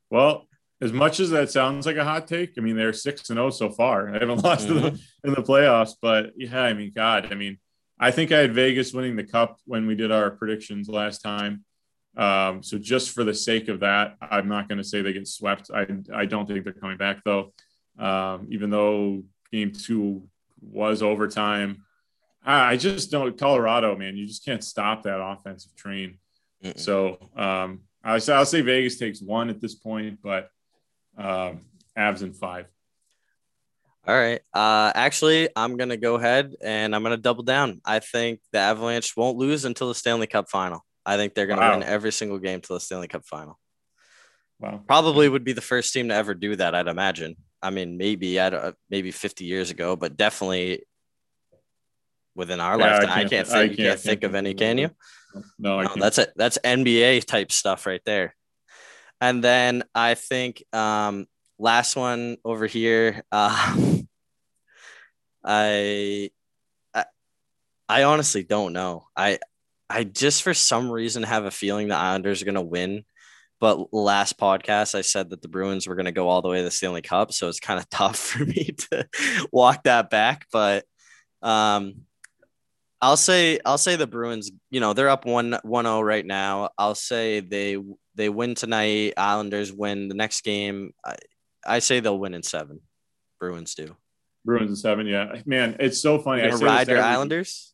Well, 0.09 0.47
as 0.81 0.91
much 0.91 1.19
as 1.19 1.29
that 1.29 1.51
sounds 1.51 1.85
like 1.85 1.97
a 1.97 2.03
hot 2.03 2.27
take, 2.27 2.53
I 2.57 2.61
mean 2.61 2.75
they're 2.75 2.93
six 2.93 3.29
and 3.29 3.37
zero 3.37 3.47
oh 3.47 3.49
so 3.51 3.69
far. 3.69 4.09
I 4.09 4.19
haven't 4.19 4.37
lost 4.43 4.67
mm-hmm. 4.67 4.77
in, 4.77 4.83
the, 4.93 5.01
in 5.25 5.33
the 5.33 5.43
playoffs, 5.43 5.93
but 6.01 6.31
yeah, 6.35 6.61
I 6.61 6.73
mean, 6.73 6.91
God, 6.93 7.31
I 7.31 7.35
mean, 7.35 7.59
I 7.99 8.11
think 8.11 8.31
I 8.31 8.39
had 8.39 8.55
Vegas 8.55 8.93
winning 8.93 9.15
the 9.15 9.23
cup 9.23 9.59
when 9.65 9.85
we 9.85 9.95
did 9.95 10.11
our 10.11 10.31
predictions 10.31 10.89
last 10.89 11.19
time. 11.19 11.63
Um, 12.17 12.63
so 12.63 12.77
just 12.77 13.11
for 13.11 13.23
the 13.23 13.33
sake 13.33 13.69
of 13.69 13.81
that, 13.81 14.17
I'm 14.21 14.47
not 14.47 14.67
going 14.67 14.79
to 14.79 14.83
say 14.83 15.01
they 15.01 15.13
get 15.13 15.27
swept. 15.27 15.69
I 15.73 15.85
I 16.13 16.25
don't 16.25 16.47
think 16.47 16.63
they're 16.63 16.73
coming 16.73 16.97
back 16.97 17.23
though. 17.23 17.53
Um, 17.99 18.47
even 18.49 18.69
though 18.69 19.23
game 19.51 19.71
two 19.71 20.27
was 20.61 21.03
overtime, 21.03 21.83
I 22.43 22.75
just 22.75 23.11
don't 23.11 23.37
Colorado, 23.37 23.95
man. 23.95 24.17
You 24.17 24.25
just 24.25 24.43
can't 24.43 24.63
stop 24.63 25.03
that 25.03 25.21
offensive 25.21 25.75
train. 25.75 26.17
Mm-mm. 26.63 26.79
So 26.79 27.29
um, 27.35 27.81
I 28.03 28.13
I'll 28.13 28.45
say 28.45 28.61
Vegas 28.61 28.97
takes 28.97 29.21
one 29.21 29.49
at 29.49 29.61
this 29.61 29.75
point, 29.75 30.19
but 30.23 30.49
um, 31.21 31.61
Avs 31.97 32.21
in 32.21 32.33
five. 32.33 32.67
All 34.07 34.15
right. 34.15 34.41
Uh, 34.53 34.91
actually, 34.95 35.49
I'm 35.55 35.77
gonna 35.77 35.97
go 35.97 36.15
ahead 36.15 36.55
and 36.61 36.95
I'm 36.95 37.03
gonna 37.03 37.17
double 37.17 37.43
down. 37.43 37.81
I 37.85 37.99
think 37.99 38.39
the 38.51 38.59
Avalanche 38.59 39.15
won't 39.15 39.37
lose 39.37 39.65
until 39.65 39.89
the 39.89 39.95
Stanley 39.95 40.27
Cup 40.27 40.49
final. 40.49 40.83
I 41.05 41.17
think 41.17 41.33
they're 41.33 41.47
gonna 41.47 41.61
wow. 41.61 41.77
win 41.77 41.83
every 41.83 42.11
single 42.11 42.39
game 42.39 42.61
till 42.61 42.75
the 42.75 42.79
Stanley 42.79 43.07
Cup 43.07 43.25
final. 43.25 43.59
Wow. 44.59 44.81
Probably 44.87 45.29
would 45.29 45.43
be 45.43 45.53
the 45.53 45.61
first 45.61 45.93
team 45.93 46.09
to 46.09 46.15
ever 46.15 46.33
do 46.33 46.55
that. 46.55 46.75
I'd 46.75 46.87
imagine. 46.87 47.35
I 47.61 47.69
mean, 47.69 47.97
maybe 47.97 48.39
I 48.39 48.49
don't, 48.49 48.75
maybe 48.89 49.11
50 49.11 49.45
years 49.45 49.69
ago, 49.69 49.95
but 49.95 50.17
definitely 50.17 50.83
within 52.35 52.59
our 52.59 52.79
yeah, 52.79 52.85
lifetime. 52.85 53.09
I 53.09 53.13
can't, 53.13 53.25
I 53.25 53.29
can't 53.29 53.47
think. 53.47 53.57
I 53.57 53.67
can't, 53.67 53.79
you 53.79 53.85
can't 53.85 53.99
think, 53.99 54.23
of 54.23 54.35
any, 54.35 54.53
can 54.53 54.77
you? 54.77 54.89
No, 55.59 55.81
no 55.81 55.95
that's 55.95 56.17
it. 56.17 56.31
That's 56.35 56.57
NBA 56.63 57.25
type 57.25 57.51
stuff 57.51 57.85
right 57.85 58.01
there. 58.05 58.35
And 59.21 59.43
then 59.43 59.83
I 59.93 60.15
think 60.15 60.63
um, 60.73 61.27
last 61.59 61.95
one 61.95 62.37
over 62.43 62.65
here. 62.65 63.23
Uh, 63.31 63.77
I, 65.45 66.31
I, 66.93 67.05
I 67.87 68.03
honestly 68.03 68.43
don't 68.43 68.73
know. 68.73 69.05
I, 69.15 69.39
I 69.89 70.03
just 70.03 70.43
for 70.43 70.53
some 70.53 70.89
reason 70.91 71.23
have 71.23 71.45
a 71.45 71.51
feeling 71.51 71.87
the 71.87 71.95
Islanders 71.95 72.41
are 72.41 72.45
gonna 72.45 72.61
win, 72.61 73.05
but 73.59 73.93
last 73.93 74.39
podcast 74.39 74.95
I 74.95 75.01
said 75.01 75.29
that 75.29 75.41
the 75.41 75.47
Bruins 75.47 75.87
were 75.87 75.95
going 75.95 76.05
to 76.05 76.11
go 76.11 76.27
all 76.27 76.41
the 76.41 76.49
way 76.49 76.57
to 76.57 76.63
the 76.63 76.71
Stanley 76.71 77.03
Cup, 77.03 77.31
so 77.31 77.47
it's 77.47 77.59
kind 77.59 77.79
of 77.79 77.89
tough 77.91 78.17
for 78.17 78.43
me 78.43 78.75
to 78.89 79.07
walk 79.51 79.83
that 79.83 80.09
back. 80.09 80.47
But 80.51 80.85
um, 81.43 82.05
I'll 83.01 83.17
say 83.17 83.59
I'll 83.65 83.77
say 83.77 83.95
the 83.97 84.07
Bruins. 84.07 84.51
You 84.71 84.79
know 84.79 84.93
they're 84.93 85.09
up 85.09 85.25
one 85.25 85.59
one 85.63 85.85
zero 85.85 86.01
right 86.01 86.25
now. 86.25 86.69
I'll 86.77 86.95
say 86.95 87.39
they 87.39 87.77
they 88.15 88.29
win 88.29 88.55
tonight. 88.55 89.13
Islanders 89.17 89.71
win 89.71 90.07
the 90.07 90.15
next 90.15 90.41
game. 90.41 90.93
I, 91.05 91.15
I 91.65 91.79
say 91.79 91.99
they'll 91.99 92.19
win 92.19 92.33
in 92.33 92.43
seven. 92.43 92.81
Bruins 93.39 93.75
do. 93.75 93.95
Bruins 94.45 94.71
in 94.71 94.75
seven, 94.75 95.07
yeah. 95.07 95.41
Man, 95.45 95.75
it's 95.79 96.01
so 96.01 96.19
funny. 96.19 96.43
You're 96.43 96.53
I 96.53 96.57
ride 96.57 96.87
your 96.87 97.01
Islanders. 97.01 97.73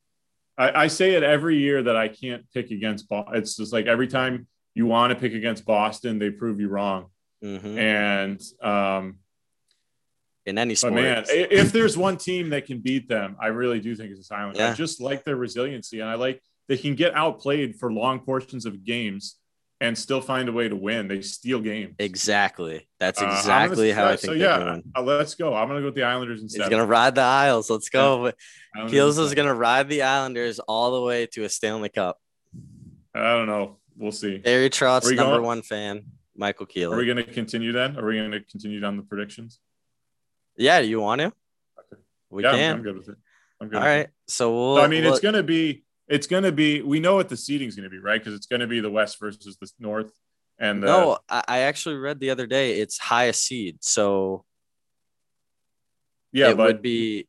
I, 0.58 0.84
I, 0.84 0.88
say 0.88 1.14
it 1.14 1.24
every 1.24 1.58
year 1.58 1.84
that 1.84 1.96
I 1.96 2.08
can't 2.08 2.44
pick 2.54 2.72
against 2.72 3.08
Boston. 3.08 3.36
It's 3.36 3.56
just 3.56 3.72
like 3.72 3.86
every 3.86 4.08
time 4.08 4.48
you 4.74 4.86
want 4.86 5.12
to 5.12 5.16
pick 5.20 5.34
against 5.34 5.66
Boston, 5.66 6.20
they 6.20 6.32
prove 6.32 6.60
you 6.60 6.68
wrong. 6.68 7.08
Mm-hmm. 7.44 7.78
And 7.78 8.42
um, 8.62 9.20
in 10.46 10.58
any 10.58 10.76
sport, 10.76 10.96
man, 10.96 11.26
if 11.28 11.72
there's 11.72 11.96
one 11.96 12.18
team 12.18 12.50
that 12.50 12.66
can 12.66 12.80
beat 12.80 13.08
them, 13.08 13.38
I 13.40 13.48
really 13.48 13.80
do 13.80 13.96
think 13.96 14.12
it's 14.12 14.28
the 14.28 14.36
Islanders. 14.36 14.60
Yeah. 14.60 14.72
I 14.72 14.74
just 14.74 15.00
like 15.00 15.24
their 15.24 15.36
resiliency, 15.36 16.00
and 16.00 16.10
I 16.10 16.16
like 16.16 16.42
they 16.68 16.78
can 16.78 16.96
get 16.96 17.14
outplayed 17.16 17.76
for 17.76 17.92
long 17.92 18.20
portions 18.20 18.66
of 18.66 18.84
games 18.84 19.38
and 19.80 19.98
still 19.98 20.22
find 20.22 20.50
a 20.50 20.52
way 20.52 20.68
to 20.68 20.76
win. 20.76 21.08
They 21.08 21.22
steal 21.22 21.62
games. 21.62 21.96
Exactly. 22.00 22.88
That's 23.00 23.22
exactly 23.22 23.92
uh, 23.92 23.96
how 23.96 24.06
I 24.06 24.16
think. 24.16 24.22
So 24.22 24.32
yeah, 24.34 24.80
uh, 24.96 25.02
let's 25.02 25.36
go. 25.36 25.54
I'm 25.54 25.68
gonna 25.68 25.82
go 25.82 25.88
with 25.88 25.96
the 25.96 26.04
Islanders 26.04 26.42
instead. 26.42 26.64
He's 26.64 26.70
gonna 26.70 26.86
ride 26.86 27.16
the 27.16 27.22
Isles. 27.22 27.70
Let's 27.70 27.90
go. 27.90 28.32
Yeah. 28.76 28.88
Keels 28.88 29.18
is 29.18 29.34
gonna 29.34 29.54
ride 29.54 29.90
the 29.90 30.04
Islanders 30.04 30.60
all 30.60 30.92
the 30.94 31.02
way 31.02 31.28
to 31.28 31.44
a 31.44 31.50
Stanley 31.50 31.90
Cup. 31.90 32.20
I 33.14 33.34
don't 33.34 33.48
know. 33.48 33.78
We'll 33.96 34.12
see. 34.12 34.38
Barry 34.38 34.70
Trotz 34.70 35.06
number 35.16 35.34
going? 35.34 35.44
one 35.44 35.62
fan, 35.62 36.06
Michael 36.36 36.66
Keeley. 36.66 36.96
Are 36.96 36.98
we 37.00 37.06
gonna 37.06 37.24
continue 37.24 37.72
then? 37.72 37.98
Are 37.98 38.06
we 38.06 38.18
gonna 38.18 38.42
continue 38.42 38.80
down 38.80 38.98
the 38.98 39.04
predictions? 39.04 39.60
Yeah, 40.56 40.80
you 40.80 41.00
want 41.00 41.22
to? 41.22 41.28
Okay. 41.28 42.02
We 42.30 42.44
yeah, 42.44 42.52
can. 42.52 42.76
I'm, 42.78 42.84
good 42.84 42.98
with 42.98 43.10
it. 43.10 43.18
I'm 43.62 43.70
good. 43.70 43.78
All 43.78 43.86
right. 43.86 44.00
It. 44.02 44.12
So 44.28 44.54
we'll. 44.54 44.78
So, 44.78 44.84
I 44.84 44.88
mean, 44.88 45.04
we'll, 45.04 45.14
it's 45.14 45.22
gonna 45.22 45.44
be 45.44 45.84
it's 46.08 46.28
going 46.28 46.44
to 46.44 46.52
be 46.52 46.82
we 46.82 47.00
know 47.00 47.16
what 47.16 47.30
the 47.30 47.38
seating 47.38 47.68
is 47.68 47.76
going 47.76 47.84
to 47.84 47.90
be 47.90 48.00
right? 48.00 48.20
Because 48.20 48.34
it's 48.34 48.48
going 48.48 48.62
to 48.62 48.68
be 48.68 48.80
the 48.80 48.90
west 48.90 49.20
versus 49.20 49.58
the 49.60 49.70
north 49.80 50.12
and 50.60 50.82
the, 50.82 50.88
no 50.88 51.18
i 51.30 51.60
actually 51.60 51.96
read 51.96 52.20
the 52.20 52.30
other 52.30 52.48
day 52.48 52.80
it's 52.80 52.98
highest 52.98 53.44
seed 53.46 53.78
so 53.82 54.44
yeah 56.32 56.50
it 56.50 56.58
would 56.58 56.82
be 56.82 57.28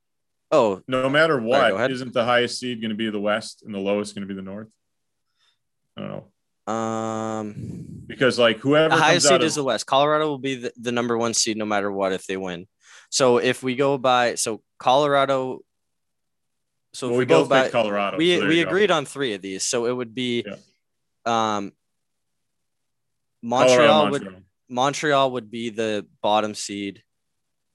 oh. 0.51 0.81
no 0.89 1.09
matter 1.09 1.41
what 1.41 1.73
right, 1.73 1.91
isn't 1.91 2.13
the 2.13 2.25
highest 2.25 2.59
seed 2.59 2.81
going 2.81 2.91
to 2.91 2.97
be 2.97 3.11
the 3.11 3.21
west 3.21 3.63
and 3.65 3.75
the 3.75 3.79
lowest 3.79 4.15
going 4.15 4.27
to 4.27 4.33
be 4.33 4.35
the 4.35 4.43
north? 4.43 4.69
I 5.97 6.01
don't 6.01 6.11
know. 6.11 6.73
Um 6.73 7.55
because 8.07 8.39
like 8.39 8.59
whoever 8.59 8.95
the 8.95 9.01
highest 9.01 9.29
seed 9.29 9.41
of, 9.41 9.43
is 9.43 9.55
the 9.55 9.65
west. 9.65 9.87
Colorado 9.87 10.27
will 10.27 10.39
be 10.39 10.57
the, 10.57 10.73
the 10.77 10.93
number 10.93 11.17
one 11.17 11.35
seed 11.35 11.57
no 11.57 11.65
matter 11.65 11.91
what 11.91 12.13
if 12.13 12.27
they 12.27 12.37
win. 12.37 12.67
So 13.11 13.39
if 13.39 13.63
we 13.63 13.75
go 13.75 13.99
by 13.99 14.35
so 14.35 14.63
colorado 14.79 15.61
so 16.99 17.07
well, 17.07 17.19
we, 17.19 17.23
we 17.23 17.27
go 17.27 17.43
both 17.43 17.49
by 17.49 17.69
Colorado, 17.69 18.17
we 18.17 18.41
so 18.41 18.49
we 18.49 18.61
agreed 18.61 18.91
on 18.91 19.05
three 19.05 19.35
of 19.35 19.41
these. 19.41 19.65
So 19.65 19.87
it 19.87 19.93
would 19.93 20.17
be, 20.17 20.45
yeah. 20.45 20.57
um, 21.57 21.73
Montreal 23.41 24.11
would 24.11 24.23
Montreal. 24.23 24.43
Montreal 24.69 25.31
would 25.31 25.49
be 25.49 25.71
the 25.71 26.09
bottom 26.25 26.55
seed. 26.55 27.05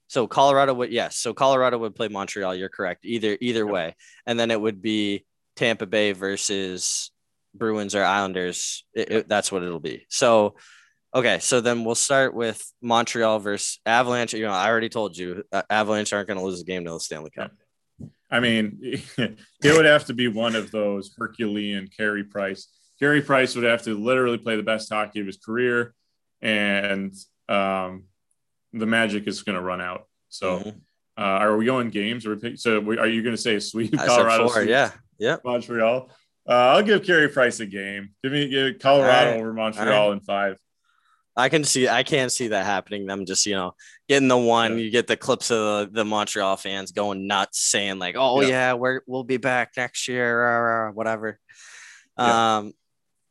So 0.08 0.26
Colorado 0.26 0.74
would 0.74 0.92
yes. 0.92 1.16
So 1.16 1.32
Colorado 1.32 1.78
would 1.78 1.94
play 1.94 2.08
Montreal. 2.08 2.54
You're 2.54 2.68
correct. 2.68 3.06
Either 3.06 3.38
either 3.40 3.66
way, 3.66 3.96
and 4.26 4.38
then 4.38 4.50
it 4.50 4.60
would 4.60 4.82
be 4.82 5.24
Tampa 5.56 5.86
Bay 5.86 6.12
versus 6.12 7.10
Bruins 7.54 7.94
or 7.94 8.04
Islanders. 8.04 8.84
It, 8.92 9.10
it, 9.10 9.26
that's 9.26 9.50
what 9.50 9.62
it'll 9.62 9.80
be. 9.80 10.04
So 10.10 10.56
okay, 11.14 11.38
so 11.38 11.62
then 11.62 11.82
we'll 11.82 11.94
start 11.94 12.34
with 12.34 12.62
Montreal 12.82 13.38
versus 13.38 13.80
Avalanche. 13.86 14.34
You 14.34 14.44
know, 14.44 14.52
I 14.52 14.68
already 14.68 14.90
told 14.90 15.16
you 15.16 15.44
uh, 15.50 15.62
Avalanche 15.70 16.12
aren't 16.12 16.28
going 16.28 16.38
to 16.38 16.44
lose 16.44 16.60
a 16.60 16.64
game 16.64 16.84
to 16.84 16.90
the 16.90 17.00
Stanley 17.00 17.30
Cup. 17.30 17.52
I 18.34 18.40
mean, 18.40 18.78
it 18.82 19.38
would 19.62 19.84
have 19.84 20.06
to 20.06 20.12
be 20.12 20.26
one 20.26 20.56
of 20.56 20.72
those 20.72 21.14
Herculean 21.16 21.86
Carey 21.86 22.24
Price. 22.24 22.66
Carey 22.98 23.22
Price 23.22 23.54
would 23.54 23.64
have 23.64 23.82
to 23.82 23.96
literally 23.96 24.38
play 24.38 24.56
the 24.56 24.64
best 24.64 24.92
hockey 24.92 25.20
of 25.20 25.26
his 25.26 25.36
career, 25.36 25.94
and 26.42 27.14
um, 27.48 28.04
the 28.72 28.86
magic 28.86 29.28
is 29.28 29.42
going 29.42 29.54
to 29.54 29.62
run 29.62 29.80
out. 29.80 30.08
So, 30.30 30.58
mm-hmm. 30.58 30.70
uh, 31.16 31.22
are 31.22 31.56
we 31.56 31.64
going 31.64 31.90
games? 31.90 32.26
Or 32.26 32.36
so, 32.56 32.78
are 32.78 33.06
you 33.06 33.22
going 33.22 33.36
to 33.36 33.40
say 33.40 33.54
a 33.54 33.60
sweep? 33.60 33.96
I 33.96 34.04
Colorado, 34.04 34.48
four, 34.48 34.64
yeah, 34.64 34.90
yeah. 35.16 35.36
Montreal. 35.44 36.10
Uh, 36.48 36.52
I'll 36.52 36.82
give 36.82 37.04
Carey 37.04 37.28
Price 37.28 37.60
a 37.60 37.66
game. 37.66 38.10
Give 38.24 38.32
me 38.32 38.48
give 38.48 38.80
Colorado 38.80 39.30
right. 39.30 39.40
over 39.40 39.52
Montreal 39.52 40.08
right. 40.08 40.12
in 40.12 40.20
five. 40.20 40.58
I 41.36 41.48
can 41.48 41.64
see 41.64 41.88
I 41.88 42.02
can't 42.04 42.30
see 42.30 42.48
that 42.48 42.64
happening. 42.64 43.06
Them 43.06 43.26
just 43.26 43.46
you 43.46 43.54
know 43.54 43.74
getting 44.08 44.28
the 44.28 44.36
one. 44.36 44.72
Yeah. 44.72 44.84
You 44.84 44.90
get 44.90 45.06
the 45.06 45.16
clips 45.16 45.50
of 45.50 45.58
the, 45.58 45.90
the, 45.92 46.04
Montreal 46.04 46.56
fans 46.56 46.92
going 46.92 47.26
nuts, 47.26 47.58
saying 47.60 47.98
like, 47.98 48.14
"Oh 48.16 48.40
yeah, 48.40 48.48
yeah 48.48 48.72
we're 48.74 49.00
we'll 49.06 49.24
be 49.24 49.36
back 49.36 49.72
next 49.76 50.06
year," 50.06 50.40
or 50.40 50.92
whatever. 50.92 51.38
Yeah. 52.18 52.58
Um, 52.58 52.72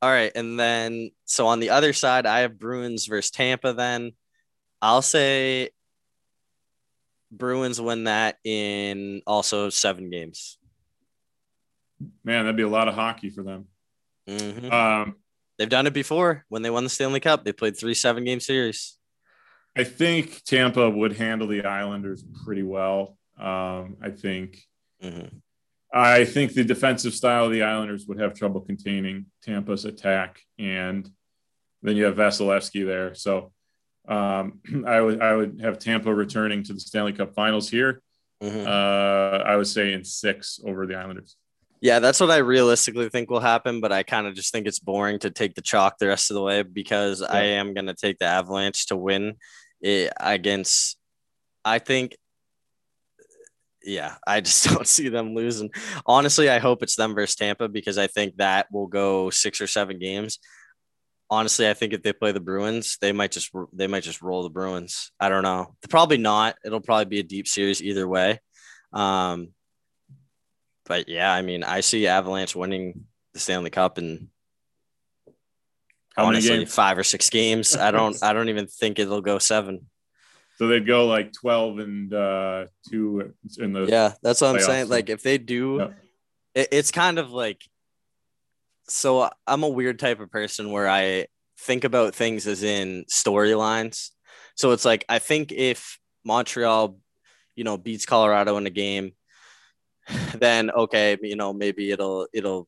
all 0.02 0.10
right, 0.10 0.32
and 0.36 0.60
then 0.60 1.12
so 1.26 1.48
on 1.48 1.62
the 1.62 1.70
other 1.70 1.94
side, 1.94 2.26
I 2.26 2.40
have 2.40 2.60
Bruins 2.60 3.06
versus 3.06 3.32
Tampa. 3.32 3.72
Then 3.72 4.12
I'll 4.82 5.02
say 5.02 5.70
Bruins 7.32 7.80
win 7.80 8.04
that 8.04 8.38
in 8.44 9.22
also 9.26 9.70
seven 9.70 10.10
games. 10.10 10.58
Man, 12.24 12.44
that'd 12.44 12.58
be 12.58 12.64
a 12.64 12.68
lot 12.68 12.90
of 12.90 12.96
hockey 12.96 13.30
for 13.30 13.44
them. 13.44 13.68
Mm-hmm. 14.28 14.72
Um, 14.72 15.16
They've 15.58 15.70
done 15.70 15.88
it 15.88 15.94
before 15.94 16.46
when 16.50 16.62
they 16.62 16.70
won 16.70 16.84
the 16.84 16.90
Stanley 16.90 17.20
Cup. 17.20 17.44
They 17.44 17.54
played 17.54 17.78
three 17.78 17.94
seven 17.94 18.24
game 18.24 18.40
series. 18.40 18.98
I 19.76 19.84
think 19.84 20.44
Tampa 20.44 20.90
would 20.90 21.14
handle 21.18 21.48
the 21.48 21.66
Islanders 21.66 22.24
pretty 22.46 22.64
well. 22.64 23.18
Um, 23.38 23.98
I 24.02 24.10
think. 24.10 24.60
Mm-hmm. 25.04 25.38
I 25.96 26.26
think 26.26 26.54
the 26.54 26.64
defensive 26.64 27.14
style 27.14 27.46
of 27.46 27.52
the 27.52 27.62
Islanders 27.62 28.08
would 28.08 28.20
have 28.20 28.34
trouble 28.34 28.62
containing 28.62 29.28
Tampa's 29.44 29.86
attack, 29.86 30.42
and 30.58 31.08
then 31.84 31.96
you 31.96 32.06
have 32.06 32.16
Vasilevskiy 32.16 32.84
there. 32.84 33.14
So 33.14 33.52
um, 34.08 34.60
I 34.88 35.02
would 35.02 35.22
I 35.22 35.36
would 35.36 35.62
have 35.62 35.78
Tampa 35.80 36.14
returning 36.14 36.64
to 36.64 36.74
the 36.74 36.80
Stanley 36.80 37.14
Cup 37.14 37.36
Finals 37.36 37.70
here. 37.70 38.02
Mm-hmm. 38.42 38.68
Uh, 38.68 39.44
I 39.44 39.56
would 39.56 39.68
say 39.68 39.94
in 39.94 40.04
six 40.04 40.60
over 40.66 40.86
the 40.88 40.96
Islanders. 40.96 41.38
Yeah, 41.84 42.00
that's 42.00 42.22
what 42.22 42.32
I 42.32 42.38
realistically 42.38 43.10
think 43.10 43.30
will 43.30 43.42
happen, 43.42 43.82
but 43.82 43.92
I 43.92 44.04
kind 44.04 44.26
of 44.26 44.36
just 44.36 44.54
think 44.54 44.68
it's 44.68 44.80
boring 44.80 45.20
to 45.20 45.30
take 45.30 45.54
the 45.54 45.62
chalk 45.62 45.98
the 45.98 46.08
rest 46.08 46.32
of 46.32 46.36
the 46.36 46.42
way 46.42 46.64
because 46.64 47.20
yeah. 47.20 47.28
I 47.30 47.42
am 47.42 47.74
going 47.74 47.88
to 47.88 47.94
take 47.94 48.20
the 48.20 48.26
Avalanche 48.26 48.86
to 48.86 48.96
win 48.96 49.36
it 49.82 50.14
against. 50.18 50.98
I 51.66 51.80
think, 51.80 52.16
yeah, 53.84 54.16
I 54.26 54.40
just 54.40 54.64
don't 54.70 54.88
see 54.88 55.10
them 55.10 55.36
losing. 55.36 55.72
Honestly, 56.06 56.50
I 56.50 56.60
hope 56.60 56.84
it's 56.84 56.96
them 56.96 57.16
versus 57.16 57.36
Tampa 57.36 57.68
because 57.68 57.98
I 57.98 58.08
think 58.08 58.38
that 58.38 58.72
will 58.72 58.88
go 58.88 59.30
six 59.30 59.60
or 59.60 59.68
seven 59.68 60.00
games. 60.00 60.40
Honestly, 61.30 61.70
I 61.70 61.74
think 61.74 61.92
if 61.92 62.02
they 62.02 62.14
play 62.14 62.32
the 62.32 62.40
Bruins, 62.40 62.98
they 63.02 63.12
might 63.12 63.34
just 63.34 63.52
they 63.74 63.88
might 63.88 64.04
just 64.04 64.22
roll 64.22 64.44
the 64.44 64.50
Bruins. 64.50 65.12
I 65.20 65.28
don't 65.28 65.44
know. 65.44 65.76
Probably 65.90 66.18
not. 66.18 66.56
It'll 66.64 66.80
probably 66.80 67.06
be 67.06 67.20
a 67.20 67.24
deep 67.24 67.46
series 67.46 67.84
either 67.84 68.08
way. 68.08 68.40
Um, 68.94 69.50
but 70.86 71.08
yeah, 71.08 71.32
I 71.32 71.42
mean, 71.42 71.64
I 71.64 71.82
see 71.82 72.08
Avalanche 72.08 72.56
winning 72.56 73.06
the 73.34 73.40
Stanley 73.40 73.70
Cup 73.70 73.98
in 73.98 74.30
How 76.16 76.26
honestly 76.26 76.66
five 76.66 76.98
or 76.98 77.04
six 77.04 77.30
games. 77.30 77.76
I 77.76 77.92
don't 77.98 78.22
I 78.24 78.34
don't 78.34 78.50
even 78.50 78.68
think 78.68 79.00
it'll 79.00 79.22
go 79.22 79.40
seven. 79.40 79.90
So 80.58 80.68
they'd 80.68 80.86
go 80.86 81.08
like 81.08 81.32
twelve 81.34 81.80
and 81.80 82.14
uh, 82.14 82.66
two 82.90 83.34
in 83.58 83.74
the 83.74 83.86
yeah. 83.86 84.14
That's 84.22 84.42
what 84.42 84.56
I'm 84.56 84.62
saying. 84.62 84.90
Like 84.90 85.10
if 85.10 85.24
they 85.24 85.38
do, 85.38 85.78
yeah. 85.80 85.88
it, 86.62 86.70
it's 86.72 86.92
kind 86.92 87.20
of 87.20 87.32
like. 87.32 87.62
So 88.90 89.30
I'm 89.48 89.64
a 89.64 89.70
weird 89.70 89.98
type 89.98 90.20
of 90.20 90.30
person 90.30 90.72
where 90.72 90.90
I 90.90 91.28
think 91.58 91.86
about 91.86 92.14
things 92.14 92.46
as 92.48 92.64
in 92.64 93.06
storylines. 93.10 94.10
So 94.56 94.72
it's 94.72 94.84
like 94.86 95.06
I 95.08 95.20
think 95.20 95.52
if 95.52 95.98
Montreal, 96.26 96.98
you 97.56 97.64
know, 97.64 97.78
beats 97.78 98.06
Colorado 98.06 98.58
in 98.58 98.68
a 98.68 98.70
game, 98.70 99.14
then 100.36 100.72
okay, 100.72 101.18
you 101.22 101.36
know, 101.36 101.54
maybe 101.54 101.92
it'll 101.92 102.28
it'll 102.34 102.68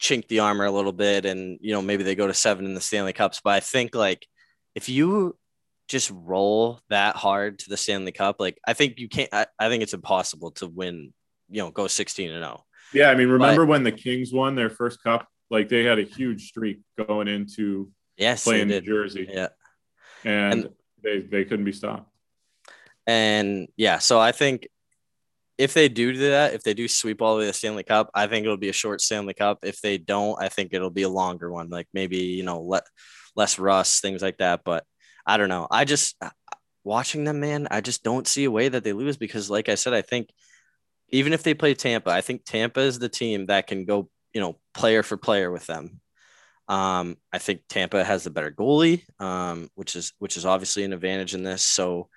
chink 0.00 0.28
the 0.28 0.40
armor 0.40 0.64
a 0.64 0.70
little 0.70 0.92
bit 0.92 1.26
and 1.26 1.58
you 1.60 1.72
know, 1.72 1.82
maybe 1.82 2.02
they 2.02 2.14
go 2.14 2.26
to 2.26 2.34
seven 2.34 2.64
in 2.64 2.74
the 2.74 2.80
Stanley 2.80 3.12
Cups. 3.12 3.40
But 3.42 3.54
I 3.54 3.60
think 3.60 3.94
like 3.94 4.26
if 4.74 4.88
you 4.88 5.36
just 5.88 6.10
roll 6.14 6.80
that 6.88 7.16
hard 7.16 7.58
to 7.60 7.68
the 7.68 7.76
Stanley 7.76 8.12
Cup, 8.12 8.36
like 8.38 8.58
I 8.66 8.72
think 8.72 8.98
you 8.98 9.08
can't 9.08 9.32
I, 9.32 9.46
I 9.58 9.68
think 9.68 9.82
it's 9.82 9.94
impossible 9.94 10.52
to 10.52 10.66
win, 10.66 11.12
you 11.48 11.62
know, 11.62 11.70
go 11.70 11.86
16 11.86 12.30
and 12.30 12.44
0. 12.44 12.64
Yeah, 12.92 13.10
I 13.10 13.14
mean, 13.14 13.28
remember 13.28 13.64
but, 13.64 13.70
when 13.70 13.84
the 13.84 13.92
Kings 13.92 14.32
won 14.32 14.56
their 14.56 14.70
first 14.70 15.02
cup? 15.02 15.28
Like 15.50 15.68
they 15.68 15.84
had 15.84 15.98
a 15.98 16.02
huge 16.02 16.48
streak 16.48 16.80
going 16.96 17.28
into 17.28 17.90
yes, 18.16 18.44
playing 18.44 18.68
New 18.68 18.80
Jersey. 18.80 19.28
Yeah. 19.28 19.48
And, 20.24 20.52
and 20.52 20.68
they 21.02 21.20
they 21.20 21.44
couldn't 21.44 21.64
be 21.64 21.72
stopped. 21.72 22.08
And 23.06 23.68
yeah, 23.76 23.98
so 23.98 24.20
I 24.20 24.32
think 24.32 24.68
if 25.60 25.74
they 25.74 25.90
do 25.90 26.14
do 26.14 26.30
that, 26.30 26.54
if 26.54 26.62
they 26.62 26.72
do 26.72 26.88
sweep 26.88 27.20
all 27.20 27.34
the 27.34 27.40
way 27.40 27.46
to 27.46 27.52
Stanley 27.52 27.82
Cup, 27.82 28.10
I 28.14 28.26
think 28.26 28.44
it'll 28.44 28.56
be 28.56 28.70
a 28.70 28.72
short 28.72 29.02
Stanley 29.02 29.34
Cup. 29.34 29.58
If 29.62 29.82
they 29.82 29.98
don't, 29.98 30.42
I 30.42 30.48
think 30.48 30.72
it'll 30.72 30.88
be 30.88 31.02
a 31.02 31.08
longer 31.08 31.52
one, 31.52 31.68
like 31.68 31.86
maybe 31.92 32.16
you 32.16 32.42
know 32.42 32.62
let 32.62 32.84
less 33.36 33.58
rust, 33.58 34.00
things 34.00 34.22
like 34.22 34.38
that. 34.38 34.62
But 34.64 34.84
I 35.26 35.36
don't 35.36 35.50
know. 35.50 35.68
I 35.70 35.84
just 35.84 36.16
watching 36.82 37.24
them, 37.24 37.40
man. 37.40 37.68
I 37.70 37.82
just 37.82 38.02
don't 38.02 38.26
see 38.26 38.44
a 38.44 38.50
way 38.50 38.70
that 38.70 38.84
they 38.84 38.94
lose 38.94 39.18
because, 39.18 39.50
like 39.50 39.68
I 39.68 39.74
said, 39.74 39.92
I 39.92 40.00
think 40.00 40.30
even 41.10 41.34
if 41.34 41.42
they 41.42 41.52
play 41.52 41.74
Tampa, 41.74 42.10
I 42.10 42.22
think 42.22 42.46
Tampa 42.46 42.80
is 42.80 42.98
the 42.98 43.10
team 43.10 43.46
that 43.46 43.66
can 43.66 43.84
go, 43.84 44.08
you 44.32 44.40
know, 44.40 44.56
player 44.72 45.02
for 45.02 45.18
player 45.18 45.50
with 45.50 45.66
them. 45.66 46.00
Um, 46.68 47.18
I 47.34 47.38
think 47.38 47.62
Tampa 47.68 48.02
has 48.02 48.24
the 48.24 48.30
better 48.30 48.50
goalie, 48.50 49.02
um, 49.20 49.68
which 49.74 49.94
is 49.94 50.14
which 50.20 50.38
is 50.38 50.46
obviously 50.46 50.84
an 50.84 50.94
advantage 50.94 51.34
in 51.34 51.42
this. 51.42 51.62
So, 51.62 52.08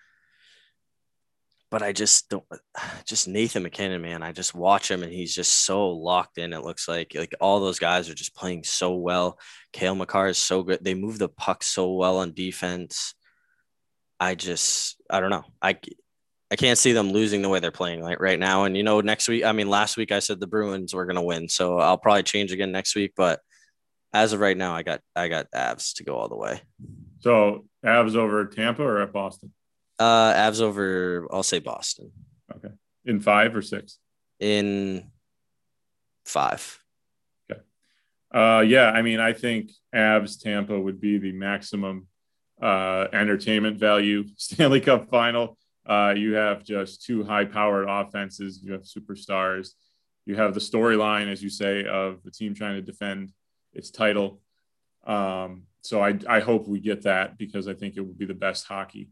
but 1.73 1.81
I 1.81 1.91
just 1.91 2.29
don't, 2.29 2.45
just 3.05 3.27
Nathan 3.27 3.63
MacKinnon, 3.63 3.99
man. 3.99 4.21
I 4.21 4.31
just 4.31 4.53
watch 4.53 4.91
him 4.91 5.01
and 5.01 5.11
he's 5.11 5.33
just 5.33 5.65
so 5.65 5.89
locked 5.89 6.37
in. 6.37 6.53
It 6.53 6.63
looks 6.63 6.87
like 6.87 7.13
like 7.15 7.33
all 7.41 7.59
those 7.59 7.79
guys 7.79 8.07
are 8.09 8.13
just 8.13 8.35
playing 8.35 8.63
so 8.63 8.93
well. 8.93 9.39
Cale 9.73 9.95
Makar 9.95 10.27
is 10.27 10.37
so 10.37 10.61
good. 10.61 10.83
They 10.83 10.93
move 10.93 11.17
the 11.17 11.29
puck 11.29 11.63
so 11.63 11.91
well 11.93 12.17
on 12.19 12.35
defense. 12.35 13.15
I 14.19 14.35
just 14.35 15.01
I 15.09 15.19
don't 15.19 15.31
know. 15.31 15.45
I 15.63 15.79
I 16.51 16.57
can't 16.57 16.77
see 16.77 16.91
them 16.91 17.11
losing 17.11 17.41
the 17.41 17.49
way 17.49 17.59
they're 17.59 17.71
playing 17.71 18.03
like 18.03 18.19
right 18.19 18.39
now. 18.39 18.65
And 18.65 18.77
you 18.77 18.83
know, 18.83 19.01
next 19.01 19.27
week, 19.27 19.43
I 19.43 19.51
mean, 19.51 19.67
last 19.67 19.97
week 19.97 20.11
I 20.11 20.19
said 20.19 20.39
the 20.39 20.45
Bruins 20.45 20.93
were 20.93 21.07
gonna 21.07 21.23
win, 21.23 21.49
so 21.49 21.79
I'll 21.79 21.97
probably 21.97 22.21
change 22.21 22.51
again 22.51 22.71
next 22.71 22.93
week. 22.95 23.13
But 23.17 23.39
as 24.13 24.31
of 24.31 24.41
right 24.41 24.55
now, 24.55 24.75
I 24.75 24.83
got 24.83 25.01
I 25.15 25.27
got 25.27 25.47
Avs 25.49 25.95
to 25.95 26.03
go 26.03 26.17
all 26.17 26.29
the 26.29 26.37
way. 26.37 26.61
So 27.21 27.65
Avs 27.83 28.15
over 28.15 28.45
Tampa 28.45 28.83
or 28.83 29.01
at 29.01 29.11
Boston? 29.11 29.51
Uh, 30.03 30.33
Avs 30.33 30.59
over. 30.59 31.25
I'll 31.31 31.43
say 31.43 31.59
Boston. 31.59 32.11
Okay, 32.53 32.73
in 33.05 33.21
five 33.21 33.55
or 33.55 33.61
six? 33.61 33.99
In 34.37 35.09
five. 36.25 36.77
Okay. 37.49 37.61
Uh, 38.33 38.59
yeah, 38.67 38.91
I 38.91 39.01
mean, 39.01 39.21
I 39.21 39.31
think 39.31 39.71
Avs 39.95 40.41
Tampa 40.41 40.77
would 40.77 40.99
be 40.99 41.19
the 41.19 41.31
maximum 41.31 42.07
uh, 42.61 43.07
entertainment 43.13 43.77
value 43.77 44.25
Stanley 44.37 44.81
Cup 44.81 45.09
final. 45.09 45.57
Uh, 45.85 46.13
you 46.17 46.33
have 46.33 46.65
just 46.65 47.05
two 47.05 47.23
high 47.23 47.45
powered 47.45 47.87
offenses. 47.87 48.59
You 48.61 48.73
have 48.73 48.81
superstars. 48.81 49.69
You 50.25 50.35
have 50.35 50.53
the 50.53 50.59
storyline, 50.59 51.31
as 51.31 51.41
you 51.41 51.49
say, 51.49 51.85
of 51.85 52.21
the 52.23 52.31
team 52.31 52.53
trying 52.53 52.75
to 52.75 52.81
defend 52.81 53.31
its 53.71 53.89
title. 53.89 54.41
Um, 55.07 55.63
so 55.81 56.01
I, 56.01 56.19
I 56.27 56.41
hope 56.41 56.67
we 56.67 56.81
get 56.81 57.03
that 57.03 57.37
because 57.37 57.69
I 57.69 57.73
think 57.73 57.95
it 57.95 58.01
would 58.01 58.17
be 58.17 58.25
the 58.25 58.33
best 58.33 58.65
hockey. 58.65 59.07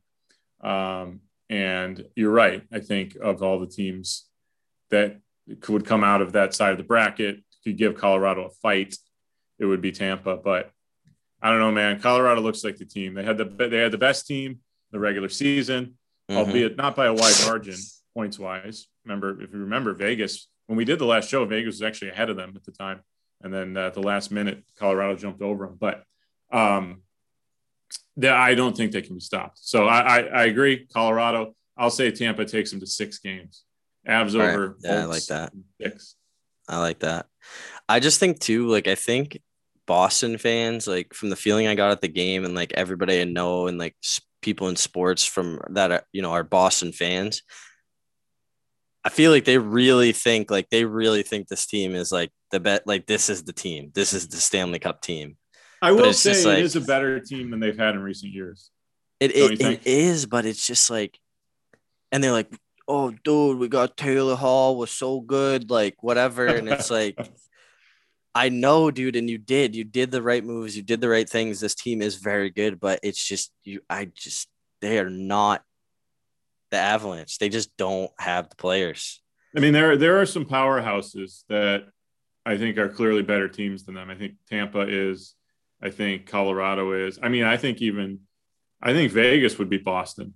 Um, 0.64 1.22
and 1.50 2.06
you're 2.16 2.32
right. 2.32 2.64
I 2.72 2.80
think 2.80 3.16
of 3.16 3.44
all 3.44 3.60
the 3.60 3.68
teams 3.68 4.26
that 4.90 5.20
would 5.68 5.86
come 5.86 6.04
out 6.04 6.22
of 6.22 6.34
that 6.34 6.54
side 6.54 6.72
of 6.72 6.78
the 6.78 6.84
bracket, 6.84 7.44
could 7.64 7.78
give 7.78 7.96
Colorado 7.96 8.46
a 8.46 8.50
fight, 8.50 8.96
it 9.60 9.66
would 9.66 9.82
be 9.82 9.92
Tampa. 9.92 10.36
But 10.38 10.72
I 11.42 11.50
don't 11.50 11.60
know, 11.60 11.72
man. 11.72 12.00
Colorado 12.00 12.42
looks 12.42 12.64
like 12.64 12.78
the 12.78 12.86
team. 12.86 13.14
They 13.14 13.24
had 13.24 13.38
the 13.38 13.46
they 13.46 13.78
had 13.78 13.92
the 13.92 13.98
best 13.98 14.28
team 14.28 14.60
the 14.92 15.00
regular 15.00 15.30
season, 15.30 15.98
mm-hmm. 16.30 16.38
albeit 16.38 16.78
not 16.78 16.96
by 16.96 17.06
a 17.06 17.14
wide 17.14 17.36
margin 17.46 17.78
points 18.14 18.38
wise. 18.38 18.88
Remember, 19.06 19.42
if 19.42 19.54
you 19.54 19.60
remember 19.60 19.94
Vegas 19.94 20.48
when 20.68 20.78
we 20.78 20.86
did 20.86 21.00
the 21.00 21.06
last 21.06 21.30
show, 21.30 21.44
Vegas 21.46 21.76
was 21.76 21.82
actually 21.82 22.10
ahead 22.10 22.30
of 22.30 22.38
them 22.38 22.54
at 22.56 22.64
the 22.64 22.72
time, 22.72 23.02
and 23.42 23.54
then 23.54 23.76
at 23.78 23.94
the 23.94 24.02
last 24.02 24.32
minute, 24.32 24.64
Colorado 24.78 25.16
jumped 25.16 25.42
over 25.42 25.66
them. 25.66 25.78
But 25.80 26.04
um, 26.52 27.02
that 28.18 28.34
I 28.34 28.56
don't 28.56 28.76
think 28.76 28.92
they 28.92 29.02
can 29.02 29.16
be 29.16 29.22
stopped. 29.22 29.60
So 29.62 29.88
I, 29.88 30.00
I, 30.00 30.20
I, 30.20 30.44
agree. 30.46 30.86
Colorado. 30.94 31.56
I'll 31.78 31.90
say 31.90 32.12
Tampa 32.12 32.46
takes 32.46 32.72
them 32.72 32.80
to 32.82 32.88
six 32.88 33.20
games. 33.20 33.64
Avs 34.08 34.36
All 34.36 34.42
over. 34.42 34.68
Right. 34.70 34.76
Yeah, 34.84 35.02
I 35.02 35.06
like 35.06 35.26
that. 35.26 35.54
Six. 35.82 36.16
I 36.68 36.80
like 36.80 37.00
that. 37.00 37.28
I 37.88 38.00
just 38.00 38.20
think 38.20 38.40
too. 38.40 38.68
Like 38.68 38.88
I 38.88 38.96
think 38.96 39.42
Boston 39.88 40.38
fans, 40.38 40.88
like 40.88 41.14
from 41.14 41.30
the 41.30 41.36
feeling 41.36 41.68
I 41.68 41.76
got 41.76 41.92
at 41.92 42.02
the 42.02 42.08
game, 42.08 42.46
and 42.46 42.56
like 42.56 42.74
everybody 42.74 43.22
I 43.22 43.26
know, 43.26 43.68
and 43.68 43.78
like 43.78 43.96
people 44.42 44.70
in 44.70 44.76
sports 44.76 45.26
from 45.26 45.60
that, 45.72 45.92
are, 45.92 46.04
you 46.12 46.22
know, 46.22 46.32
are 46.32 46.44
Boston 46.44 46.92
fans. 46.92 47.42
I 49.04 49.10
feel 49.10 49.32
like 49.32 49.46
they 49.46 49.58
really 49.58 50.12
think, 50.12 50.52
like 50.52 50.70
they 50.70 50.86
really 50.86 51.24
think 51.24 51.48
this 51.48 51.66
team 51.66 51.96
is 51.96 52.12
like 52.12 52.32
the 52.52 52.60
bet. 52.60 52.86
Like 52.86 53.08
this 53.08 53.30
is 53.30 53.44
the 53.44 53.54
team. 53.54 53.92
This 53.94 54.14
is 54.14 54.28
the 54.28 54.38
Stanley 54.38 54.80
Cup 54.80 55.02
team. 55.02 55.38
I 55.82 55.91
will 55.91 56.14
say 56.14 56.32
it 56.32 56.45
like, 56.45 56.60
is 56.60 56.76
a 56.76 56.82
better 56.82 57.20
team 57.20 57.52
than 57.52 57.60
they've 57.60 57.78
had 57.78 57.95
in 57.95 58.02
recent 58.02 58.34
years. 58.34 58.70
It 59.20 59.36
it, 59.36 59.62
it 59.62 59.82
is, 59.86 60.26
but 60.26 60.45
it's 60.45 60.66
just 60.66 60.90
like, 60.90 61.20
and 62.12 62.24
they're 62.24 62.32
like, 62.32 62.52
"Oh, 62.88 63.12
dude, 63.24 63.58
we 63.58 63.68
got 63.68 63.98
Taylor 63.98 64.36
Hall 64.36 64.78
was 64.78 64.91
so 64.91 65.20
good, 65.22 65.70
like 65.70 66.02
whatever," 66.02 66.48
and 66.48 66.70
it's 66.70 66.91
like. 66.91 67.18
I 68.34 68.48
know, 68.48 68.91
dude, 68.91 69.18
and 69.18 69.30
you 69.30 69.38
did. 69.38 69.76
You 69.76 69.84
did 69.84 70.10
the 70.10 70.22
right 70.22 70.41
moves. 70.41 70.78
You 70.78 70.84
did 70.84 71.02
the 71.02 71.10
right 71.10 71.28
things. 71.28 71.60
This 71.60 71.76
team 71.76 72.02
is 72.02 72.16
very 72.16 72.49
good, 72.49 72.80
but 72.80 73.02
it's 73.03 73.22
just 73.22 73.52
you. 73.66 73.82
I 73.90 74.06
just 74.06 74.48
they 74.80 74.99
are 74.99 75.10
not 75.10 75.64
the 76.72 76.78
Avalanche. 76.78 77.38
They 77.38 77.49
just 77.49 77.76
don't 77.78 78.12
have 78.18 78.49
the 78.49 78.56
players. 78.56 79.22
I 79.56 79.60
mean, 79.60 79.74
there 79.74 79.98
there 79.98 80.20
are 80.22 80.26
some 80.26 80.45
powerhouses 80.45 81.44
that 81.49 81.84
I 82.45 82.58
think 82.58 82.78
are 82.78 82.90
clearly 82.90 83.22
better 83.22 83.48
teams 83.48 83.84
than 83.84 83.95
them. 83.95 84.10
I 84.10 84.16
think 84.16 84.36
Tampa 84.49 84.82
is. 84.82 85.36
I 85.82 85.90
think 85.90 86.28
Colorado 86.28 86.94
is. 86.94 87.20
I 87.22 87.30
mean, 87.30 87.44
I 87.44 87.58
think 87.58 87.82
even 87.82 88.20
I 88.82 88.94
think 88.94 89.12
Vegas 89.12 89.58
would 89.58 89.70
be 89.70 89.78
Boston 89.78 90.34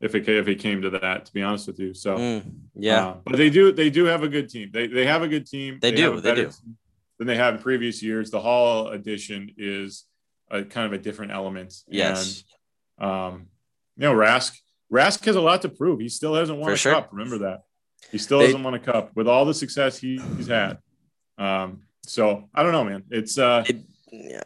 if 0.00 0.14
it 0.14 0.28
if 0.28 0.48
it 0.48 0.56
came 0.56 0.82
to 0.82 0.90
that. 0.90 1.26
To 1.26 1.32
be 1.32 1.42
honest 1.42 1.66
with 1.66 1.78
you, 1.78 1.94
so 1.94 2.16
mm, 2.16 2.42
yeah. 2.74 3.06
Uh, 3.06 3.16
but 3.24 3.36
they 3.36 3.50
do 3.50 3.72
they 3.72 3.90
do 3.90 4.04
have 4.04 4.22
a 4.22 4.28
good 4.28 4.48
team. 4.48 4.70
They 4.72 4.86
they 4.86 5.06
have 5.06 5.22
a 5.22 5.28
good 5.28 5.46
team. 5.46 5.78
They, 5.80 5.90
they 5.90 5.96
do. 5.96 6.20
They 6.20 6.34
do. 6.34 6.50
Than 7.18 7.26
they 7.26 7.36
have 7.36 7.54
in 7.54 7.62
previous 7.62 8.02
years. 8.02 8.30
The 8.30 8.40
Hall 8.40 8.88
edition 8.88 9.54
is 9.56 10.04
a 10.50 10.62
kind 10.62 10.86
of 10.86 10.92
a 10.92 10.98
different 11.02 11.32
element. 11.32 11.74
Yes. 11.88 12.44
And, 12.98 13.10
um, 13.10 13.46
you 13.96 14.02
know, 14.02 14.14
Rask, 14.14 14.54
Rask 14.92 15.24
has 15.24 15.36
a 15.36 15.40
lot 15.40 15.62
to 15.62 15.70
prove. 15.70 16.00
He 16.00 16.10
still 16.10 16.34
hasn't 16.34 16.58
won 16.58 16.68
For 16.68 16.74
a 16.74 16.76
sure. 16.76 16.92
cup. 16.92 17.08
Remember 17.12 17.38
that. 17.38 17.62
He 18.12 18.18
still 18.18 18.40
they, 18.40 18.46
hasn't 18.46 18.62
won 18.62 18.74
a 18.74 18.78
cup 18.78 19.12
with 19.14 19.26
all 19.26 19.46
the 19.46 19.54
success 19.54 19.98
he, 19.98 20.20
he's 20.36 20.46
had. 20.46 20.78
Um, 21.38 21.82
so 22.02 22.48
I 22.54 22.62
don't 22.62 22.72
know, 22.72 22.84
man. 22.84 23.04
It's 23.10 23.38
uh, 23.38 23.64
it, 23.66 23.78
yeah. 24.12 24.42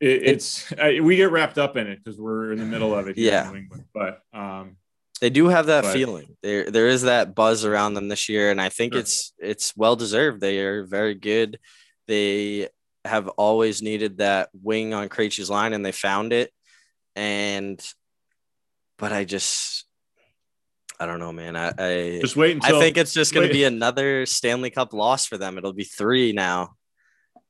It, 0.00 0.22
it's 0.24 0.72
uh, 0.72 0.92
we 1.02 1.16
get 1.16 1.30
wrapped 1.30 1.58
up 1.58 1.76
in 1.76 1.86
it 1.86 2.02
because 2.02 2.20
we're 2.20 2.52
in 2.52 2.58
the 2.58 2.64
middle 2.64 2.94
of 2.94 3.08
it. 3.08 3.16
yeah. 3.16 3.52
England, 3.52 3.84
but 3.94 4.20
um, 4.32 4.76
they 5.20 5.30
do 5.30 5.48
have 5.48 5.66
that 5.66 5.84
but, 5.84 5.92
feeling. 5.92 6.36
There, 6.42 6.70
there 6.70 6.88
is 6.88 7.02
that 7.02 7.34
buzz 7.34 7.64
around 7.64 7.94
them 7.94 8.08
this 8.08 8.28
year, 8.28 8.50
and 8.50 8.60
I 8.60 8.68
think 8.68 8.92
sure. 8.92 9.00
it's 9.00 9.32
it's 9.38 9.76
well 9.76 9.96
deserved. 9.96 10.40
They 10.40 10.60
are 10.60 10.84
very 10.84 11.14
good. 11.14 11.58
They 12.06 12.68
have 13.04 13.28
always 13.28 13.82
needed 13.82 14.18
that 14.18 14.48
wing 14.52 14.94
on 14.94 15.08
Krejci's 15.08 15.50
line, 15.50 15.72
and 15.72 15.84
they 15.84 15.92
found 15.92 16.32
it. 16.32 16.52
And, 17.16 17.80
but 18.98 19.12
I 19.12 19.24
just, 19.24 19.84
I 20.98 21.06
don't 21.06 21.20
know, 21.20 21.32
man. 21.32 21.54
I, 21.54 21.72
I 21.78 22.18
just 22.20 22.36
wait 22.36 22.56
until 22.56 22.76
I 22.76 22.80
think 22.80 22.96
it's 22.96 23.12
just 23.12 23.34
going 23.34 23.46
to 23.46 23.52
be 23.52 23.64
another 23.64 24.26
Stanley 24.26 24.70
Cup 24.70 24.92
loss 24.92 25.26
for 25.26 25.36
them. 25.36 25.58
It'll 25.58 25.72
be 25.72 25.84
three 25.84 26.32
now. 26.32 26.74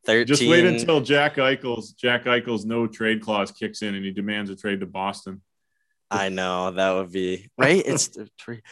13. 0.06 0.26
Just 0.26 0.48
wait 0.48 0.64
until 0.64 1.01
Jack 1.01 1.36
Eichel's 1.36 1.93
Jack 1.93 2.24
Eichel's 2.24 2.64
no 2.64 2.86
trade 2.86 3.22
clause 3.22 3.51
kicks 3.51 3.82
in 3.82 3.94
and 3.94 4.05
he 4.05 4.10
demands 4.10 4.51
a 4.51 4.56
trade 4.56 4.81
to 4.81 4.86
Boston. 4.86 5.43
I 6.10 6.28
know 6.28 6.70
that 6.70 6.93
would 6.93 7.12
be 7.12 7.51
right. 7.59 7.82
It's 7.85 8.10
three, 8.40 8.62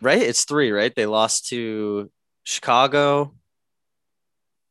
right? 0.00 0.22
It's 0.22 0.44
three, 0.44 0.70
right? 0.72 0.94
They 0.94 1.06
lost 1.06 1.48
to 1.48 2.10
Chicago, 2.44 3.34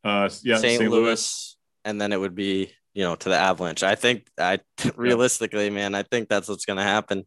uh, 0.04 0.30
yeah, 0.44 0.58
St. 0.58 0.82
Louis, 0.82 0.90
Louis, 0.90 1.58
and 1.86 2.00
then 2.00 2.12
it 2.12 2.20
would 2.20 2.36
be 2.36 2.72
you 2.94 3.04
know 3.04 3.16
to 3.16 3.30
the 3.30 3.38
Avalanche. 3.38 3.84
I 3.84 3.96
think 3.96 4.28
I 4.40 4.60
realistically, 4.96 5.70
man, 5.70 5.96
I 5.96 6.04
think 6.04 6.30
that's 6.30 6.50
what's 6.50 6.66
gonna 6.66 6.84
happen, 6.84 7.26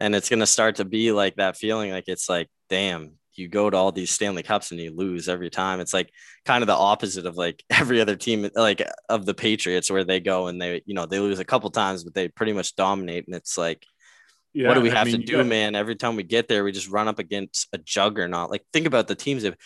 and 0.00 0.14
it's 0.14 0.28
gonna 0.28 0.46
start 0.46 0.76
to 0.76 0.84
be 0.84 1.12
like 1.12 1.36
that 1.36 1.56
feeling, 1.56 1.90
like 1.90 2.08
it's 2.08 2.28
like, 2.28 2.48
damn, 2.70 3.12
you 3.38 3.48
go 3.48 3.68
to 3.68 3.76
all 3.76 3.92
these 3.92 4.10
Stanley 4.10 4.42
Cups 4.42 4.70
and 4.70 4.80
you 4.80 4.94
lose 4.94 5.28
every 5.28 5.50
time. 5.50 5.80
It's 5.80 5.94
like 5.94 6.10
kind 6.44 6.62
of 6.62 6.66
the 6.66 6.74
opposite 6.74 7.26
of 7.26 7.36
like 7.36 7.62
every 7.70 8.00
other 8.00 8.16
team, 8.16 8.48
like 8.54 8.82
of 9.08 9.26
the 9.26 9.34
Patriots, 9.34 9.90
where 9.90 10.04
they 10.04 10.20
go 10.20 10.46
and 10.46 10.60
they, 10.60 10.82
you 10.86 10.94
know, 10.94 11.06
they 11.06 11.20
lose 11.20 11.38
a 11.38 11.44
couple 11.44 11.70
times, 11.70 12.04
but 12.04 12.14
they 12.14 12.28
pretty 12.28 12.52
much 12.52 12.76
dominate. 12.76 13.26
And 13.26 13.36
it's 13.36 13.56
like, 13.58 13.84
yeah, 14.52 14.68
what 14.68 14.74
do 14.74 14.80
we 14.80 14.90
have 14.90 15.06
I 15.06 15.10
mean, 15.10 15.20
to 15.20 15.26
do, 15.26 15.44
man? 15.44 15.74
Every 15.74 15.96
time 15.96 16.16
we 16.16 16.22
get 16.22 16.48
there, 16.48 16.64
we 16.64 16.72
just 16.72 16.88
run 16.88 17.08
up 17.08 17.18
against 17.18 17.68
a 17.72 17.78
juggernaut. 17.78 18.50
Like, 18.50 18.64
think 18.72 18.86
about 18.86 19.06
the 19.06 19.14
teams 19.14 19.42
that 19.42 19.58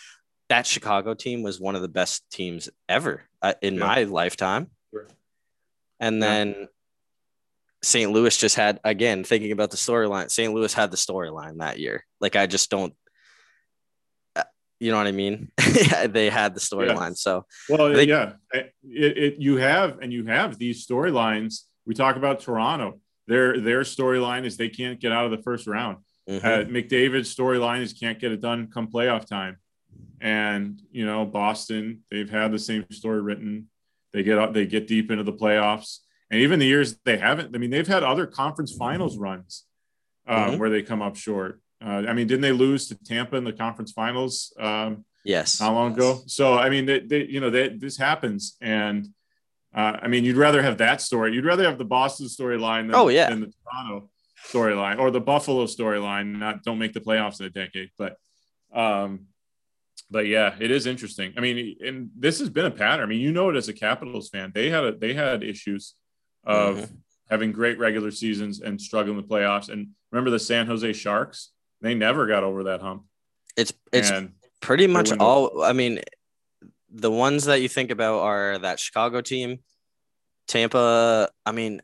that 0.49 0.67
Chicago 0.67 1.13
team 1.13 1.43
was 1.43 1.61
one 1.61 1.75
of 1.77 1.81
the 1.81 1.87
best 1.87 2.29
teams 2.29 2.69
ever 2.89 3.23
uh, 3.41 3.53
in 3.61 3.75
yeah. 3.75 3.79
my 3.79 4.03
lifetime. 4.03 4.67
Sure. 4.93 5.07
And 6.01 6.21
then 6.21 6.55
yeah. 6.59 6.65
St. 7.83 8.11
Louis 8.11 8.37
just 8.37 8.57
had 8.57 8.79
again 8.83 9.23
thinking 9.23 9.53
about 9.53 9.71
the 9.71 9.77
storyline. 9.77 10.29
St. 10.29 10.53
Louis 10.53 10.73
had 10.73 10.91
the 10.91 10.97
storyline 10.97 11.59
that 11.59 11.79
year. 11.79 12.05
Like 12.19 12.35
I 12.35 12.47
just 12.47 12.69
don't, 12.69 12.93
you 14.81 14.89
know 14.89 14.97
what 14.97 15.05
I 15.05 15.11
mean? 15.11 15.51
they 16.07 16.29
had 16.29 16.55
the 16.55 16.59
storyline. 16.59 17.09
Yeah. 17.09 17.13
So 17.13 17.45
well, 17.69 17.89
they, 17.93 18.07
yeah, 18.07 18.33
it, 18.51 18.73
it, 18.83 19.35
you 19.37 19.57
have 19.57 19.99
and 19.99 20.11
you 20.11 20.25
have 20.25 20.57
these 20.57 20.85
storylines. 20.85 21.61
We 21.85 21.93
talk 21.93 22.15
about 22.15 22.39
Toronto. 22.39 22.99
Their 23.27 23.61
their 23.61 23.81
storyline 23.81 24.43
is 24.43 24.57
they 24.57 24.69
can't 24.69 24.99
get 24.99 25.11
out 25.11 25.25
of 25.25 25.31
the 25.31 25.41
first 25.43 25.67
round. 25.67 25.97
Mm-hmm. 26.27 26.45
Uh, 26.45 26.65
McDavid's 26.65 27.33
storyline 27.33 27.81
is 27.81 27.93
can't 27.93 28.19
get 28.19 28.31
it 28.31 28.41
done 28.41 28.69
come 28.73 28.87
playoff 28.87 29.27
time. 29.27 29.57
And 30.19 30.81
you 30.91 31.05
know, 31.05 31.25
Boston, 31.25 32.01
they've 32.09 32.29
had 32.29 32.51
the 32.51 32.59
same 32.59 32.85
story 32.91 33.21
written. 33.21 33.69
They 34.13 34.23
get 34.23 34.39
up, 34.39 34.53
they 34.53 34.65
get 34.65 34.87
deep 34.87 35.11
into 35.11 35.23
the 35.23 35.33
playoffs, 35.33 35.99
and 36.31 36.41
even 36.41 36.59
the 36.59 36.65
years 36.65 36.97
they 37.05 37.17
haven't. 37.17 37.55
I 37.55 37.59
mean, 37.59 37.69
they've 37.69 37.87
had 37.87 38.01
other 38.01 38.25
conference 38.25 38.73
finals 38.75 39.17
runs 39.17 39.63
um, 40.27 40.37
mm-hmm. 40.37 40.59
where 40.59 40.71
they 40.71 40.81
come 40.81 41.03
up 41.03 41.15
short. 41.15 41.61
Uh, 41.83 42.03
I 42.07 42.13
mean, 42.13 42.27
didn't 42.27 42.41
they 42.41 42.51
lose 42.51 42.87
to 42.89 42.95
Tampa 42.95 43.35
in 43.35 43.43
the 43.43 43.53
conference 43.53 43.91
finals? 43.91 44.53
Um, 44.59 45.05
yes, 45.25 45.59
not 45.59 45.73
long 45.73 45.93
ago. 45.93 46.21
So 46.27 46.57
I 46.57 46.69
mean, 46.69 46.85
they, 46.85 46.99
they 46.99 47.25
you 47.25 47.39
know, 47.39 47.49
they, 47.49 47.69
this 47.69 47.97
happens, 47.97 48.57
and 48.61 49.07
uh, 49.73 49.97
I 50.01 50.07
mean, 50.07 50.23
you'd 50.23 50.37
rather 50.37 50.61
have 50.61 50.77
that 50.79 51.01
story. 51.01 51.33
You'd 51.33 51.45
rather 51.45 51.63
have 51.63 51.77
the 51.77 51.85
Boston 51.85 52.27
storyline 52.27 52.87
than, 52.87 52.95
oh, 52.95 53.07
yeah. 53.07 53.29
than 53.29 53.41
the 53.41 53.53
Toronto 53.63 54.09
storyline 54.47 54.99
or 54.99 55.11
the 55.11 55.21
Buffalo 55.21 55.65
storyline. 55.65 56.37
Not 56.37 56.63
don't 56.63 56.79
make 56.79 56.93
the 56.93 56.99
playoffs 56.99 57.39
in 57.39 57.45
a 57.45 57.49
decade, 57.49 57.89
but 57.97 58.17
um, 58.73 59.27
but 60.09 60.27
yeah, 60.27 60.55
it 60.59 60.71
is 60.71 60.85
interesting. 60.85 61.33
I 61.37 61.39
mean, 61.39 61.77
and 61.85 62.09
this 62.17 62.39
has 62.39 62.49
been 62.49 62.65
a 62.65 62.71
pattern. 62.71 63.03
I 63.03 63.07
mean, 63.07 63.21
you 63.21 63.31
know 63.31 63.49
it 63.49 63.55
as 63.55 63.69
a 63.69 63.73
Capitals 63.73 64.29
fan. 64.29 64.51
They 64.53 64.69
had 64.69 64.83
a, 64.83 64.91
they 64.91 65.13
had 65.13 65.41
issues 65.41 65.95
of 66.43 66.77
mm-hmm. 66.77 66.95
having 67.29 67.53
great 67.53 67.79
regular 67.79 68.11
seasons 68.11 68.59
and 68.59 68.79
struggling 68.79 69.15
with 69.15 69.29
playoffs. 69.29 69.69
And 69.69 69.89
remember 70.11 70.31
the 70.31 70.39
San 70.39 70.67
Jose 70.67 70.91
Sharks? 70.93 71.51
They 71.81 71.95
never 71.95 72.27
got 72.27 72.43
over 72.43 72.65
that 72.65 72.81
hump. 72.81 73.05
It's 73.57 73.73
it's 73.91 74.09
and 74.09 74.33
pretty 74.61 74.87
much 74.87 75.11
all. 75.11 75.63
I 75.63 75.73
mean, 75.73 76.01
the 76.89 77.11
ones 77.11 77.45
that 77.45 77.61
you 77.61 77.67
think 77.67 77.91
about 77.91 78.19
are 78.19 78.59
that 78.59 78.79
Chicago 78.79 79.21
team, 79.21 79.59
Tampa. 80.47 81.29
I 81.45 81.51
mean, 81.51 81.81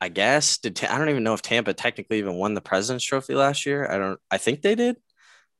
I 0.00 0.08
guess 0.08 0.58
did 0.58 0.82
I 0.84 0.98
don't 0.98 1.10
even 1.10 1.22
know 1.22 1.34
if 1.34 1.42
Tampa 1.42 1.74
technically 1.74 2.18
even 2.18 2.34
won 2.34 2.54
the 2.54 2.60
President's 2.60 3.04
Trophy 3.04 3.34
last 3.34 3.66
year. 3.66 3.90
I 3.90 3.98
don't. 3.98 4.18
I 4.30 4.38
think 4.38 4.62
they 4.62 4.74
did, 4.74 4.96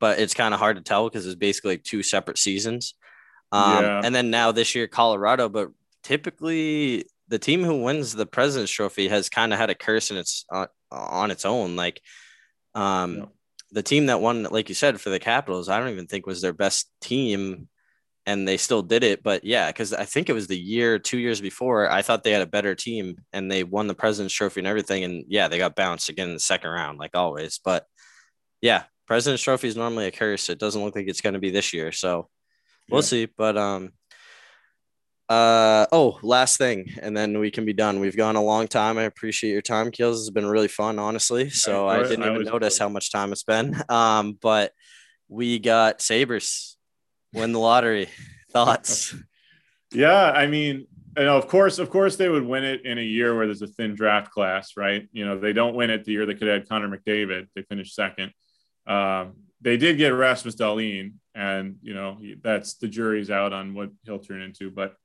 but 0.00 0.18
it's 0.18 0.34
kind 0.34 0.54
of 0.54 0.60
hard 0.60 0.76
to 0.76 0.82
tell 0.82 1.08
because 1.08 1.26
it's 1.26 1.34
basically 1.34 1.74
like 1.74 1.84
two 1.84 2.02
separate 2.02 2.38
seasons. 2.38 2.94
Um, 3.52 3.84
yeah. 3.84 4.00
And 4.02 4.14
then 4.14 4.30
now 4.30 4.52
this 4.52 4.74
year, 4.74 4.86
Colorado. 4.86 5.48
But 5.48 5.70
typically, 6.02 7.04
the 7.28 7.38
team 7.38 7.62
who 7.62 7.82
wins 7.82 8.14
the 8.14 8.26
President's 8.26 8.72
Trophy 8.72 9.08
has 9.08 9.28
kind 9.28 9.52
of 9.52 9.58
had 9.58 9.70
a 9.70 9.74
curse 9.74 10.10
in 10.10 10.16
its 10.16 10.46
uh, 10.50 10.66
on 10.90 11.30
its 11.30 11.44
own. 11.44 11.76
Like, 11.76 12.00
um, 12.74 13.16
yeah. 13.16 13.24
The 13.72 13.82
team 13.82 14.06
that 14.06 14.20
won, 14.20 14.44
like 14.44 14.68
you 14.68 14.74
said, 14.74 15.00
for 15.00 15.10
the 15.10 15.18
Capitals, 15.18 15.68
I 15.68 15.78
don't 15.78 15.90
even 15.90 16.06
think 16.06 16.26
was 16.26 16.40
their 16.42 16.52
best 16.52 16.90
team 17.00 17.68
and 18.26 18.46
they 18.46 18.56
still 18.56 18.82
did 18.82 19.02
it. 19.04 19.22
But 19.22 19.44
yeah, 19.44 19.68
because 19.68 19.92
I 19.92 20.04
think 20.04 20.28
it 20.28 20.34
was 20.34 20.46
the 20.46 20.58
year, 20.58 20.98
two 20.98 21.18
years 21.18 21.40
before, 21.40 21.90
I 21.90 22.02
thought 22.02 22.24
they 22.24 22.32
had 22.32 22.42
a 22.42 22.46
better 22.46 22.74
team 22.74 23.16
and 23.32 23.50
they 23.50 23.64
won 23.64 23.86
the 23.86 23.94
President's 23.94 24.34
Trophy 24.34 24.60
and 24.60 24.66
everything. 24.66 25.04
And 25.04 25.24
yeah, 25.28 25.48
they 25.48 25.58
got 25.58 25.76
bounced 25.76 26.08
again 26.08 26.28
in 26.28 26.34
the 26.34 26.40
second 26.40 26.70
round, 26.70 26.98
like 26.98 27.14
always. 27.14 27.60
But 27.64 27.86
yeah, 28.60 28.84
President's 29.06 29.42
Trophy 29.42 29.68
is 29.68 29.76
normally 29.76 30.06
a 30.06 30.10
curse. 30.10 30.48
It 30.48 30.58
doesn't 30.58 30.82
look 30.82 30.96
like 30.96 31.08
it's 31.08 31.22
going 31.22 31.34
to 31.34 31.40
be 31.40 31.50
this 31.50 31.72
year. 31.72 31.92
So 31.92 32.28
we'll 32.90 33.00
yeah. 33.00 33.06
see. 33.06 33.26
But, 33.26 33.56
um, 33.56 33.92
uh 35.30 35.86
oh, 35.92 36.18
last 36.22 36.58
thing, 36.58 36.92
and 37.00 37.16
then 37.16 37.38
we 37.38 37.52
can 37.52 37.64
be 37.64 37.72
done. 37.72 38.00
We've 38.00 38.16
gone 38.16 38.34
a 38.34 38.42
long 38.42 38.66
time. 38.66 38.98
I 38.98 39.04
appreciate 39.04 39.52
your 39.52 39.62
time, 39.62 39.92
Keels. 39.92 40.20
It's 40.20 40.30
been 40.30 40.46
really 40.46 40.66
fun, 40.66 40.98
honestly. 40.98 41.50
So 41.50 41.86
I, 41.86 42.00
I 42.00 42.02
didn't 42.02 42.24
I 42.24 42.34
even 42.34 42.46
notice 42.46 42.78
how 42.78 42.88
much 42.88 43.12
time 43.12 43.32
it's 43.32 43.44
been. 43.44 43.80
Um, 43.88 44.38
but 44.40 44.72
we 45.28 45.58
got 45.58 46.00
Sabres 46.00 46.76
win 47.32 47.52
the 47.52 47.58
lottery. 47.58 48.08
Thoughts? 48.50 49.14
yeah, 49.92 50.30
I 50.30 50.46
mean, 50.46 50.86
you 51.16 51.24
know, 51.24 51.36
of 51.36 51.46
course, 51.46 51.78
of 51.78 51.90
course, 51.90 52.16
they 52.16 52.28
would 52.28 52.44
win 52.44 52.64
it 52.64 52.84
in 52.84 52.98
a 52.98 53.02
year 53.02 53.36
where 53.36 53.46
there's 53.46 53.62
a 53.62 53.68
thin 53.68 53.94
draft 53.94 54.32
class, 54.32 54.72
right? 54.76 55.08
You 55.12 55.24
know, 55.26 55.38
they 55.38 55.52
don't 55.52 55.74
win 55.74 55.90
it 55.90 56.04
the 56.04 56.12
year 56.12 56.26
they 56.26 56.34
could 56.34 56.48
have 56.48 56.62
had 56.62 56.68
Connor 56.68 56.88
McDavid. 56.88 57.46
They 57.54 57.62
finished 57.62 57.94
second. 57.94 58.32
Um, 58.86 59.34
they 59.60 59.76
did 59.76 59.98
get 59.98 60.08
Rasmus 60.08 60.56
Dahlin, 60.56 61.14
and 61.34 61.76
you 61.82 61.94
know 61.94 62.18
that's 62.42 62.74
the 62.74 62.88
jury's 62.88 63.30
out 63.30 63.52
on 63.52 63.74
what 63.74 63.90
he'll 64.04 64.18
turn 64.18 64.42
into. 64.42 64.70
But 64.70 64.96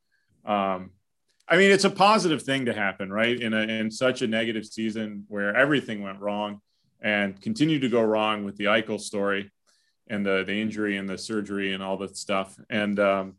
um, 0.46 0.92
I 1.48 1.58
mean, 1.58 1.72
it's 1.72 1.84
a 1.84 1.90
positive 1.90 2.42
thing 2.42 2.66
to 2.66 2.74
happen, 2.74 3.12
right? 3.12 3.40
In 3.40 3.54
a 3.54 3.62
in 3.62 3.92
such 3.92 4.22
a 4.22 4.28
negative 4.28 4.66
season 4.66 5.26
where 5.28 5.56
everything 5.56 6.02
went 6.02 6.20
wrong 6.20 6.62
and 7.02 7.40
continued 7.40 7.82
to 7.82 7.90
go 7.90 8.02
wrong 8.02 8.46
with 8.46 8.58
the 8.58 8.66
Eichel 8.66 9.00
story 9.00 9.52
and 10.08 10.26
the 10.26 10.44
the 10.46 10.60
injury 10.60 10.98
and 10.98 11.08
the 11.08 11.18
surgery 11.18 11.74
and 11.74 11.84
all 11.84 11.98
that 11.98 12.18
stuff. 12.18 12.58
And 12.70 13.00
um, 13.00 13.36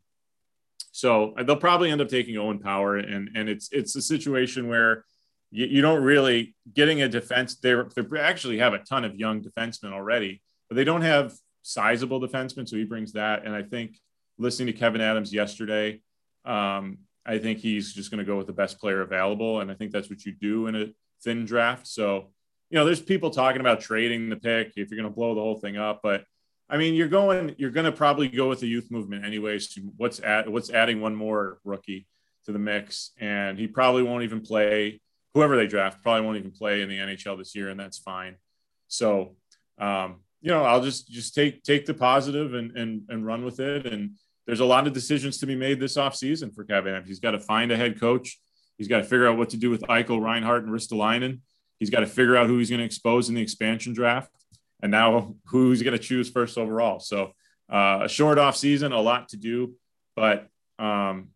so 0.93 1.35
they'll 1.45 1.57
probably 1.57 1.91
end 1.91 2.01
up 2.01 2.09
taking 2.09 2.37
Owen 2.37 2.59
Power, 2.59 2.97
and 2.97 3.31
and 3.35 3.49
it's 3.49 3.69
it's 3.73 3.97
a 3.97 4.03
situation 4.03 4.69
where 4.69 5.05
you, 5.51 5.66
you 5.66 5.83
don't 5.83 6.03
really 6.03 6.55
getting 6.74 7.03
a 7.03 7.09
defense. 7.09 7.57
They 7.57 7.74
they 7.74 8.20
actually 8.20 8.59
have 8.59 8.73
a 8.73 8.78
ton 8.78 9.05
of 9.05 9.16
young 9.16 9.43
defensemen 9.43 9.93
already, 9.93 10.43
but 10.69 10.77
they 10.77 10.85
don't 10.85 11.03
have 11.03 11.35
sizable 11.62 12.20
defensemen. 12.20 12.69
So 12.69 12.77
he 12.77 12.85
brings 12.85 13.12
that, 13.12 13.45
and 13.45 13.55
I 13.55 13.62
think 13.62 13.99
listening 14.39 14.73
to 14.73 14.73
Kevin 14.73 15.01
Adams 15.01 15.33
yesterday. 15.33 16.01
Um, 16.47 16.98
I 17.24 17.39
think 17.39 17.59
he's 17.59 17.93
just 17.93 18.10
going 18.10 18.18
to 18.18 18.24
go 18.24 18.36
with 18.36 18.47
the 18.47 18.52
best 18.52 18.78
player 18.78 19.02
available. 19.02 19.60
And 19.60 19.70
I 19.70 19.74
think 19.74 19.90
that's 19.90 20.09
what 20.09 20.24
you 20.24 20.32
do 20.32 20.68
in 20.68 20.77
a 20.77 20.86
thin 21.23 21.44
draft. 21.44 21.86
So, 21.86 22.31
you 22.70 22.78
know, 22.78 22.85
there's 22.85 23.01
people 23.01 23.31
talking 23.31 23.60
about 23.60 23.81
trading 23.81 24.28
the 24.28 24.36
pick 24.36 24.73
if 24.77 24.90
you're 24.90 25.01
going 25.01 25.10
to 25.10 25.14
blow 25.14 25.35
the 25.35 25.40
whole 25.40 25.56
thing 25.56 25.77
up. 25.77 26.01
But 26.02 26.24
I 26.68 26.77
mean, 26.77 26.94
you're 26.94 27.09
going, 27.09 27.55
you're 27.59 27.70
going 27.70 27.86
to 27.86 27.93
probably 27.93 28.28
go 28.28 28.48
with 28.48 28.60
the 28.60 28.68
youth 28.68 28.90
movement 28.90 29.24
anyways. 29.24 29.78
What's 29.97 30.20
at 30.20 30.51
what's 30.51 30.70
adding 30.70 31.01
one 31.01 31.14
more 31.14 31.59
rookie 31.64 32.06
to 32.44 32.52
the 32.52 32.59
mix, 32.59 33.12
and 33.20 33.59
he 33.59 33.66
probably 33.66 34.02
won't 34.02 34.24
even 34.24 34.40
play. 34.40 35.01
Whoever 35.35 35.56
they 35.56 35.66
draft 35.66 36.02
probably 36.02 36.23
won't 36.23 36.39
even 36.39 36.51
play 36.51 36.82
in 36.82 36.89
the 36.89 36.98
NHL 36.98 37.39
this 37.39 37.55
year, 37.55 37.68
and 37.68 37.78
that's 37.78 37.98
fine. 37.98 38.36
So, 38.89 39.36
um, 39.78 40.20
you 40.40 40.51
know, 40.51 40.64
I'll 40.64 40.82
just 40.82 41.09
just 41.09 41.35
take 41.35 41.62
take 41.62 41.86
the 41.86 41.94
positive 41.94 42.55
and 42.55 42.77
and 42.77 43.02
and 43.09 43.27
run 43.27 43.44
with 43.44 43.60
it. 43.60 43.86
And 43.86 44.16
there's 44.47 44.60
a 44.60 44.64
lot 44.64 44.86
of 44.86 44.93
decisions 44.93 45.39
to 45.39 45.47
be 45.47 45.56
made 45.56 45.81
this 45.81 45.97
offseason 45.97 46.55
for 46.55 46.64
Kevin. 46.64 47.02
He's 47.05 47.20
got 47.20 47.32
to 47.32 47.40
find 47.40 47.73
a 47.73 47.77
head 47.77 47.98
coach. 47.98 48.39
He's 48.78 48.89
got 48.89 48.98
to 48.98 49.05
figure 49.05 49.27
out 49.27 49.39
what 49.39 49.51
to 49.51 49.56
do 49.56 49.70
with 49.70 49.82
Eichel, 49.82 50.20
Reinhart, 50.20 50.64
and 50.64 50.73
Ristolainen. 50.73 51.40
He's 51.78 51.90
got 51.90 52.01
to 52.01 52.06
figure 52.06 52.36
out 52.36 52.47
who 52.47 52.59
he's 52.59 52.70
going 52.70 52.81
to 52.81 52.86
expose 52.86 53.28
in 53.28 53.35
the 53.35 53.43
expansion 53.43 53.93
draft 53.93 54.31
and 54.82 54.90
now 54.90 55.35
who's 55.47 55.82
going 55.82 55.97
to 55.97 56.02
choose 56.02 56.31
first 56.31 56.59
overall. 56.59 57.01
So 57.01 57.32
uh, 57.70 58.01
a 58.02 58.09
short 58.09 58.39
off 58.39 58.56
season, 58.56 58.93
a 58.93 59.01
lot 59.01 59.31
to 59.31 59.36
do, 59.36 59.74
but 60.14 60.48
um, 60.78 61.28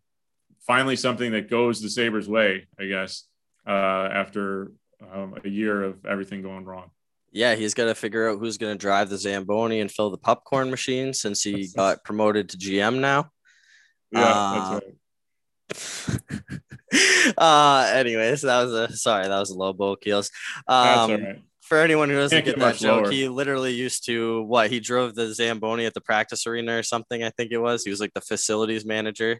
finally 0.65 0.95
something 0.95 1.31
that 1.33 1.49
goes 1.49 1.81
the 1.81 1.89
Sabres 1.89 2.29
way, 2.29 2.67
I 2.79 2.85
guess, 2.85 3.25
uh, 3.67 3.69
after 4.11 4.71
um, 5.13 5.35
a 5.43 5.49
year 5.49 5.83
of 5.83 6.05
everything 6.05 6.41
going 6.41 6.65
wrong. 6.65 6.91
Yeah, 7.31 7.55
he's 7.55 7.73
got 7.73 7.85
to 7.85 7.95
figure 7.95 8.29
out 8.29 8.39
who's 8.39 8.57
going 8.57 8.73
to 8.73 8.77
drive 8.77 9.09
the 9.09 9.17
Zamboni 9.17 9.79
and 9.79 9.91
fill 9.91 10.09
the 10.09 10.17
popcorn 10.17 10.69
machine 10.69 11.13
since 11.13 11.41
he 11.43 11.69
got 11.75 12.03
promoted 12.03 12.49
to 12.49 12.57
GM 12.57 12.99
now. 12.99 13.31
Yeah, 14.11 14.23
uh, 14.25 14.79
that's 14.79 16.09
right. 16.09 16.51
uh 17.37 17.89
anyways 17.95 18.41
that 18.41 18.63
was 18.63 18.73
a 18.73 18.93
sorry 18.97 19.25
that 19.25 19.39
was 19.39 19.51
a 19.51 19.57
low 19.57 19.71
blow 19.71 19.95
keels 19.95 20.29
um 20.67 20.85
that's 20.85 21.09
all 21.09 21.17
right 21.17 21.41
for 21.71 21.77
anyone 21.77 22.09
who 22.09 22.15
doesn't 22.15 22.43
get 22.43 22.59
that 22.59 22.75
joke, 22.75 23.03
lower. 23.03 23.11
he 23.11 23.29
literally 23.29 23.71
used 23.73 24.05
to 24.05 24.43
what 24.43 24.69
he 24.69 24.81
drove 24.81 25.15
the 25.15 25.33
Zamboni 25.33 25.85
at 25.85 25.93
the 25.93 26.01
practice 26.01 26.45
arena 26.45 26.77
or 26.77 26.83
something. 26.83 27.23
I 27.23 27.29
think 27.29 27.53
it 27.53 27.59
was. 27.59 27.85
He 27.85 27.89
was 27.89 28.01
like 28.01 28.13
the 28.13 28.19
facilities 28.19 28.83
manager. 28.83 29.39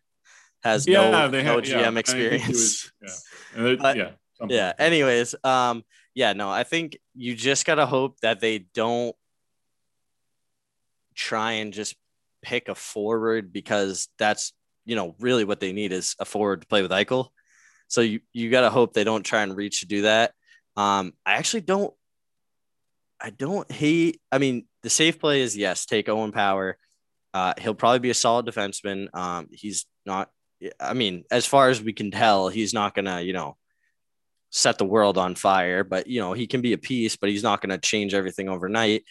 Has 0.63 0.88
yeah, 0.88 1.11
no, 1.11 1.30
no 1.30 1.43
had, 1.43 1.63
GM 1.65 1.68
yeah, 1.68 1.99
experience. 1.99 2.89
Was, 3.01 3.23
yeah, 3.57 3.76
but, 3.81 3.97
yeah. 3.97 4.11
Yeah. 4.47 4.72
Anyways, 4.80 5.35
um, 5.43 5.84
yeah, 6.14 6.34
no, 6.34 6.50
I 6.50 6.64
think 6.64 6.98
you 7.16 7.36
just 7.36 7.66
gotta 7.66 7.86
hope 7.86 8.20
that 8.22 8.40
they 8.40 8.60
don't 8.60 9.16
try 11.16 11.54
and 11.54 11.74
just 11.74 11.96
pick 12.42 12.70
a 12.70 12.76
forward 12.76 13.54
because 13.54 14.10
that's 14.18 14.54
you 14.86 14.96
know 14.96 15.16
really 15.20 15.44
what 15.44 15.60
they 15.60 15.74
need 15.74 15.92
is 15.92 16.16
a 16.20 16.26
forward 16.26 16.62
to 16.62 16.68
play 16.68 16.82
with 16.82 16.92
Eichel. 16.92 17.30
So 17.88 18.02
you 18.02 18.22
you 18.34 18.50
gotta 18.50 18.70
hope 18.70 18.94
they 18.94 19.04
don't 19.04 19.24
try 19.24 19.44
and 19.44 19.56
reach 19.56 19.82
to 19.82 19.88
do 19.88 20.04
that. 20.04 20.34
Um, 20.76 21.14
I 21.26 21.34
actually 21.34 21.62
don't 21.62 21.94
I 23.22 23.30
don't 23.30 23.72
hate. 23.72 24.20
I 24.32 24.40
mean, 24.40 24.66
the 24.82 24.90
safe 24.90 25.20
play 25.20 25.42
is 25.42 25.56
yes, 25.56 25.86
take 25.86 26.10
Owen 26.10 26.32
Power. 26.32 26.78
Uh, 27.34 27.54
he'll 27.60 27.76
probably 27.76 28.00
be 28.00 28.10
a 28.10 28.16
solid 28.16 28.46
defenseman. 28.46 29.08
Um, 29.14 29.48
he's 29.52 29.86
not. 30.06 30.30
I 30.80 30.94
mean, 30.94 31.24
as 31.32 31.46
far 31.46 31.70
as 31.70 31.82
we 31.82 31.94
can 31.94 32.12
tell, 32.12 32.50
he's 32.50 32.74
not 32.74 32.96
gonna, 32.96 33.22
you 33.22 33.34
know, 33.34 33.58
set 34.52 34.78
the 34.78 34.86
world 34.86 35.18
on 35.18 35.34
fire. 35.34 35.84
But 35.84 36.07
you 36.07 36.22
know, 36.22 36.34
he 36.34 36.45
can 36.45 36.61
be 36.61 36.73
a 36.73 36.78
piece, 36.78 37.15
but 37.15 37.30
he's 37.30 37.44
not 37.44 37.61
gonna 37.61 37.80
change 37.80 38.14
everything 38.14 38.49
overnight. 38.49 39.03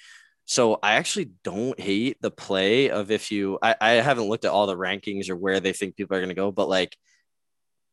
So 0.45 0.79
I 0.83 0.95
actually 0.95 1.31
don't 1.45 1.79
hate 1.79 2.19
the 2.21 2.31
play 2.31 2.91
of 2.91 3.11
if 3.11 3.33
you. 3.33 3.59
I, 3.61 3.75
I 3.81 3.91
haven't 3.93 4.29
looked 4.29 4.45
at 4.45 4.53
all 4.53 4.67
the 4.67 4.77
rankings 4.77 5.29
or 5.29 5.37
where 5.37 5.61
they 5.61 5.73
think 5.73 5.97
people 5.97 6.17
are 6.17 6.21
gonna 6.21 6.35
go, 6.35 6.53
but 6.53 6.69
like 6.69 6.97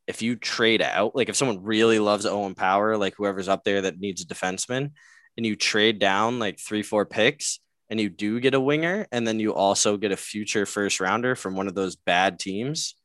if 0.06 0.22
you 0.22 0.36
trade 0.36 0.82
out, 0.82 1.15
like 1.15 1.30
if 1.30 1.36
someone 1.36 1.64
really 1.64 1.99
loves 1.99 2.26
Owen 2.26 2.56
Power, 2.56 2.98
like 2.98 3.15
whoever's 3.18 3.49
up 3.49 3.64
there 3.64 3.82
that 3.82 3.99
needs 3.99 4.22
a 4.22 4.28
defenseman, 4.28 4.91
and 5.36 5.45
you 5.45 5.56
trade 5.56 5.99
down 5.99 6.40
like 6.40 6.60
three, 6.60 6.84
four 6.84 7.06
picks 7.06 7.60
and 7.90 7.99
you 8.02 8.10
do 8.10 8.40
get 8.40 8.53
a 8.53 8.60
winger, 8.60 9.07
and 9.11 9.26
then 9.26 9.40
you 9.40 9.53
also 9.53 9.95
get 9.95 10.11
a 10.11 10.18
future 10.18 10.65
first 10.65 10.99
rounder 10.99 11.36
from 11.36 11.56
one 11.56 11.68
of 11.68 11.76
those 11.76 11.95
bad 11.95 12.40
teams. 12.40 12.95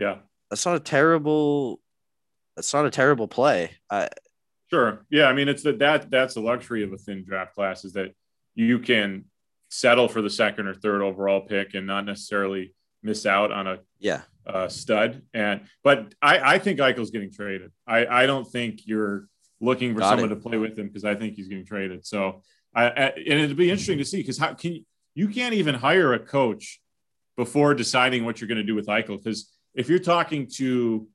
Yeah. 0.00 0.16
That's 0.50 0.66
not 0.66 0.76
a 0.76 0.80
terrible 0.80 1.80
that's 2.58 2.74
not 2.74 2.86
a 2.86 2.90
terrible 2.90 3.28
play. 3.28 3.70
I 3.88 4.08
Sure. 4.70 5.06
Yeah. 5.08 5.26
I 5.26 5.32
mean, 5.32 5.48
it's 5.48 5.62
that 5.62 5.78
that 5.78 6.10
that's 6.10 6.34
the 6.34 6.40
luxury 6.40 6.82
of 6.82 6.92
a 6.92 6.98
thin 6.98 7.24
draft 7.24 7.54
class 7.54 7.84
is 7.84 7.92
that 7.92 8.14
you 8.54 8.80
can 8.80 9.24
settle 9.70 10.08
for 10.08 10.20
the 10.20 10.28
second 10.28 10.66
or 10.66 10.74
third 10.74 11.02
overall 11.02 11.40
pick 11.40 11.74
and 11.74 11.86
not 11.86 12.04
necessarily 12.04 12.74
miss 13.02 13.24
out 13.26 13.52
on 13.52 13.66
a 13.66 13.78
yeah 13.98 14.22
uh, 14.46 14.68
stud. 14.68 15.22
And 15.32 15.62
but 15.84 16.14
I 16.20 16.54
I 16.54 16.58
think 16.58 16.80
Eichel's 16.80 17.10
getting 17.10 17.32
traded. 17.32 17.70
I 17.86 18.06
I 18.06 18.26
don't 18.26 18.44
think 18.44 18.80
you're 18.86 19.28
looking 19.60 19.94
for 19.94 20.00
Got 20.00 20.10
someone 20.10 20.32
it. 20.32 20.34
to 20.34 20.40
play 20.40 20.58
with 20.58 20.76
him 20.76 20.88
because 20.88 21.04
I 21.04 21.14
think 21.14 21.34
he's 21.34 21.48
getting 21.48 21.64
traded. 21.64 22.04
So 22.04 22.42
I, 22.74 22.86
I 22.86 23.02
and 23.10 23.40
it'd 23.40 23.56
be 23.56 23.70
interesting 23.70 23.98
to 23.98 24.04
see 24.04 24.18
because 24.18 24.38
how 24.38 24.54
can 24.54 24.74
you 24.74 24.84
you 25.14 25.28
can't 25.28 25.54
even 25.54 25.76
hire 25.76 26.12
a 26.12 26.18
coach 26.18 26.80
before 27.36 27.72
deciding 27.72 28.24
what 28.24 28.40
you're 28.40 28.48
going 28.48 28.58
to 28.58 28.64
do 28.64 28.74
with 28.74 28.86
Eichel 28.86 29.22
because 29.22 29.50
if 29.74 29.88
you're 29.88 29.98
talking 29.98 30.48
to 30.56 31.08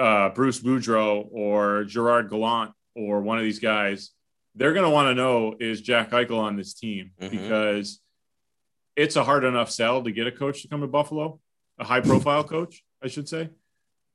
uh, 0.00 0.30
Bruce 0.30 0.60
Boudreau 0.60 1.28
or 1.30 1.84
Gerard 1.84 2.30
Gallant 2.30 2.72
or 2.94 3.20
one 3.20 3.38
of 3.38 3.44
these 3.44 3.58
guys, 3.58 4.10
they're 4.54 4.72
going 4.72 4.84
to 4.84 4.90
want 4.90 5.06
to 5.08 5.14
know 5.14 5.54
is 5.60 5.80
Jack 5.80 6.10
Eichel 6.10 6.38
on 6.38 6.56
this 6.56 6.74
team 6.74 7.12
Mhm. 7.20 7.30
because 7.30 8.00
it's 8.96 9.16
a 9.16 9.24
hard 9.24 9.44
enough 9.44 9.70
sell 9.70 10.02
to 10.02 10.10
get 10.10 10.26
a 10.26 10.32
coach 10.32 10.62
to 10.62 10.68
come 10.68 10.80
to 10.80 10.86
Buffalo, 10.86 11.40
a 11.78 11.84
high 11.84 12.00
profile 12.00 12.44
coach, 12.44 12.82
I 13.02 13.08
should 13.08 13.28
say. 13.28 13.50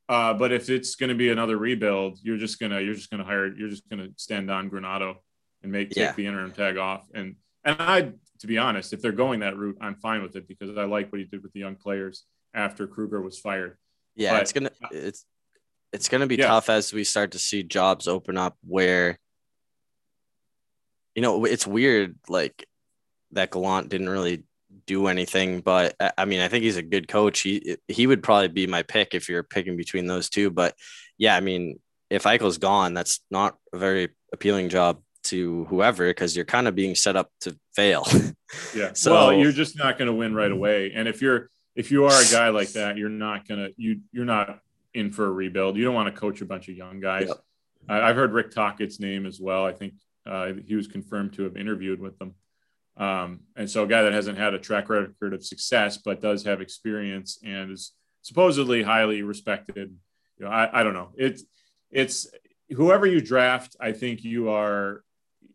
Uh, 0.09 0.33
but 0.33 0.51
if 0.51 0.69
it's 0.69 0.95
going 0.95 1.09
to 1.09 1.15
be 1.15 1.29
another 1.29 1.57
rebuild, 1.57 2.19
you're 2.21 2.37
just 2.37 2.59
gonna 2.59 2.79
you're 2.79 2.93
just 2.93 3.09
gonna 3.09 3.23
hire 3.23 3.47
you're 3.55 3.69
just 3.69 3.89
gonna 3.89 4.09
stand 4.17 4.51
on 4.51 4.69
Granato 4.69 5.15
and 5.63 5.71
make 5.71 5.95
Yeah. 5.95 6.07
take 6.07 6.17
the 6.17 6.27
interim 6.27 6.51
tag 6.51 6.77
off. 6.77 7.07
And 7.15 7.37
and 7.63 7.77
I 7.79 8.11
to 8.41 8.47
be 8.47 8.57
honest, 8.59 8.93
if 8.93 9.01
they're 9.01 9.11
going 9.23 9.39
that 9.39 9.57
route, 9.57 9.77
I'm 9.81 9.95
fine 9.95 10.21
with 10.21 10.35
it 10.35 10.47
because 10.47 10.77
I 10.77 10.83
like 10.83 11.11
what 11.11 11.19
he 11.19 11.25
did 11.25 11.41
with 11.41 11.53
the 11.53 11.59
young 11.61 11.75
players 11.75 12.25
after 12.53 12.85
Krueger 12.85 13.21
was 13.21 13.39
fired. 13.39 13.77
Yeah, 14.15 14.33
But- 14.33 14.41
it's 14.43 14.53
gonna 14.53 14.71
it's 14.91 15.25
it's 15.95 16.09
gonna 16.09 16.27
be 16.27 16.35
Yeah. 16.35 16.47
tough 16.47 16.69
as 16.69 16.93
we 16.93 17.03
start 17.03 17.31
to 17.31 17.39
see 17.39 17.63
jobs 17.63 18.07
open 18.07 18.37
up 18.37 18.57
where 18.65 19.17
you 21.15 21.21
know 21.21 21.45
it's 21.45 21.65
weird 21.65 22.17
like 22.29 22.67
that 23.31 23.51
Gallant 23.51 23.89
didn't 23.89 24.09
really 24.09 24.43
do 24.85 25.07
anything, 25.07 25.61
but 25.61 25.95
I- 26.17 26.25
mean 26.25 26.41
I 26.41 26.47
think 26.47 26.63
he's 26.63 26.77
a 26.77 26.81
good 26.83 27.07
coach. 27.07 27.39
He 27.41 27.77
he 27.87 28.07
would 28.07 28.21
probably 28.21 28.49
be 28.49 28.67
my 28.67 28.83
pick 28.83 29.13
if 29.13 29.29
you're 29.29 29.43
picking 29.43 29.77
between 29.77 30.05
those 30.07 30.29
two. 30.29 30.49
But 30.51 30.75
yeah, 31.17 31.35
I 31.35 31.39
mean 31.39 31.79
if 32.09 32.23
Eichel's 32.23 32.57
gone, 32.59 32.93
that's 32.93 33.21
not 33.31 33.57
a 33.73 33.77
very 33.77 34.09
appealing 34.33 34.69
job 34.69 35.01
to 35.23 35.65
whoever 35.65 36.07
because 36.07 36.35
you're 36.35 36.45
kind 36.45 36.67
of 36.67 36.75
being 36.75 36.93
set 36.93 37.15
up 37.15 37.31
to 37.41 37.57
fail. 37.75 38.05
Yeah. 38.75 38.91
So- 38.93 39.11
well, 39.13 39.33
you're 39.33 39.51
just 39.51 39.75
not 39.77 39.97
going 39.97 40.07
to 40.07 40.13
win 40.13 40.35
right 40.35 40.51
away. 40.51 40.91
And 40.93 41.07
if 41.07 41.21
you're 41.21 41.49
if 41.75 41.91
you 41.91 42.05
are 42.05 42.21
a 42.21 42.31
guy 42.31 42.49
like 42.49 42.69
that, 42.73 42.95
you're 42.97 43.09
not 43.09 43.47
gonna 43.47 43.69
you 43.77 44.01
you're 44.11 44.25
not 44.25 44.59
in 44.95 45.11
for 45.11 45.25
a 45.25 45.31
rebuild. 45.31 45.77
You 45.77 45.83
don't 45.83 45.93
want 45.93 46.13
to 46.13 46.19
coach 46.19 46.41
a 46.41 46.45
bunch 46.45 46.69
of 46.69 46.75
young 46.75 46.99
guys. 46.99 47.27
Yep. 47.27 47.37
I, 47.89 48.01
I've 48.01 48.15
heard 48.15 48.33
Rick 48.33 48.51
Tocchet's 48.51 48.99
name 48.99 49.25
as 49.25 49.39
well. 49.39 49.65
I 49.65 49.73
think 49.73 49.93
uh, 50.25 50.53
he 50.65 50.75
was 50.75 50.87
confirmed 50.87 51.33
to 51.33 51.43
have 51.43 51.57
interviewed 51.57 51.99
with 51.99 52.17
them. 52.17 52.33
Um, 52.97 53.41
and 53.55 53.69
so 53.69 53.83
a 53.83 53.87
guy 53.87 54.03
that 54.03 54.13
hasn't 54.13 54.37
had 54.37 54.53
a 54.53 54.59
track 54.59 54.89
record 54.89 55.33
of 55.33 55.45
success, 55.45 55.97
but 55.97 56.21
does 56.21 56.43
have 56.45 56.61
experience 56.61 57.39
and 57.43 57.71
is 57.71 57.91
supposedly 58.21 58.81
highly 58.81 59.21
respected. 59.21 59.93
You 60.37 60.45
know, 60.45 60.51
I, 60.51 60.79
I 60.79 60.83
don't 60.83 60.93
know. 60.93 61.09
It's 61.15 61.43
it's 61.91 62.27
whoever 62.69 63.05
you 63.05 63.21
draft. 63.21 63.75
I 63.79 63.91
think 63.91 64.23
you 64.23 64.49
are 64.49 65.03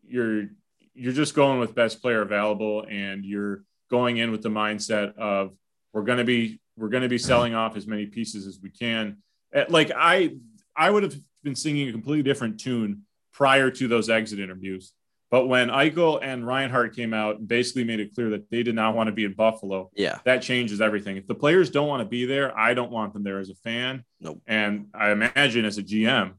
you're 0.03 0.49
you're 0.93 1.13
just 1.13 1.35
going 1.35 1.59
with 1.59 1.73
best 1.73 2.01
player 2.01 2.21
available, 2.21 2.85
and 2.87 3.25
you're 3.25 3.63
going 3.89 4.17
in 4.17 4.31
with 4.31 4.43
the 4.43 4.49
mindset 4.49 5.15
of 5.17 5.51
we're 5.93 6.03
going 6.03 6.19
to 6.19 6.23
be 6.23 6.61
we're 6.77 6.89
going 6.89 7.03
to 7.03 7.09
be 7.09 7.17
selling 7.17 7.53
off 7.55 7.75
as 7.75 7.87
many 7.87 8.05
pieces 8.05 8.47
as 8.47 8.59
we 8.61 8.69
can. 8.69 9.17
Eh, 9.53 9.65
Like 9.69 9.91
I 9.95 10.35
I 10.75 10.89
would 10.89 11.03
have 11.03 11.15
been 11.43 11.55
singing 11.55 11.89
a 11.89 11.91
completely 11.91 12.23
different 12.23 12.59
tune 12.59 13.03
prior 13.33 13.71
to 13.71 13.87
those 13.87 14.09
exit 14.09 14.39
interviews. 14.39 14.93
But 15.29 15.47
when 15.47 15.69
Eichel 15.69 16.19
and 16.21 16.45
Reinhart 16.45 16.93
came 16.93 17.13
out 17.13 17.39
and 17.39 17.47
basically 17.47 17.85
made 17.85 18.01
it 18.01 18.13
clear 18.13 18.31
that 18.31 18.49
they 18.51 18.63
did 18.63 18.75
not 18.75 18.95
want 18.95 19.07
to 19.07 19.13
be 19.13 19.23
in 19.23 19.31
Buffalo, 19.33 19.89
yeah. 19.95 20.19
that 20.25 20.41
changes 20.41 20.81
everything. 20.81 21.15
If 21.15 21.25
the 21.25 21.35
players 21.35 21.69
don't 21.69 21.87
want 21.87 22.01
to 22.01 22.05
be 22.05 22.25
there, 22.25 22.57
I 22.57 22.73
don't 22.73 22.91
want 22.91 23.13
them 23.13 23.23
there 23.23 23.39
as 23.39 23.49
a 23.49 23.55
fan. 23.55 24.03
Nope. 24.19 24.41
And 24.45 24.87
I 24.93 25.11
imagine 25.11 25.63
as 25.63 25.77
a 25.77 25.83
GM, 25.83 26.33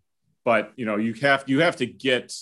but 0.44 0.72
you 0.76 0.84
know, 0.84 0.96
you 0.96 1.14
have 1.14 1.44
you 1.46 1.60
have 1.60 1.76
to 1.76 1.86
get 1.86 2.34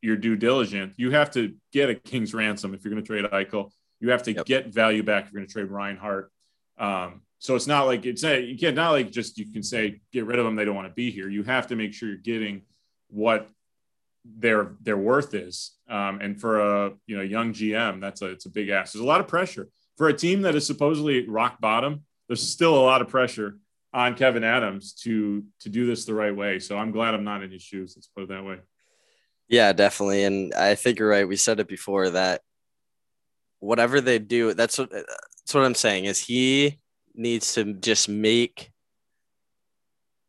your 0.00 0.16
due 0.16 0.36
diligence. 0.36 0.94
You 0.96 1.10
have 1.10 1.32
to 1.32 1.54
get 1.72 1.90
a 1.90 1.96
king's 1.96 2.32
ransom 2.32 2.72
if 2.74 2.84
you're 2.84 2.92
going 2.92 3.02
to 3.02 3.06
trade 3.06 3.24
Eichel. 3.24 3.72
You 3.98 4.10
have 4.10 4.22
to 4.24 4.32
Yep. 4.32 4.46
get 4.46 4.66
value 4.72 5.02
back 5.02 5.24
if 5.26 5.32
you're 5.32 5.40
going 5.40 5.48
to 5.48 5.52
trade 5.52 5.70
Reinhart. 5.70 6.30
Um, 6.78 7.22
so 7.38 7.54
it's 7.54 7.66
not 7.66 7.86
like 7.86 8.06
it's 8.06 8.24
a, 8.24 8.40
you 8.40 8.56
can't 8.56 8.76
not 8.76 8.92
like 8.92 9.10
just 9.10 9.38
you 9.38 9.50
can 9.52 9.62
say 9.62 10.00
get 10.12 10.26
rid 10.26 10.38
of 10.38 10.44
them. 10.44 10.56
They 10.56 10.64
don't 10.64 10.74
want 10.74 10.88
to 10.88 10.94
be 10.94 11.10
here. 11.10 11.28
You 11.28 11.42
have 11.42 11.66
to 11.68 11.76
make 11.76 11.92
sure 11.92 12.08
you're 12.08 12.18
getting 12.18 12.62
what 13.08 13.48
their 14.24 14.72
their 14.80 14.96
worth 14.96 15.34
is. 15.34 15.72
Um, 15.88 16.20
and 16.20 16.40
for 16.40 16.60
a 16.60 16.92
you 17.06 17.16
know 17.16 17.22
young 17.22 17.52
GM, 17.52 18.00
that's 18.00 18.22
a 18.22 18.26
it's 18.26 18.46
a 18.46 18.50
big 18.50 18.70
ask. 18.70 18.92
There's 18.92 19.02
a 19.02 19.06
lot 19.06 19.20
of 19.20 19.28
pressure 19.28 19.68
for 19.96 20.08
a 20.08 20.14
team 20.14 20.42
that 20.42 20.54
is 20.54 20.66
supposedly 20.66 21.28
rock 21.28 21.60
bottom. 21.60 22.04
There's 22.28 22.42
still 22.42 22.74
a 22.74 22.80
lot 22.84 23.02
of 23.02 23.08
pressure 23.08 23.58
on 23.92 24.14
Kevyn 24.14 24.42
Adams 24.42 24.94
to 25.04 25.44
to 25.60 25.68
do 25.68 25.86
this 25.86 26.04
the 26.04 26.14
right 26.14 26.34
way. 26.34 26.58
So 26.58 26.76
I'm 26.78 26.90
glad 26.90 27.14
I'm 27.14 27.24
not 27.24 27.42
in 27.42 27.50
his 27.50 27.62
shoes. 27.62 27.94
Let's 27.96 28.08
put 28.08 28.24
it 28.24 28.28
that 28.30 28.44
way. 28.44 28.58
Yeah, 29.48 29.72
definitely. 29.72 30.24
And 30.24 30.54
I 30.54 30.74
think 30.74 30.98
you're 30.98 31.08
right. 31.08 31.28
We 31.28 31.36
said 31.36 31.60
it 31.60 31.68
before 31.68 32.10
that 32.10 32.40
whatever 33.60 34.00
they 34.00 34.18
do, 34.18 34.54
that's 34.54 34.78
what 34.78 34.90
that's 34.90 35.54
what 35.54 35.64
I'm 35.64 35.74
saying 35.74 36.06
is 36.06 36.18
he 36.20 36.78
needs 37.16 37.54
to 37.54 37.74
just 37.74 38.08
make 38.08 38.70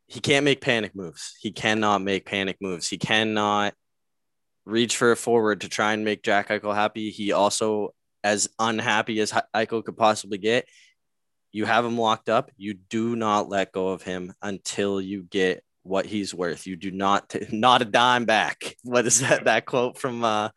he 0.08 0.20
can't 0.20 0.44
make 0.44 0.62
panic 0.62 0.96
moves. 0.96 1.36
He 1.38 1.52
cannot 1.52 2.00
make 2.00 2.24
panic 2.24 2.56
moves. 2.62 2.88
He 2.88 2.96
cannot 2.96 3.74
reach 4.64 4.96
for 4.96 5.12
a 5.12 5.16
forward 5.16 5.60
to 5.60 5.68
try 5.68 5.92
and 5.92 6.04
make 6.04 6.22
Jack 6.22 6.48
Eichel 6.48 6.74
happy. 6.74 7.10
He 7.10 7.32
also 7.32 7.94
as 8.24 8.48
unhappy 8.58 9.20
as 9.20 9.32
Eichel 9.54 9.84
could 9.84 9.96
possibly 9.96 10.38
get. 10.38 10.66
You 11.52 11.66
have 11.66 11.84
him 11.84 11.98
locked 11.98 12.28
up. 12.28 12.50
You 12.56 12.74
do 12.74 13.16
not 13.16 13.48
let 13.48 13.72
go 13.72 13.88
of 13.88 14.02
him 14.02 14.32
until 14.42 15.00
you 15.00 15.22
get 15.22 15.62
what 15.82 16.06
he's 16.06 16.34
worth. 16.34 16.66
You 16.66 16.76
do 16.76 16.90
not 16.90 17.28
t- 17.28 17.46
not 17.52 17.82
a 17.82 17.86
dime 17.86 18.24
back. 18.24 18.76
What 18.82 19.06
is 19.06 19.20
that 19.20 19.44
that 19.44 19.66
quote 19.66 19.98
from 19.98 20.24
uh, 20.24 20.50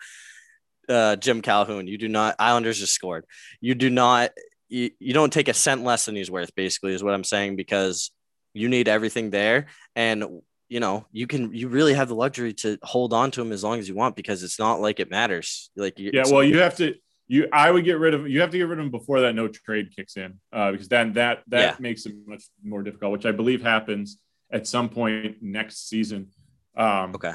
uh, 0.88 1.18
Jim 1.18 1.42
Calhoun? 1.42 1.88
You 1.88 1.98
do 1.98 2.08
not 2.08 2.36
Islanders 2.40 2.80
just 2.80 2.94
scored. 2.94 3.26
You 3.60 3.76
do 3.76 3.90
not 3.90 4.32
you, 4.72 4.90
you 5.00 5.14
don't 5.14 5.34
take 5.34 5.50
a 5.50 5.54
cent 5.54 5.84
less 5.84 6.06
than 6.06 6.16
he's 6.16 6.32
worth. 6.32 6.56
Basically, 6.56 6.94
is 6.94 7.04
what 7.04 7.14
I'm 7.14 7.24
saying 7.26 7.58
because 7.58 8.12
you 8.54 8.70
need 8.70 8.88
everything 8.88 9.30
there, 9.30 9.68
and 9.96 10.42
you 10.70 10.80
know 10.80 11.06
you 11.12 11.28
can 11.28 11.54
you 11.54 11.68
really 11.68 11.94
have 11.94 12.08
the 12.08 12.16
luxury 12.16 12.54
to 12.54 12.78
hold 12.82 13.14
on 13.14 13.30
to 13.32 13.42
him 13.42 13.52
as 13.52 13.64
long 13.64 13.80
as 13.80 13.88
you 13.90 13.96
want 13.96 14.16
because 14.16 14.42
it's 14.44 14.58
not 14.58 14.80
like 14.80 15.00
it 15.00 15.12
matters. 15.12 15.70
Like 15.76 16.00
you, 16.00 16.12
Yeah, 16.14 16.24
well, 16.32 16.44
you 16.44 16.60
have 16.60 16.76
to. 16.78 16.96
You, 17.28 17.48
I 17.54 17.72
would 17.72 17.86
get 17.86 18.00
rid 18.00 18.14
of. 18.14 18.30
You 18.30 18.42
have 18.42 18.50
to 18.52 18.58
get 18.58 18.68
rid 18.68 18.80
of 18.80 18.86
him 18.86 18.92
before 18.92 19.22
that 19.22 19.36
no 19.36 19.48
trade 19.48 19.94
kicks 19.96 20.18
in, 20.18 20.40
uh, 20.52 20.72
because 20.72 20.88
then 20.88 21.14
that 21.14 21.44
that 21.48 21.60
Yeah. 21.62 21.76
makes 21.80 22.06
it 22.06 22.14
much 22.26 22.44
more 22.64 22.82
difficult, 22.82 23.12
which 23.12 23.26
I 23.26 23.32
believe 23.32 23.62
happens 23.62 24.20
at 24.52 24.68
some 24.68 24.90
point 24.90 25.38
next 25.42 25.88
season. 25.90 26.30
Um, 26.76 27.14
okay. 27.16 27.34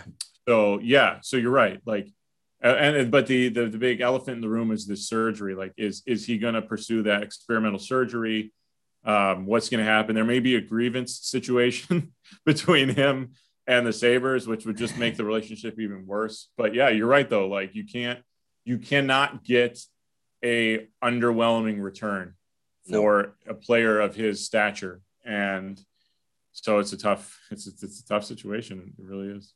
So 0.48 0.80
yeah, 0.80 1.18
so 1.22 1.36
you're 1.36 1.50
right. 1.50 1.80
Like, 1.86 2.08
uh, 2.64 2.68
and 2.68 3.10
but 3.10 3.26
the, 3.26 3.48
the 3.48 3.66
the 3.66 3.78
big 3.78 4.00
elephant 4.00 4.36
in 4.36 4.40
the 4.40 4.48
room 4.48 4.70
is 4.70 4.86
the 4.86 4.96
surgery. 4.96 5.54
Like, 5.54 5.72
is 5.76 6.02
is 6.06 6.24
he 6.26 6.38
going 6.38 6.54
to 6.54 6.62
pursue 6.62 7.02
that 7.02 7.22
experimental 7.22 7.78
surgery? 7.78 8.52
Um, 9.04 9.46
what's 9.46 9.68
going 9.68 9.84
to 9.84 9.90
happen? 9.90 10.14
There 10.14 10.24
may 10.24 10.40
be 10.40 10.56
a 10.56 10.60
grievance 10.60 11.20
situation 11.20 12.12
between 12.46 12.88
him 12.88 13.32
and 13.66 13.86
the 13.86 13.92
Sabres, 13.92 14.46
which 14.46 14.64
would 14.64 14.76
just 14.76 14.96
make 14.96 15.16
the 15.16 15.24
relationship 15.24 15.78
even 15.78 16.06
worse. 16.06 16.48
But 16.56 16.74
yeah, 16.74 16.88
you're 16.88 17.06
right 17.06 17.28
though. 17.28 17.46
Like, 17.46 17.74
you 17.74 17.84
can't, 17.84 18.20
you 18.64 18.78
cannot 18.78 19.44
get 19.44 19.78
a 20.44 20.86
underwhelming 21.04 21.82
return 21.82 22.34
for 22.88 23.36
a 23.48 23.54
player 23.54 24.00
of 24.00 24.14
his 24.14 24.44
stature, 24.44 25.00
and 25.24 25.80
so 26.52 26.78
it's 26.78 26.92
a 26.92 26.96
tough, 26.96 27.38
it's 27.50 27.66
it's, 27.66 27.82
it's 27.82 28.00
a 28.00 28.06
tough 28.06 28.24
situation. 28.24 28.94
It 28.98 29.04
really 29.04 29.28
is. 29.28 29.52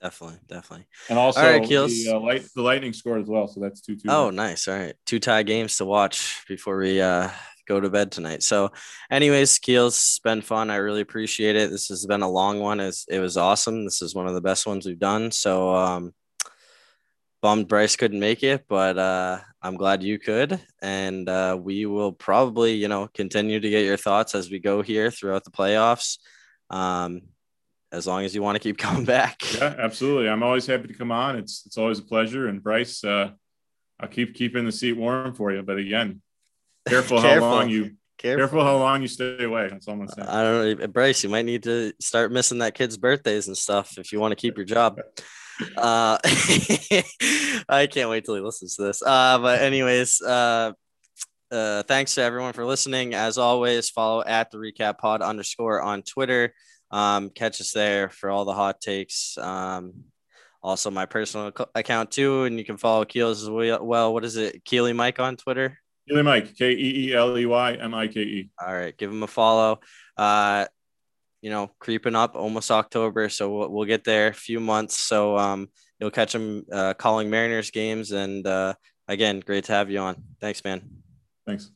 Definitely, 0.00 0.38
definitely. 0.46 0.86
And 1.08 1.18
also, 1.18 1.40
right, 1.40 1.68
the, 1.68 2.12
uh, 2.14 2.20
light, 2.20 2.46
the 2.54 2.62
Lightning 2.62 2.92
scored 2.92 3.20
as 3.20 3.28
well, 3.28 3.48
so 3.48 3.60
that's 3.60 3.80
two 3.80 3.96
two. 3.96 4.08
Oh, 4.08 4.30
nice. 4.30 4.68
All 4.68 4.76
right. 4.76 4.94
Two 5.06 5.18
tie 5.18 5.42
games 5.42 5.76
to 5.78 5.84
watch 5.84 6.44
before 6.46 6.78
we 6.78 7.00
uh, 7.00 7.30
go 7.66 7.80
to 7.80 7.90
bed 7.90 8.12
tonight. 8.12 8.44
So, 8.44 8.70
anyways, 9.10 9.58
Keels, 9.58 9.94
it's 9.94 10.20
been 10.20 10.40
fun. 10.40 10.70
I 10.70 10.76
really 10.76 11.00
appreciate 11.00 11.56
it. 11.56 11.70
This 11.70 11.88
has 11.88 12.06
been 12.06 12.22
a 12.22 12.30
long 12.30 12.60
one. 12.60 12.78
It's, 12.78 13.06
it 13.08 13.18
was 13.18 13.36
awesome. 13.36 13.84
This 13.84 14.00
is 14.00 14.14
one 14.14 14.28
of 14.28 14.34
the 14.34 14.40
best 14.40 14.68
ones 14.68 14.86
we've 14.86 15.00
done. 15.00 15.32
So, 15.32 15.74
um, 15.74 16.14
bummed 17.42 17.66
Bryce 17.66 17.96
couldn't 17.96 18.20
make 18.20 18.44
it, 18.44 18.66
but 18.68 18.98
uh, 18.98 19.40
I'm 19.60 19.76
glad 19.76 20.04
you 20.04 20.20
could. 20.20 20.60
And 20.80 21.28
uh, 21.28 21.58
we 21.60 21.86
will 21.86 22.12
probably, 22.12 22.74
you 22.74 22.86
know, 22.86 23.08
continue 23.12 23.58
to 23.58 23.70
get 23.70 23.84
your 23.84 23.96
thoughts 23.96 24.36
as 24.36 24.48
we 24.48 24.60
go 24.60 24.80
here 24.80 25.10
throughout 25.10 25.42
the 25.44 25.50
playoffs. 25.50 26.18
Um, 26.70 27.22
as 27.92 28.06
long 28.06 28.24
as 28.24 28.34
you 28.34 28.42
want 28.42 28.56
to 28.56 28.60
keep 28.60 28.78
coming 28.86 29.04
back. 29.04 29.42
yeah, 29.54 29.74
absolutely. 29.78 30.28
I'm 30.28 30.42
always 30.42 30.66
happy 30.66 30.88
to 30.88 30.94
come 30.94 31.12
on. 31.12 31.36
It's 31.36 31.64
it's 31.66 31.78
always 31.78 31.98
a 31.98 32.04
pleasure. 32.04 32.48
And 32.48 32.62
Bryce, 32.62 33.02
uh, 33.04 33.30
I'll 34.00 34.08
keep 34.08 34.34
keeping 34.34 34.64
the 34.64 34.72
seat 34.72 34.94
warm 34.94 35.34
for 35.34 35.52
you. 35.52 35.62
But 35.62 35.78
again, 35.78 36.22
careful, 36.88 37.20
Careful. 37.22 37.48
how 37.48 37.56
long 37.56 37.68
you 37.68 37.96
Careful. 38.18 38.40
Careful 38.40 38.64
how 38.64 38.76
long 38.78 39.00
you 39.00 39.06
stay 39.06 39.44
away. 39.44 39.68
That's 39.68 39.86
all 39.86 39.94
I'm 39.94 40.08
saying. 40.08 40.26
I 40.26 40.42
don't 40.42 40.80
know, 40.80 40.86
Bryce. 40.88 41.22
You 41.22 41.30
might 41.30 41.44
need 41.44 41.62
to 41.62 41.92
start 42.00 42.32
missing 42.32 42.58
that 42.58 42.74
kid's 42.74 42.96
birthdays 42.96 43.46
and 43.46 43.56
stuff 43.56 43.96
if 43.96 44.12
you 44.12 44.18
want 44.18 44.32
to 44.32 44.36
keep 44.36 44.56
your 44.56 44.66
job. 44.66 45.00
Uh, 45.76 46.16
I 47.68 47.88
can't 47.90 48.08
wait 48.08 48.24
till 48.24 48.36
he 48.36 48.40
listens 48.40 48.76
to 48.76 48.82
this. 48.82 49.02
Uh, 49.04 49.38
but 49.40 49.60
anyways, 49.60 50.22
uh, 50.22 50.70
uh, 51.50 51.82
thanks 51.82 52.14
to 52.14 52.22
everyone 52.22 52.52
for 52.52 52.64
listening. 52.64 53.12
As 53.14 53.38
always, 53.38 53.90
follow 53.90 54.22
at 54.24 54.52
the 54.52 54.58
recap 54.58 54.98
pod 54.98 55.20
underscore 55.20 55.82
on 55.82 56.02
Twitter. 56.02 56.54
Um, 56.90 57.30
catch 57.30 57.60
us 57.60 57.72
there 57.72 58.08
for 58.08 58.30
all 58.30 58.44
the 58.44 58.54
hot 58.54 58.80
takes. 58.80 59.36
Um, 59.38 60.04
also 60.62 60.90
my 60.90 61.06
personal 61.06 61.52
account 61.74 62.10
too, 62.10 62.44
and 62.44 62.58
you 62.58 62.64
can 62.64 62.76
follow 62.76 63.04
Keels 63.04 63.42
as 63.42 63.50
well. 63.50 64.12
What 64.12 64.24
is 64.24 64.36
it, 64.36 64.64
Keely 64.64 64.92
Mike 64.92 65.20
on 65.20 65.36
Twitter? 65.36 65.78
Keely 66.08 66.22
Mike, 66.22 66.56
K 66.56 66.72
E 66.72 67.08
E 67.08 67.14
L 67.14 67.38
E 67.38 67.46
Y 67.46 67.72
M 67.74 67.94
I 67.94 68.08
K 68.08 68.20
E. 68.20 68.50
All 68.60 68.74
right, 68.74 68.96
give 68.96 69.10
him 69.10 69.22
a 69.22 69.26
follow. 69.26 69.80
Uh, 70.16 70.66
you 71.42 71.50
know, 71.50 71.70
creeping 71.78 72.16
up, 72.16 72.34
almost 72.34 72.70
October, 72.70 73.28
so 73.28 73.56
we'll, 73.56 73.68
we'll 73.68 73.86
get 73.86 74.04
there. 74.04 74.28
A 74.28 74.34
few 74.34 74.58
months, 74.58 74.98
so 74.98 75.36
um, 75.38 75.68
you'll 76.00 76.10
catch 76.10 76.34
him 76.34 76.64
uh, 76.72 76.94
calling 76.94 77.30
Mariners 77.30 77.70
games, 77.70 78.10
and 78.10 78.46
uh, 78.46 78.74
again, 79.06 79.40
great 79.40 79.64
to 79.64 79.72
have 79.72 79.90
you 79.90 80.00
on. 80.00 80.24
Thanks, 80.40 80.64
man. 80.64 80.82
Thanks. 81.46 81.70